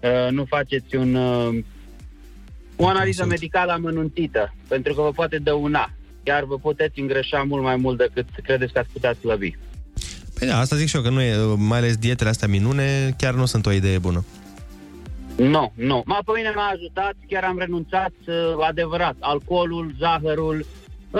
uh, 0.00 0.30
nu 0.30 0.44
faceți 0.44 0.96
un, 0.96 1.14
uh, 1.14 1.64
o 2.76 2.86
analiză 2.86 3.24
medicală 3.24 3.72
amănuntită, 3.72 4.54
pentru 4.68 4.94
că 4.94 5.00
vă 5.02 5.10
poate 5.10 5.38
dăuna. 5.38 5.90
Chiar 6.22 6.44
vă 6.44 6.58
puteți 6.58 7.00
îngrășa 7.00 7.42
mult 7.42 7.62
mai 7.62 7.76
mult 7.76 7.98
decât 7.98 8.26
credeți 8.42 8.72
că 8.72 8.78
ați 8.78 8.92
putea 8.92 9.12
slăbi. 9.12 9.56
Păi 10.38 10.48
da, 10.48 10.58
asta 10.58 10.76
zic 10.76 10.88
și 10.88 10.96
eu, 10.96 11.02
că 11.02 11.10
nu 11.10 11.20
e, 11.20 11.36
mai 11.56 11.78
ales 11.78 11.96
dietele 11.96 12.28
astea 12.28 12.48
minune, 12.48 13.14
chiar 13.18 13.34
nu 13.34 13.44
sunt 13.44 13.66
o 13.66 13.72
idee 13.72 13.98
bună. 13.98 14.24
Nu, 15.36 15.72
nu. 15.74 16.02
Ma, 16.04 16.18
pe 16.24 16.32
mine 16.34 16.52
m-a 16.54 16.72
ajutat, 16.74 17.14
chiar 17.28 17.44
am 17.44 17.58
renunțat, 17.58 18.12
uh, 18.26 18.66
adevărat, 18.68 19.16
alcoolul, 19.20 19.94
zahărul, 19.98 20.66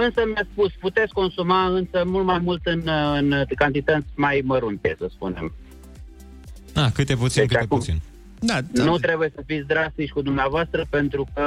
însă 0.00 0.22
mi-a 0.26 0.46
spus, 0.52 0.70
puteți 0.80 1.12
consuma, 1.12 1.66
însă 1.66 2.02
mult 2.06 2.24
mai 2.24 2.38
mult 2.38 2.60
în, 2.64 2.78
uh, 2.86 3.18
în 3.20 3.44
cantități 3.54 4.06
mai 4.14 4.42
mărunte, 4.44 4.94
să 4.98 5.06
spunem. 5.10 5.52
Ah, 6.74 6.86
câte 6.94 7.14
puțin, 7.16 7.42
Deci 7.42 7.50
câte 7.50 7.64
acum- 7.64 7.78
puțin. 7.78 8.00
Da, 8.40 8.58
Nu 8.72 8.98
trebuie 8.98 9.32
să 9.34 9.42
fiți 9.46 9.66
drastici 9.66 10.10
cu 10.10 10.22
dumneavoastră 10.22 10.86
pentru 10.90 11.26
că 11.34 11.42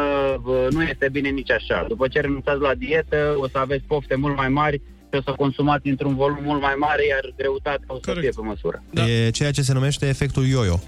uh, 0.45 0.67
nu 0.69 0.81
este 0.83 1.09
bine 1.11 1.29
nici 1.29 1.51
așa. 1.51 1.85
După 1.87 2.07
ce 2.07 2.19
renunțați 2.19 2.61
la 2.61 2.73
dietă, 2.73 3.35
o 3.37 3.47
să 3.47 3.57
aveți 3.57 3.83
pofte 3.87 4.15
mult 4.15 4.35
mai 4.35 4.49
mari 4.49 4.75
și 5.11 5.19
o 5.19 5.21
să 5.21 5.31
consumați 5.31 5.87
într-un 5.87 6.15
volum 6.15 6.39
mult 6.43 6.61
mai 6.61 6.73
mare, 6.77 7.05
iar 7.05 7.33
greutatea 7.37 7.83
o 7.87 7.97
să 8.03 8.15
fie 8.19 8.29
pe 8.29 8.41
măsură. 8.41 8.83
Da. 8.89 9.09
E 9.09 9.29
ceea 9.29 9.51
ce 9.51 9.61
se 9.61 9.73
numește 9.73 10.07
efectul 10.07 10.45
yo-yo. 10.45 10.79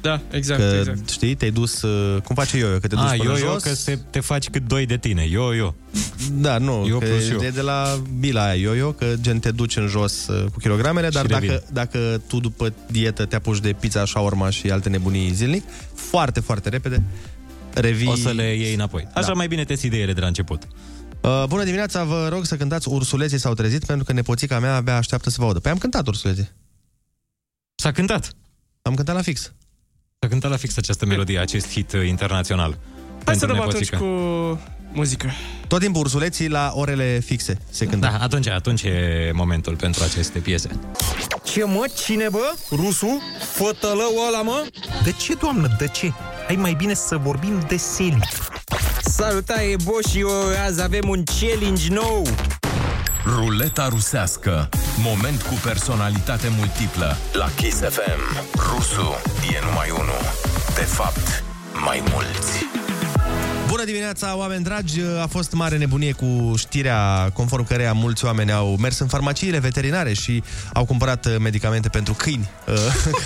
Da, 0.00 0.20
exact, 0.30 0.60
că, 0.60 0.76
exact. 0.78 1.08
știi, 1.08 1.34
te-ai 1.34 1.50
dus... 1.50 1.82
uh, 1.82 2.20
Cum 2.22 2.34
face 2.34 2.58
yo-yo? 2.58 2.78
Că 2.78 2.86
te 2.86 2.94
duci 2.94 3.04
Ah, 3.04 3.16
până 3.16 3.30
eu, 3.30 3.36
eu, 3.38 3.52
jos. 3.52 3.62
că 3.62 3.74
se, 3.74 3.98
te 4.10 4.20
faci 4.20 4.48
cât 4.50 4.66
doi 4.66 4.86
de 4.86 4.96
tine. 4.96 5.22
Eu, 5.30 5.56
eu. 5.56 5.74
Da, 6.32 6.58
nu, 6.58 6.86
Eu 6.88 6.98
că 6.98 7.06
plus 7.06 7.28
eu. 7.28 7.40
e 7.42 7.50
de 7.50 7.60
la 7.60 8.02
bila 8.18 8.42
aia 8.44 8.54
yo-yo, 8.54 8.92
că 8.92 9.14
gen 9.20 9.38
te 9.38 9.50
duci 9.50 9.76
în 9.76 9.86
jos 9.86 10.26
uh, 10.26 10.44
cu 10.52 10.58
kilogramele, 10.58 11.08
dar 11.08 11.26
revii. 11.26 11.48
dacă, 11.48 11.62
dacă 11.72 12.22
tu 12.26 12.40
după 12.40 12.72
dietă 12.90 13.24
te 13.24 13.36
apuci 13.36 13.60
de 13.60 13.72
pizza, 13.80 14.04
shawarma 14.04 14.50
și 14.50 14.70
alte 14.70 14.88
nebunii 14.88 15.32
zilnic, 15.32 15.64
foarte, 15.94 16.40
foarte 16.40 16.68
repede 16.68 17.02
revii... 17.74 18.08
O 18.08 18.14
să 18.14 18.30
le 18.30 18.54
iei 18.54 18.74
înapoi. 18.74 19.08
Așa 19.14 19.26
Da. 19.26 19.32
mai 19.32 19.48
bine 19.48 19.64
te 19.64 19.86
ideile 19.86 20.12
de 20.12 20.20
la 20.20 20.26
început. 20.26 20.62
Uh, 21.20 21.44
bună 21.48 21.64
dimineața, 21.64 22.04
vă 22.04 22.28
rog 22.32 22.44
să 22.44 22.56
cântați 22.56 22.88
Ursuleții 22.88 23.38
s-au 23.38 23.54
trezit 23.54 23.84
pentru 23.84 24.04
că 24.04 24.12
nepoțica 24.12 24.58
mea 24.58 24.74
abia 24.76 24.96
așteaptă 24.96 25.30
să 25.30 25.36
vă 25.38 25.44
audă. 25.44 25.58
Păi 25.58 25.70
am 25.70 25.78
cântat 25.78 26.06
Ursuleții. 26.06 26.48
S-a 27.74 27.92
cântat. 27.92 28.32
Am 28.82 28.94
cântat 28.94 29.14
la 29.14 29.22
fix. 29.22 29.52
S-a 30.22 30.28
cântat 30.28 30.50
la 30.50 30.56
fix 30.56 30.76
această 30.76 31.06
melodie, 31.06 31.38
acest 31.38 31.70
hit 31.70 31.92
uh, 31.92 32.06
internațional. 32.06 32.78
Hai 33.24 33.34
să 33.36 33.46
Pentru 33.46 33.46
dăm 33.46 33.60
atunci 33.60 33.90
nepoțică. 33.90 33.96
cu 33.96 34.60
muzică. 34.92 35.30
Tot 35.66 35.80
timpul 35.80 36.00
Ursuleții 36.00 36.48
la 36.48 36.72
orele 36.74 37.20
fixe 37.24 37.58
se 37.70 37.86
cântă. 37.86 38.06
Da, 38.06 38.18
atunci, 38.24 38.48
atunci 38.48 38.82
e 38.82 39.30
momentul 39.34 39.76
pentru 39.76 40.02
aceste 40.04 40.38
piese. 40.38 40.68
Ce 41.44 41.64
mă? 41.64 41.84
Cine 42.04 42.28
bă? 42.30 42.52
Rusu? 42.70 43.20
Fătălău 43.52 44.12
ăla 44.28 44.42
mă? 44.42 44.66
De 45.04 45.12
ce, 45.12 45.34
doamnă, 45.34 45.76
de 45.78 45.86
ce? 45.88 46.12
Hai 46.46 46.56
mai 46.56 46.74
bine 46.74 46.94
să 46.94 47.16
vorbim 47.16 47.64
de 47.68 47.76
Seli. 47.76 48.18
Salutare, 49.02 49.74
Boș, 49.84 50.04
și 50.10 50.18
eu, 50.18 50.28
azi 50.66 50.82
avem 50.82 51.08
un 51.08 51.22
challenge 51.40 51.88
nou. 51.88 52.26
Ruleta 53.24 53.88
rusească. 53.88 54.68
Moment 55.02 55.42
cu 55.42 55.54
personalitate 55.64 56.48
multiplă. 56.58 57.16
La 57.32 57.48
Kiss 57.56 57.78
FM. 57.78 58.46
Rusu 58.54 59.16
e 59.54 59.64
numai 59.64 59.90
unul. 59.90 60.20
De 60.74 60.84
fapt, 60.84 61.44
mai 61.84 62.02
mulți. 62.12 62.79
Bună 63.70 63.84
dimineața, 63.84 64.36
oameni 64.36 64.64
dragi! 64.64 65.00
A 65.22 65.26
fost 65.26 65.52
mare 65.52 65.76
nebunie 65.76 66.12
cu 66.12 66.54
știrea 66.56 67.30
conform 67.32 67.66
căreia 67.66 67.92
mulți 67.92 68.24
oameni 68.24 68.52
au 68.52 68.76
mers 68.76 68.98
în 68.98 69.06
farmaciile 69.06 69.58
veterinare 69.58 70.12
și 70.12 70.42
au 70.72 70.84
cumpărat 70.84 71.26
uh, 71.26 71.36
medicamente 71.38 71.88
pentru 71.88 72.14
câini 72.14 72.50
uh, 72.66 72.74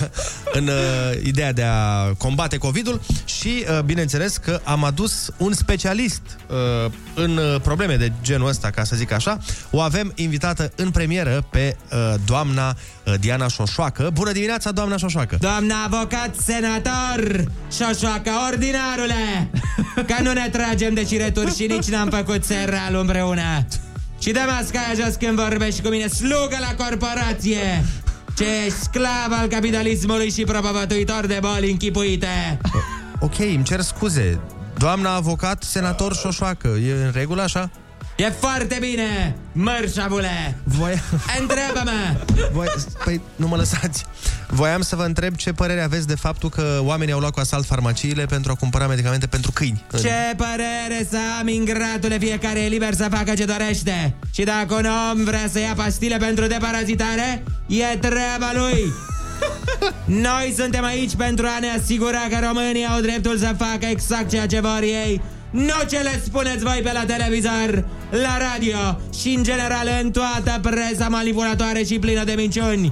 în 0.57 0.67
uh, 0.67 1.23
ideea 1.23 1.53
de 1.53 1.63
a 1.63 2.13
combate 2.17 2.57
COVID-ul 2.57 3.01
și, 3.25 3.65
uh, 3.69 3.79
bineînțeles, 3.79 4.37
că 4.37 4.61
am 4.63 4.83
adus 4.83 5.31
un 5.37 5.53
specialist 5.53 6.21
uh, 6.49 6.91
în 7.15 7.37
uh, 7.37 7.61
probleme 7.61 7.95
de 7.95 8.11
genul 8.21 8.47
ăsta, 8.47 8.69
ca 8.69 8.83
să 8.83 8.95
zic 8.95 9.11
așa. 9.11 9.37
O 9.71 9.79
avem 9.81 10.11
invitată 10.15 10.71
în 10.75 10.91
premieră 10.91 11.45
pe 11.49 11.77
uh, 11.91 12.13
doamna 12.25 12.69
uh, 12.69 12.75
Diana 13.19 13.47
Șoșoacă. 13.47 14.09
Bună 14.13 14.31
dimineața, 14.31 14.71
doamna 14.71 14.97
Șoșoacă! 14.97 15.37
Doamna 15.39 15.75
avocat 15.83 16.35
senator, 16.35 17.43
șoșoacă 17.71 18.31
ordinarule, 18.51 19.49
că 20.07 20.15
nu 20.21 20.31
ne 20.31 20.49
tragem 20.51 20.93
de 20.93 21.03
cireturi 21.03 21.55
și 21.55 21.65
nici 21.65 21.89
n-am 21.89 22.09
făcut 22.09 22.43
seralul 22.43 22.99
împreună. 22.99 23.65
Și 24.19 24.31
dă 24.31 24.39
mascaia 24.47 24.93
jos 25.03 25.15
când 25.15 25.39
vorbești 25.39 25.81
cu 25.81 25.87
mine, 25.87 26.07
slugă 26.07 26.57
la 26.59 26.85
corporație! 26.85 27.85
Ce 28.37 28.45
ești 28.65 28.79
sclav 28.79 29.39
al 29.39 29.47
capitalismului 29.47 30.31
și 30.31 30.43
propovătuitor 30.43 31.25
de 31.25 31.39
boli 31.41 31.71
închipuite! 31.71 32.59
Ok, 33.19 33.39
îmi 33.39 33.63
cer 33.63 33.81
scuze. 33.81 34.39
Doamna 34.77 35.15
avocat, 35.15 35.63
senator 35.63 36.15
Șoșoacă, 36.15 36.67
e 36.67 37.05
în 37.05 37.11
regulă 37.13 37.41
așa? 37.41 37.69
E 38.17 38.29
foarte 38.29 38.77
bine, 38.79 39.35
mărșavule! 39.51 40.57
Voi... 40.63 41.01
Întreabă-mă! 41.39 42.25
Voi... 42.51 42.67
Păi, 43.03 43.21
nu 43.35 43.47
mă 43.47 43.55
lăsați. 43.55 44.05
Voiam 44.47 44.81
să 44.81 44.95
vă 44.95 45.03
întreb 45.03 45.35
ce 45.35 45.51
părere 45.53 45.81
aveți 45.81 46.07
de 46.07 46.15
faptul 46.15 46.49
că 46.49 46.79
oamenii 46.81 47.13
au 47.13 47.19
luat 47.19 47.31
cu 47.31 47.39
asalt 47.39 47.65
farmaciile 47.65 48.25
pentru 48.25 48.51
a 48.51 48.55
cumpăra 48.55 48.87
medicamente 48.87 49.27
pentru 49.27 49.51
câini. 49.51 49.83
În- 49.91 49.99
Ce 49.99 50.33
părere 50.37 51.07
să 51.09 51.17
am, 51.39 51.47
ingratule, 51.47 52.17
fiecare 52.17 52.59
e 52.59 52.67
liber 52.67 52.93
să 52.93 53.07
facă 53.11 53.33
ce 53.33 53.45
dorește. 53.45 54.13
Și 54.33 54.43
dacă 54.43 54.73
un 54.73 54.87
om 55.11 55.23
vrea 55.23 55.47
să 55.51 55.59
ia 55.59 55.73
pastile 55.75 56.17
pentru 56.17 56.47
deparazitare, 56.47 57.43
e 57.67 57.97
treaba 57.97 58.51
lui. 58.53 58.93
Noi 60.05 60.53
suntem 60.57 60.83
aici 60.83 61.15
pentru 61.15 61.45
a 61.45 61.59
ne 61.59 61.67
asigura 61.81 62.19
că 62.29 62.45
românii 62.45 62.85
au 62.85 63.01
dreptul 63.01 63.37
să 63.37 63.55
facă 63.57 63.85
exact 63.85 64.29
ceea 64.29 64.45
ce 64.45 64.59
vor 64.59 64.79
ei, 64.81 65.21
nu 65.55 65.87
ce 65.89 65.97
le 65.97 66.21
spuneți 66.25 66.63
voi 66.63 66.81
pe 66.83 66.91
la 66.93 67.05
televizor, 67.05 67.85
la 68.09 68.37
radio 68.37 68.99
și 69.19 69.33
în 69.33 69.43
general 69.43 69.87
în 70.01 70.11
toată 70.11 70.59
presa 70.61 71.07
manipulatoare 71.09 71.83
și 71.83 71.99
plină 71.99 72.23
de 72.23 72.33
minciuni. 72.37 72.91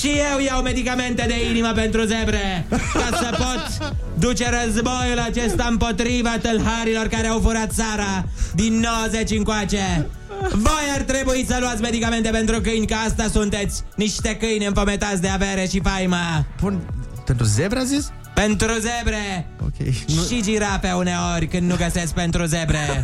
Și 0.00 0.08
eu 0.32 0.40
iau 0.40 0.62
medicamente 0.62 1.24
de 1.28 1.48
inimă 1.48 1.72
pentru 1.74 2.02
zebre 2.02 2.66
Ca 2.68 3.16
să 3.16 3.28
pot 3.30 3.92
duce 4.18 4.48
războiul 4.64 5.18
acesta 5.18 5.66
împotriva 5.70 6.38
tâlharilor 6.42 7.06
care 7.06 7.26
au 7.26 7.40
furat 7.40 7.72
țara 7.72 8.24
Din 8.54 8.84
90 9.02 9.30
încoace 9.30 10.08
Voi 10.52 10.86
ar 10.94 11.00
trebui 11.00 11.44
să 11.48 11.56
luați 11.60 11.80
medicamente 11.80 12.30
pentru 12.30 12.60
câini 12.60 12.86
Că 12.86 12.94
asta 13.06 13.28
sunteți 13.32 13.82
Niște 13.96 14.36
câini 14.36 14.66
înfometați 14.66 15.20
de 15.20 15.28
avere 15.28 15.66
și 15.70 15.80
faimă 15.80 16.46
Bun, 16.60 16.80
pentru 17.24 17.44
zebre 17.44 17.78
a 17.78 17.84
zis? 17.84 18.12
Pentru 18.46 18.72
zebre 18.72 19.46
Ok. 19.62 19.94
Și 20.28 20.42
girafe 20.42 20.92
uneori 20.92 21.48
când 21.48 21.70
nu 21.70 21.76
găsesc 21.76 22.12
pentru 22.12 22.44
zebre 22.44 23.02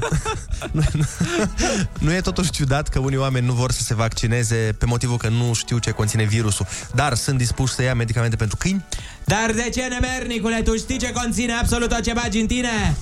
Nu 1.99 2.13
e 2.13 2.21
totuși 2.21 2.51
ciudat 2.51 2.89
că 2.89 2.99
unii 2.99 3.17
oameni 3.17 3.47
nu 3.47 3.53
vor 3.53 3.71
să 3.71 3.83
se 3.83 3.95
vaccineze 3.95 4.75
pe 4.79 4.87
motivul 4.87 5.17
că 5.17 5.29
nu 5.29 5.53
știu 5.53 5.79
ce 5.79 5.91
conține 5.91 6.25
virusul, 6.25 6.67
dar 6.95 7.15
sunt 7.15 7.39
dispuși 7.39 7.75
să 7.75 7.83
ia 7.83 7.95
medicamente 7.95 8.37
pentru 8.37 8.57
câini? 8.57 8.85
Dar 9.25 9.53
de 9.53 9.71
ce, 9.75 9.83
nemernicule, 9.83 10.63
tu 10.63 10.77
știi 10.77 10.99
ce 10.99 11.13
conține 11.13 11.53
absolut 11.53 11.89
tot 11.89 12.03
ce 12.03 12.13
bagi 12.13 12.41
în 12.41 12.47
tine? 12.47 12.97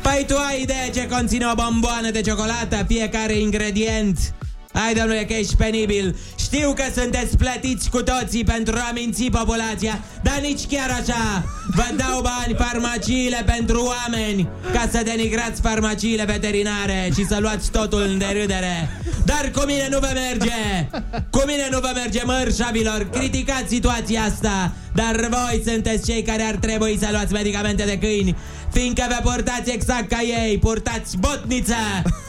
Păi 0.00 0.24
tu 0.26 0.36
ai 0.36 0.62
idee 0.62 0.90
ce 0.94 1.08
conține 1.08 1.46
o 1.46 1.54
bomboană 1.54 2.10
de 2.10 2.20
ciocolată, 2.20 2.84
fiecare 2.88 3.38
ingredient? 3.38 4.34
Hai, 4.72 4.94
domnule, 4.94 5.24
că 5.24 5.32
ești 5.32 5.56
penibil. 5.56 6.16
Știu 6.52 6.72
că 6.72 6.82
sunteți 7.00 7.36
plătiți 7.36 7.90
cu 7.90 8.02
toții 8.02 8.44
pentru 8.44 8.74
a 8.76 8.90
minți 8.94 9.22
populația, 9.22 10.00
dar 10.22 10.38
nici 10.42 10.66
chiar 10.66 10.90
așa. 11.00 11.44
Vă 11.74 11.88
dau 11.96 12.20
bani 12.20 12.54
farmaciile 12.58 13.42
pentru 13.46 13.82
oameni 13.84 14.48
ca 14.72 14.88
să 14.90 15.02
denigrați 15.04 15.60
farmaciile 15.60 16.24
veterinare 16.24 17.10
și 17.14 17.26
să 17.26 17.36
luați 17.40 17.70
totul 17.70 18.02
în 18.02 18.18
derâdere. 18.18 18.88
Dar 19.24 19.50
cu 19.54 19.62
mine 19.66 19.88
nu 19.90 19.98
vă 19.98 20.10
merge. 20.14 20.88
Cu 21.30 21.42
mine 21.46 21.68
nu 21.70 21.78
vă 21.78 21.90
merge, 21.94 22.22
mărșavilor. 22.24 23.08
Criticați 23.12 23.68
situația 23.68 24.22
asta, 24.22 24.72
dar 24.94 25.28
voi 25.30 25.62
sunteți 25.66 26.10
cei 26.10 26.22
care 26.22 26.42
ar 26.42 26.54
trebui 26.54 26.98
să 27.00 27.08
luați 27.10 27.32
medicamente 27.32 27.84
de 27.84 27.98
câini, 27.98 28.36
fiindcă 28.72 29.04
vă 29.08 29.30
purtați 29.30 29.70
exact 29.70 30.08
ca 30.08 30.20
ei, 30.20 30.58
purtați 30.58 31.16
botniță. 31.16 31.74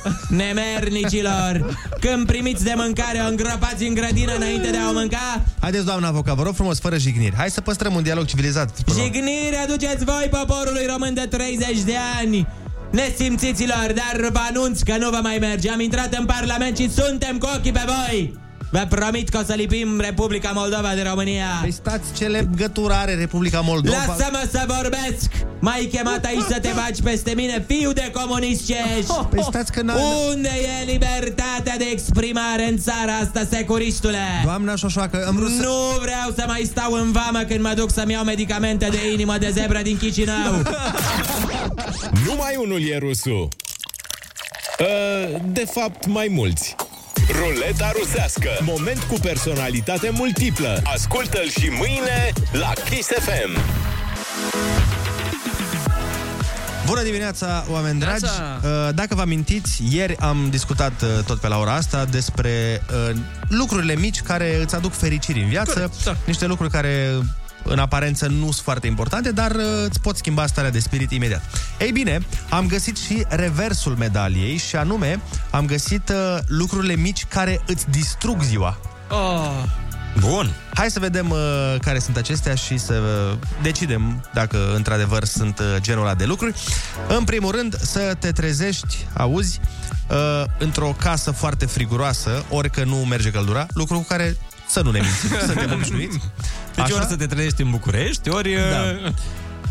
Nemernicilor, 0.29 1.77
când 1.99 2.25
primiți 2.25 2.63
de 2.63 2.73
mâncare, 2.75 3.19
o 3.25 3.29
îngropați 3.29 3.83
în 3.83 3.93
grădină 3.93 4.35
înainte 4.35 4.69
de 4.69 4.77
a 4.77 4.89
o 4.89 4.93
mânca? 4.93 5.43
Haideți, 5.59 5.85
doamna 5.85 6.07
avocat, 6.07 6.35
vă 6.35 6.43
rog 6.43 6.53
frumos, 6.53 6.79
fără 6.79 6.97
jigniri. 6.97 7.35
Hai 7.35 7.49
să 7.49 7.61
păstrăm 7.61 7.95
un 7.95 8.03
dialog 8.03 8.25
civilizat. 8.25 8.71
până 8.71 8.97
la 8.97 9.03
urmă. 9.03 9.13
Jignire 9.13 9.55
aduceți 9.55 10.03
voi 10.03 10.29
poporului 10.31 10.85
român 10.91 11.13
de 11.13 11.25
30 11.29 11.79
de 11.79 11.95
ani 12.19 12.47
Nesimțiților, 12.91 13.93
dar 13.95 14.29
vă 14.31 14.39
anunț 14.49 14.81
că 14.81 14.97
nu 14.97 15.09
vă 15.09 15.19
mai 15.21 15.37
merge 15.39 15.69
Am 15.69 15.79
intrat 15.79 16.13
în 16.13 16.25
Parlament 16.25 16.77
și 16.77 16.89
suntem 16.91 17.37
cu 17.37 17.47
ochii 17.55 17.71
pe 17.71 17.81
voi 17.85 18.39
Vă 18.71 18.85
promit 18.89 19.29
că 19.29 19.37
o 19.37 19.43
să 19.43 19.53
lipim 19.53 19.99
Republica 19.99 20.51
Moldova 20.55 20.91
de 20.95 21.01
România 21.01 21.45
Păi 21.61 21.71
stați, 21.71 22.13
ce 22.17 22.25
legătură 22.25 22.93
are 22.93 23.15
Republica 23.15 23.59
Moldova? 23.59 23.97
Lasă-mă 24.07 24.47
să 24.51 24.65
vorbesc 24.67 25.31
M-ai 25.59 25.89
chemat 25.91 26.25
aici 26.25 26.43
să 26.49 26.59
te 26.59 26.69
bagi 26.75 27.01
peste 27.01 27.33
mine 27.35 27.65
Fiu 27.67 27.91
de 27.91 28.11
comunist 28.13 28.65
ce 28.65 28.75
ești 28.97 29.13
Păi 29.29 29.43
stați 29.43 29.71
că 29.71 29.81
n 29.81 29.91
Unde 30.29 30.49
e 30.81 30.91
libertatea 30.91 31.77
de 31.77 31.85
exprimare 31.91 32.67
în 32.69 32.77
țara 32.77 33.13
asta, 33.21 33.47
securistule? 33.49 34.17
Doamna 34.43 34.75
Șoșoacă, 34.75 35.25
am 35.27 35.35
vrut 35.35 35.51
să... 35.51 35.61
Nu 35.61 35.99
vreau 36.01 36.33
să 36.35 36.43
mai 36.47 36.69
stau 36.71 36.93
în 36.93 37.11
vamă 37.11 37.39
când 37.39 37.61
mă 37.61 37.73
duc 37.75 37.91
să-mi 37.91 38.11
iau 38.11 38.23
medicamente 38.23 38.87
de 38.91 39.11
inimă 39.11 39.37
de 39.37 39.49
zebră 39.53 39.79
din 39.81 39.97
Chișinău 39.97 40.61
Numai 42.25 42.55
unul 42.57 42.81
e 42.89 42.97
rusul. 42.97 43.47
Uh, 44.79 45.41
de 45.51 45.65
fapt, 45.71 46.05
mai 46.05 46.27
mulți. 46.31 46.75
Ruleta 47.39 47.91
rusească. 47.99 48.49
Moment 48.61 49.03
cu 49.03 49.13
personalitate 49.21 50.09
multiplă. 50.13 50.81
Ascultă-l 50.83 51.49
și 51.49 51.69
mâine 51.69 52.31
la 52.51 52.71
Kiss 52.89 53.07
FM. 53.07 53.59
Bună 56.85 57.03
dimineața, 57.03 57.65
oameni 57.69 57.99
dragi! 57.99 58.23
Neața! 58.23 58.59
Uh, 58.63 58.93
Dacă 58.95 59.15
vă 59.15 59.21
amintiți, 59.21 59.81
ieri 59.89 60.17
am 60.17 60.47
discutat 60.49 61.01
uh, 61.01 61.23
tot 61.25 61.39
pe 61.39 61.47
la 61.47 61.57
ora 61.57 61.73
asta 61.73 62.05
despre 62.05 62.81
uh, 63.09 63.15
lucrurile 63.47 63.95
mici 63.95 64.21
care 64.21 64.61
îți 64.61 64.75
aduc 64.75 64.93
fericiri 64.93 65.41
în 65.41 65.49
viață. 65.49 65.71
Corect, 65.73 66.03
da. 66.03 66.15
Niște 66.25 66.45
lucruri 66.45 66.71
care 66.71 67.15
în 67.63 67.79
aparență 67.79 68.27
nu 68.27 68.43
sunt 68.43 68.55
foarte 68.55 68.87
importante, 68.87 69.31
dar 69.31 69.51
uh, 69.51 69.63
îți 69.89 70.01
pot 70.01 70.17
schimba 70.17 70.45
starea 70.45 70.71
de 70.71 70.79
spirit 70.79 71.11
imediat. 71.11 71.43
Ei 71.79 71.91
bine, 71.91 72.19
am 72.49 72.67
găsit 72.67 72.97
și 72.97 73.25
reversul 73.29 73.95
medaliei 73.95 74.57
și 74.57 74.75
anume 74.75 75.21
am 75.51 75.65
găsit 75.65 76.09
uh, 76.09 76.37
lucrurile 76.47 76.95
mici 76.95 77.25
care 77.25 77.61
îți 77.65 77.89
distrug 77.89 78.41
ziua. 78.41 78.77
Oh. 79.09 79.63
Bun. 80.19 80.53
Hai 80.73 80.91
să 80.91 80.99
vedem 80.99 81.29
uh, 81.29 81.39
care 81.81 81.99
sunt 81.99 82.17
acestea 82.17 82.55
și 82.55 82.77
să 82.77 82.93
uh, 82.93 83.37
decidem 83.61 84.25
dacă 84.33 84.73
într-adevăr 84.75 85.23
sunt 85.23 85.59
uh, 85.59 85.65
genul 85.79 86.03
ăla 86.03 86.15
de 86.15 86.25
lucruri. 86.25 86.53
În 87.07 87.23
primul 87.23 87.51
rând, 87.51 87.79
să 87.79 88.15
te 88.19 88.31
trezești, 88.31 89.07
auzi, 89.13 89.59
uh, 90.09 90.45
într-o 90.57 90.95
casă 90.99 91.31
foarte 91.31 91.65
friguroasă, 91.65 92.45
ori 92.49 92.69
că 92.69 92.83
nu 92.83 92.95
merge 92.95 93.31
căldura, 93.31 93.65
lucru 93.73 93.95
cu 93.97 94.05
care 94.07 94.37
să 94.67 94.81
nu 94.81 94.91
ne 94.91 94.99
mințim, 94.99 95.47
suntem 95.47 95.71
obișnuiți. 95.75 96.19
Deci 96.75 96.89
ori 96.89 97.05
să 97.05 97.15
te 97.15 97.25
trăiești 97.25 97.61
în 97.61 97.69
București, 97.69 98.29
ori... 98.29 98.53
Da. 98.53 99.11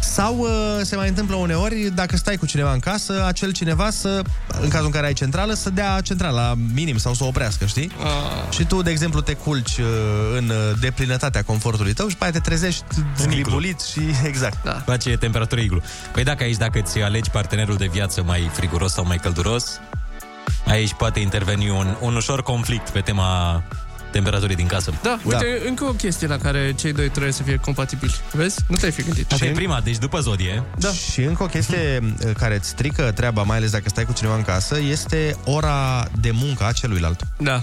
Sau 0.00 0.38
uh, 0.38 0.48
se 0.82 0.96
mai 0.96 1.08
întâmplă 1.08 1.36
uneori, 1.36 1.90
dacă 1.94 2.16
stai 2.16 2.36
cu 2.36 2.46
cineva 2.46 2.72
în 2.72 2.78
casă, 2.78 3.24
acel 3.26 3.52
cineva 3.52 3.90
să, 3.90 4.22
în 4.60 4.68
cazul 4.68 4.86
în 4.86 4.92
care 4.92 5.06
ai 5.06 5.12
centrală, 5.12 5.52
să 5.52 5.70
dea 5.70 6.00
centrala 6.00 6.54
minim 6.74 6.98
sau 6.98 7.14
să 7.14 7.24
o 7.24 7.26
oprească, 7.26 7.66
știi? 7.66 7.90
Ah. 7.98 8.52
Și 8.54 8.64
tu, 8.64 8.82
de 8.82 8.90
exemplu, 8.90 9.20
te 9.20 9.34
culci 9.34 9.76
uh, 9.76 9.86
în 10.36 10.48
uh, 10.48 10.78
deplinătatea 10.80 11.42
confortului 11.42 11.92
tău 11.92 12.08
și 12.08 12.16
pe 12.16 12.24
aia 12.24 12.32
te 12.32 12.38
trezești 12.38 12.84
zgribulit 13.18 13.80
și 13.80 14.00
exact. 14.30 14.64
Da. 14.64 14.82
Face 14.86 15.16
temperatură 15.16 15.60
iglu. 15.60 15.82
Păi 16.12 16.24
dacă 16.24 16.42
aici, 16.42 16.56
dacă 16.56 16.80
ți 16.80 16.98
alegi 16.98 17.30
partenerul 17.30 17.76
de 17.76 17.88
viață 17.92 18.22
mai 18.22 18.50
friguros 18.52 18.92
sau 18.92 19.06
mai 19.06 19.16
călduros, 19.16 19.80
aici 20.66 20.92
poate 20.92 21.20
interveni 21.20 21.68
un, 21.68 21.96
un 22.00 22.16
ușor 22.16 22.42
conflict 22.42 22.88
pe 22.88 23.00
tema 23.00 23.62
temperaturii 24.10 24.56
din 24.56 24.66
casă. 24.66 24.92
Da, 25.02 25.18
uite, 25.24 25.58
da. 25.62 25.68
încă 25.68 25.84
o 25.84 25.92
chestie 25.92 26.26
la 26.26 26.38
care 26.38 26.72
cei 26.72 26.92
doi 26.92 27.08
trebuie 27.10 27.32
să 27.32 27.42
fie 27.42 27.56
compatibili. 27.56 28.14
Vezi? 28.32 28.58
Nu 28.68 28.76
te-ai 28.76 28.92
fi 28.92 29.02
gândit. 29.02 29.32
Asta 29.32 29.44
e 29.44 29.50
prima, 29.50 29.80
deci 29.80 29.98
după 29.98 30.20
zodie. 30.20 30.62
Da. 30.78 30.90
Și 30.92 31.20
încă 31.20 31.42
o 31.42 31.46
chestie 31.46 32.00
uh, 32.26 32.30
care 32.38 32.54
îți 32.54 32.68
strică 32.68 33.12
treaba, 33.14 33.42
mai 33.42 33.56
ales 33.56 33.70
dacă 33.70 33.88
stai 33.88 34.04
cu 34.04 34.12
cineva 34.12 34.34
în 34.34 34.42
casă, 34.42 34.78
este 34.80 35.36
ora 35.44 36.08
de 36.20 36.30
muncă 36.30 36.64
a 36.64 36.72
celuilalt. 36.72 37.20
Da. 37.36 37.62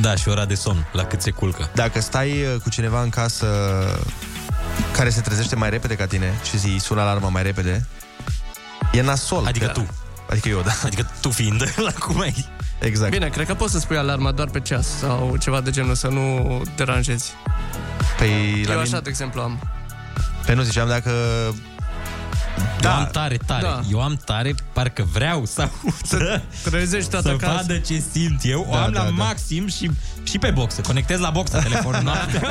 Da, 0.00 0.14
și 0.16 0.28
ora 0.28 0.44
de 0.44 0.54
somn, 0.54 0.86
la 0.92 1.04
cât 1.04 1.22
se 1.22 1.30
culcă. 1.30 1.70
Dacă 1.74 2.00
stai 2.00 2.30
uh, 2.30 2.60
cu 2.62 2.68
cineva 2.68 3.02
în 3.02 3.08
casă 3.08 3.46
care 4.92 5.10
se 5.10 5.20
trezește 5.20 5.56
mai 5.56 5.70
repede 5.70 5.94
ca 5.94 6.06
tine 6.06 6.32
și 6.48 6.66
îi 6.66 6.78
sună 6.80 7.00
alarma 7.00 7.28
mai 7.28 7.42
repede, 7.42 7.86
e 8.92 9.02
nasol. 9.02 9.46
Adică 9.46 9.66
că- 9.66 9.72
tu. 9.72 9.86
Adică 10.30 10.48
eu, 10.48 10.60
da. 10.62 10.72
Adică 10.84 11.10
tu 11.20 11.30
fiind 11.30 11.72
la 11.86 11.92
cum 11.92 12.20
ai. 12.20 12.46
Exact. 12.80 13.10
Bine, 13.10 13.28
cred 13.28 13.46
că 13.46 13.54
poți 13.54 13.72
să 13.72 13.78
spui 13.78 13.96
alarma 13.96 14.30
doar 14.32 14.48
pe 14.48 14.60
ceas 14.60 14.86
sau 14.86 15.36
ceva 15.40 15.60
de 15.60 15.70
genul, 15.70 15.94
să 15.94 16.08
nu 16.08 16.62
deranjezi. 16.76 17.32
Păi, 18.18 18.28
Eu 18.68 18.74
la 18.74 18.80
așa, 18.80 18.82
mine... 18.82 19.00
de 19.00 19.08
exemplu, 19.08 19.40
am. 19.40 19.58
Pe 20.46 20.54
nu 20.54 20.62
ziceam 20.62 20.88
dacă... 20.88 21.10
Da. 22.80 22.90
Eu 22.90 22.96
am 22.98 23.08
tare, 23.12 23.36
tare. 23.46 23.62
Da. 23.62 23.80
Eu 23.90 24.02
am 24.02 24.18
tare, 24.24 24.54
parcă 24.72 25.06
vreau 25.12 25.44
să 25.44 25.60
audă, 26.12 26.42
trezești 26.64 27.10
toată 27.10 27.28
să 27.28 27.36
casa. 27.36 27.52
vadă 27.54 27.76
ce 27.76 28.02
simt 28.12 28.40
eu. 28.42 28.66
Da, 28.70 28.76
o 28.78 28.80
am 28.82 28.92
da, 28.92 28.98
la 28.98 29.04
da. 29.04 29.10
maxim 29.10 29.68
și, 29.68 29.90
și 30.22 30.38
pe 30.38 30.50
box. 30.50 30.74
Să 30.74 30.80
conectez 30.80 31.18
la 31.18 31.30
boxa 31.30 31.58
telefonul 31.58 32.02
noaptea. 32.08 32.50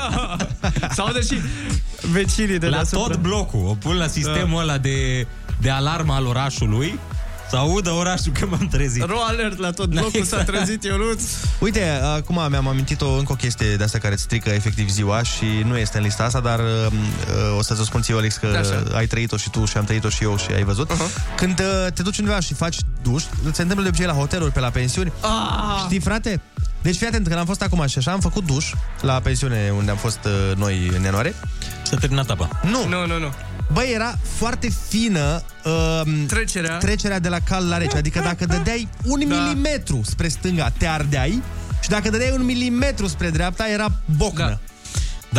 Sau 0.92 1.12
deși 1.12 1.36
vecinii 2.12 2.60
de 2.60 2.68
la 2.68 2.76
deasupra. 2.76 3.14
tot 3.14 3.16
blocul. 3.22 3.68
O 3.68 3.74
pun 3.74 3.96
la 3.98 4.08
sistemul 4.08 4.62
ăla 4.62 4.78
de, 4.78 5.28
de 5.62 5.70
alarmă 5.70 6.14
al 6.14 6.26
orașului. 6.26 7.00
Să 7.50 7.56
audă 7.56 7.90
orașul 7.90 8.32
că 8.32 8.46
m-am 8.46 8.68
trezit. 8.72 9.04
Ro 9.06 9.18
alert 9.28 9.58
la 9.58 9.72
tot 9.72 9.90
blocul 9.90 10.12
s-a 10.12 10.18
Exact. 10.20 10.46
trezit 10.46 10.84
Ionuț. 10.84 11.22
Uite, 11.60 12.00
acum 12.16 12.46
mi-am 12.50 12.68
amintit 12.68 13.02
o, 13.02 13.10
încă 13.18 13.32
o 13.32 13.36
chestie 13.36 13.76
de 13.76 13.84
asta 13.84 13.98
care 13.98 14.14
îți 14.14 14.24
strică 14.24 14.50
efectiv 14.50 14.90
ziua 14.90 15.24
și 15.24 15.46
nu 15.66 15.78
este 15.78 15.98
în 15.98 16.04
lista 16.04 16.24
asta, 16.24 16.40
dar 16.40 16.60
uh, 16.60 16.66
uh, 16.92 17.58
o 17.58 17.62
să-ți 17.62 17.82
o 17.82 17.84
spun 17.84 18.02
ție, 18.02 18.14
Olix, 18.14 18.36
că 18.36 18.46
Așa. 18.60 18.84
ai 18.98 19.08
trăit-o 19.08 19.38
și 19.38 19.50
tu 19.50 19.66
și 19.66 19.78
am 19.78 19.84
trăit-o 19.84 20.10
și 20.10 20.24
eu 20.24 20.38
și 20.38 20.52
ai 20.56 20.64
văzut. 20.64 20.92
Uh-huh. 20.92 21.36
Când 21.36 21.60
uh, 21.60 21.92
te 21.94 22.02
duci 22.02 22.18
undeva 22.18 22.40
și 22.40 22.54
faci 22.54 22.78
duș, 23.04 23.24
se 23.52 23.62
întâmplă 23.62 23.82
de 23.82 23.88
obicei 23.88 24.06
la 24.06 24.14
hoteluri, 24.14 24.52
pe 24.52 24.60
la 24.60 24.70
pensiuni. 24.70 25.12
Ah! 25.22 25.82
Știi, 25.86 26.00
frate? 26.00 26.42
Deci 26.82 26.96
fii 26.96 27.08
atent, 27.08 27.28
când 27.28 27.40
am 27.40 27.46
fost 27.46 27.62
acum 27.62 27.86
și 27.88 27.98
așa, 27.98 28.12
am 28.12 28.20
făcut 28.20 28.46
duș 28.46 28.72
la 29.02 29.20
pensiune 29.20 29.72
unde 29.78 29.92
am 29.92 29.98
fost 29.98 30.20
uh, 30.26 30.56
noi 30.56 30.92
în 30.96 31.04
ianuarie. 31.04 31.34
S-a 31.84 31.98
terminat 31.98 32.30
apa. 32.30 32.50
Nu. 32.64 32.88
Nu, 32.88 33.06
nu, 33.06 33.20
nu. 33.20 33.34
Băi, 33.74 33.92
era 33.94 34.18
foarte 34.38 34.70
fină 34.90 35.42
uh, 35.64 36.02
Trecerea. 36.28 36.78
trecerea 36.78 37.20
de 37.20 37.30
la 37.30 37.40
cald 37.40 37.70
la 37.70 37.78
rece. 37.78 37.98
Adică 37.98 38.20
dacă 38.20 38.46
dădeai 38.56 38.88
un 39.04 39.24
Da. 39.30 39.36
milimetru 39.36 40.02
spre 40.06 40.28
stânga, 40.28 40.70
te 40.78 40.88
ardeai 40.88 41.42
și 41.82 41.90
dacă 41.90 42.10
dădeai 42.10 42.32
un 42.36 42.44
milimetru 42.46 43.08
spre 43.08 43.30
dreapta, 43.30 43.68
era 43.70 43.92
bocnă. 44.18 44.46
Da. 44.48 44.60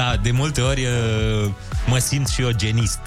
Da, 0.03 0.17
de 0.23 0.31
multe 0.31 0.61
ori 0.61 0.81
uh, 0.85 1.51
mă 1.87 1.99
simt 1.99 2.29
și 2.29 2.41
eu 2.43 2.51
genist. 2.51 3.01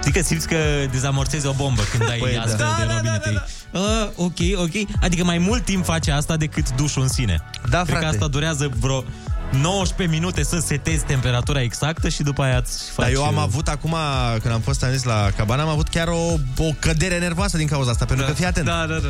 Știi 0.00 0.12
că 0.12 0.20
simți 0.26 0.48
că 0.48 0.56
dezamorțezi 0.90 1.46
o 1.46 1.52
bombă 1.52 1.82
când 1.90 2.10
ai 2.10 2.18
Păi, 2.22 2.28
păi, 2.28 2.34
da. 2.34 2.40
astfel 2.42 2.66
Da, 2.66 2.84
de 2.86 2.92
robine. 2.92 3.20
Da, 3.24 3.30
da, 3.30 3.44
da. 3.72 3.78
Uh, 3.80 4.08
ok, 4.16 4.60
ok. 4.62 5.02
Adică 5.02 5.24
mai 5.24 5.38
mult 5.38 5.64
timp 5.64 5.84
face 5.84 6.10
asta 6.10 6.36
decât 6.36 6.70
dușul 6.74 7.02
în 7.02 7.08
sine. 7.08 7.40
Da, 7.70 7.76
Cred 7.82 7.86
frate. 7.88 8.04
că 8.04 8.10
asta 8.10 8.26
durează 8.28 8.70
vreo 8.80 9.04
19 9.52 10.16
minute 10.16 10.42
să 10.44 10.58
setezi 10.58 11.04
temperatura 11.04 11.60
exactă 11.62 12.08
și 12.08 12.22
după 12.22 12.42
aia 12.42 12.56
îți 12.56 12.90
faci... 12.90 13.04
Dar 13.06 13.14
eu 13.14 13.24
am 13.24 13.34
uh, 13.36 13.42
avut 13.42 13.68
acum, 13.68 13.94
când 14.42 14.54
am 14.54 14.60
fost 14.60 14.82
am 14.84 14.90
zis 14.90 15.02
la 15.02 15.28
cabana, 15.36 15.62
am 15.62 15.68
avut 15.68 15.88
chiar 15.88 16.08
o, 16.08 16.32
o 16.58 16.70
cădere 16.80 17.18
nervoasă 17.18 17.56
din 17.56 17.66
cauza 17.66 17.90
asta, 17.90 18.04
pentru 18.04 18.24
Da. 18.24 18.30
că 18.30 18.36
fii 18.36 18.46
atent. 18.46 18.66
Da, 18.66 18.86
da, 18.88 18.94
da. 18.98 19.08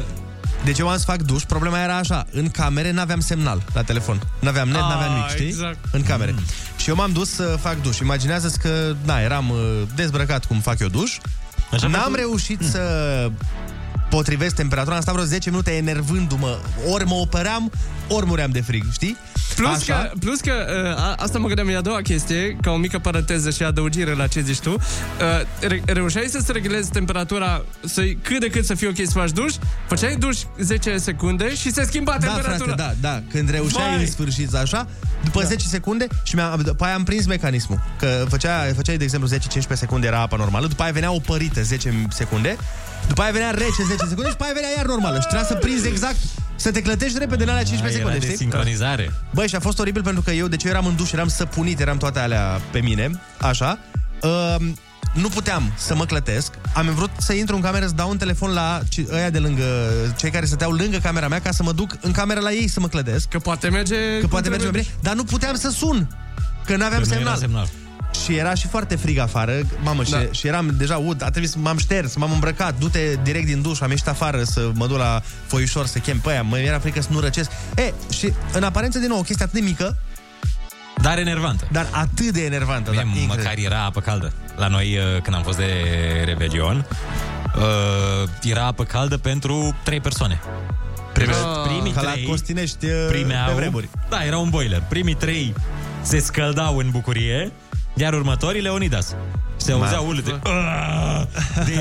Deci 0.65 0.79
eu 0.79 0.89
am 0.89 0.99
să 0.99 1.05
fac 1.05 1.23
duș, 1.23 1.43
problema 1.43 1.81
era 1.83 1.97
așa, 1.97 2.27
în 2.33 2.51
camere 2.51 2.91
n-aveam 2.91 3.21
semnal 3.21 3.63
la 3.73 3.83
telefon. 3.83 4.21
N-aveam 4.41 4.69
net, 4.69 4.77
Ah, 4.77 4.89
n-aveam 4.89 5.13
nimic, 5.13 5.29
știi? 5.29 5.47
exact. 5.47 5.79
În 5.91 6.03
camere. 6.03 6.31
Mm. 6.31 6.43
Și 6.77 6.89
eu 6.89 6.95
m-am 6.95 7.13
dus 7.13 7.31
să 7.35 7.43
fac 7.61 7.83
duș. 7.83 7.99
Imaginează-ți 7.99 8.59
că, 8.59 8.95
da, 9.05 9.23
eram 9.23 9.51
uh, 9.51 9.57
dezbrăcat 9.95 10.45
cum 10.45 10.61
fac 10.61 10.79
eu 10.79 10.89
duș. 10.89 11.17
Așa 11.73 11.87
N-am 11.87 12.01
făcut? 12.01 12.17
reușit 12.17 12.61
să 12.63 12.81
potrivesc 14.11 14.55
temperatura, 14.55 14.95
am 14.95 15.01
stat 15.01 15.15
vreo 15.15 15.27
10 15.27 15.51
minute 15.51 15.71
enervându-mă. 15.71 16.59
Ori 16.91 17.05
mă 17.07 17.15
operam, 17.15 17.71
ori 18.09 18.27
muream 18.27 18.51
de 18.51 18.61
frig, 18.61 18.85
știi? 18.93 19.17
Plus 19.57 19.69
Așa? 19.69 19.95
că, 19.95 20.13
plus 20.19 20.41
că 20.41 20.53
uh, 20.93 21.01
a, 21.03 21.15
asta 21.19 21.39
mă 21.39 21.47
gândeam, 21.47 21.69
e 21.69 21.77
a 21.77 21.81
doua 21.81 22.01
chestie, 22.01 22.57
ca 22.63 22.71
o 22.71 22.77
mică 22.77 22.99
paranteză 22.99 23.51
și 23.51 23.63
adăugire 23.63 24.15
la 24.15 24.27
ce 24.27 24.41
zici 24.41 24.59
tu. 24.59 24.71
Uh, 24.73 24.79
re- 25.69 25.83
reușeai 25.87 26.27
să-ți 26.31 26.53
reglezi 26.53 26.91
temperatura, 26.91 27.65
să 27.85 28.03
cât 28.23 28.41
de 28.41 28.47
cât 28.47 28.65
să 28.65 28.75
fie 28.75 28.89
ok 28.89 28.97
să 28.97 29.11
faci 29.13 29.31
duș, 29.31 29.55
făceai 29.87 30.17
duș 30.17 30.39
10 30.59 30.97
secunde 30.97 31.55
și 31.55 31.73
se 31.73 31.85
schimba 31.85 32.17
Da, 32.21 32.27
temperatura. 32.27 32.75
frate, 32.75 32.97
da, 33.01 33.09
da. 33.11 33.23
Când 33.31 33.51
reușeai 33.51 33.91
Vai! 33.91 34.01
în 34.01 34.07
sfârșit 34.07 34.55
așa, 34.55 34.89
după 35.25 35.41
da. 35.41 35.47
10 35.47 35.67
secunde 35.67 36.07
și 36.23 36.35
mi-am, 36.35 36.61
după 36.65 36.85
aia 36.85 36.95
am 36.95 37.05
prins 37.05 37.27
mecanismul. 37.27 37.81
Că 37.99 38.25
făcea, 38.29 38.65
făceai, 38.75 38.97
de 38.97 39.05
exemplu, 39.05 39.29
10-15 39.29 39.39
secunde 39.73 40.07
era 40.07 40.21
apa 40.21 40.37
normală, 40.37 40.67
după 40.67 40.83
aia 40.83 40.93
venea 40.93 41.13
opărită 41.13 41.63
10 41.63 42.07
secunde, 42.11 42.57
după 43.09 43.23
aia 43.23 43.33
venea 43.33 43.51
rece 43.51 43.83
10 43.87 44.05
secunde 44.09 44.25
și 44.31 44.37
după 44.37 44.45
aia 44.45 44.53
venea 44.55 44.71
iar 44.77 44.87
normală. 44.87 45.15
Și 45.21 45.27
trebuia 45.27 45.45
să 45.49 45.55
prinzi 45.55 45.87
exact, 45.87 46.17
să 46.57 46.71
te 46.71 46.83
clătești 46.83 47.19
repede 47.19 47.43
în 47.43 47.49
alea 47.49 47.63
15 47.63 47.85
Ah, 47.87 48.05
era 48.05 48.11
secunde, 48.11 48.19
de 48.19 48.33
știi? 48.33 48.37
sincronizare. 48.47 49.13
Băi, 49.35 49.49
și 49.49 49.55
a 49.55 49.61
fost 49.61 49.79
oribil 49.79 50.03
pentru 50.03 50.23
că 50.23 50.31
eu, 50.31 50.47
deci 50.49 50.65
eu 50.65 50.71
eram 50.71 50.87
în 50.87 50.97
duș, 50.97 51.13
eram 51.13 51.29
săpunit, 51.29 51.81
eram 51.81 51.97
toate 51.97 52.19
alea 52.19 52.61
pe 52.71 52.81
mine, 52.81 53.21
așa. 53.41 53.79
Uh, 54.23 54.57
nu 55.15 55.29
puteam 55.29 55.73
să 55.77 55.95
mă 55.95 56.05
clătesc. 56.05 56.53
Am 56.75 56.87
vrut 56.95 57.11
să 57.19 57.33
intru 57.33 57.55
în 57.57 57.63
cameră 57.63 57.87
să 57.87 57.93
dau 57.95 58.11
un 58.11 58.17
telefon 58.17 58.53
la 58.53 58.81
ci- 58.89 59.11
ăia 59.13 59.31
de 59.31 59.39
lângă, 59.39 59.65
cei 60.17 60.31
care 60.31 60.47
stăteau 60.47 60.71
lângă 60.73 60.99
camera 60.99 61.29
mea 61.29 61.41
ca 61.41 61.51
să 61.51 61.63
mă 61.63 61.73
duc 61.73 61.91
în 62.01 62.13
camera 62.13 62.41
la 62.41 62.53
ei 62.53 62.69
să 62.69 62.81
mă 62.81 62.89
clădesc. 62.89 63.29
Că 63.29 63.39
poate 63.39 63.69
merge... 63.69 63.95
Că 64.15 64.21
cum 64.21 64.29
poate 64.29 64.49
merge 64.49 64.65
mai 64.65 64.73
trebuie. 64.73 64.83
bine, 64.83 64.95
dar 65.03 65.15
nu 65.15 65.25
puteam 65.25 65.55
să 65.57 65.69
sun. 65.71 66.17
Că 66.65 66.77
n-aveam 66.77 67.01
Că 67.03 67.07
nu 67.09 67.13
semnal. 67.15 67.27
era 67.27 67.37
semnal. 67.41 67.69
Și 68.25 68.35
era 68.37 68.55
și 68.55 68.67
foarte 68.67 68.97
frig 68.97 69.19
afară, 69.19 69.53
mamă, 69.83 70.03
da. 70.11 70.19
și, 70.19 70.27
și 70.31 70.47
eram 70.47 70.71
deja 70.77 70.97
ud, 70.97 71.23
a 71.23 71.31
trebuit 71.31 71.51
să 71.51 71.59
m-am 71.59 71.79
șters, 71.79 72.17
m-am 72.17 72.33
îmbrăcat, 72.33 72.79
du-te 72.79 72.99
direct 73.23 73.47
din 73.47 73.63
duș, 73.63 73.81
am 73.81 73.91
ieșit 73.91 74.09
afară 74.09 74.43
să 74.43 74.71
mă 74.75 74.87
duc 74.87 74.97
la 74.99 75.23
foișor 75.47 75.87
să 75.87 75.99
chem 75.99 76.19
pe 76.19 76.31
aia, 76.31 76.43
mă 76.43 76.59
era 76.59 76.79
frică 76.79 77.01
să 77.01 77.09
nu 77.11 77.21
răcesc. 77.21 77.51
E, 77.77 77.93
și 78.13 78.33
în 78.53 78.63
aparență, 78.63 78.99
din 78.99 79.09
nou, 79.09 79.19
o 79.19 79.23
chestie 79.23 79.45
atât 79.45 79.59
de 79.61 79.65
mică, 79.67 79.97
Dar 81.03 81.19
enervantă. 81.19 81.69
dar 81.73 81.87
atât 81.91 82.31
de 82.31 82.45
enervantă. 82.45 82.91
Mie, 82.91 83.01
da, 83.01 83.07
incredibil. 83.07 83.37
măcar 83.37 83.55
era 83.57 83.85
apă 83.85 84.01
caldă. 84.01 84.33
La 84.57 84.67
noi, 84.69 84.97
uh, 84.99 85.23
când 85.23 85.37
am 85.37 85.43
fost 85.43 85.57
de 85.59 85.73
Revelion, 86.25 86.87
uh, 87.57 88.29
era 88.43 88.65
apă 88.67 88.85
caldă 88.85 89.17
pentru 89.19 89.77
trei 89.85 90.01
persoane. 90.01 90.41
Prime, 91.13 91.33
primii 91.65 91.93
ca 91.93 92.03
la 92.03 92.11
trei 92.11 92.25
Costinești 92.25 92.87
uh, 92.87 93.07
primeau, 93.09 93.47
pe 93.47 93.53
vremuri. 93.53 93.89
Da, 94.09 94.25
era 94.25 94.39
un 94.39 94.51
boiler. 94.51 94.83
Primii 94.89 95.15
trei 95.15 95.55
se 96.03 96.19
scăldau 96.19 96.77
în 96.77 96.91
bucurie, 96.91 97.53
iar 97.97 98.13
următorii 98.13 98.61
Leonidas. 98.63 99.15
Se 99.57 99.73
auzea 99.73 100.01
ulete 100.01 100.39
de 101.65 101.81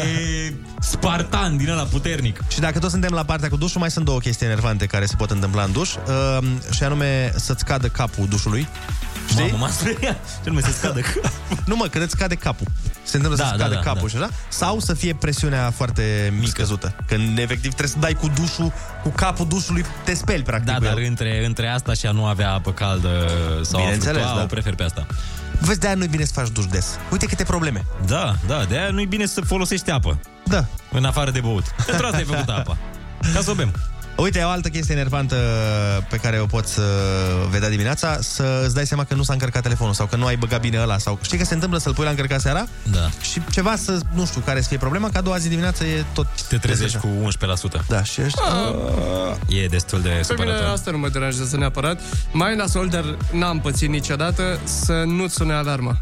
spartan 0.79 1.57
din 1.57 1.69
ăla 1.69 1.83
puternic. 1.83 2.43
Și 2.47 2.59
dacă 2.59 2.79
tot 2.79 2.89
suntem 2.89 3.11
la 3.13 3.23
partea 3.23 3.49
cu 3.49 3.57
dușul, 3.57 3.79
mai 3.79 3.91
sunt 3.91 4.05
două 4.05 4.19
chestii 4.19 4.45
enervante 4.45 4.85
care 4.85 5.05
se 5.05 5.15
pot 5.15 5.31
întâmpla 5.31 5.63
în 5.63 5.71
duș, 5.71 5.93
uh, 5.93 6.43
și 6.71 6.83
anume 6.83 7.33
să-ți 7.35 7.65
cadă 7.65 7.87
capul 7.87 8.27
dușului. 8.27 8.67
Știi? 9.29 9.41
Mamă, 9.43 9.57
m-a 9.57 9.69
speriat. 9.69 10.17
Ce 10.43 10.49
nume 10.49 10.61
se 10.61 10.71
scadă 10.71 10.99
Nu 11.65 11.75
mă, 11.75 11.87
când 11.87 12.03
îți 12.03 12.17
cade 12.17 12.35
capul. 12.35 12.67
Se 13.03 13.15
întâmplă 13.17 13.43
Da, 13.43 13.45
să-ți 13.47 13.57
da, 13.57 13.63
cadă 13.63 13.75
da, 13.75 13.81
capul 13.81 14.01
da. 14.01 14.17
și 14.17 14.23
așa. 14.23 14.29
Sau 14.49 14.79
să 14.79 14.93
fie 14.93 15.13
presiunea 15.13 15.71
foarte 15.75 16.33
mică. 16.33 16.49
scăzută. 16.49 16.95
Când 17.07 17.37
efectiv 17.37 17.73
trebuie 17.73 17.87
să 17.87 17.99
dai 17.99 18.13
cu 18.13 18.31
dușul, 18.35 18.71
cu 19.03 19.09
capul 19.09 19.47
dușului, 19.47 19.85
te 20.03 20.13
speli 20.13 20.43
practic. 20.43 20.67
Da, 20.67 20.75
cu 20.77 20.83
dar 20.83 20.97
el. 20.97 21.03
între, 21.03 21.45
între 21.45 21.67
asta 21.67 21.93
și 21.93 22.05
a 22.05 22.11
nu 22.11 22.25
avea 22.25 22.51
apă 22.53 22.71
caldă 22.71 23.09
sau 23.61 23.79
a 23.79 23.83
Bineînțeles, 23.83 24.15
fluctua, 24.15 24.37
da. 24.37 24.43
o 24.43 24.45
prefer 24.45 24.75
pe 24.75 24.83
asta. 24.83 25.05
Vezi, 25.59 25.79
de-aia 25.79 25.95
nu-i 25.95 26.07
bine 26.07 26.23
să 26.23 26.31
faci 26.33 26.49
duș 26.49 26.65
des. 26.65 26.85
Uite 27.11 27.25
câte 27.25 27.43
probleme. 27.43 27.85
Da, 28.05 28.35
da, 28.47 28.63
de 28.63 28.77
aia 28.77 28.89
nu-i 28.89 29.05
bine 29.05 29.25
să 29.25 29.41
folosești 29.41 29.91
apă. 29.91 30.19
Da. 30.43 30.65
În 30.91 31.05
afară 31.05 31.31
de 31.31 31.39
băut. 31.39 31.63
Pentru 31.85 32.05
asta 32.05 32.17
ai 32.17 32.23
făcut 32.23 32.49
apa. 32.49 32.77
Ca 33.33 33.41
să 33.41 33.51
o 33.51 33.53
bem. 33.53 33.73
Uite, 34.17 34.41
o 34.41 34.49
altă 34.49 34.69
chestie 34.69 34.93
enervantă 34.95 35.35
pe 36.09 36.17
care 36.17 36.39
o 36.39 36.45
poți 36.45 36.79
uh, 36.79 36.85
vedea 37.49 37.69
dimineața, 37.69 38.17
să 38.21 38.61
îți 38.65 38.73
dai 38.73 38.85
seama 38.85 39.03
că 39.03 39.13
nu 39.15 39.23
s-a 39.23 39.33
încărcat 39.33 39.61
telefonul 39.61 39.93
sau 39.93 40.05
că 40.05 40.15
nu 40.15 40.25
ai 40.25 40.35
băgat 40.35 40.61
bine 40.61 40.79
ăla 40.81 40.97
sau 40.97 41.19
știi 41.21 41.37
că 41.37 41.43
se 41.45 41.53
întâmplă 41.53 41.79
să-l 41.79 41.93
pui 41.93 42.03
la 42.03 42.09
încărcat 42.09 42.41
seara 42.41 42.67
Da. 42.91 43.09
și 43.21 43.41
ceva 43.51 43.75
să, 43.75 43.99
nu 44.13 44.25
știu, 44.25 44.41
care 44.45 44.61
să 44.61 44.67
fie 44.67 44.77
problema, 44.77 45.09
că 45.09 45.17
a 45.17 45.21
doua 45.21 45.37
zi 45.37 45.49
dimineață 45.49 45.83
e 45.83 46.03
tot... 46.13 46.27
Te 46.47 46.57
trezești 46.57 46.97
așa. 46.97 47.07
cu 47.07 47.29
11%. 47.81 47.85
Da, 47.87 48.03
și 48.03 48.21
ești... 48.21 48.39
E 49.47 49.65
destul 49.67 50.01
de 50.01 50.07
Pe 50.07 50.13
mine 50.13 50.23
supărător. 50.23 50.65
asta 50.67 50.91
nu 50.91 50.97
mă 50.97 51.09
deranjează 51.09 51.57
neapărat. 51.57 51.99
Mai 52.31 52.55
nasol, 52.55 52.87
dar 52.87 53.17
n-am 53.31 53.59
pățit 53.59 53.89
niciodată 53.89 54.59
să 54.63 54.91
nu 55.05 55.27
sune 55.27 55.53
alarma. 55.53 55.97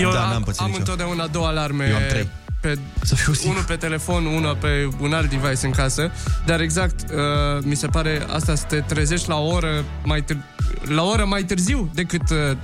Eu 0.00 0.12
Da, 0.12 0.22
am, 0.24 0.30
n-am 0.30 0.42
pățit 0.42 0.60
am 0.60 0.66
nicio. 0.66 0.78
întotdeauna 0.78 1.26
două 1.26 1.46
alarme. 1.46 1.86
Eu 1.88 1.94
am 1.96 2.02
trei. 2.08 2.28
Pe, 2.60 2.78
Să 3.02 3.14
fiu 3.14 3.32
sigur. 3.32 3.50
unul 3.52 3.64
pe 3.64 3.76
telefon, 3.76 4.24
unul 4.26 4.56
pe 4.60 4.88
un 5.00 5.12
alt 5.12 5.30
device 5.30 5.66
în 5.66 5.72
casă, 5.72 6.10
dar 6.46 6.60
exact, 6.60 7.00
uh, 7.10 7.62
mi 7.62 7.74
se 7.74 7.86
pare 7.86 8.26
asta 8.32 8.54
să 8.54 8.64
te 8.68 8.80
trezești 8.80 9.28
la 9.28 9.36
o 9.36 9.46
oră 9.46 9.84
mai, 10.04 10.24
târ- 10.24 10.84
la 10.88 11.02
o 11.02 11.08
oră 11.08 11.24
mai 11.24 11.42
târziu 11.42 11.90
decât 11.94 12.30
uh, 12.30 12.56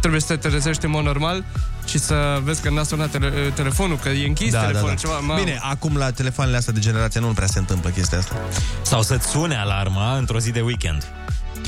trebuie 0.00 0.20
să 0.20 0.36
te 0.36 0.48
trezești 0.48 0.84
în 0.84 0.90
mod 0.90 1.04
normal 1.04 1.44
și 1.86 1.98
să 1.98 2.40
vezi 2.42 2.62
că 2.62 2.70
n-a 2.70 2.82
sunat 2.82 3.10
tele- 3.10 3.32
uh, 3.46 3.52
telefonul, 3.54 3.96
că 3.96 4.08
e 4.08 4.26
închis 4.26 4.52
telefonul, 4.52 4.96
ceva. 4.96 5.18
Ma, 5.18 5.34
Bine, 5.34 5.58
acum 5.62 5.96
la 5.96 6.10
telefoanele 6.10 6.56
astea 6.56 6.72
de 6.72 6.80
generație 6.80 7.20
nu 7.20 7.26
prea 7.26 7.46
se 7.46 7.58
întâmplă 7.58 7.90
chestia 7.90 8.18
asta. 8.18 8.34
Sau 8.82 9.02
să-ți 9.02 9.28
sune 9.28 9.56
alarma 9.56 10.16
într-o 10.16 10.38
zi 10.38 10.50
de 10.50 10.60
weekend. 10.60 11.06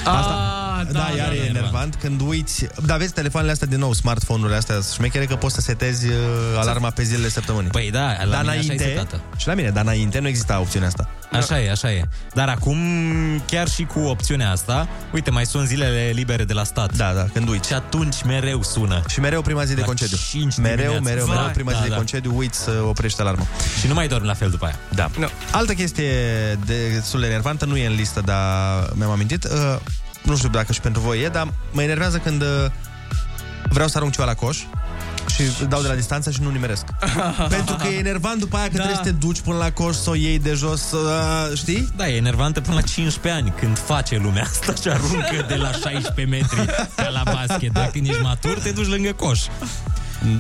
Asta, 0.05 0.56
da, 0.90 0.98
da, 0.98 1.16
iar 1.16 1.32
e 1.32 1.47
enervant 1.48 1.94
când 1.94 2.20
uiți... 2.20 2.66
Da, 2.85 2.97
vezi, 2.97 3.12
telefoanele 3.12 3.52
astea 3.52 3.66
din 3.66 3.78
nou, 3.78 3.93
smartphone-urile 3.93 4.56
astea 4.56 4.77
șmechere 4.94 5.24
că 5.24 5.35
poți 5.35 5.55
să 5.55 5.60
setezi 5.60 6.09
uh, 6.09 6.14
alarma 6.59 6.90
pe 6.90 7.02
zilele 7.02 7.28
săptămânii. 7.28 7.70
Păi 7.70 7.90
da, 7.90 8.16
la 8.24 8.31
dar 8.31 8.40
mine 8.40 8.51
așa 8.51 8.59
e 8.59 8.62
înainte, 8.62 8.85
setată. 8.85 9.20
și 9.36 9.47
la 9.47 9.55
mine, 9.55 9.70
dar 9.70 9.82
înainte 9.82 10.18
nu 10.18 10.28
exista 10.28 10.60
opțiunea 10.60 10.89
asta. 10.89 11.10
Așa 11.32 11.61
e, 11.61 11.70
așa 11.70 11.93
e. 11.93 12.03
Dar 12.35 12.48
acum, 12.48 12.78
chiar 13.47 13.69
și 13.69 13.85
cu 13.85 13.98
opțiunea 13.98 14.51
asta, 14.51 14.89
uite, 15.12 15.31
mai 15.31 15.47
sunt 15.47 15.66
zilele 15.66 16.11
libere 16.15 16.44
de 16.44 16.53
la 16.53 16.65
stat. 16.65 16.97
Da, 16.97 17.12
da, 17.12 17.24
când 17.32 17.48
uiți. 17.48 17.69
Și 17.69 17.74
atunci 17.74 18.23
mereu 18.23 18.62
sună. 18.62 19.03
Și 19.09 19.20
mereu 19.20 19.43
prima 19.43 19.65
zi 19.65 19.74
de 19.74 19.81
La 19.81 19.86
concediu. 19.86 20.16
5 20.28 20.57
Mereu, 20.57 20.74
dimineața. 20.77 21.01
mereu, 21.03 21.27
mereu, 21.27 21.43
Vai. 21.43 21.53
prima 21.53 21.70
zi 21.70 21.77
Da, 21.77 21.82
de 21.82 21.89
da. 21.89 21.97
concediu, 21.97 22.36
uiți 22.36 22.59
să 22.59 22.70
oprești 22.89 23.20
alarma. 23.20 23.47
Și 23.81 23.86
nu 23.86 23.94
mai 23.94 24.09
dorm 24.09 24.24
la 24.24 24.35
fel 24.35 24.51
după 24.51 24.65
aia. 24.65 24.78
Da. 24.94 25.11
No. 25.19 25.27
Altă 25.53 25.73
chestie 25.73 26.12
destul 26.66 27.20
de 27.20 27.27
enervantă, 27.27 27.65
nu 27.65 27.77
e 27.77 27.86
în 27.86 27.94
listă, 27.94 28.20
dar 28.24 28.90
mi-am 28.94 29.11
amintit. 29.11 29.44
Uh, 29.44 29.77
nu 30.23 30.36
știu 30.36 30.48
dacă 30.48 30.73
și 30.73 30.81
pentru 30.81 31.01
voi 31.01 31.23
e, 31.23 31.28
dar 31.28 31.48
mă 31.73 31.82
enervează 31.82 32.19
când 32.19 32.43
uh, 32.43 32.48
vreau 33.69 33.89
să 33.89 33.97
arunc 33.97 34.12
ceva 34.12 34.24
la 34.27 34.35
coș 34.35 34.59
și 35.37 35.65
dau 35.69 35.83
de 35.83 35.89
la 35.89 35.95
distanță 35.95 36.31
și 36.31 36.43
nu 36.43 36.51
nimeresc. 36.51 36.85
pentru 37.57 37.75
că 37.75 37.87
e 37.87 37.99
enervant 37.99 38.39
după 38.39 38.57
aia 38.57 38.69
că 38.69 38.77
Da. 38.77 38.83
trebuie 38.83 39.05
să 39.05 39.11
te 39.11 39.27
duci 39.27 39.41
până 39.41 39.57
la 39.57 39.71
coș, 39.73 39.95
să 39.97 40.11
o 40.11 40.15
iei 40.15 40.39
de 40.39 40.53
jos, 40.55 40.93
uh, 40.93 41.57
știi? 41.57 41.93
Da, 41.97 42.09
e 42.09 42.17
enervantă 42.17 42.61
până 42.61 42.75
la 42.75 42.81
15 42.81 43.43
ani 43.43 43.53
când 43.59 43.79
face 43.79 44.17
lumea 44.17 44.43
asta 44.43 44.75
și 44.83 44.89
aruncă 44.89 45.45
de 45.49 45.55
la 45.55 45.71
16 45.71 46.25
metri 46.37 46.65
ca 46.97 47.09
la 47.09 47.23
basket. 47.25 47.73
Dacă 47.73 47.91
când 47.93 48.09
ești 48.09 48.23
matur, 48.23 48.59
te 48.59 48.71
duci 48.71 48.87
lângă 48.89 49.13
coș. 49.13 49.41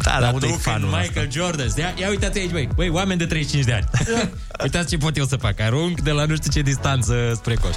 Da, 0.02 0.10
Dar 0.10 0.20
dar 0.20 0.28
tu 0.28 0.34
unde 0.34 0.46
e 0.46 0.50
când 0.50 0.60
fanul 0.60 0.88
Michael 1.00 1.30
Jordan, 1.30 1.66
ia, 1.76 1.92
ia 1.96 2.08
uitați 2.08 2.38
aici, 2.38 2.50
băi, 2.50 2.68
băi, 2.74 2.88
oameni 2.88 3.18
de 3.18 3.26
35 3.26 3.64
de 3.64 3.72
ani. 3.72 3.86
uitați 4.62 4.88
ce 4.88 4.96
pot 4.96 5.16
eu 5.16 5.24
să 5.24 5.36
fac, 5.36 5.60
arunc 5.60 6.00
de 6.00 6.10
la 6.10 6.24
nu 6.24 6.34
știu 6.34 6.50
ce 6.50 6.60
distanță 6.60 7.14
spre 7.34 7.54
coș. 7.54 7.74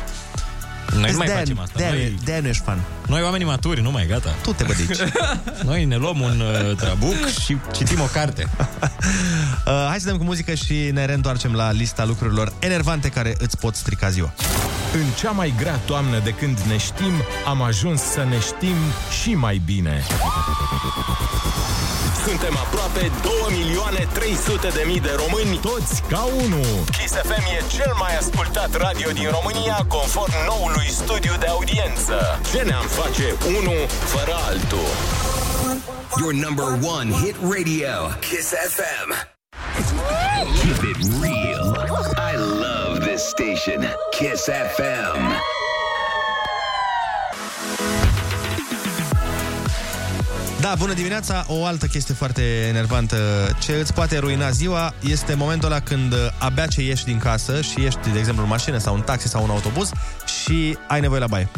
Noi 0.93 1.11
nu 1.11 1.17
mai 1.17 1.25
De-aia- 1.27 1.39
facem 1.39 1.59
asta. 1.59 1.73
de-aia- 1.79 1.91
Noi, 1.93 2.19
de-aia 2.23 2.41
nu 2.41 2.47
ești 2.47 2.63
fan. 2.63 2.79
noi 3.07 3.21
oamenii 3.21 3.45
maturi, 3.45 3.81
nu 3.81 3.91
mai 3.91 4.05
gata. 4.07 4.35
Tu 4.43 4.53
te 4.53 4.63
bădici. 4.63 4.97
Noi 5.69 5.85
ne 5.85 5.95
luăm 5.95 6.19
un 6.21 6.39
uh, 6.69 6.75
trabuc 6.75 7.27
și 7.43 7.57
citim 7.75 7.99
o 8.01 8.05
carte. 8.13 8.47
Uh, 9.65 9.85
hai 9.89 9.99
să 9.99 10.07
dăm 10.07 10.17
cu 10.17 10.23
muzică 10.23 10.53
și 10.53 10.73
ne 10.93 11.05
reîntoarcem 11.05 11.53
la 11.53 11.71
lista 11.71 12.05
lucrurilor 12.05 12.53
enervante 12.59 13.09
care 13.09 13.35
îți 13.37 13.57
pot 13.57 13.75
strica 13.75 14.09
ziua. 14.09 14.33
În 14.93 15.03
cea 15.19 15.31
mai 15.31 15.53
grea 15.57 15.75
toamnă 15.75 16.19
de 16.23 16.29
când 16.29 16.59
ne 16.59 16.77
știm, 16.77 17.11
am 17.47 17.61
ajuns 17.61 18.01
să 18.01 18.25
ne 18.29 18.39
știm 18.39 18.75
și 19.21 19.33
mai 19.33 19.61
bine. 19.65 20.03
Suntem 22.25 22.55
aproape 22.57 23.11
2 23.21 23.31
milioane 23.57 24.07
300 24.13 24.67
de 24.67 24.83
mii 24.85 24.99
de 24.99 25.13
români, 25.23 25.57
toți 25.57 26.01
ca 26.01 26.23
unul. 26.23 26.71
Kiss 26.97 27.13
FM 27.13 27.45
e 27.57 27.63
cel 27.75 27.93
mai 27.99 28.17
ascultat 28.17 28.75
radio 28.75 29.09
din 29.11 29.29
România, 29.37 29.85
conform 29.87 30.33
noului 30.49 30.87
studiu 30.89 31.33
de 31.39 31.47
audiență. 31.47 32.39
Ce 32.51 32.61
ne-am 32.61 32.85
face 32.85 33.35
unul 33.47 33.81
fără 33.87 34.35
altul? 34.47 34.89
Your 36.19 36.33
number 36.33 36.69
one 36.97 37.11
hit 37.11 37.35
radio, 37.41 37.95
Kiss 38.19 38.47
FM. 38.75 39.09
Keep 40.61 40.81
it 40.91 40.99
real. 41.21 41.65
I 42.31 42.33
love 42.65 42.93
this 43.09 43.21
station, 43.35 43.79
Kiss 44.17 44.43
FM. 44.75 45.58
Da, 50.59 50.73
bună 50.77 50.93
dimineața! 50.93 51.45
O 51.47 51.65
altă 51.65 51.85
chestie 51.85 52.13
foarte 52.13 52.41
enervantă 52.67 53.17
ce 53.59 53.71
îți 53.71 53.93
poate 53.93 54.17
ruina 54.17 54.49
ziua 54.49 54.93
este 54.99 55.33
momentul 55.33 55.71
ăla 55.71 55.79
când 55.79 56.13
uh, 56.13 56.19
abia 56.37 56.65
ce 56.65 56.81
ieși 56.81 57.03
din 57.03 57.17
casă 57.17 57.61
și 57.61 57.85
ești, 57.85 58.09
de 58.11 58.17
exemplu, 58.19 58.43
în 58.43 58.49
mașină 58.49 58.77
sau 58.77 58.95
în 58.95 59.01
taxi 59.01 59.27
sau 59.27 59.43
în 59.43 59.49
autobuz 59.49 59.91
și 60.43 60.77
ai 60.87 60.99
nevoie 60.99 61.19
la 61.19 61.27
baie. 61.27 61.49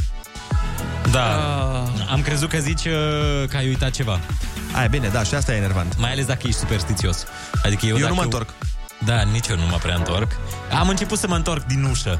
Da. 1.11 1.35
Am 2.11 2.21
crezut 2.21 2.49
că 2.49 2.57
zici 2.57 2.85
uh, 2.85 3.47
că 3.49 3.57
ai 3.57 3.67
uitat 3.67 3.91
ceva. 3.91 4.19
Aia 4.73 4.87
bine, 4.87 5.07
da, 5.07 5.23
și 5.23 5.35
asta 5.35 5.53
e 5.53 5.57
enervant. 5.57 5.97
Mai 5.97 6.11
ales 6.11 6.25
dacă 6.25 6.41
ești 6.43 6.59
superstițios. 6.59 7.25
Adică 7.63 7.85
eu, 7.85 7.95
Eu 7.95 7.97
dacă 7.97 8.09
nu 8.09 8.15
mă 8.15 8.23
întorc. 8.23 8.49
Da, 9.05 9.21
nici 9.21 9.47
eu 9.47 9.55
nu 9.55 9.65
mă 9.65 9.77
prea 9.81 9.95
întorc. 9.95 10.31
Am 10.79 10.89
început 10.89 11.17
să 11.17 11.27
mă 11.27 11.35
întorc 11.35 11.65
din 11.65 11.83
ușă. 11.83 12.19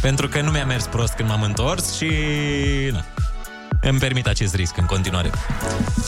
Pentru 0.00 0.28
că 0.28 0.40
nu 0.40 0.50
mi-a 0.50 0.64
mers 0.64 0.84
prost 0.84 1.12
când 1.12 1.28
m-am 1.28 1.42
întors 1.42 1.96
și... 1.96 2.10
Na. 2.92 3.04
Îmi 3.82 3.98
permit 3.98 4.26
acest 4.26 4.54
risc 4.54 4.76
în 4.76 4.84
continuare. 4.84 5.30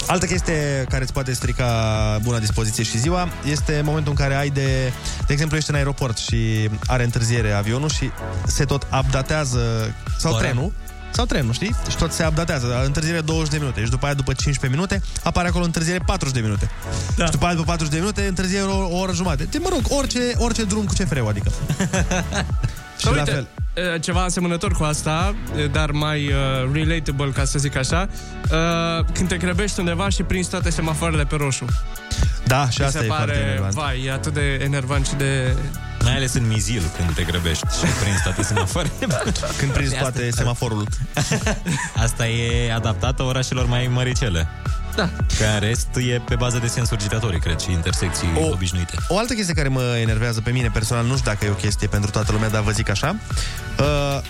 Altă 0.07 0.27
chestie 0.27 0.87
care 0.89 1.03
îți 1.03 1.13
poate 1.13 1.33
strica 1.33 2.19
bună 2.23 2.39
dispoziție 2.39 2.85
și 2.85 2.99
ziua 2.99 3.29
este 3.45 3.81
momentul 3.85 4.13
în 4.13 4.19
care 4.19 4.35
ai 4.35 4.51
de... 4.51 4.93
De 5.27 5.33
exemplu, 5.33 5.57
ești 5.57 5.71
în 5.71 5.77
aeroport 5.77 6.17
și 6.17 6.69
are 6.87 7.05
întârziere 7.05 7.53
avionul 7.53 7.89
și 7.89 8.11
se 8.47 8.65
tot 8.65 8.87
updatează... 8.99 9.95
Sau 10.19 10.33
Ora. 10.33 10.43
trenul. 10.43 10.73
Sau 11.13 11.25
trenul, 11.25 11.53
știi? 11.53 11.75
Și 11.89 11.97
tot 11.97 12.13
se 12.13 12.27
updatează. 12.27 12.83
Întârziere 12.85 13.21
20 13.21 13.53
de 13.53 13.59
minute. 13.59 13.85
Și 13.85 13.91
după 13.91 14.05
aia, 14.05 14.15
după 14.15 14.33
15 14.33 14.81
minute, 14.81 15.03
apare 15.23 15.49
acolo 15.49 15.65
întârziere 15.65 16.03
40 16.07 16.35
de 16.35 16.41
minute. 16.41 16.71
Da. 17.17 17.25
Și 17.25 17.31
după 17.31 17.45
aia, 17.45 17.55
după 17.55 17.67
40 17.67 17.93
de 17.93 17.99
minute, 17.99 18.27
întârziere 18.27 18.65
o, 18.65 18.97
o 18.97 18.99
oră 18.99 19.13
jumate. 19.13 19.45
De, 19.45 19.59
mă 19.59 19.69
rog, 19.73 19.83
orice, 19.89 20.19
orice 20.37 20.65
drum 20.65 20.85
cu 20.85 20.93
CFR-ul, 20.93 21.29
adică. 21.29 21.51
și 23.03 23.09
Dar 23.09 23.15
la 23.27 23.33
uite, 23.33 23.47
fel. 23.75 23.95
uh, 23.95 24.01
ceva 24.01 24.23
asemănător 24.23 24.73
cu 24.73 24.83
asta, 24.83 25.35
uh, 25.57 25.71
dar 25.71 25.91
mai 25.91 26.27
uh, 26.27 26.73
relatable, 26.73 27.31
ca 27.31 27.45
să 27.45 27.59
zic 27.59 27.77
așa, 27.77 28.09
uh, 28.43 29.05
când 29.13 29.29
te 29.29 29.37
grăbești 29.37 29.79
undeva 29.79 30.09
și 30.09 30.23
prinzi 30.23 30.51
toate 30.51 30.71
semafoarele 30.71 31.25
pe 31.25 31.37
roșu. 31.37 31.65
Da, 32.47 32.69
și 32.69 32.81
Mi 32.81 32.87
asta 32.87 32.99
se 32.99 33.05
e 33.05 33.09
pare, 33.09 33.23
foarte 33.23 33.41
enervant. 33.41 33.73
Vai, 33.73 34.05
e 34.05 34.13
atât 34.13 34.33
de 34.33 34.61
enervant 34.63 35.07
și 35.07 35.15
de... 35.15 35.57
Mai 36.03 36.15
ales 36.17 36.35
în 36.35 36.47
mizil, 36.49 36.83
când 36.97 37.15
te 37.15 37.23
grăbești 37.23 37.67
și 37.67 37.93
prinzi 38.03 38.23
toate 38.23 38.43
semafoarele. 38.43 38.93
Când 39.59 39.73
prinzi 39.73 39.97
toate 39.97 40.31
semaforul. 40.31 40.87
Asta 41.97 42.27
e 42.29 42.73
adaptată 42.73 43.23
orașelor 43.23 43.67
mai 43.67 43.91
măricele. 43.93 44.49
Da. 44.97 45.09
Că 45.39 45.45
în 45.55 45.61
rest 45.61 45.89
e 45.97 46.21
pe 46.29 46.35
bază 46.35 46.59
de 46.59 46.67
sensuri 46.67 47.01
giratorii, 47.01 47.41
cred, 47.41 47.59
și 47.59 47.71
intersecții 47.71 48.29
o... 48.41 48.47
obișnuite. 48.47 48.95
O 49.09 49.19
altă 49.19 49.33
chestie 49.33 49.55
care 49.55 49.69
mă 49.69 49.97
enervează 50.01 50.41
pe 50.41 50.51
mine 50.51 50.71
personal, 50.73 51.05
nu 51.05 51.17
știu 51.17 51.31
dacă 51.31 51.45
e 51.45 51.51
o 51.51 51.55
chestie 51.55 51.89
pentru 51.89 52.11
toată 52.11 52.33
lumea, 52.33 52.49
dar 52.49 52.63
vă 52.63 52.71
zic 52.71 52.89
așa. 52.91 53.17
Uh, 53.79 54.21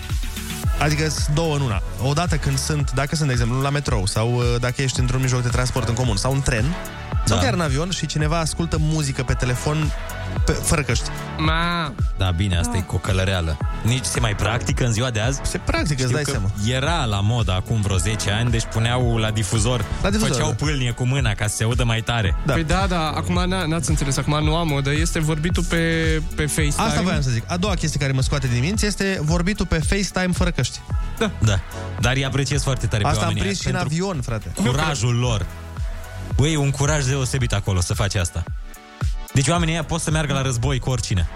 adică 0.79 1.09
sunt 1.09 1.35
două 1.35 1.55
în 1.55 1.61
una. 1.61 1.81
Odată 2.03 2.35
când 2.35 2.57
sunt, 2.57 2.91
dacă 2.91 3.15
sunt, 3.15 3.27
de 3.27 3.33
exemplu, 3.33 3.61
la 3.61 3.69
metrou 3.69 4.05
sau 4.05 4.33
uh, 4.33 4.43
dacă 4.59 4.81
ești 4.81 4.99
într-un 4.99 5.21
mijloc 5.21 5.41
de 5.41 5.49
transport 5.49 5.87
în 5.87 5.93
comun 5.93 6.15
sau 6.15 6.33
în 6.33 6.41
tren, 6.41 6.65
sau 7.25 7.37
Da. 7.37 7.43
chiar 7.43 7.53
în 7.53 7.61
avion 7.61 7.89
și 7.89 8.05
cineva 8.05 8.39
ascultă 8.39 8.77
muzică 8.79 9.23
pe 9.23 9.33
telefon 9.33 9.91
pe, 10.45 10.51
fără 10.51 10.81
căști. 10.81 11.09
Ma. 11.37 11.93
Da, 12.17 12.31
bine, 12.31 12.57
asta 12.57 12.77
e 12.77 12.81
cocălăreală. 12.81 13.57
Nici 13.83 14.03
se 14.05 14.19
mai 14.19 14.35
practică 14.35 14.85
în 14.85 14.91
ziua 14.91 15.09
de 15.09 15.19
azi? 15.19 15.39
Se 15.43 15.57
practică, 15.57 15.93
Știu 15.93 16.03
îți 16.05 16.13
dai 16.13 16.23
că 16.23 16.29
seama. 16.31 16.49
Era 16.67 17.05
la 17.05 17.19
modă 17.19 17.51
acum 17.51 17.81
vreo 17.81 17.97
10 17.97 18.31
ani, 18.31 18.49
deci 18.51 18.63
puneau 18.71 19.17
la 19.17 19.31
difuzor, 19.31 19.85
La 20.01 20.09
difuzor, 20.09 20.31
făceau 20.31 20.49
da. 20.49 20.55
pâlnie 20.55 20.91
cu 20.91 21.05
mâna 21.05 21.33
ca 21.33 21.47
să 21.47 21.55
se 21.55 21.63
audă 21.63 21.83
mai 21.83 22.01
tare. 22.01 22.35
Da. 22.45 22.53
Păi 22.53 22.63
da, 22.63 22.85
da, 22.87 23.07
acum 23.09 23.41
n- 23.45 23.65
n-ați 23.67 23.89
înțeles, 23.89 24.17
acum 24.17 24.43
nu 24.43 24.55
am 24.55 24.67
modă, 24.67 24.91
este 24.93 25.19
vorbitul 25.19 25.63
pe, 25.63 25.77
pe 26.35 26.45
FaceTime. 26.45 26.87
Asta 26.87 27.01
voiam 27.01 27.21
să 27.21 27.29
zic. 27.29 27.43
A 27.47 27.57
doua 27.57 27.73
chestie 27.73 27.99
care 27.99 28.11
mă 28.11 28.21
scoate 28.21 28.47
din 28.47 28.59
minți 28.61 28.85
este 28.85 29.17
vorbitul 29.21 29.65
pe 29.65 29.79
FaceTime 29.79 30.33
fără 30.33 30.51
căști. 30.51 30.79
Da. 31.39 31.59
Dar 31.99 32.15
îi 32.15 32.25
apreciez 32.25 32.63
foarte 32.63 32.87
tare 32.87 33.01
pe 33.03 33.07
Asta 33.09 33.19
am 33.21 33.25
oamenii 33.27 33.43
prins 33.47 33.61
și 33.61 33.67
aia 33.67 33.77
în 33.77 33.83
pentru 33.87 34.03
avion, 34.05 34.21
frate. 34.21 34.51
curajul 34.69 35.15
lor. 35.15 35.45
Băi, 36.35 36.53
e 36.53 36.57
un 36.57 36.71
curaj 36.71 37.05
deosebit 37.05 37.53
acolo 37.53 37.81
să 37.81 37.93
faci 37.93 38.15
asta. 38.15 38.43
Deci 39.33 39.47
oamenii 39.47 39.73
ăia 39.73 39.83
pot 39.83 40.01
să 40.01 40.11
meargă 40.11 40.33
la 40.33 40.41
război 40.41 40.79
cu 40.79 40.89
oricine. 40.89 41.29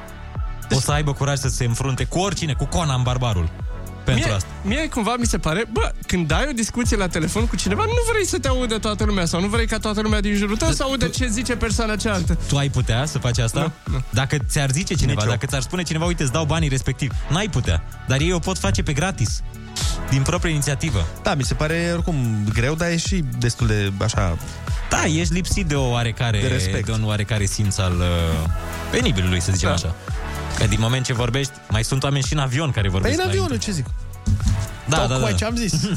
O 0.71 0.79
să 0.79 0.91
aibă 0.91 1.13
curaj 1.13 1.37
să 1.37 1.47
se 1.47 1.65
înfrunte 1.65 2.03
cu 2.03 2.19
oricine, 2.19 2.53
cu 2.53 2.65
Conan 2.65 3.03
barbarul. 3.03 3.49
Pentru 4.07 4.25
mie, 4.27 4.35
asta. 4.35 4.49
Mie 4.63 4.89
cumva 4.89 5.15
mi 5.19 5.25
se 5.25 5.37
pare, 5.37 5.65
bă, 5.71 5.91
când 6.07 6.31
ai 6.31 6.45
o 6.49 6.51
discuție 6.51 6.97
la 6.97 7.07
telefon 7.07 7.45
cu 7.47 7.55
cineva, 7.55 7.83
nu 7.83 7.91
vrei 8.11 8.25
să 8.25 8.39
te 8.39 8.47
audă 8.47 8.77
toată 8.77 9.03
lumea 9.03 9.25
sau 9.25 9.41
nu 9.41 9.47
vrei 9.47 9.67
ca 9.67 9.77
toată 9.77 10.01
lumea 10.01 10.21
din 10.21 10.35
jurul 10.35 10.57
tău 10.57 10.71
să 10.71 10.83
audă 10.83 11.07
ce 11.07 11.27
zice 11.27 11.55
persoana 11.55 11.95
cealaltă. 11.95 12.37
Tu 12.47 12.57
ai 12.57 12.69
putea 12.69 13.05
să 13.05 13.17
faci 13.17 13.37
asta? 13.39 13.59
Nu, 13.59 13.71
nu. 13.93 14.01
Dacă 14.09 14.37
ți-ar 14.49 14.69
zice 14.71 14.93
cineva, 14.93 15.13
Nici 15.13 15.23
eu. 15.23 15.29
dacă 15.29 15.45
ți-ar 15.45 15.61
spune 15.61 15.83
cineva, 15.83 16.05
uite, 16.05 16.23
îți 16.23 16.31
dau 16.31 16.45
banii 16.45 16.69
respectiv, 16.69 17.11
n-ai 17.29 17.47
putea. 17.49 17.83
Dar 18.07 18.19
ei 18.19 18.33
o 18.33 18.39
pot 18.39 18.57
face 18.57 18.83
pe 18.83 18.93
gratis. 18.93 19.41
Din 20.09 20.21
proprie 20.21 20.51
inițiativă. 20.51 21.05
Da, 21.23 21.33
mi 21.35 21.43
se 21.43 21.53
pare 21.53 21.89
oricum 21.93 22.15
greu, 22.53 22.75
dar 22.75 22.89
e 22.89 22.97
și 22.97 23.23
destul 23.39 23.67
de 23.67 23.91
așa... 24.03 24.37
Da, 24.89 25.03
ești 25.05 25.33
lipsit 25.33 25.65
de 25.65 25.75
o 25.75 25.89
oarecare, 25.89 26.39
De 26.41 26.47
respect. 26.47 26.85
de 26.85 26.91
un 26.91 27.03
oarecare 27.03 27.45
simț 27.45 27.77
al 27.77 27.93
uh, 27.99 28.49
penibilului, 28.91 29.39
să 29.41 29.51
zicem 29.51 29.69
Da. 29.69 29.75
așa. 29.75 29.95
Că 30.57 30.65
din 30.67 30.77
moment 30.79 31.05
ce 31.05 31.13
vorbești, 31.13 31.51
mai 31.69 31.83
sunt 31.83 32.03
oameni 32.03 32.23
și 32.23 32.33
în 32.33 32.39
avion 32.39 32.71
care 32.71 32.89
Păi 32.89 32.89
vorbesc. 32.89 33.17
în 33.19 33.23
la 33.25 33.29
avion, 33.29 33.57
inter- 33.57 33.63
ce 33.63 33.71
zic? 33.71 33.85
Da, 34.89 34.97
da, 34.97 35.07
Tocmai 35.07 35.31
da. 35.31 35.37
ce 35.37 35.45
am 35.45 35.55
zis. 35.55 35.73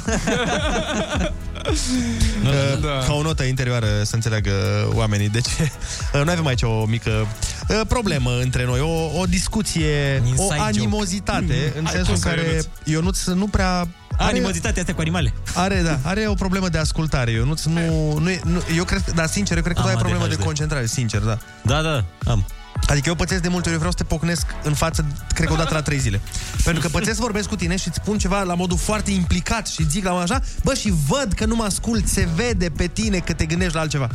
Nu, 2.43 2.49
Uh, 2.51 2.81
Da. 2.81 3.05
Ca 3.07 3.13
o 3.13 3.23
notă 3.23 3.43
interioară 3.43 3.87
să 4.03 4.15
înțeleagă 4.15 4.53
oamenii 4.95 5.29
de 5.29 5.41
ce. 5.41 5.71
Uh, 6.15 6.21
Noi 6.25 6.33
avem 6.33 6.47
aici 6.47 6.63
o 6.63 6.85
mică 6.85 7.27
uh, 7.69 7.81
problemă 7.89 8.31
între 8.43 8.65
noi, 8.65 8.81
o, 8.81 9.19
o 9.21 9.25
discuție, 9.25 10.15
Inside 10.17 10.35
o 10.43 10.43
joke. 10.43 10.59
animozitate, 10.61 11.73
în 11.79 11.85
Hai, 11.85 11.93
sensul 11.95 11.99
în 11.99 12.05
cum 12.05 12.15
să, 12.17 12.29
care 12.29 12.41
Ionuț? 12.51 12.67
Ionuț 12.85 13.25
nu 13.25 13.47
prea... 13.47 13.89
Are, 14.17 14.31
Animozitatea 14.31 14.81
asta 14.83 14.95
cu 14.95 15.01
animale. 15.01 15.33
are, 15.55 15.81
da, 15.85 15.99
are 16.03 16.27
o 16.29 16.35
problemă 16.35 16.69
de 16.69 16.79
ascultare. 16.79 17.31
Ionuț 17.31 17.65
nu, 17.65 18.19
nu, 18.19 18.31
e, 18.31 18.41
nu 18.45 18.63
eu 18.77 18.85
cred, 18.85 19.03
că- 19.05 19.13
dar 19.15 19.27
sincer, 19.27 19.57
eu 19.57 19.63
cred 19.63 19.75
că 19.75 19.81
Am 19.81 19.87
tu 19.87 19.93
ai 19.93 19.99
problemă 19.99 20.25
ADHD. 20.25 20.39
de 20.39 20.45
concentrare, 20.45 20.87
sincer, 20.87 21.21
da. 21.21 21.39
Da, 21.63 21.83
da, 21.83 22.05
am. 22.31 22.45
Adică 22.87 23.09
eu 23.09 23.15
pățesc 23.15 23.43
de 23.43 23.49
multe 23.49 23.63
ori, 23.65 23.73
eu 23.73 23.79
vreau 23.79 23.93
să 23.93 23.99
te 23.99 24.05
pocnesc 24.05 24.47
în 24.63 24.75
față, 24.75 25.07
cred 25.35 25.47
că 25.47 25.53
o 25.53 25.57
dată 25.57 25.75
la 25.75 25.83
trei 25.83 25.99
zile. 25.99 26.21
Pentru 26.65 26.83
că 26.83 26.89
pățesc 26.89 27.15
să 27.15 27.21
vorbesc 27.23 27.49
cu 27.49 27.57
tine 27.57 27.77
și 27.77 27.89
îți 27.89 27.97
spun 28.03 28.19
ceva 28.19 28.43
la 28.43 28.55
modul 28.55 28.79
foarte 28.79 29.11
implicat 29.11 29.67
și 29.67 29.89
zic 29.89 30.05
la 30.05 30.19
așa, 30.21 30.41
bă, 30.65 30.75
și 30.75 30.93
văd 31.09 31.33
că 31.33 31.45
nu 31.45 31.55
mă 31.55 31.65
ascult, 31.65 32.07
se 32.09 32.29
vede 32.35 32.71
pe 32.77 32.87
tine 32.87 33.19
că 33.19 33.33
te 33.33 33.45
gândești 33.47 33.75
la 33.75 33.81
altceva. 33.81 34.09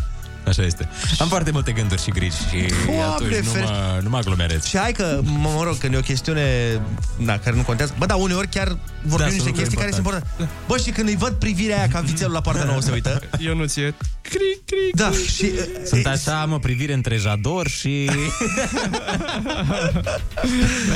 Așa 0.47 0.61
este. 0.63 0.89
Am 1.19 1.27
foarte 1.27 1.51
multe 1.51 1.71
gânduri 1.71 2.01
și 2.01 2.09
griji 2.11 2.37
și 2.37 2.73
Doamne 2.85 3.01
atunci 3.03 3.29
nu 3.43 3.51
ferește. 3.51 3.71
mă, 3.73 3.99
nu 4.01 4.09
mă 4.09 4.17
aglomerez. 4.17 4.63
Și 4.63 4.77
hai 4.77 4.91
că, 4.91 5.19
mă, 5.23 5.49
mă 5.55 5.63
rog, 5.63 5.77
când 5.77 5.93
e 5.93 5.97
o 5.97 6.01
chestiune 6.01 6.41
na, 7.17 7.37
care 7.39 7.55
nu 7.55 7.61
contează, 7.61 7.95
bă, 7.97 8.05
da, 8.05 8.15
uneori 8.15 8.47
chiar 8.47 8.67
vorbim 9.01 9.17
Da, 9.17 9.25
niște 9.25 9.41
sunt 9.41 9.55
chestii 9.55 9.77
care 9.77 9.91
sunt 9.91 10.05
important. 10.05 10.25
importante. 10.39 10.65
Bă, 10.67 10.77
și 10.77 10.89
când 10.91 11.07
îi 11.07 11.15
văd 11.15 11.31
privirea 11.33 11.77
aia 11.77 11.87
ca 11.87 11.99
vițelul 11.99 12.33
la 12.33 12.41
poarta 12.41 12.63
nouă 12.63 12.81
se 12.81 12.91
uită. 12.91 13.21
Eu 13.39 13.55
nu 13.55 13.65
ție. 13.65 13.93
Cric, 14.29 14.65
cric. 14.65 14.95
Da, 14.95 15.11
și... 15.11 15.51
Sunt 15.85 16.05
așa, 16.05 16.41
am 16.41 16.51
o 16.51 16.57
privire 16.57 16.93
între 16.93 17.17
jador 17.17 17.67
și... 17.67 18.09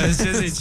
Vezi 0.00 0.22
ce 0.22 0.32
zici? 0.32 0.60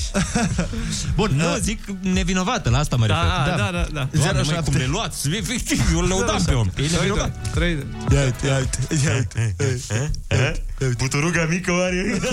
Bun, 1.15 1.31
nu, 1.35 1.43
zic 1.61 1.79
nevinovată, 2.01 2.69
la 2.69 2.77
asta 2.77 2.95
mă 2.95 3.05
refer. 3.05 3.23
Da, 3.23 3.55
da, 3.57 3.69
da, 3.71 3.87
da. 3.93 4.07
Doamne, 4.11 4.41
măi, 4.41 4.61
cum 4.65 4.75
le 4.75 4.85
luați, 4.85 5.29
efectiv, 5.35 5.81
eu 5.93 6.01
le 6.01 6.07
lăudam 6.07 6.43
pe 6.45 6.53
om. 6.53 6.69
E 6.77 6.81
nevinovat. 6.91 7.51
Trei. 7.53 7.77
Ia 8.11 8.23
uite, 8.23 8.47
ia 8.47 8.57
uite, 8.57 8.77
ia 9.05 9.15
uite. 9.15 9.55
Buturuga 10.97 11.47
mică 11.49 11.71
oare? 11.71 12.19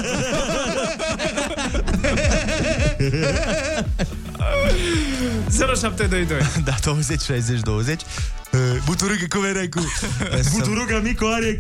0722. 5.51 6.37
Da, 6.65 6.75
20, 6.83 7.21
60, 7.21 7.61
20. 7.61 8.01
Buturugă, 8.85 9.25
cum 9.29 9.45
erai 9.45 9.69
cu... 9.69 9.81
Buturuga 10.53 11.01
mică 11.03 11.25
oare? 11.25 11.57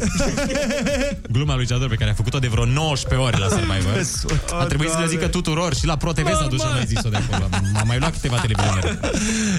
Gluma 1.34 1.54
lui 1.54 1.66
Jador 1.66 1.88
pe 1.88 1.94
care 1.94 2.10
a 2.10 2.14
făcut-o 2.14 2.38
de 2.38 2.46
vreo 2.46 2.64
19 2.64 3.28
ori 3.28 3.38
la 3.38 3.48
Survivor. 3.48 4.06
A 4.60 4.64
trebuit 4.64 4.90
să 4.90 4.98
le 4.98 5.06
zică 5.06 5.26
tuturor 5.28 5.74
și 5.74 5.86
la 5.86 5.96
Pro 5.96 6.12
TV 6.12 6.26
s-a 6.26 6.46
dus 6.46 6.60
și 6.60 6.66
a 6.66 6.70
mai 6.70 6.84
zis-o 6.86 7.08
de 7.08 7.16
acolo. 7.16 7.48
M-a 7.72 7.82
mai 7.82 7.98
luat 7.98 8.12
câteva 8.12 8.36
televiziuni. 8.40 8.98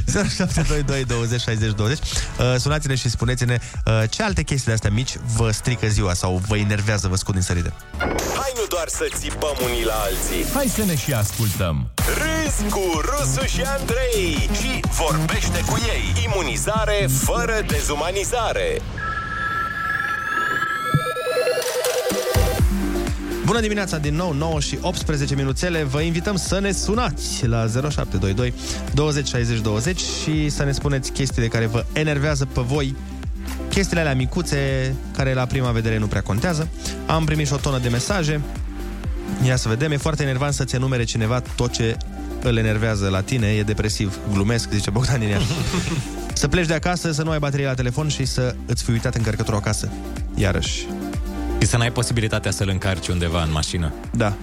0722 0.05 1.03
20 1.05 1.41
60 1.41 1.71
20 1.71 1.99
uh, 1.99 2.55
Sunați-ne 2.57 2.95
și 2.95 3.09
spuneți-ne 3.09 3.59
uh, 3.85 4.03
ce 4.09 4.23
alte 4.23 4.43
chestii 4.43 4.67
de 4.67 4.73
astea 4.73 4.89
mici 4.91 5.13
vă 5.35 5.51
strică 5.51 5.87
ziua 5.87 6.13
sau 6.13 6.41
vă 6.47 6.57
enervează, 6.57 7.07
vă 7.07 7.15
scud 7.15 7.33
din 7.33 7.43
sărite. 7.43 7.73
Hai 8.39 8.51
nu 8.55 8.65
doar 8.69 8.87
să 8.87 9.07
țipăm 9.15 9.55
unii 9.63 9.85
la 9.85 9.93
alții 9.93 10.51
Hai 10.53 10.71
să 10.75 10.83
ne 10.85 10.95
și 10.95 11.13
ascultăm. 11.13 11.89
Râzi 12.19 12.69
cu 12.69 13.01
Rusu 13.09 13.45
și 13.45 13.61
Andrei 13.61 14.49
Și 14.61 14.79
vorbește 15.01 15.63
cu 15.67 15.77
ei 15.95 16.23
Imunizare 16.23 17.07
fără 17.33 17.65
dezumanizare 17.67 18.81
Bună 23.45 23.59
dimineața 23.59 23.97
din 23.97 24.15
nou, 24.15 24.33
9 24.33 24.59
și 24.59 24.77
18 24.81 25.35
minuțele. 25.35 25.83
Vă 25.83 26.01
invităm 26.01 26.35
să 26.35 26.59
ne 26.59 26.71
sunați 26.71 27.45
la 27.45 27.67
0722 27.67 28.53
20 28.93 29.27
60 29.27 29.59
20 29.59 29.99
și 29.99 30.49
să 30.49 30.63
ne 30.63 30.71
spuneți 30.71 31.11
chestiile 31.11 31.47
care 31.47 31.65
vă 31.65 31.85
enervează 31.93 32.45
pe 32.45 32.61
voi. 32.61 32.95
Chestiile 33.69 34.01
alea 34.01 34.15
micuțe, 34.15 34.93
care 35.15 35.33
la 35.33 35.45
prima 35.45 35.71
vedere 35.71 35.97
nu 35.97 36.07
prea 36.07 36.21
contează. 36.21 36.67
Am 37.05 37.25
primit 37.25 37.47
și 37.47 37.53
o 37.53 37.57
tonă 37.57 37.79
de 37.79 37.89
mesaje. 37.89 38.41
Ia 39.45 39.55
să 39.55 39.67
vedem, 39.67 39.91
e 39.91 39.97
foarte 39.97 40.23
enervant 40.23 40.53
să-ți 40.53 40.75
enumere 40.75 41.03
cineva 41.03 41.41
tot 41.55 41.71
ce 41.71 41.97
îl 42.43 42.57
enervează 42.57 43.09
la 43.09 43.21
tine, 43.21 43.47
e 43.47 43.63
depresiv. 43.63 44.17
Glumesc, 44.31 44.71
zice 44.71 44.89
Bogdan 44.89 45.19
din 45.19 45.29
Iași. 45.29 45.45
Să 46.37 46.47
pleci 46.47 46.65
de 46.65 46.73
acasă, 46.73 47.11
să 47.11 47.23
nu 47.23 47.29
ai 47.31 47.39
baterie 47.39 47.65
la 47.65 47.73
telefon 47.73 48.07
și 48.07 48.25
să 48.25 48.55
îți 48.65 48.83
fi 48.83 48.91
uitat 48.91 49.15
încărcătorul 49.15 49.59
acasă. 49.59 49.89
Iarăși, 50.35 50.85
Și 51.61 51.67
să 51.67 51.77
n-ai 51.77 51.91
posibilitatea 51.91 52.51
să-l 52.51 52.69
încarci 52.69 53.07
undeva 53.07 53.43
în 53.43 53.51
mașină. 53.51 53.93
Da. 54.11 54.33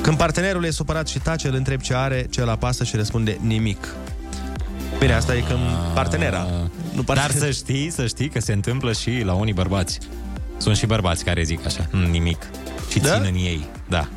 Când 0.00 0.16
partenerul 0.16 0.64
e 0.64 0.70
supărat 0.70 1.08
și 1.08 1.18
tace, 1.18 1.48
îl 1.48 1.54
întreb 1.54 1.80
ce 1.80 1.94
are, 1.94 2.26
ce 2.30 2.40
îl 2.40 2.48
apasă 2.48 2.84
și 2.84 2.96
răspunde 2.96 3.38
nimic. 3.40 3.88
Bine, 4.98 5.12
asta 5.12 5.34
e 5.36 5.40
când 5.40 5.60
partenera. 5.94 6.46
Nu 6.94 7.02
Dar 7.02 7.30
să 7.30 7.50
știi, 7.50 7.90
să 7.90 8.06
știi 8.06 8.28
că 8.28 8.40
se 8.40 8.52
întâmplă 8.52 8.92
și 8.92 9.22
la 9.24 9.32
unii 9.32 9.52
bărbați. 9.52 9.98
Sunt 10.56 10.76
și 10.76 10.86
bărbați 10.86 11.24
care 11.24 11.42
zic 11.42 11.66
așa, 11.66 11.86
"Mm, 11.90 12.10
nimic. 12.10 12.46
Și 12.90 12.98
Da? 12.98 13.14
țin 13.14 13.24
în 13.28 13.34
ei. 13.34 13.66
Da. 13.88 14.08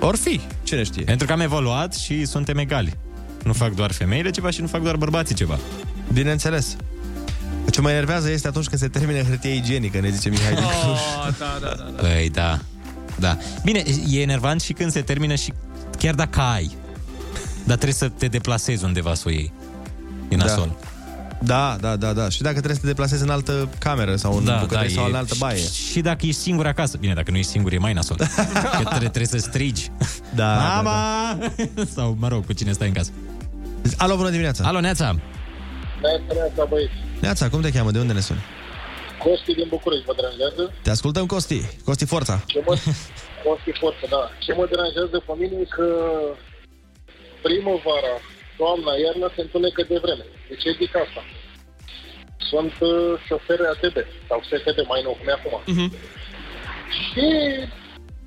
Or 0.00 0.16
fi, 0.16 0.40
cine 0.62 0.82
știe. 0.82 1.02
Pentru 1.04 1.26
că 1.26 1.32
am 1.32 1.40
evoluat 1.40 1.94
și 1.94 2.24
suntem 2.24 2.58
egali. 2.58 2.96
Nu 3.44 3.52
fac 3.52 3.74
doar 3.74 3.92
femeile 3.92 4.30
ceva 4.30 4.50
și 4.50 4.60
nu 4.60 4.66
fac 4.66 4.82
doar 4.82 4.96
bărbații 4.96 5.34
ceva. 5.34 5.58
Bineînțeles. 6.12 6.76
Ce 7.70 7.80
mă 7.80 7.90
enervează 7.90 8.30
este 8.30 8.48
atunci 8.48 8.66
când 8.66 8.80
se 8.80 8.88
termină 8.88 9.22
hârtie 9.22 9.54
igienică, 9.54 10.00
ne 10.00 10.10
zice 10.10 10.28
Mihai 10.28 10.54
din 10.54 10.64
Cluj. 10.82 10.98
Oh, 10.98 11.28
da, 11.38 11.58
da, 11.60 11.74
da. 11.76 11.90
da. 11.96 12.02
Păi 12.02 12.30
da. 12.30 12.58
Da. 13.18 13.36
Bine, 13.64 13.82
e 14.08 14.20
enervant 14.20 14.60
și 14.60 14.72
când 14.72 14.92
se 14.92 15.00
termină 15.00 15.34
și 15.34 15.52
chiar 15.98 16.14
dacă 16.14 16.40
ai. 16.40 16.76
Dar 17.64 17.76
trebuie 17.76 17.92
să 17.92 18.08
te 18.08 18.26
deplasezi 18.26 18.84
undeva 18.84 19.14
să 19.14 19.22
o 19.26 19.30
iei. 19.30 19.52
E 20.28 20.36
nasol. 20.36 20.76
Da, 21.44 21.76
da, 21.80 21.96
da, 21.96 22.12
da. 22.12 22.28
Și 22.28 22.42
dacă 22.42 22.54
trebuie 22.54 22.74
să 22.74 22.80
te 22.80 22.86
deplasezi 22.86 23.22
în 23.22 23.30
altă 23.30 23.68
cameră 23.78 24.16
sau 24.16 24.36
în 24.36 24.44
da, 24.44 24.56
bucătărie 24.60 24.94
sau 24.94 25.04
e- 25.04 25.08
în 25.08 25.14
altă 25.14 25.34
baie. 25.38 25.58
Și, 25.58 25.90
și 25.90 26.00
dacă 26.00 26.26
ești 26.26 26.40
singur 26.40 26.66
acasă. 26.66 26.96
Bine, 26.96 27.14
dacă 27.14 27.30
nu 27.30 27.36
ești 27.36 27.50
singur, 27.50 27.72
e 27.72 27.78
mai 27.78 27.92
nasol. 27.92 28.16
Că 28.76 28.82
trebuie, 28.88 29.08
trebuie 29.08 29.26
să 29.26 29.38
strigi. 29.38 29.90
Da, 30.34 30.54
Mama! 30.74 31.38
Sau, 31.94 32.16
mă 32.18 32.28
rog, 32.28 32.46
cu 32.46 32.52
cine 32.52 32.72
stai 32.72 32.88
în 32.88 32.94
casă. 32.94 33.10
Alo, 33.98 34.16
bună 34.16 34.30
dimineața! 34.30 34.62
Alo, 34.66 34.80
Neața! 34.80 35.14
Neața, 36.34 36.64
băieți. 36.64 36.92
Neața, 37.20 37.48
cum 37.48 37.60
te 37.60 37.70
cheamă? 37.74 37.90
De 37.90 37.98
unde 37.98 38.12
ne 38.12 38.20
suni? 38.28 38.42
Costi 39.24 39.52
din 39.54 39.68
București 39.74 40.04
vă 40.08 40.14
deranjează? 40.20 40.62
Te 40.82 40.90
ascultăm, 40.96 41.26
Costi. 41.26 41.60
Costi 41.84 42.06
Forța. 42.12 42.36
Ce 42.46 42.60
mă, 42.66 42.74
Costi 43.44 43.72
Forță, 43.80 44.04
da. 44.14 44.22
Ce 44.44 44.52
mă 44.58 44.64
deranjează 44.72 45.16
pe 45.26 45.32
mine 45.40 45.56
e 45.64 45.74
că 45.78 45.86
primăvara, 47.44 48.14
toamna, 48.58 48.92
iarna 49.04 49.28
se 49.34 49.40
întunecă 49.46 49.82
de 49.92 49.98
vreme. 50.04 50.24
De 50.48 50.54
ce 50.62 50.68
zic 50.80 50.92
asta? 51.04 51.22
Sunt 52.50 52.74
uh, 52.90 53.12
șofer 53.26 53.60
ATB 53.72 53.96
sau 54.28 54.38
STB 54.48 54.78
mai 54.92 55.00
nou, 55.06 55.14
cum 55.18 55.28
e 55.30 55.34
acum. 55.38 55.54
Și 57.04 57.26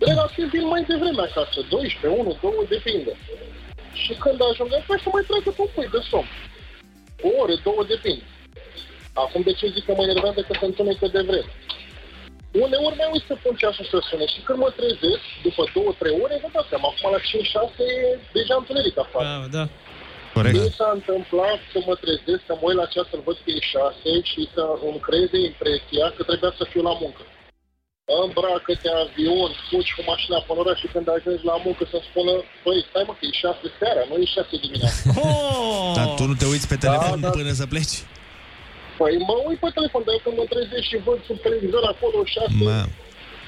relativ 0.09 0.45
vin 0.55 0.65
mai 0.73 0.83
devreme 0.91 1.23
acasă, 1.29 1.59
12, 1.69 2.21
1, 2.21 2.37
2, 2.41 2.73
depinde. 2.75 3.13
Și 4.03 4.13
când 4.23 4.39
ajung 4.49 4.71
acasă, 4.79 5.07
mai 5.13 5.23
trag 5.27 5.43
pe 5.43 5.61
un 5.63 5.69
pui 5.73 5.93
de 5.95 6.01
somn. 6.09 6.29
O 7.27 7.29
oră, 7.41 7.55
două, 7.65 7.81
depinde. 7.93 8.25
Acum 9.23 9.41
de 9.47 9.53
ce 9.59 9.73
zic 9.75 9.83
că 9.85 9.93
mă 9.97 10.03
enervează 10.03 10.39
că 10.47 10.53
se 10.59 10.65
întunecă 10.65 11.07
de 11.15 11.21
vreme? 11.29 11.51
Uneori 12.65 12.99
mai 13.01 13.09
uit 13.13 13.25
să 13.29 13.35
pun 13.43 13.55
ceasul 13.61 13.85
să 13.93 13.99
sune 14.09 14.25
și 14.33 14.39
când 14.45 14.59
mă 14.63 14.69
trezesc, 14.79 15.25
după 15.47 15.63
două, 15.73 15.91
trei 15.99 16.15
ore, 16.23 16.35
vă 16.43 16.49
dați 16.55 16.69
seama, 16.71 16.87
acum 16.91 17.07
la 17.15 17.19
5-6 17.19 17.29
e 18.07 18.19
deja 18.37 18.55
întuneric 18.57 18.97
afară. 18.97 19.25
Da, 19.27 19.37
da. 19.57 19.65
Corect. 20.35 20.55
Mi 20.55 20.75
s-a 20.79 20.89
întâmplat 20.99 21.59
să 21.73 21.79
mă 21.87 21.95
trezesc, 22.03 22.41
să 22.49 22.53
mă 22.59 22.65
uit 22.67 22.77
la 22.81 22.91
ceas, 22.93 23.07
să-l 23.09 23.23
văd 23.27 23.37
că 23.43 23.49
e 23.57 23.59
6 23.59 23.95
și 24.31 24.41
să 24.53 24.63
îmi 24.87 25.03
creeze 25.07 25.37
impresia 25.51 26.05
că 26.15 26.21
trebuia 26.29 26.53
să 26.59 26.63
fiu 26.71 26.81
la 26.89 26.95
muncă. 27.03 27.21
Îmbracă-te 28.13 28.89
avion, 29.03 29.51
fugi 29.67 29.91
cu 29.97 30.01
mașina 30.11 30.37
până 30.47 30.59
oraș 30.63 30.77
și 30.83 30.89
când 30.93 31.07
ajungi 31.15 31.43
la 31.51 31.55
muncă 31.65 31.83
să-mi 31.91 32.07
spună, 32.09 32.33
băi, 32.65 32.79
stai 32.89 33.05
mă, 33.07 33.13
că 33.19 33.23
e 33.29 33.31
6 33.31 33.77
seara, 33.79 34.01
nu 34.09 34.15
e 34.23 34.25
6 34.25 34.63
dimineața. 34.63 35.01
Dar 35.97 36.07
tu 36.17 36.23
nu 36.31 36.35
te 36.41 36.45
uiți 36.53 36.67
pe 36.71 36.77
telefon 36.85 37.19
Da, 37.21 37.27
da. 37.27 37.35
până 37.37 37.51
să 37.61 37.65
pleci? 37.73 37.95
Păi 38.99 39.13
mă 39.29 39.35
uit 39.49 39.59
pe 39.63 39.69
telefon, 39.77 40.01
dar 40.07 40.15
când 40.23 40.35
mă 40.39 40.45
trezesc 40.53 40.85
și 40.91 40.97
văd 41.07 41.19
sub 41.27 41.37
televizor 41.45 41.83
acolo 41.93 42.17
6 42.25 42.45
Mă. 42.67 42.79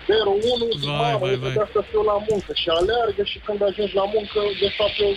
01, 0.09 0.79
zic, 0.81 0.89
Vai, 0.89 1.11
mamă, 1.13 1.17
vai, 1.23 1.31
eu 1.35 1.39
vai. 1.43 1.51
trebuia 1.51 1.69
să 1.77 1.81
fiu 1.89 2.01
la 2.11 2.17
muncă 2.29 2.51
și 2.61 2.67
aleargă 2.79 3.21
și 3.31 3.37
când 3.45 3.59
ajungi 3.69 3.95
la 4.01 4.05
muncă, 4.15 4.39
de 4.63 4.69
fapt, 4.77 4.95
eu 5.05 5.11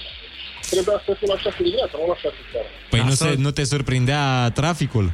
trebuia 0.73 0.99
să 1.07 1.11
fiu 1.19 1.29
la 1.33 1.39
6 1.45 1.57
dimineața, 1.69 1.95
nu 2.01 2.07
la 2.15 2.19
6 2.25 2.41
seara. 2.53 2.71
Păi 2.93 3.01
nu, 3.09 3.15
se, 3.21 3.29
nu 3.47 3.51
te 3.57 3.65
surprindea 3.73 4.25
traficul? 4.61 5.07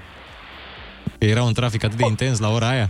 Că 1.19 1.25
era 1.35 1.43
un 1.51 1.57
trafic 1.61 1.81
atât 1.87 1.99
de 2.03 2.07
intens 2.15 2.37
la 2.47 2.51
ora 2.59 2.69
aia? 2.77 2.89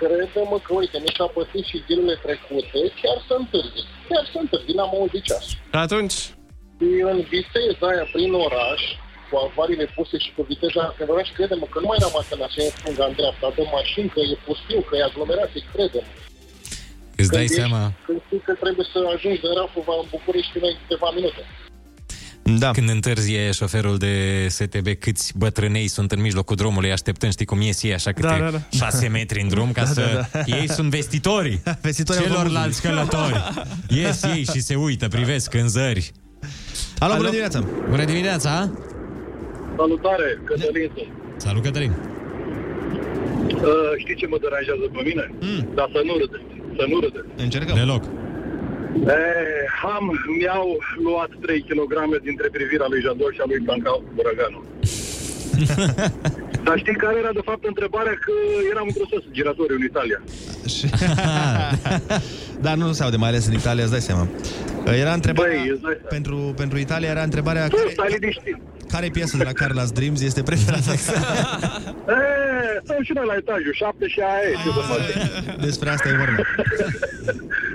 Crede-mă 0.00 0.58
că, 0.66 0.70
uite, 0.80 0.98
mi 1.04 1.12
s-a 1.16 1.26
pățit 1.36 1.64
și 1.70 1.76
zilele 1.86 2.14
trecute, 2.24 2.78
chiar 3.00 3.18
să 3.28 3.34
întârzi. 3.42 3.82
Chiar 4.08 4.24
să 4.32 4.36
întârzi, 4.44 4.72
n-am 4.78 4.92
auzit 4.98 5.22
ceas. 5.28 5.46
Atunci, 5.84 6.18
Și 6.80 6.88
în 7.12 7.18
viteza 7.34 7.84
aia 7.92 8.06
prin 8.14 8.32
oraș, 8.46 8.82
cu 9.28 9.34
avariile 9.46 9.86
puse 9.96 10.16
și 10.24 10.30
cu 10.36 10.42
viteza 10.50 10.82
în 11.02 11.08
oraș, 11.14 11.28
crede-mă 11.36 11.66
că 11.72 11.78
nu 11.82 11.88
mai 11.92 12.00
rămas 12.06 12.26
în 12.34 12.42
așa 12.46 12.60
în 12.66 12.72
stânga, 12.78 13.04
în 13.10 13.14
dreapta, 13.18 13.46
dă 13.56 13.62
mașini, 13.78 14.08
că 14.14 14.20
e 14.32 14.36
pustiu, 14.46 14.80
că 14.88 14.92
e 14.96 15.02
aglomerație, 15.10 15.62
crede-mă. 15.72 16.10
Îți 17.20 17.30
dai 17.34 17.44
Când 17.46 17.50
ești- 17.50 17.60
seama 17.60 17.82
Când 18.06 18.18
știi 18.26 18.42
că 18.48 18.52
trebuie 18.64 18.86
să 18.92 18.98
ajungi 19.14 19.40
de 19.44 19.50
Rafova 19.60 19.94
în 20.02 20.06
București 20.14 20.54
în 20.58 20.74
câteva 20.80 21.08
minute. 21.18 21.42
Da. 22.58 22.70
când 22.70 22.88
întârzie 22.88 23.50
șoferul 23.50 23.96
de 23.98 24.46
STB 24.48 24.86
câți 24.98 25.32
bătrânei 25.38 25.88
sunt 25.88 26.12
în 26.12 26.20
mijlocul 26.20 26.56
drumului 26.56 26.92
așteptând, 26.92 27.32
știi 27.32 27.46
cum 27.46 27.60
ies 27.60 27.82
ei 27.82 27.94
așa 27.94 28.12
câte 28.12 28.26
Da, 28.26 28.38
da, 28.38 28.50
da. 28.50 28.60
șase 28.70 29.08
metri 29.08 29.40
în 29.40 29.48
drum 29.48 29.72
ca 29.72 29.80
Da, 29.82 29.86
să... 29.86 30.00
da, 30.32 30.38
da. 30.46 30.56
Ei 30.56 30.68
sunt 30.70 30.90
vestitorii 30.90 31.62
Vestitorii 31.82 32.22
celorlalți 32.22 32.82
călători. 32.82 33.42
Ies 33.88 34.22
ei 34.22 34.44
și 34.52 34.60
se 34.60 34.74
uită, 34.74 35.08
privesc 35.08 35.54
în 35.54 35.68
zări. 35.68 36.12
Alo, 36.98 37.14
bună 37.16 37.28
dimineața! 37.28 37.64
Bună 37.90 38.04
dimineața! 38.04 38.70
Salutare, 39.76 40.38
Cătălin 40.44 40.90
sunt. 40.94 41.08
Salut, 41.36 41.62
Cătălin! 41.62 41.92
Uh, 43.54 43.92
știi 44.02 44.14
ce 44.20 44.26
mă 44.26 44.38
deranjează 44.44 44.84
pe 44.94 45.00
mine? 45.08 45.24
Mm. 45.40 45.60
Dar 45.74 45.88
să 45.94 46.00
nu 46.08 46.14
râdeți. 46.22 46.48
să 46.78 46.84
nu 46.90 46.96
râde. 47.04 47.20
Încercăm. 47.44 47.74
Deloc. 47.74 48.02
E, 49.06 49.16
am, 49.82 50.10
mi-au 50.38 50.78
luat 50.96 51.30
3 51.40 51.60
kg 51.68 52.20
dintre 52.22 52.48
privirea 52.48 52.86
lui 52.88 53.00
Jador 53.00 53.32
și 53.32 53.40
a 53.40 53.44
lui 53.46 53.58
Blanca 53.58 54.02
Burăganu. 54.14 54.64
Dar 56.66 56.78
știi 56.78 56.94
care 56.96 57.16
era 57.18 57.32
de 57.32 57.40
fapt 57.44 57.64
întrebarea? 57.66 58.12
Că 58.24 58.32
eram 58.70 58.86
într-o 58.86 59.04
sos 59.10 59.22
giratoriu 59.30 59.76
în 59.78 59.84
Italia. 59.84 60.20
Dar 62.64 62.74
nu 62.76 62.92
se 62.92 63.02
aude, 63.02 63.16
mai 63.16 63.28
ales 63.28 63.46
în 63.46 63.52
Italia, 63.52 63.82
îți 63.82 63.92
dai 63.92 64.00
seama. 64.00 64.28
Era 65.00 65.12
întrebarea, 65.12 65.58
Băi, 65.58 65.68
îți 65.70 65.80
dai 65.80 65.92
seama. 66.00 66.08
pentru, 66.08 66.36
pentru 66.56 66.78
Italia 66.78 67.08
era 67.08 67.22
întrebarea 67.22 67.68
Tu 67.68 67.76
care, 67.76 67.90
stai 67.92 68.16
liniștit. 68.18 68.56
care 68.90 69.08
piesă 69.12 69.36
de 69.36 69.44
la 69.44 69.52
Carla's 69.60 69.92
Dreams 69.94 70.20
este 70.22 70.42
preferată? 70.42 70.90
E, 72.10 72.80
stăm 72.84 73.02
și 73.02 73.12
noi 73.18 73.26
la 73.26 73.34
etajul 73.42 73.74
7 73.74 74.06
și 74.14 74.20
aia 74.20 74.42
e, 74.50 74.54
ce 74.62 74.68
să 74.78 74.82
facem. 74.92 75.16
Despre 75.66 75.88
asta 75.90 76.08
e 76.08 76.16
vorba. 76.24 76.42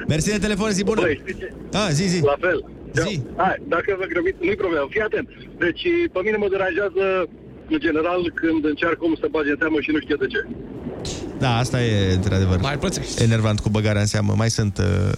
Mersi 0.07 0.31
de 0.31 0.37
telefon, 0.47 0.69
zi 0.71 0.83
bună. 0.83 1.01
Băi, 1.01 1.21
știi 1.23 1.35
ce? 1.41 1.47
Ah, 1.81 1.89
zi, 1.97 2.05
zi. 2.13 2.19
La 2.33 2.37
fel. 2.45 2.59
Zi. 3.05 3.21
Hai, 3.43 3.55
dacă 3.73 3.89
vă 3.99 4.05
grăbiți, 4.13 4.37
nu-i 4.47 4.55
problemă. 4.63 4.85
Fii 4.89 5.01
atent. 5.09 5.27
Deci, 5.63 5.83
pe 6.13 6.19
mine 6.25 6.37
mă 6.43 6.47
deranjează, 6.55 7.03
în 7.69 7.79
general, 7.79 8.31
când 8.33 8.65
încearcă 8.65 8.97
omul 8.99 9.17
să 9.21 9.27
bage 9.31 9.49
în 9.49 9.55
seamă 9.59 9.77
și 9.79 9.91
nu 9.91 9.99
știe 9.99 10.15
de 10.19 10.27
ce. 10.33 10.41
Da, 11.37 11.57
asta 11.57 11.83
e 11.83 12.13
într-adevăr 12.13 12.59
Mai 12.59 12.77
pățești. 12.77 13.23
enervant 13.23 13.59
cu 13.59 13.69
băgarea 13.69 14.01
în 14.01 14.07
seamă. 14.07 14.33
Mai 14.37 14.49
sunt... 14.49 14.77
Uh, 14.77 15.11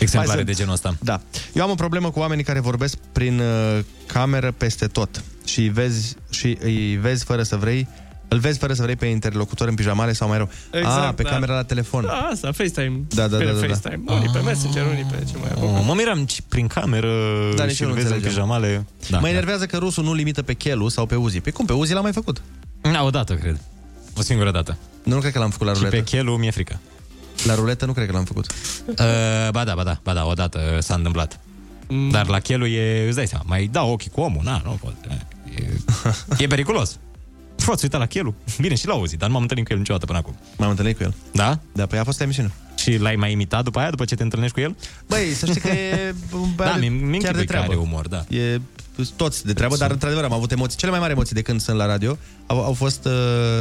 Exemplare 0.00 0.42
mai 0.42 0.44
de 0.44 0.52
genul 0.52 0.72
ăsta. 0.72 0.94
Da. 1.00 1.20
Eu 1.52 1.62
am 1.62 1.70
o 1.70 1.74
problemă 1.74 2.10
cu 2.10 2.18
oamenii 2.18 2.44
care 2.44 2.60
vorbesc 2.60 2.96
prin 3.12 3.38
uh, 3.38 3.78
cameră 4.06 4.54
peste 4.56 4.86
tot 4.86 5.22
și 5.44 5.60
îi 5.60 5.68
vezi, 5.68 6.16
și 6.30 6.58
îi 6.62 6.96
vezi 6.96 7.24
fără 7.24 7.42
să 7.42 7.56
vrei 7.56 7.88
îl 8.32 8.38
vezi 8.38 8.58
fără 8.58 8.72
să 8.72 8.82
vrei 8.82 8.96
pe 8.96 9.06
interlocutor 9.06 9.68
în 9.68 9.74
pijamale 9.74 10.12
sau 10.12 10.28
mai 10.28 10.36
rău. 10.36 10.48
Exact, 10.70 11.08
ah, 11.08 11.14
pe 11.14 11.22
da. 11.22 11.28
camera 11.30 11.54
la 11.54 11.62
telefon. 11.62 12.04
Da, 12.06 12.28
asta, 12.32 12.52
FaceTime. 12.52 13.00
Da, 13.08 13.28
da, 13.28 13.36
pe 13.36 13.44
da, 13.44 13.52
da, 13.52 13.60
da. 13.60 13.66
FaceTime. 13.66 14.02
Unii 14.14 14.28
pe 14.32 14.38
Messenger, 14.38 14.86
unii 14.86 15.06
pe 15.10 15.24
ce 15.30 15.36
mai 15.40 15.50
Oh, 15.54 15.82
mă 15.86 15.94
miram 15.94 16.24
ci 16.24 16.40
prin 16.48 16.66
cameră 16.66 17.10
Da, 17.56 17.64
nici 17.64 17.74
și 17.74 17.82
eu 17.82 17.88
îl 17.88 17.94
nu 17.94 18.00
vezi 18.00 18.12
în 18.12 18.16
înțelegeam. 18.16 18.46
pijamale. 18.48 18.86
Da, 19.08 19.18
mă 19.18 19.28
enervează 19.28 19.66
că 19.66 19.76
rusul 19.76 20.04
nu 20.04 20.12
limită 20.12 20.42
pe 20.42 20.54
Chelu 20.54 20.88
sau 20.88 21.06
pe 21.06 21.14
Uzi. 21.14 21.40
Pe 21.40 21.50
cum? 21.50 21.66
Pe 21.66 21.72
Uzi 21.72 21.92
l-am 21.92 22.02
mai 22.02 22.12
făcut. 22.12 22.42
Da, 22.80 23.02
o 23.04 23.10
dată, 23.10 23.34
cred. 23.34 23.60
O 24.16 24.22
singură 24.22 24.50
dată. 24.50 24.76
Nu, 25.02 25.14
nu 25.14 25.20
cred 25.20 25.32
că 25.32 25.38
l-am 25.38 25.50
făcut 25.50 25.66
la 25.66 25.72
Și 25.72 25.78
ruletă. 25.78 25.96
pe 25.96 26.02
Chelu 26.02 26.36
mi-e 26.36 26.50
frică. 26.50 26.78
La 27.46 27.54
ruletă 27.54 27.86
nu 27.86 27.92
cred 27.92 28.06
că 28.06 28.12
l-am 28.12 28.24
făcut. 28.24 28.46
Uh, 28.86 28.94
ba 29.50 29.64
da, 29.64 29.74
ba 29.74 29.82
da, 29.82 30.00
ba 30.02 30.12
da, 30.12 30.24
odată 30.26 30.60
uh, 30.76 30.82
s-a 30.82 30.94
întâmplat. 30.94 31.40
Mm. 31.88 32.10
Dar 32.10 32.26
la 32.26 32.38
Chelu 32.40 32.66
e, 32.66 33.06
îți 33.06 33.16
dai 33.16 33.26
seama, 33.26 33.44
mai 33.46 33.66
dau 33.72 33.90
ochii 33.92 34.10
cu 34.10 34.20
omul, 34.20 34.40
na, 34.44 34.60
nu 34.64 34.78
pot. 34.82 34.94
E, 35.58 35.64
e 36.38 36.46
periculos. 36.46 36.98
Poți 37.70 37.84
uita 37.84 37.98
la 37.98 38.06
Chelu. 38.06 38.34
Bine, 38.60 38.74
și 38.74 38.86
la 38.86 38.94
Uzi, 38.94 39.16
dar 39.16 39.26
nu 39.28 39.32
m-am 39.32 39.42
întâlnit 39.42 39.66
cu 39.66 39.72
el 39.72 39.78
niciodată 39.78 40.06
până 40.06 40.18
acum. 40.18 40.34
M-am 40.56 40.70
întâlnit 40.70 40.96
cu 40.96 41.02
el. 41.02 41.14
Da? 41.32 41.58
Da, 41.72 41.86
păi 41.86 41.98
a 41.98 42.04
fost 42.04 42.18
la 42.18 42.24
emisiune. 42.24 42.52
Și 42.76 42.96
l-ai 42.96 43.16
mai 43.16 43.32
imitat 43.32 43.64
după 43.64 43.78
aia, 43.78 43.90
după 43.90 44.04
ce 44.04 44.14
te 44.14 44.22
întâlnești 44.22 44.54
cu 44.54 44.60
el? 44.60 44.76
Băi, 45.08 45.32
să 45.32 45.46
știi 45.46 45.60
că 45.60 45.68
e 45.68 46.14
un 46.32 46.40
Da, 46.40 46.48
băiat 46.56 46.74
mi- 46.74 46.80
de- 46.80 46.88
mi-închipui 46.88 47.18
chiar 47.22 47.32
de 47.34 47.38
că 47.40 47.44
treabă. 47.46 47.66
are 47.66 47.76
umor, 47.80 48.08
da. 48.08 48.24
E 48.28 48.60
toți 49.16 49.46
de 49.46 49.52
treabă, 49.52 49.76
dar 49.76 49.90
într-adevăr 49.90 50.24
am 50.24 50.32
avut 50.32 50.52
emoții. 50.52 50.78
Cele 50.78 50.90
mai 50.90 51.00
mari 51.00 51.12
emoții 51.12 51.34
de 51.34 51.42
când 51.42 51.60
sunt 51.60 51.76
la 51.76 51.86
radio 51.86 52.18
au, 52.46 52.64
au 52.64 52.72
fost 52.72 53.04
uh, 53.04 53.12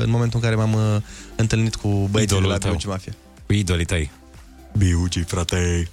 în 0.04 0.10
momentul 0.10 0.40
în 0.44 0.50
care 0.50 0.56
m-am 0.56 0.74
uh, 0.74 1.02
întâlnit 1.36 1.76
cu 1.76 1.88
băieții 1.88 2.12
de 2.16 2.22
Idolul 2.24 2.50
la 2.50 2.58
tău. 2.58 2.70
Biuci 2.70 2.86
Mafia. 2.86 3.14
Cu 3.46 3.54
idolii 3.54 3.86
tăi. 3.86 4.12
Biuci, 4.78 5.24
frate. 5.26 5.90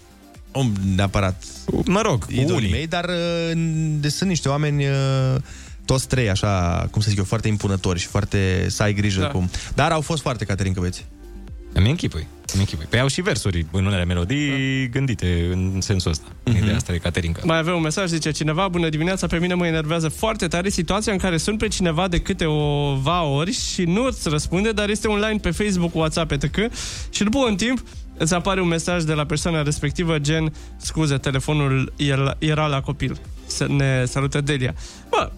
Om, 0.52 0.72
neapărat. 0.94 1.43
Mă 1.84 2.01
rog, 2.01 2.24
idolii 2.28 2.52
unii. 2.55 2.70
mei, 2.70 2.86
dar 2.86 3.05
uh, 3.05 3.52
de, 4.01 4.09
sunt 4.09 4.28
niște 4.28 4.48
oameni 4.48 4.84
uh, 4.86 4.94
toți 5.86 6.08
trei, 6.08 6.30
așa, 6.30 6.86
cum 6.90 7.00
să 7.02 7.08
zic 7.08 7.18
eu, 7.18 7.24
foarte 7.24 7.48
impunători 7.48 7.98
și 7.98 8.06
foarte 8.06 8.66
să 8.68 8.82
ai 8.82 8.94
grijă 8.94 9.20
Da. 9.20 9.26
cum. 9.28 9.50
Dar 9.74 9.90
au 9.92 10.00
fost 10.00 10.22
foarte 10.22 10.44
Caterin 10.44 10.72
băieți. 10.78 11.04
Îmi 11.72 11.90
închipui. 11.90 12.26
Îmi 12.52 12.60
închipui. 12.60 12.86
Păi 12.90 13.00
au 13.00 13.08
și 13.08 13.20
versuri 13.20 13.66
în 13.70 13.86
unele 13.86 14.04
melodii 14.04 14.50
da. 14.50 14.90
gândite 14.98 15.48
în 15.52 15.80
sensul 15.80 16.10
ăsta. 16.10 16.24
Mm-hmm. 16.28 16.56
Ideea 16.56 16.76
asta 16.76 16.92
e 16.92 16.98
Caterinca. 16.98 17.40
Mai 17.44 17.58
avea 17.58 17.74
un 17.74 17.82
mesaj, 17.82 18.08
zice 18.08 18.30
cineva, 18.30 18.68
bună 18.68 18.88
dimineața, 18.88 19.26
pe 19.26 19.38
mine 19.38 19.54
mă 19.54 19.66
enervează 19.66 20.08
foarte 20.08 20.46
tare 20.46 20.68
situația 20.68 21.12
în 21.12 21.18
care 21.18 21.36
sun 21.36 21.56
pe 21.56 21.68
cineva 21.68 22.08
de 22.08 22.18
câteva 22.20 23.22
ori 23.22 23.52
și 23.52 23.82
nu 23.84 24.04
îți 24.04 24.28
răspunde, 24.28 24.70
dar 24.72 24.88
este 24.88 25.08
online 25.08 25.38
pe 25.38 25.50
Facebook, 25.50 25.94
WhatsApp, 25.94 26.30
etc. 26.30 26.58
Și 27.10 27.24
după 27.24 27.38
un 27.38 27.56
timp 27.56 27.82
îți 28.18 28.34
apare 28.34 28.60
un 28.60 28.68
mesaj 28.68 29.02
de 29.02 29.12
la 29.12 29.24
persoana 29.24 29.62
respectivă, 29.62 30.18
gen, 30.18 30.54
scuze, 30.76 31.16
telefonul 31.16 31.92
el- 31.96 32.36
era 32.38 32.66
la 32.66 32.80
copil. 32.80 33.20
Să 33.46 33.66
ne 33.68 34.04
salută 34.04 34.40
Delia. 34.40 34.74
Bă, 35.10 35.30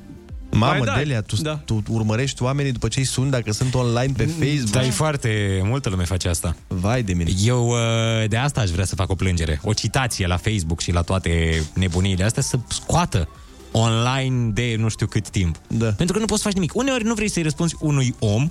Mamă, 0.51 0.73
Mai 0.73 0.81
dai. 0.81 0.97
Delia, 0.97 1.23
tu, 1.23 1.37
da. 1.37 1.55
tu 1.55 1.83
urmărești 1.89 2.43
oamenii 2.43 2.73
după 2.73 2.89
ce 2.89 2.99
îi 2.99 3.05
sun 3.05 3.31
dacă 3.31 3.53
sunt 3.53 3.75
online 3.75 4.13
pe 4.17 4.27
Facebook. 4.27 4.71
Dar 4.71 4.85
e 4.85 4.91
foarte 4.91 5.61
multă 5.65 5.89
lume 5.89 6.05
face 6.05 6.29
asta. 6.29 6.57
Vai 6.69 7.03
de 7.03 7.13
mine. 7.13 7.31
Eu 7.45 7.69
uh, 7.69 8.29
de 8.29 8.37
asta 8.37 8.61
aș 8.61 8.71
vrea 8.71 8.85
să 8.85 8.95
fac 8.95 9.11
o 9.11 9.15
plângere. 9.15 9.61
O 9.63 9.73
citație 9.73 10.27
la 10.27 10.37
Facebook 10.37 10.81
și 10.81 10.93
la 10.93 11.03
toate 11.03 11.63
nebuniile 11.75 12.25
astea 12.25 12.43
să 12.43 12.59
scoată 12.69 13.29
online 13.73 14.51
de 14.51 14.75
nu 14.79 14.89
știu 14.89 15.07
cât 15.07 15.29
timp. 15.29 15.61
Da. 15.69 15.87
Pentru 15.87 16.15
că 16.15 16.21
nu 16.21 16.27
poți 16.27 16.41
să 16.41 16.47
faci 16.47 16.57
nimic. 16.57 16.75
Uneori 16.75 17.05
nu 17.05 17.15
vrei 17.15 17.31
să-i 17.31 17.43
răspunzi 17.43 17.77
unui 17.81 18.15
om 18.19 18.51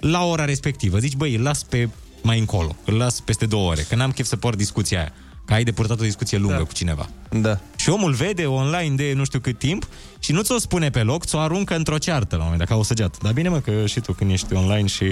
la 0.00 0.24
ora 0.24 0.44
respectivă. 0.44 0.98
Zici, 0.98 1.14
băi, 1.14 1.34
îl 1.34 1.42
las 1.42 1.62
pe 1.62 1.88
mai 2.22 2.38
încolo, 2.38 2.76
îl 2.84 2.94
las 2.94 3.20
peste 3.20 3.46
două 3.46 3.70
ore, 3.70 3.82
că 3.88 3.94
n-am 3.94 4.10
chef 4.10 4.26
să 4.26 4.36
port 4.36 4.56
discuția 4.56 4.98
aia. 4.98 5.12
Că 5.44 5.52
ai 5.52 5.64
de 5.64 5.72
purtat 5.72 6.00
o 6.00 6.04
discuție 6.04 6.38
lungă 6.38 6.56
da. 6.56 6.62
cu 6.62 6.72
cineva. 6.72 7.08
Da. 7.30 7.58
Și 7.76 7.88
omul 7.88 8.12
vede 8.12 8.46
online 8.46 8.94
de 8.94 9.12
nu 9.16 9.24
știu 9.24 9.38
cât 9.38 9.58
timp 9.58 9.86
și 10.18 10.32
nu 10.32 10.42
ți-o 10.42 10.58
spune 10.58 10.90
pe 10.90 11.02
loc, 11.02 11.24
ți-o 11.24 11.38
aruncă 11.38 11.74
într-o 11.74 11.98
ceartă 11.98 12.36
la 12.36 12.42
un 12.42 12.48
moment 12.50 12.58
dat, 12.58 12.68
ca 12.68 12.74
o 12.76 12.82
săgeată. 12.82 13.18
Dar 13.22 13.32
bine 13.32 13.48
mă, 13.48 13.58
că 13.58 13.86
și 13.86 14.00
tu 14.00 14.12
când 14.12 14.30
ești 14.30 14.54
online 14.54 14.86
și... 14.86 15.06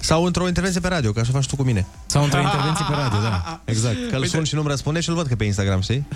Sau 0.00 0.24
într-o 0.24 0.46
intervenție 0.46 0.80
pe 0.80 0.88
radio, 0.88 1.12
ca 1.12 1.20
așa 1.20 1.32
faci 1.32 1.46
tu 1.46 1.56
cu 1.56 1.62
mine. 1.62 1.86
Sau 2.06 2.22
într-o 2.22 2.40
intervenție 2.40 2.84
pe 2.88 2.94
radio, 2.94 3.18
da. 3.20 3.60
Exact. 3.64 3.96
Că 4.10 4.16
îl 4.16 4.26
sun 4.26 4.44
și 4.44 4.54
nu-mi 4.54 4.68
răspunde 4.68 5.00
și 5.00 5.08
îl 5.08 5.14
văd 5.14 5.26
că 5.26 5.34
pe 5.34 5.44
Instagram, 5.44 5.80
știi? 5.80 6.06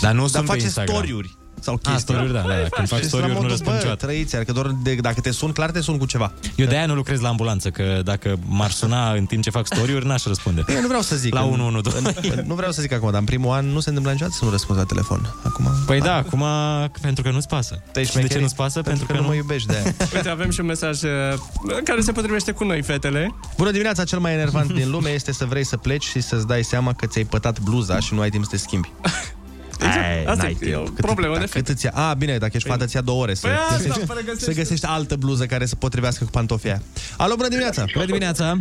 Dar 0.00 0.12
nu 0.12 0.20
Dar 0.20 0.28
sunt 0.28 0.44
pe 0.44 0.50
face 0.50 0.64
Instagram. 0.64 0.94
story-uri 0.94 1.36
sau 1.60 1.74
A, 1.74 1.78
chestii. 1.90 2.00
story-uri, 2.02 2.32
da, 2.32 2.40
da, 2.40 2.48
da. 2.48 2.68
Când 2.70 2.88
faci 2.88 2.98
Și 3.00 3.04
story-uri, 3.06 3.32
la 3.32 3.38
nu 3.38 3.42
modul, 3.42 3.48
răspund 3.50 3.70
bă, 3.70 3.76
niciodată. 3.76 4.06
Trăiți, 4.06 4.36
adică 4.36 4.52
doar 4.52 4.70
de, 4.82 4.94
dacă 4.94 5.20
te 5.20 5.30
sun, 5.30 5.52
clar 5.52 5.70
te 5.70 5.80
sun 5.80 5.98
cu 5.98 6.06
ceva. 6.06 6.32
Eu 6.56 6.66
de-aia 6.66 6.86
nu 6.86 6.94
lucrez 6.94 7.20
la 7.20 7.28
ambulanță, 7.28 7.70
că 7.70 8.00
dacă 8.04 8.36
m-ar 8.46 8.70
suna 8.70 9.12
în 9.12 9.24
timp 9.24 9.42
ce 9.42 9.50
fac 9.50 9.66
story-uri, 9.66 10.06
n-aș 10.06 10.24
răspunde. 10.24 10.64
Eu 10.68 10.80
nu 10.80 10.86
vreau 10.86 11.02
să 11.02 11.16
zic. 11.16 11.34
La 11.34 11.40
în- 11.40 11.60
112. 11.60 12.32
în- 12.40 12.44
Nu 12.46 12.54
vreau 12.54 12.72
să 12.72 12.80
zic 12.82 12.92
acum, 12.92 13.10
dar 13.10 13.20
în 13.20 13.26
primul 13.26 13.52
an 13.52 13.66
nu 13.66 13.80
se 13.80 13.88
întâmplă 13.88 14.12
niciodată 14.12 14.36
să 14.38 14.44
nu 14.44 14.50
răspunzi 14.50 14.80
la 14.80 14.86
telefon. 14.86 15.34
Acum... 15.44 15.66
Păi 15.86 16.00
da, 16.00 16.14
acum 16.14 16.44
pentru 17.00 17.22
că 17.22 17.30
nu-ți 17.30 17.48
pasă. 17.48 17.82
Te-ai 17.92 18.04
Și 18.04 18.10
de 18.10 18.16
ce 18.16 18.18
șmecherit? 18.18 18.42
nu-ți 18.42 18.54
pasă? 18.54 18.82
Pentru 18.82 19.06
că 19.06 19.12
nu 19.12 19.22
mă 19.22 19.34
iubești 19.34 19.68
de 19.68 19.74
aia. 19.74 19.94
Uite, 20.14 20.28
avem 20.28 20.50
și 20.50 20.60
un 20.60 20.66
mesaj 20.66 21.02
uh, 21.02 21.10
care 21.84 22.00
se 22.00 22.12
potrivește 22.12 22.52
cu 22.52 22.64
noi, 22.64 22.82
fetele. 22.82 23.34
Bună 23.56 23.70
dimineața, 23.70 24.04
cel 24.04 24.18
mai 24.18 24.32
enervant 24.32 24.72
din 24.72 24.90
lume 24.90 25.08
este 25.10 25.32
să 25.32 25.44
vrei 25.44 25.64
să 25.64 25.76
pleci 25.76 26.04
și 26.04 26.20
să-ți 26.20 26.46
dai 26.46 26.62
seama 26.64 26.92
că 26.92 27.06
ți-ai 27.06 27.24
pătat 27.24 27.60
bluza 27.60 27.98
și 28.00 28.14
nu 28.14 28.20
ai 28.20 28.30
timp 28.30 28.44
să 28.44 28.50
te 28.50 28.56
schimbi. 28.56 28.90
Ai, 29.80 30.24
Asta 30.24 30.42
n-ai 30.42 30.56
e 30.60 30.74
o 30.76 30.82
timp. 30.82 31.00
problemă 31.00 31.32
cât, 31.36 31.42
de 31.44 31.50
cât 31.58 31.68
îți 31.68 31.84
ia? 31.84 31.92
A, 31.94 32.14
bine, 32.14 32.38
dacă 32.38 32.52
ești 32.54 32.68
fată, 32.68 32.84
ți 32.84 32.94
ia 32.96 33.00
două 33.02 33.22
ore 33.22 33.34
să, 33.34 33.46
Păi 33.46 33.56
asta, 33.56 33.76
găsești, 33.76 34.06
pregătește. 34.06 34.44
să 34.44 34.52
găsești 34.52 34.86
altă 34.86 35.16
bluză 35.16 35.46
care 35.46 35.66
să 35.66 35.76
potrivească 35.76 36.24
cu 36.24 36.30
pantofii 36.30 36.68
aia. 36.70 36.82
Alo, 37.16 37.34
bună 37.36 37.48
dimineața! 37.48 37.84
Bună 37.92 38.04
dimineața! 38.04 38.54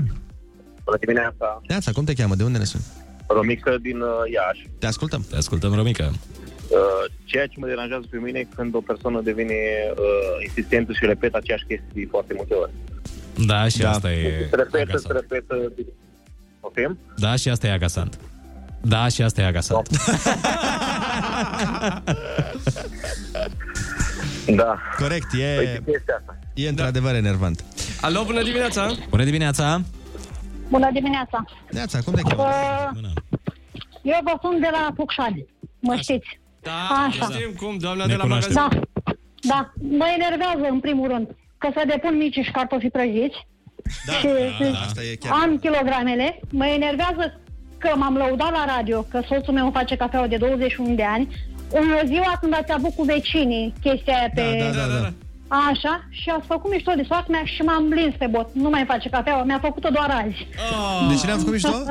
Bună 0.84 0.98
dimineața, 1.00 1.62
Neața, 1.68 1.92
cum 1.92 2.04
te 2.04 2.14
cheamă? 2.14 2.36
De 2.36 2.44
unde 2.44 2.58
ne 2.58 2.64
suni? 2.64 2.84
Romică 3.28 3.78
din 3.82 4.02
uh, 4.02 4.08
Iași. 4.34 4.68
Te 4.80 4.86
ascultăm. 4.86 5.26
Te 5.30 5.36
ascultăm, 5.36 5.74
Romică. 5.76 6.04
Uh, 6.14 7.12
ceea 7.26 7.46
ce 7.48 7.54
mă 7.60 7.68
deranjează 7.68 8.06
pe 8.10 8.18
mine 8.18 8.40
e 8.40 8.48
când 8.56 8.76
o 8.76 8.80
persoană 8.82 9.22
devine 9.22 9.54
uh, 9.92 10.46
insistentă 10.48 10.92
și 10.94 11.06
repetă 11.06 11.38
aceeași 11.38 11.64
chestii 11.68 12.06
foarte 12.10 12.34
multe 12.36 12.54
ori. 12.54 12.72
Da, 13.46 13.68
și 13.68 13.78
Da. 13.78 13.90
asta 13.90 14.12
e 14.12 14.48
Se 14.50 14.56
repetă, 14.56 14.68
se 14.78 14.82
agasant. 14.82 15.14
repetă. 15.30 15.72
Poftim? 16.60 16.98
Da, 17.18 17.36
și 17.36 17.50
asta 17.50 17.68
e 17.68 17.72
agasant. 17.72 18.20
Da, 18.82 19.08
și 19.08 19.22
asta 19.22 19.42
e 19.42 19.46
agasant. 19.46 19.88
Da. 24.56 24.80
Corect, 24.98 25.28
Păi, 25.32 25.40
e, 25.42 25.82
ce 25.86 25.92
este 25.92 26.14
asta? 26.20 26.38
e 26.54 26.68
într-adevăr 26.70 27.16
enervant. 27.16 27.64
Alo, 28.02 28.24
bună 28.24 28.44
dimineața! 28.44 28.88
Bună 29.10 29.24
dimineața! 29.24 29.82
Bună 30.70 30.90
dimineața! 30.94 31.46
Neața, 31.72 32.00
cum 32.06 32.14
te 32.14 32.22
cheamă? 32.22 32.44
Uh, 32.44 33.12
eu 34.02 34.20
vă 34.24 34.38
sun 34.42 34.60
de 34.60 34.68
la 34.72 34.92
Pucșani. 34.96 35.46
Mă 35.80 35.96
știți? 35.96 36.40
Da, 36.62 36.72
Așa. 37.08 37.26
știm 37.32 37.52
cum, 37.58 37.78
doamna 37.78 38.06
Ne 38.06 38.12
de 38.12 38.16
la 38.18 38.24
cunoaștem. 38.24 38.54
magazin. 38.54 38.82
Da, 39.42 39.54
da. 39.54 39.72
Mă 39.98 40.06
enervează 40.20 40.66
în 40.72 40.80
primul 40.80 41.08
rând 41.08 41.28
că 41.58 41.70
să 41.74 41.84
depun 41.88 42.18
mici 42.18 42.40
și 42.46 42.52
cartofi 42.52 42.90
prăjiți. 42.90 43.48
Da, 44.06 44.14
și 44.14 44.28
da, 44.72 44.80
asta 44.80 45.02
e 45.12 45.16
chiar. 45.16 45.32
am 45.42 45.58
kilogramele. 45.58 46.40
Mă 46.52 46.66
enervează 46.66 47.40
că 47.78 47.90
m-am 47.96 48.16
lăudat 48.16 48.52
la 48.52 48.66
radio 48.78 49.02
că 49.02 49.22
soțul 49.28 49.54
meu 49.54 49.64
îmi 49.64 49.74
face 49.74 49.96
cafeaua 49.96 50.28
de 50.28 50.38
21 50.38 50.96
de 50.96 51.04
ani. 51.04 51.28
În 51.72 52.08
ziua 52.08 52.38
când 52.42 52.54
ați 52.54 52.72
avut 52.74 52.94
cu 52.96 53.04
vecinii 53.04 53.74
chestia 53.82 54.18
aia 54.18 54.30
pe... 54.34 54.58
Da, 54.60 54.80
da, 54.82 54.88
da, 54.94 55.00
da. 55.02 55.10
Așa, 55.70 56.08
și 56.10 56.30
ați 56.30 56.48
făcut 56.48 56.72
mișto 56.72 56.92
de 56.96 57.04
soacră 57.08 57.32
mea 57.32 57.42
și 57.46 57.62
m-am 57.62 57.90
blins 57.90 58.16
pe 58.18 58.28
bot. 58.28 58.50
Nu 58.54 58.70
mai 58.70 58.84
face 58.88 59.10
cafeaua, 59.10 59.44
mi-a 59.44 59.60
făcut-o 59.62 59.90
doar 59.90 60.10
azi. 60.26 60.48
De 61.10 61.16
cine 61.20 61.32
am 61.32 61.38
făcut 61.38 61.52
mișto? 61.54 61.70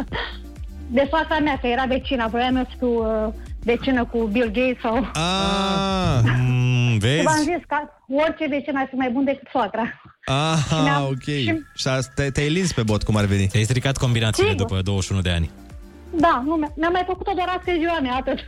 De 0.91 1.07
soacra 1.11 1.39
mea, 1.39 1.59
că 1.61 1.67
era 1.67 1.85
vecina, 1.89 2.27
voiam 2.27 2.57
eu 2.57 2.63
să 2.71 2.75
fiu 2.79 2.89
uh, 2.89 3.33
vecină 3.63 4.05
cu 4.05 4.19
Bill 4.25 4.51
Gates 4.53 4.81
sau... 4.83 4.97
Ah, 5.15 6.21
Mm, 6.39 6.93
Și 6.93 6.99
vezi? 6.99 7.23
v-am 7.25 7.37
zis 7.43 7.63
că 7.67 7.77
orice 8.09 8.47
vecin 8.49 8.77
ar 8.77 8.87
fi 8.89 8.95
mai 8.95 9.11
bun 9.11 9.25
decât 9.25 9.49
soacra. 9.53 10.01
ah, 10.25 11.07
ok. 11.11 11.23
și- 11.23 11.61
Și 11.75 11.89
asta- 11.89 12.13
te- 12.15 12.31
te-ai 12.31 12.49
lins 12.49 12.73
pe 12.73 12.83
bot, 12.83 13.03
cum 13.03 13.17
ar 13.17 13.25
veni. 13.25 13.47
Ți-ai 13.47 13.63
stricat 13.63 13.97
combinațiile 13.97 14.51
Sigur. 14.51 14.67
după 14.67 14.81
21 14.83 15.21
de 15.21 15.31
ani. 15.31 15.51
Da, 16.21 16.43
nu, 16.47 16.55
mi-a- 16.55 16.73
mi-a 16.77 16.89
mai 16.89 17.03
făcut-o 17.07 17.33
doar 17.35 17.49
astăzi 17.59 17.79
ziua 17.79 17.99
mea, 18.01 18.15
atât. 18.15 18.39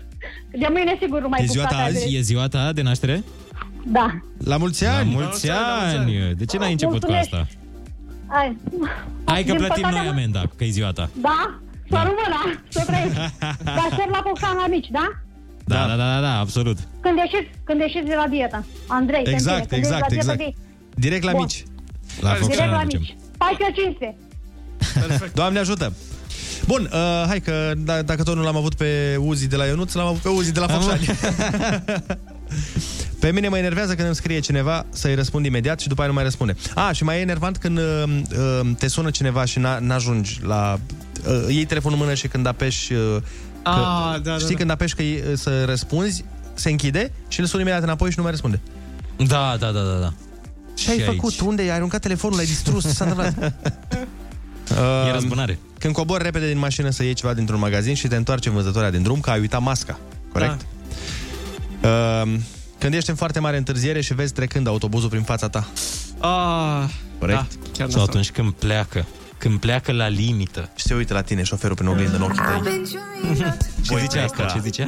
De 0.63 0.67
mâine 0.71 0.97
sigur 1.01 1.21
nu 1.21 1.29
mai 1.29 1.41
E 1.41 1.45
puc 1.45 1.53
ziua 1.53 1.65
ta 1.65 1.75
plata 1.75 1.85
azi? 1.85 2.05
de- 2.11 2.17
E 2.17 2.21
ziua 2.21 2.49
ta 2.49 2.73
de 2.73 2.83
naștere? 2.83 3.25
Da. 3.87 4.21
La 4.45 4.57
mulți 4.57 4.85
ani! 4.87 5.13
La 5.15 5.19
mulți 5.21 5.51
ani! 5.51 6.35
De 6.37 6.45
ce 6.45 6.59
n-ai 6.59 6.71
început 6.73 7.05
cu 7.05 7.11
Mulțumesc. 7.13 7.35
asta? 7.35 7.47
Hai. 8.27 8.57
Hai 9.25 9.43
că 9.45 9.51
Din 9.53 9.57
plătim 9.57 9.83
păcate, 9.83 9.95
noi 9.97 10.05
mă- 10.05 10.11
amenda, 10.11 10.43
că 10.57 10.65
e 10.65 10.71
ziua 10.71 10.91
ta. 10.93 11.09
Da? 11.21 11.59
Să 11.91 11.97
rămână, 11.97 12.61
să 12.69 12.83
trăiesc. 12.87 13.15
Dar 13.65 13.77
aștept 13.91 14.11
la 14.11 14.21
Bocsan 14.27 14.57
la 14.57 14.67
mici, 14.67 14.89
da? 14.91 15.07
Da, 15.65 15.87
da, 15.87 15.97
da, 15.97 16.15
da, 16.15 16.21
da 16.21 16.39
absolut. 16.39 16.79
Când 17.01 17.19
ieșiți, 17.19 17.51
când 17.65 17.81
ieșiți 17.81 18.07
de 18.07 18.15
la 18.15 18.27
dietă. 18.29 18.65
Andrei, 18.87 19.23
când 19.23 19.35
Exact, 19.35 19.55
vine, 19.57 19.67
când 19.69 19.83
ieși 19.83 19.93
exact, 19.95 20.01
la 20.03 20.09
dietă, 20.09 20.33
exact. 20.33 20.41
zi. 20.41 21.01
Direct 21.01 21.23
la 21.25 21.31
Bun. 21.31 21.41
mici. 21.41 21.65
La 22.21 22.33
Direct 22.47 22.71
la 22.71 22.83
mici. 22.83 23.17
14 23.39 24.17
Doamne 25.35 25.59
ajută! 25.59 25.93
Bun, 26.69 26.91
uh, 26.93 27.25
hai 27.27 27.41
că 27.41 27.73
da, 27.77 28.03
dacă 28.03 28.23
tot 28.23 28.37
nu 28.37 28.43
l-am 28.43 28.57
avut 28.57 28.75
pe 28.75 29.17
Uzi 29.21 29.47
de 29.49 29.57
la 29.57 29.65
Ionuț, 29.65 29.93
l-am 29.93 30.07
avut 30.07 30.21
pe 30.21 30.29
Uzi 30.29 30.53
de 30.53 30.61
la 30.61 30.67
Focșani. 30.69 31.07
pe 33.21 33.31
mine 33.33 33.49
mă 33.49 33.59
enervează 33.59 33.95
când 33.95 34.07
îmi 34.07 34.17
scrie 34.17 34.41
cineva 34.41 34.87
să-i 34.91 35.15
răspund 35.15 35.45
imediat 35.45 35.81
și 35.81 35.89
după 35.89 36.01
aia 36.01 36.09
nu 36.11 36.15
mai 36.15 36.25
răspunde. 36.25 36.57
A, 36.75 36.93
și 36.93 37.05
mai 37.05 37.19
e 37.19 37.21
enervant 37.21 37.57
când 37.57 37.79
uh, 37.79 38.03
uh, 38.07 38.61
te 38.79 38.89
sună 38.89 39.11
cineva 39.11 39.45
și 39.45 39.59
n- 39.59 39.79
n-ajungi 39.81 40.39
la... 40.43 40.79
Uh, 41.27 41.55
iei 41.55 41.65
telefonul 41.65 41.99
în 41.99 42.05
mână 42.05 42.15
și 42.17 42.29
când 42.29 42.47
apeși... 42.47 42.93
Uh, 42.93 43.17
că, 43.63 43.71
Ah, 43.71 44.21
da, 44.23 44.31
da, 44.31 44.39
știi, 44.39 44.51
da. 44.53 44.59
când 44.59 44.71
apeși 44.71 44.95
că 44.95 45.03
e, 45.03 45.25
uh, 45.31 45.39
să 45.39 45.65
răspunzi, 45.65 46.25
se 46.55 46.71
închide 46.71 47.13
și 47.29 47.41
îl 47.41 47.47
suni 47.47 47.63
imediat 47.63 47.83
înapoi 47.83 48.09
și 48.11 48.15
nu 48.17 48.23
mai 48.23 48.31
răspunde. 48.33 48.61
Da, 49.17 49.57
da, 49.59 49.71
da, 49.71 49.81
da, 49.81 49.99
da. 50.01 50.13
Ce 50.75 50.91
ai 50.91 50.99
Și 50.99 51.05
făcut? 51.05 51.31
aici. 51.31 51.41
Unde 51.41 51.63
ai 51.63 51.71
aruncat 51.71 52.01
telefonul? 52.01 52.37
L-ai 52.37 52.47
distrus? 52.47 52.83
Ce 52.83 52.89
s-a 52.93 53.05
întâmplat? 53.05 53.53
E 55.09 55.13
răzbunare. 55.13 55.59
Când 55.79 55.95
cobori 55.95 56.23
repede 56.23 56.49
din 56.49 56.59
mașină 56.59 56.91
să 56.91 57.03
iei 57.03 57.15
ceva 57.15 57.35
dintr-un 57.35 57.59
magazin 57.59 57.95
și 57.95 58.09
te 58.09 58.17
întoarce 58.17 58.51
vânzătoarea 58.51 58.91
din 58.91 59.03
drum, 59.03 59.21
că 59.21 59.31
ai 59.31 59.41
uitat 59.41 59.63
masca. 59.63 59.99
Corect? 60.33 60.67
Da. 61.81 62.23
Uh, 62.23 62.39
când 62.79 62.95
ești 62.95 63.11
în 63.11 63.17
foarte 63.17 63.41
mare 63.41 63.57
întârziere 63.57 64.01
și 64.01 64.15
vezi 64.15 64.33
trecând 64.33 64.67
autobuzul 64.67 65.09
prin 65.09 65.23
fața 65.23 65.49
ta. 65.49 65.69
Ah, 66.19 66.89
Corect? 67.19 67.39
Da, 67.39 67.47
chiar 67.73 67.91
Sau 67.91 68.03
atunci 68.03 68.31
când 68.31 68.53
pleacă. 68.53 69.07
Când 69.39 69.59
pleacă 69.59 69.93
la 69.93 70.09
limită. 70.09 70.71
Și 70.75 70.87
se 70.87 70.95
uită 70.95 71.15
la 71.15 71.23
tine 71.23 71.43
șoferul 71.43 71.77
prin 71.77 71.89
oglindă 71.89 72.17
în 72.17 72.23
ochii 72.23 72.41
tăi. 72.63 72.83
Ce 73.89 73.99
zice 73.99 74.19
asta? 74.19 74.45
Ce 74.45 74.61
zice? 74.61 74.87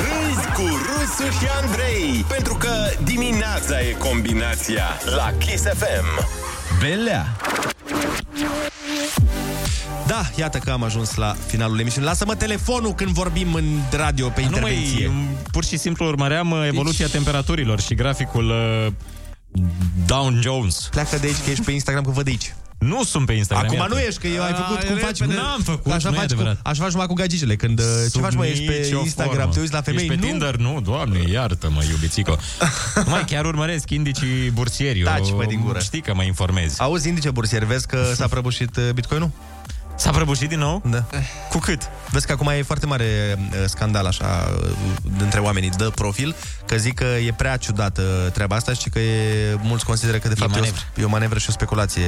Râzi 0.00 0.46
cu 0.54 0.62
Rusu 0.62 1.30
și 1.38 1.46
Andrei 1.62 2.24
Pentru 2.28 2.54
că 2.54 2.70
dimineața 3.04 3.80
e 3.80 3.96
combinația 3.98 4.84
La 5.16 5.32
Kiss 5.38 5.62
FM 5.62 6.42
Belea 6.80 7.36
Da, 10.06 10.22
iată 10.36 10.58
că 10.58 10.70
am 10.70 10.82
ajuns 10.82 11.14
la 11.14 11.36
finalul 11.46 11.80
emisiunii. 11.80 12.08
Lasă-mă 12.08 12.34
telefonul 12.34 12.94
când 12.94 13.10
vorbim 13.10 13.54
în 13.54 13.64
radio 13.90 14.28
pe 14.28 14.40
Nu 14.40 14.46
intervenție. 14.46 15.06
mai, 15.06 15.26
pur 15.50 15.64
și 15.64 15.76
simplu 15.76 16.06
urmăream 16.06 16.50
uh, 16.50 16.66
evoluția 16.66 17.06
temperaturilor 17.06 17.80
și 17.80 17.94
graficul 17.94 18.48
uh, 18.50 18.92
Down 20.06 20.40
Jones. 20.42 20.88
Pleacă 20.90 21.16
de 21.16 21.26
aici 21.26 21.40
că 21.44 21.50
ești 21.50 21.64
pe 21.64 21.70
Instagram, 21.72 22.04
că 22.04 22.10
văd 22.10 22.24
de 22.24 22.30
aici. 22.30 22.54
Nu 22.88 23.04
sunt 23.04 23.26
pe 23.26 23.32
Instagram. 23.32 23.66
Acum 23.66 23.78
iată. 23.78 23.94
nu 23.94 24.00
ești, 24.00 24.20
că 24.20 24.26
eu 24.26 24.42
ai 24.42 24.52
făcut 24.52 24.76
A, 24.82 24.86
cum 24.86 24.96
e 24.96 25.00
faci. 25.00 25.18
repede. 25.18 25.38
N-am 25.38 25.60
făcut, 25.60 25.92
așa 25.92 26.08
nu 26.08 26.14
e 26.14 26.18
faci, 26.18 26.26
cu, 26.26 26.32
adevărat. 26.34 26.58
așa 26.62 26.82
faci 26.82 26.92
numai 26.92 27.06
cu 27.06 27.14
gagicele. 27.14 27.56
Când 27.56 27.78
uh, 27.78 27.84
ce 28.02 28.08
Sub 28.08 28.22
faci, 28.22 28.34
mă, 28.34 28.46
ești 28.46 28.64
pe 28.64 28.80
nicio 28.82 28.98
Instagram, 29.00 29.36
formă. 29.36 29.52
te 29.52 29.60
uiți 29.60 29.72
la 29.72 29.82
femei. 29.82 30.04
Ești 30.04 30.14
pe 30.14 30.20
nu? 30.20 30.26
Tinder? 30.30 30.56
Nu, 30.56 30.80
doamne, 30.84 31.18
iartă-mă, 31.30 31.80
iubițico. 31.90 32.36
mai 33.06 33.24
chiar 33.24 33.44
urmăresc 33.44 33.90
indicii 33.90 34.50
bursieri. 34.52 34.98
Eu 34.98 35.04
Taci, 35.04 35.30
bă, 35.30 35.44
din 35.48 35.60
gură. 35.64 35.78
Știi 35.78 36.00
că 36.00 36.14
mă 36.14 36.22
informezi. 36.22 36.80
Auzi, 36.80 37.08
indice 37.08 37.30
bursier, 37.30 37.64
vezi 37.64 37.86
că 37.86 38.12
s-a 38.14 38.26
prăbușit 38.28 38.76
uh, 38.76 38.82
Bitcoin-ul? 38.94 39.30
S-a 39.96 40.10
prăbușit 40.10 40.48
din 40.48 40.58
nou? 40.58 40.82
Da. 40.90 41.04
Cu 41.50 41.58
cât? 41.58 41.80
Vezi 42.10 42.26
că 42.26 42.32
acum 42.32 42.46
e 42.48 42.62
foarte 42.62 42.86
mare 42.86 43.04
uh, 43.38 43.56
scandal 43.66 44.06
așa 44.06 44.50
uh, 44.62 44.68
între 45.18 45.40
oamenii 45.40 45.70
de 45.70 45.90
profil, 45.94 46.34
că 46.66 46.76
zic 46.76 46.94
că 46.94 47.04
e 47.26 47.32
prea 47.36 47.56
ciudată 47.56 48.02
treaba 48.32 48.56
asta 48.56 48.72
și 48.72 48.88
că 48.88 48.98
e, 48.98 49.56
mulți 49.62 49.84
consideră 49.84 50.18
că 50.18 50.28
de 50.28 50.34
fapt 50.34 50.50
e, 50.50 50.58
manevră. 50.58 50.80
o, 50.96 51.00
e 51.00 51.04
o 51.04 51.08
manevră 51.08 51.38
și 51.38 51.46
o 51.48 51.52
speculație 51.52 52.02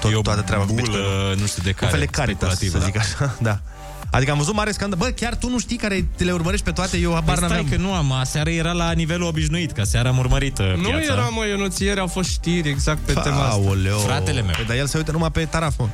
tot, 0.00 0.12
E 0.12 0.14
o 0.14 0.20
toată 0.20 0.40
treaba 0.40 0.64
cu 0.64 0.72
bulă, 0.72 0.82
Bitcoin. 0.82 1.38
nu 1.40 1.46
știu 1.46 1.62
de 1.62 1.68
Un 1.68 1.74
care, 1.74 1.90
fel 1.90 2.00
de 2.00 2.06
caritas, 2.06 2.48
să 2.50 2.56
speculativă, 2.56 2.84
zic 2.84 2.96
așa. 3.20 3.36
Da. 3.48 3.58
Adică 4.10 4.30
am 4.30 4.38
văzut 4.38 4.54
mare 4.54 4.70
scandal. 4.70 4.98
Bă, 4.98 5.06
chiar 5.06 5.34
tu 5.36 5.48
nu 5.48 5.58
știi 5.58 5.76
care 5.76 6.08
te 6.16 6.24
le 6.24 6.32
urmărești 6.32 6.64
pe 6.64 6.70
toate? 6.72 6.96
Eu 6.96 7.12
habar 7.14 7.24
Păi 7.38 7.46
stai 7.46 7.48
n-aveam. 7.48 7.68
că 7.68 7.76
nu 7.76 7.92
am, 7.94 8.12
aseară 8.12 8.50
era 8.50 8.72
la 8.72 8.92
nivelul 8.92 9.26
obișnuit, 9.26 9.72
că 9.72 9.82
seara 9.84 10.08
am 10.08 10.18
urmărit 10.18 10.58
uh, 10.58 10.74
Nu 10.76 10.88
piața. 10.88 11.12
era, 11.12 11.28
mă, 11.28 11.46
Ionuț, 11.46 11.78
ieri 11.78 12.00
au 12.00 12.06
fost 12.06 12.30
știri 12.30 12.68
exact 12.68 12.98
pe 12.98 13.12
tema 13.12 13.42
asta. 13.42 13.48
Aoleo. 13.54 13.98
Fratele 13.98 14.40
meu. 14.42 14.52
Păi, 14.56 14.64
dar 14.64 14.76
el 14.76 14.86
se 14.86 14.96
uită 14.96 15.10
numai 15.12 15.30
pe 15.30 15.44
taraf, 15.44 15.74
mă. 15.78 15.88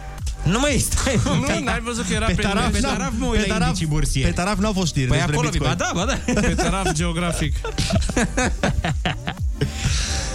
Nu 0.44 0.60
mai 0.60 0.78
stai, 0.90 1.20
mă, 1.24 1.30
Nu, 1.30 1.64
n-ai 1.64 1.80
văzut 1.80 2.06
că 2.06 2.12
era 2.12 2.26
Pe 2.26 2.32
pe, 2.32 2.42
taraf, 2.42 2.70
pe, 2.70 2.80
n-am. 2.80 2.96
taraf 2.96 3.12
mă 3.18 3.26
Pe 3.30 3.38
uit 3.38 3.46
la 3.48 3.54
taraf- 3.54 3.66
indicii 3.66 3.86
bursieri. 3.86 4.28
Pe 4.28 4.34
taraf 4.34 4.58
n-au 4.58 4.72
fost 4.72 4.86
știri 4.86 5.06
Păi 5.06 5.16
despre 5.16 5.34
acolo, 5.34 5.48
Bitcoin. 5.50 5.74
ba 5.76 5.84
da, 5.84 5.90
ba 5.94 6.04
da. 6.04 6.32
pe 6.48 6.54
taraf 6.54 6.92
geografic. 6.92 7.54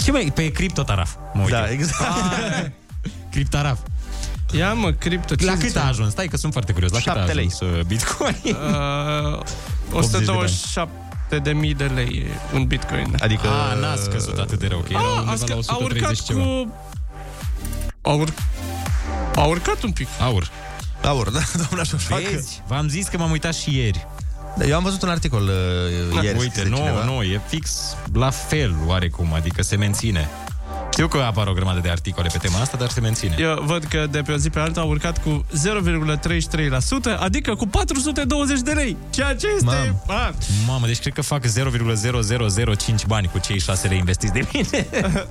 Ce 0.04 0.12
mai, 0.12 0.32
pe 0.36 0.52
criptotaraf. 0.52 1.12
Mă 1.34 1.42
uit 1.42 1.52
Da, 1.52 1.66
eu. 1.68 1.72
exact. 1.74 2.72
Criptaraf. 3.32 3.78
Ia 4.52 4.74
mă, 4.74 4.92
cripto. 4.92 5.36
ce 5.36 5.46
La 5.46 5.52
cât 5.52 5.62
zice? 5.62 5.80
a 5.80 5.88
ajuns? 5.88 6.12
Stai 6.12 6.28
că 6.28 6.38
sunt 6.38 6.52
foarte 6.52 6.72
curios. 6.74 6.92
La 6.92 6.98
cât 6.98 7.08
a 7.08 7.12
Șapte 7.16 7.34
lei. 7.34 7.50
ajuns 7.60 7.76
uh, 7.78 7.84
Bitcoin? 7.86 8.36
Uh, 8.44 9.40
80 9.92 9.92
de 9.92 9.92
bani. 9.92 9.94
127 9.94 10.92
de 11.44 11.52
mii 11.52 11.74
de 11.74 11.84
lei 11.84 12.26
e 12.52 12.56
un 12.56 12.66
bitcoin. 12.66 13.16
Adică... 13.20 13.48
A, 13.48 13.74
n-a 13.74 13.96
scăzut 13.96 14.38
atât 14.38 14.60
de 14.60 14.68
rău, 14.68 14.80
că 14.80 14.86
era 14.90 15.00
A, 15.02 15.20
undeva 15.20 15.32
a, 15.32 15.36
scă- 15.36 15.48
la 15.48 15.54
a 15.74 15.78
130 15.78 16.02
urcat 16.10 16.26
ceva. 16.26 16.44
cu... 16.44 16.74
A, 18.02 18.12
ur... 18.12 18.34
a 19.36 19.46
urcat 19.46 19.84
un 19.84 19.92
pic. 19.92 20.08
Aur. 20.20 20.52
Aur, 21.04 21.30
da, 21.30 21.40
doamna 21.62 21.82
așa 21.82 21.98
facă. 21.98 22.22
Vezi? 22.32 22.62
V-am 22.68 22.88
zis 22.88 23.08
că 23.08 23.18
m-am 23.18 23.32
uitat 23.32 23.56
și 23.56 23.78
ieri. 23.78 24.08
Eu 24.66 24.76
am 24.76 24.84
văzut 24.84 25.02
un 25.02 25.10
articol 25.10 25.44
uh, 25.44 26.24
ieri. 26.24 26.38
Uite, 26.38 26.62
de 26.62 26.70
nu, 26.70 26.76
cineva. 26.76 27.04
nu, 27.04 27.22
e 27.22 27.42
fix 27.48 27.96
la 28.14 28.30
fel 28.30 28.76
oarecum, 28.86 29.34
adică 29.34 29.62
se 29.62 29.76
menține. 29.76 30.30
Știu 31.00 31.12
că 31.20 31.26
apar 31.26 31.48
o 31.48 31.54
grămadă 31.54 31.80
de 31.80 31.90
articole 31.90 32.30
pe 32.32 32.38
tema 32.38 32.60
asta, 32.60 32.78
dar 32.78 32.90
se 32.90 33.00
menține. 33.00 33.36
Eu 33.40 33.64
văd 33.66 33.84
că 33.84 34.08
de 34.12 34.22
pe 34.22 34.32
o 34.32 34.36
zi 34.36 34.50
pe 34.50 34.60
alta 34.60 34.80
a 34.80 34.84
urcat 34.84 35.22
cu 35.24 35.46
0,33%, 35.56 37.20
adică 37.20 37.56
cu 37.56 37.68
420 37.68 38.60
de 38.60 38.72
lei. 38.72 38.98
Ceea 39.10 39.36
ce 39.36 39.48
este... 39.48 39.66
Mamă. 39.66 40.04
A, 40.08 40.34
Mamă, 40.68 40.86
deci 40.86 41.00
cred 41.00 41.14
că 41.14 41.22
fac 41.22 41.44
0,0005 41.46 43.06
bani 43.08 43.30
cu 43.32 43.40
cei 43.40 43.60
6 43.60 43.88
lei 43.88 43.98
investiți 43.98 44.34
de 44.34 44.48
mine. 44.54 44.88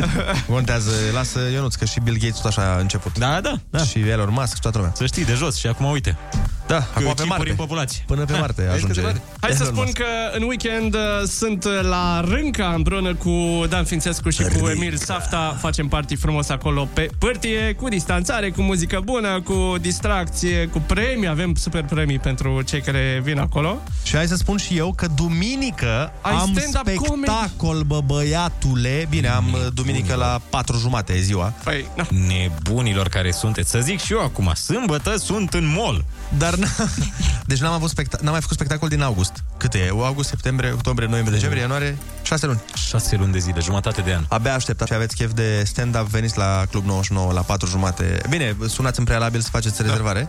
Contează, 0.50 0.90
lasă 1.12 1.40
Ionuț, 1.52 1.74
că 1.74 1.84
și 1.84 2.00
Bill 2.00 2.16
Gates 2.20 2.36
tot 2.40 2.44
așa 2.44 2.74
a 2.74 2.78
început. 2.78 3.18
Da, 3.18 3.40
da, 3.40 3.54
da. 3.70 3.84
Și 3.84 3.98
Elon 3.98 4.28
Musk 4.30 4.54
și 4.54 4.60
toată 4.60 4.78
lumea. 4.78 4.92
Să 4.96 5.06
știi, 5.06 5.24
de 5.24 5.34
jos 5.34 5.56
și 5.56 5.66
acum 5.66 5.90
uite. 5.90 6.18
Da, 6.66 6.76
acum 6.76 7.02
pe 7.02 7.08
chipuri 7.08 7.28
Marte. 7.28 7.50
în 7.50 7.56
populație. 7.56 8.02
Până 8.06 8.24
pe 8.24 8.32
Marte 8.38 8.62
Vezi 8.70 8.74
ajunge. 8.74 9.00
cât 9.00 9.12
de 9.12 9.20
Hai 9.40 9.50
să 9.50 9.62
Elon 9.62 9.72
spun 9.72 9.84
Musk. 9.84 9.96
că 9.96 10.04
în 10.36 10.42
weekend 10.42 10.94
uh, 10.94 11.00
sunt 11.26 11.64
la 11.82 12.20
Rânca 12.20 12.72
împreună 12.76 13.14
cu 13.14 13.64
Dan 13.68 13.84
Fințescu 13.84 14.30
și 14.30 14.42
cu 14.42 14.68
Emil 14.68 14.96
Safta. 14.96 15.57
Facem 15.58 15.88
party 15.88 16.16
frumos 16.16 16.48
acolo 16.48 16.88
pe 16.92 17.08
pârtie, 17.18 17.74
cu 17.76 17.88
distanțare, 17.88 18.50
cu 18.50 18.62
muzică 18.62 19.00
bună, 19.04 19.40
cu 19.40 19.74
distracție, 19.80 20.66
cu 20.66 20.78
premii. 20.78 21.28
Avem 21.28 21.54
super 21.54 21.84
premii 21.84 22.18
pentru 22.18 22.62
cei 22.62 22.80
care 22.80 23.20
vin 23.22 23.38
acolo. 23.38 23.78
Și 24.02 24.16
hai 24.16 24.26
să 24.26 24.36
spun 24.36 24.56
și 24.56 24.76
eu 24.76 24.92
că 24.96 25.06
duminică 25.14 26.12
Ai 26.20 26.32
am 26.32 26.54
stand-up 26.54 27.04
spectacol, 27.04 27.82
bă, 27.82 28.00
băiatule. 28.06 29.06
Bine, 29.10 29.28
am 29.28 29.52
uh, 29.52 29.66
duminică 29.74 30.14
la 30.14 30.40
4 30.50 30.76
jumate 30.78 31.12
e 31.12 31.20
ziua. 31.20 31.52
Păi, 31.64 31.86
na. 31.96 32.06
Nebunilor 32.10 33.08
care 33.08 33.30
sunteți. 33.30 33.70
Să 33.70 33.78
zic 33.78 34.00
și 34.00 34.12
eu 34.12 34.20
acum, 34.20 34.52
sâmbătă 34.54 35.16
sunt 35.16 35.54
în 35.54 35.74
mall. 35.76 36.04
Dar 36.38 36.54
n- 36.54 36.68
Deci 37.46 37.58
n-am, 37.58 37.72
avut 37.72 37.90
specta- 37.90 38.18
n-am 38.20 38.32
mai 38.32 38.40
făcut 38.40 38.56
spectacol 38.56 38.88
din 38.88 39.02
august. 39.02 39.32
Cât 39.56 39.74
e? 39.74 39.88
August, 39.90 40.28
septembrie, 40.28 40.72
octombrie, 40.72 41.08
noiembrie, 41.08 41.36
decembrie, 41.36 41.62
ianuarie? 41.62 41.98
6 42.22 42.46
luni. 42.46 42.60
6 42.88 43.16
luni 43.16 43.32
de 43.32 43.38
zile, 43.38 43.60
jumătate 43.60 44.00
de 44.00 44.14
an. 44.14 44.24
Abia 44.28 44.54
așteptați 44.54 44.90
și 44.90 44.96
aveți 44.96 45.16
chef 45.16 45.32
de 45.32 45.62
stand-up, 45.66 46.06
veniți 46.06 46.38
la 46.38 46.64
Club 46.70 46.84
99 46.84 47.32
la 47.32 47.40
4 47.40 47.68
jumate. 47.68 48.20
Bine, 48.28 48.56
sunați 48.66 48.98
în 48.98 49.04
prealabil 49.04 49.40
să 49.40 49.48
faceți 49.50 49.82
rezervare, 49.82 50.28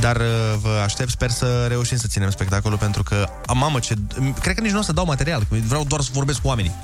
dar 0.00 0.16
uh, 0.16 0.22
vă 0.60 0.80
aștept, 0.84 1.10
sper 1.10 1.30
să 1.30 1.66
reușim 1.68 1.96
să 1.96 2.06
ținem 2.06 2.30
spectacolul, 2.30 2.78
pentru 2.78 3.02
că, 3.02 3.28
a, 3.46 3.52
mamă, 3.52 3.78
ce... 3.78 3.94
Cred 4.40 4.54
că 4.54 4.60
nici 4.60 4.70
nu 4.72 4.78
o 4.78 4.82
să 4.82 4.92
dau 4.92 5.04
material, 5.04 5.40
că 5.48 5.56
vreau 5.66 5.84
doar 5.84 6.00
să 6.00 6.08
vorbesc 6.12 6.40
cu 6.40 6.48
oamenii. 6.48 6.74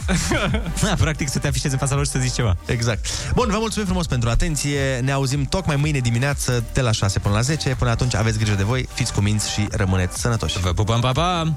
Da, 0.83 0.95
practic 0.99 1.29
să 1.29 1.39
te 1.39 1.49
afișezi 1.49 1.73
în 1.73 1.79
fața 1.79 1.95
lor 1.95 2.05
și 2.05 2.11
să 2.11 2.19
zici 2.19 2.33
ceva. 2.33 2.57
Exact. 2.67 3.07
Bun, 3.35 3.49
vă 3.51 3.57
mulțumim 3.59 3.87
frumos 3.87 4.07
pentru 4.07 4.29
atenție. 4.29 4.99
Ne 5.03 5.13
auzim 5.13 5.45
tocmai 5.45 5.77
mâine 5.77 5.99
dimineață 5.99 6.65
de 6.73 6.81
la 6.81 6.91
6 6.93 7.19
până 7.19 7.35
la 7.35 7.41
10. 7.41 7.69
Până 7.79 7.91
atunci 7.91 8.15
aveți 8.15 8.39
grijă 8.51 8.65
de 8.65 8.69
voi, 8.69 8.89
fiți 8.93 9.13
cuminți 9.13 9.51
și 9.51 9.69
rămâneți 9.71 10.21
sănătoși. 10.21 10.61
Vă 10.61 10.73
pupăm, 10.73 11.01
pa, 11.01 11.13
pa! 11.13 11.53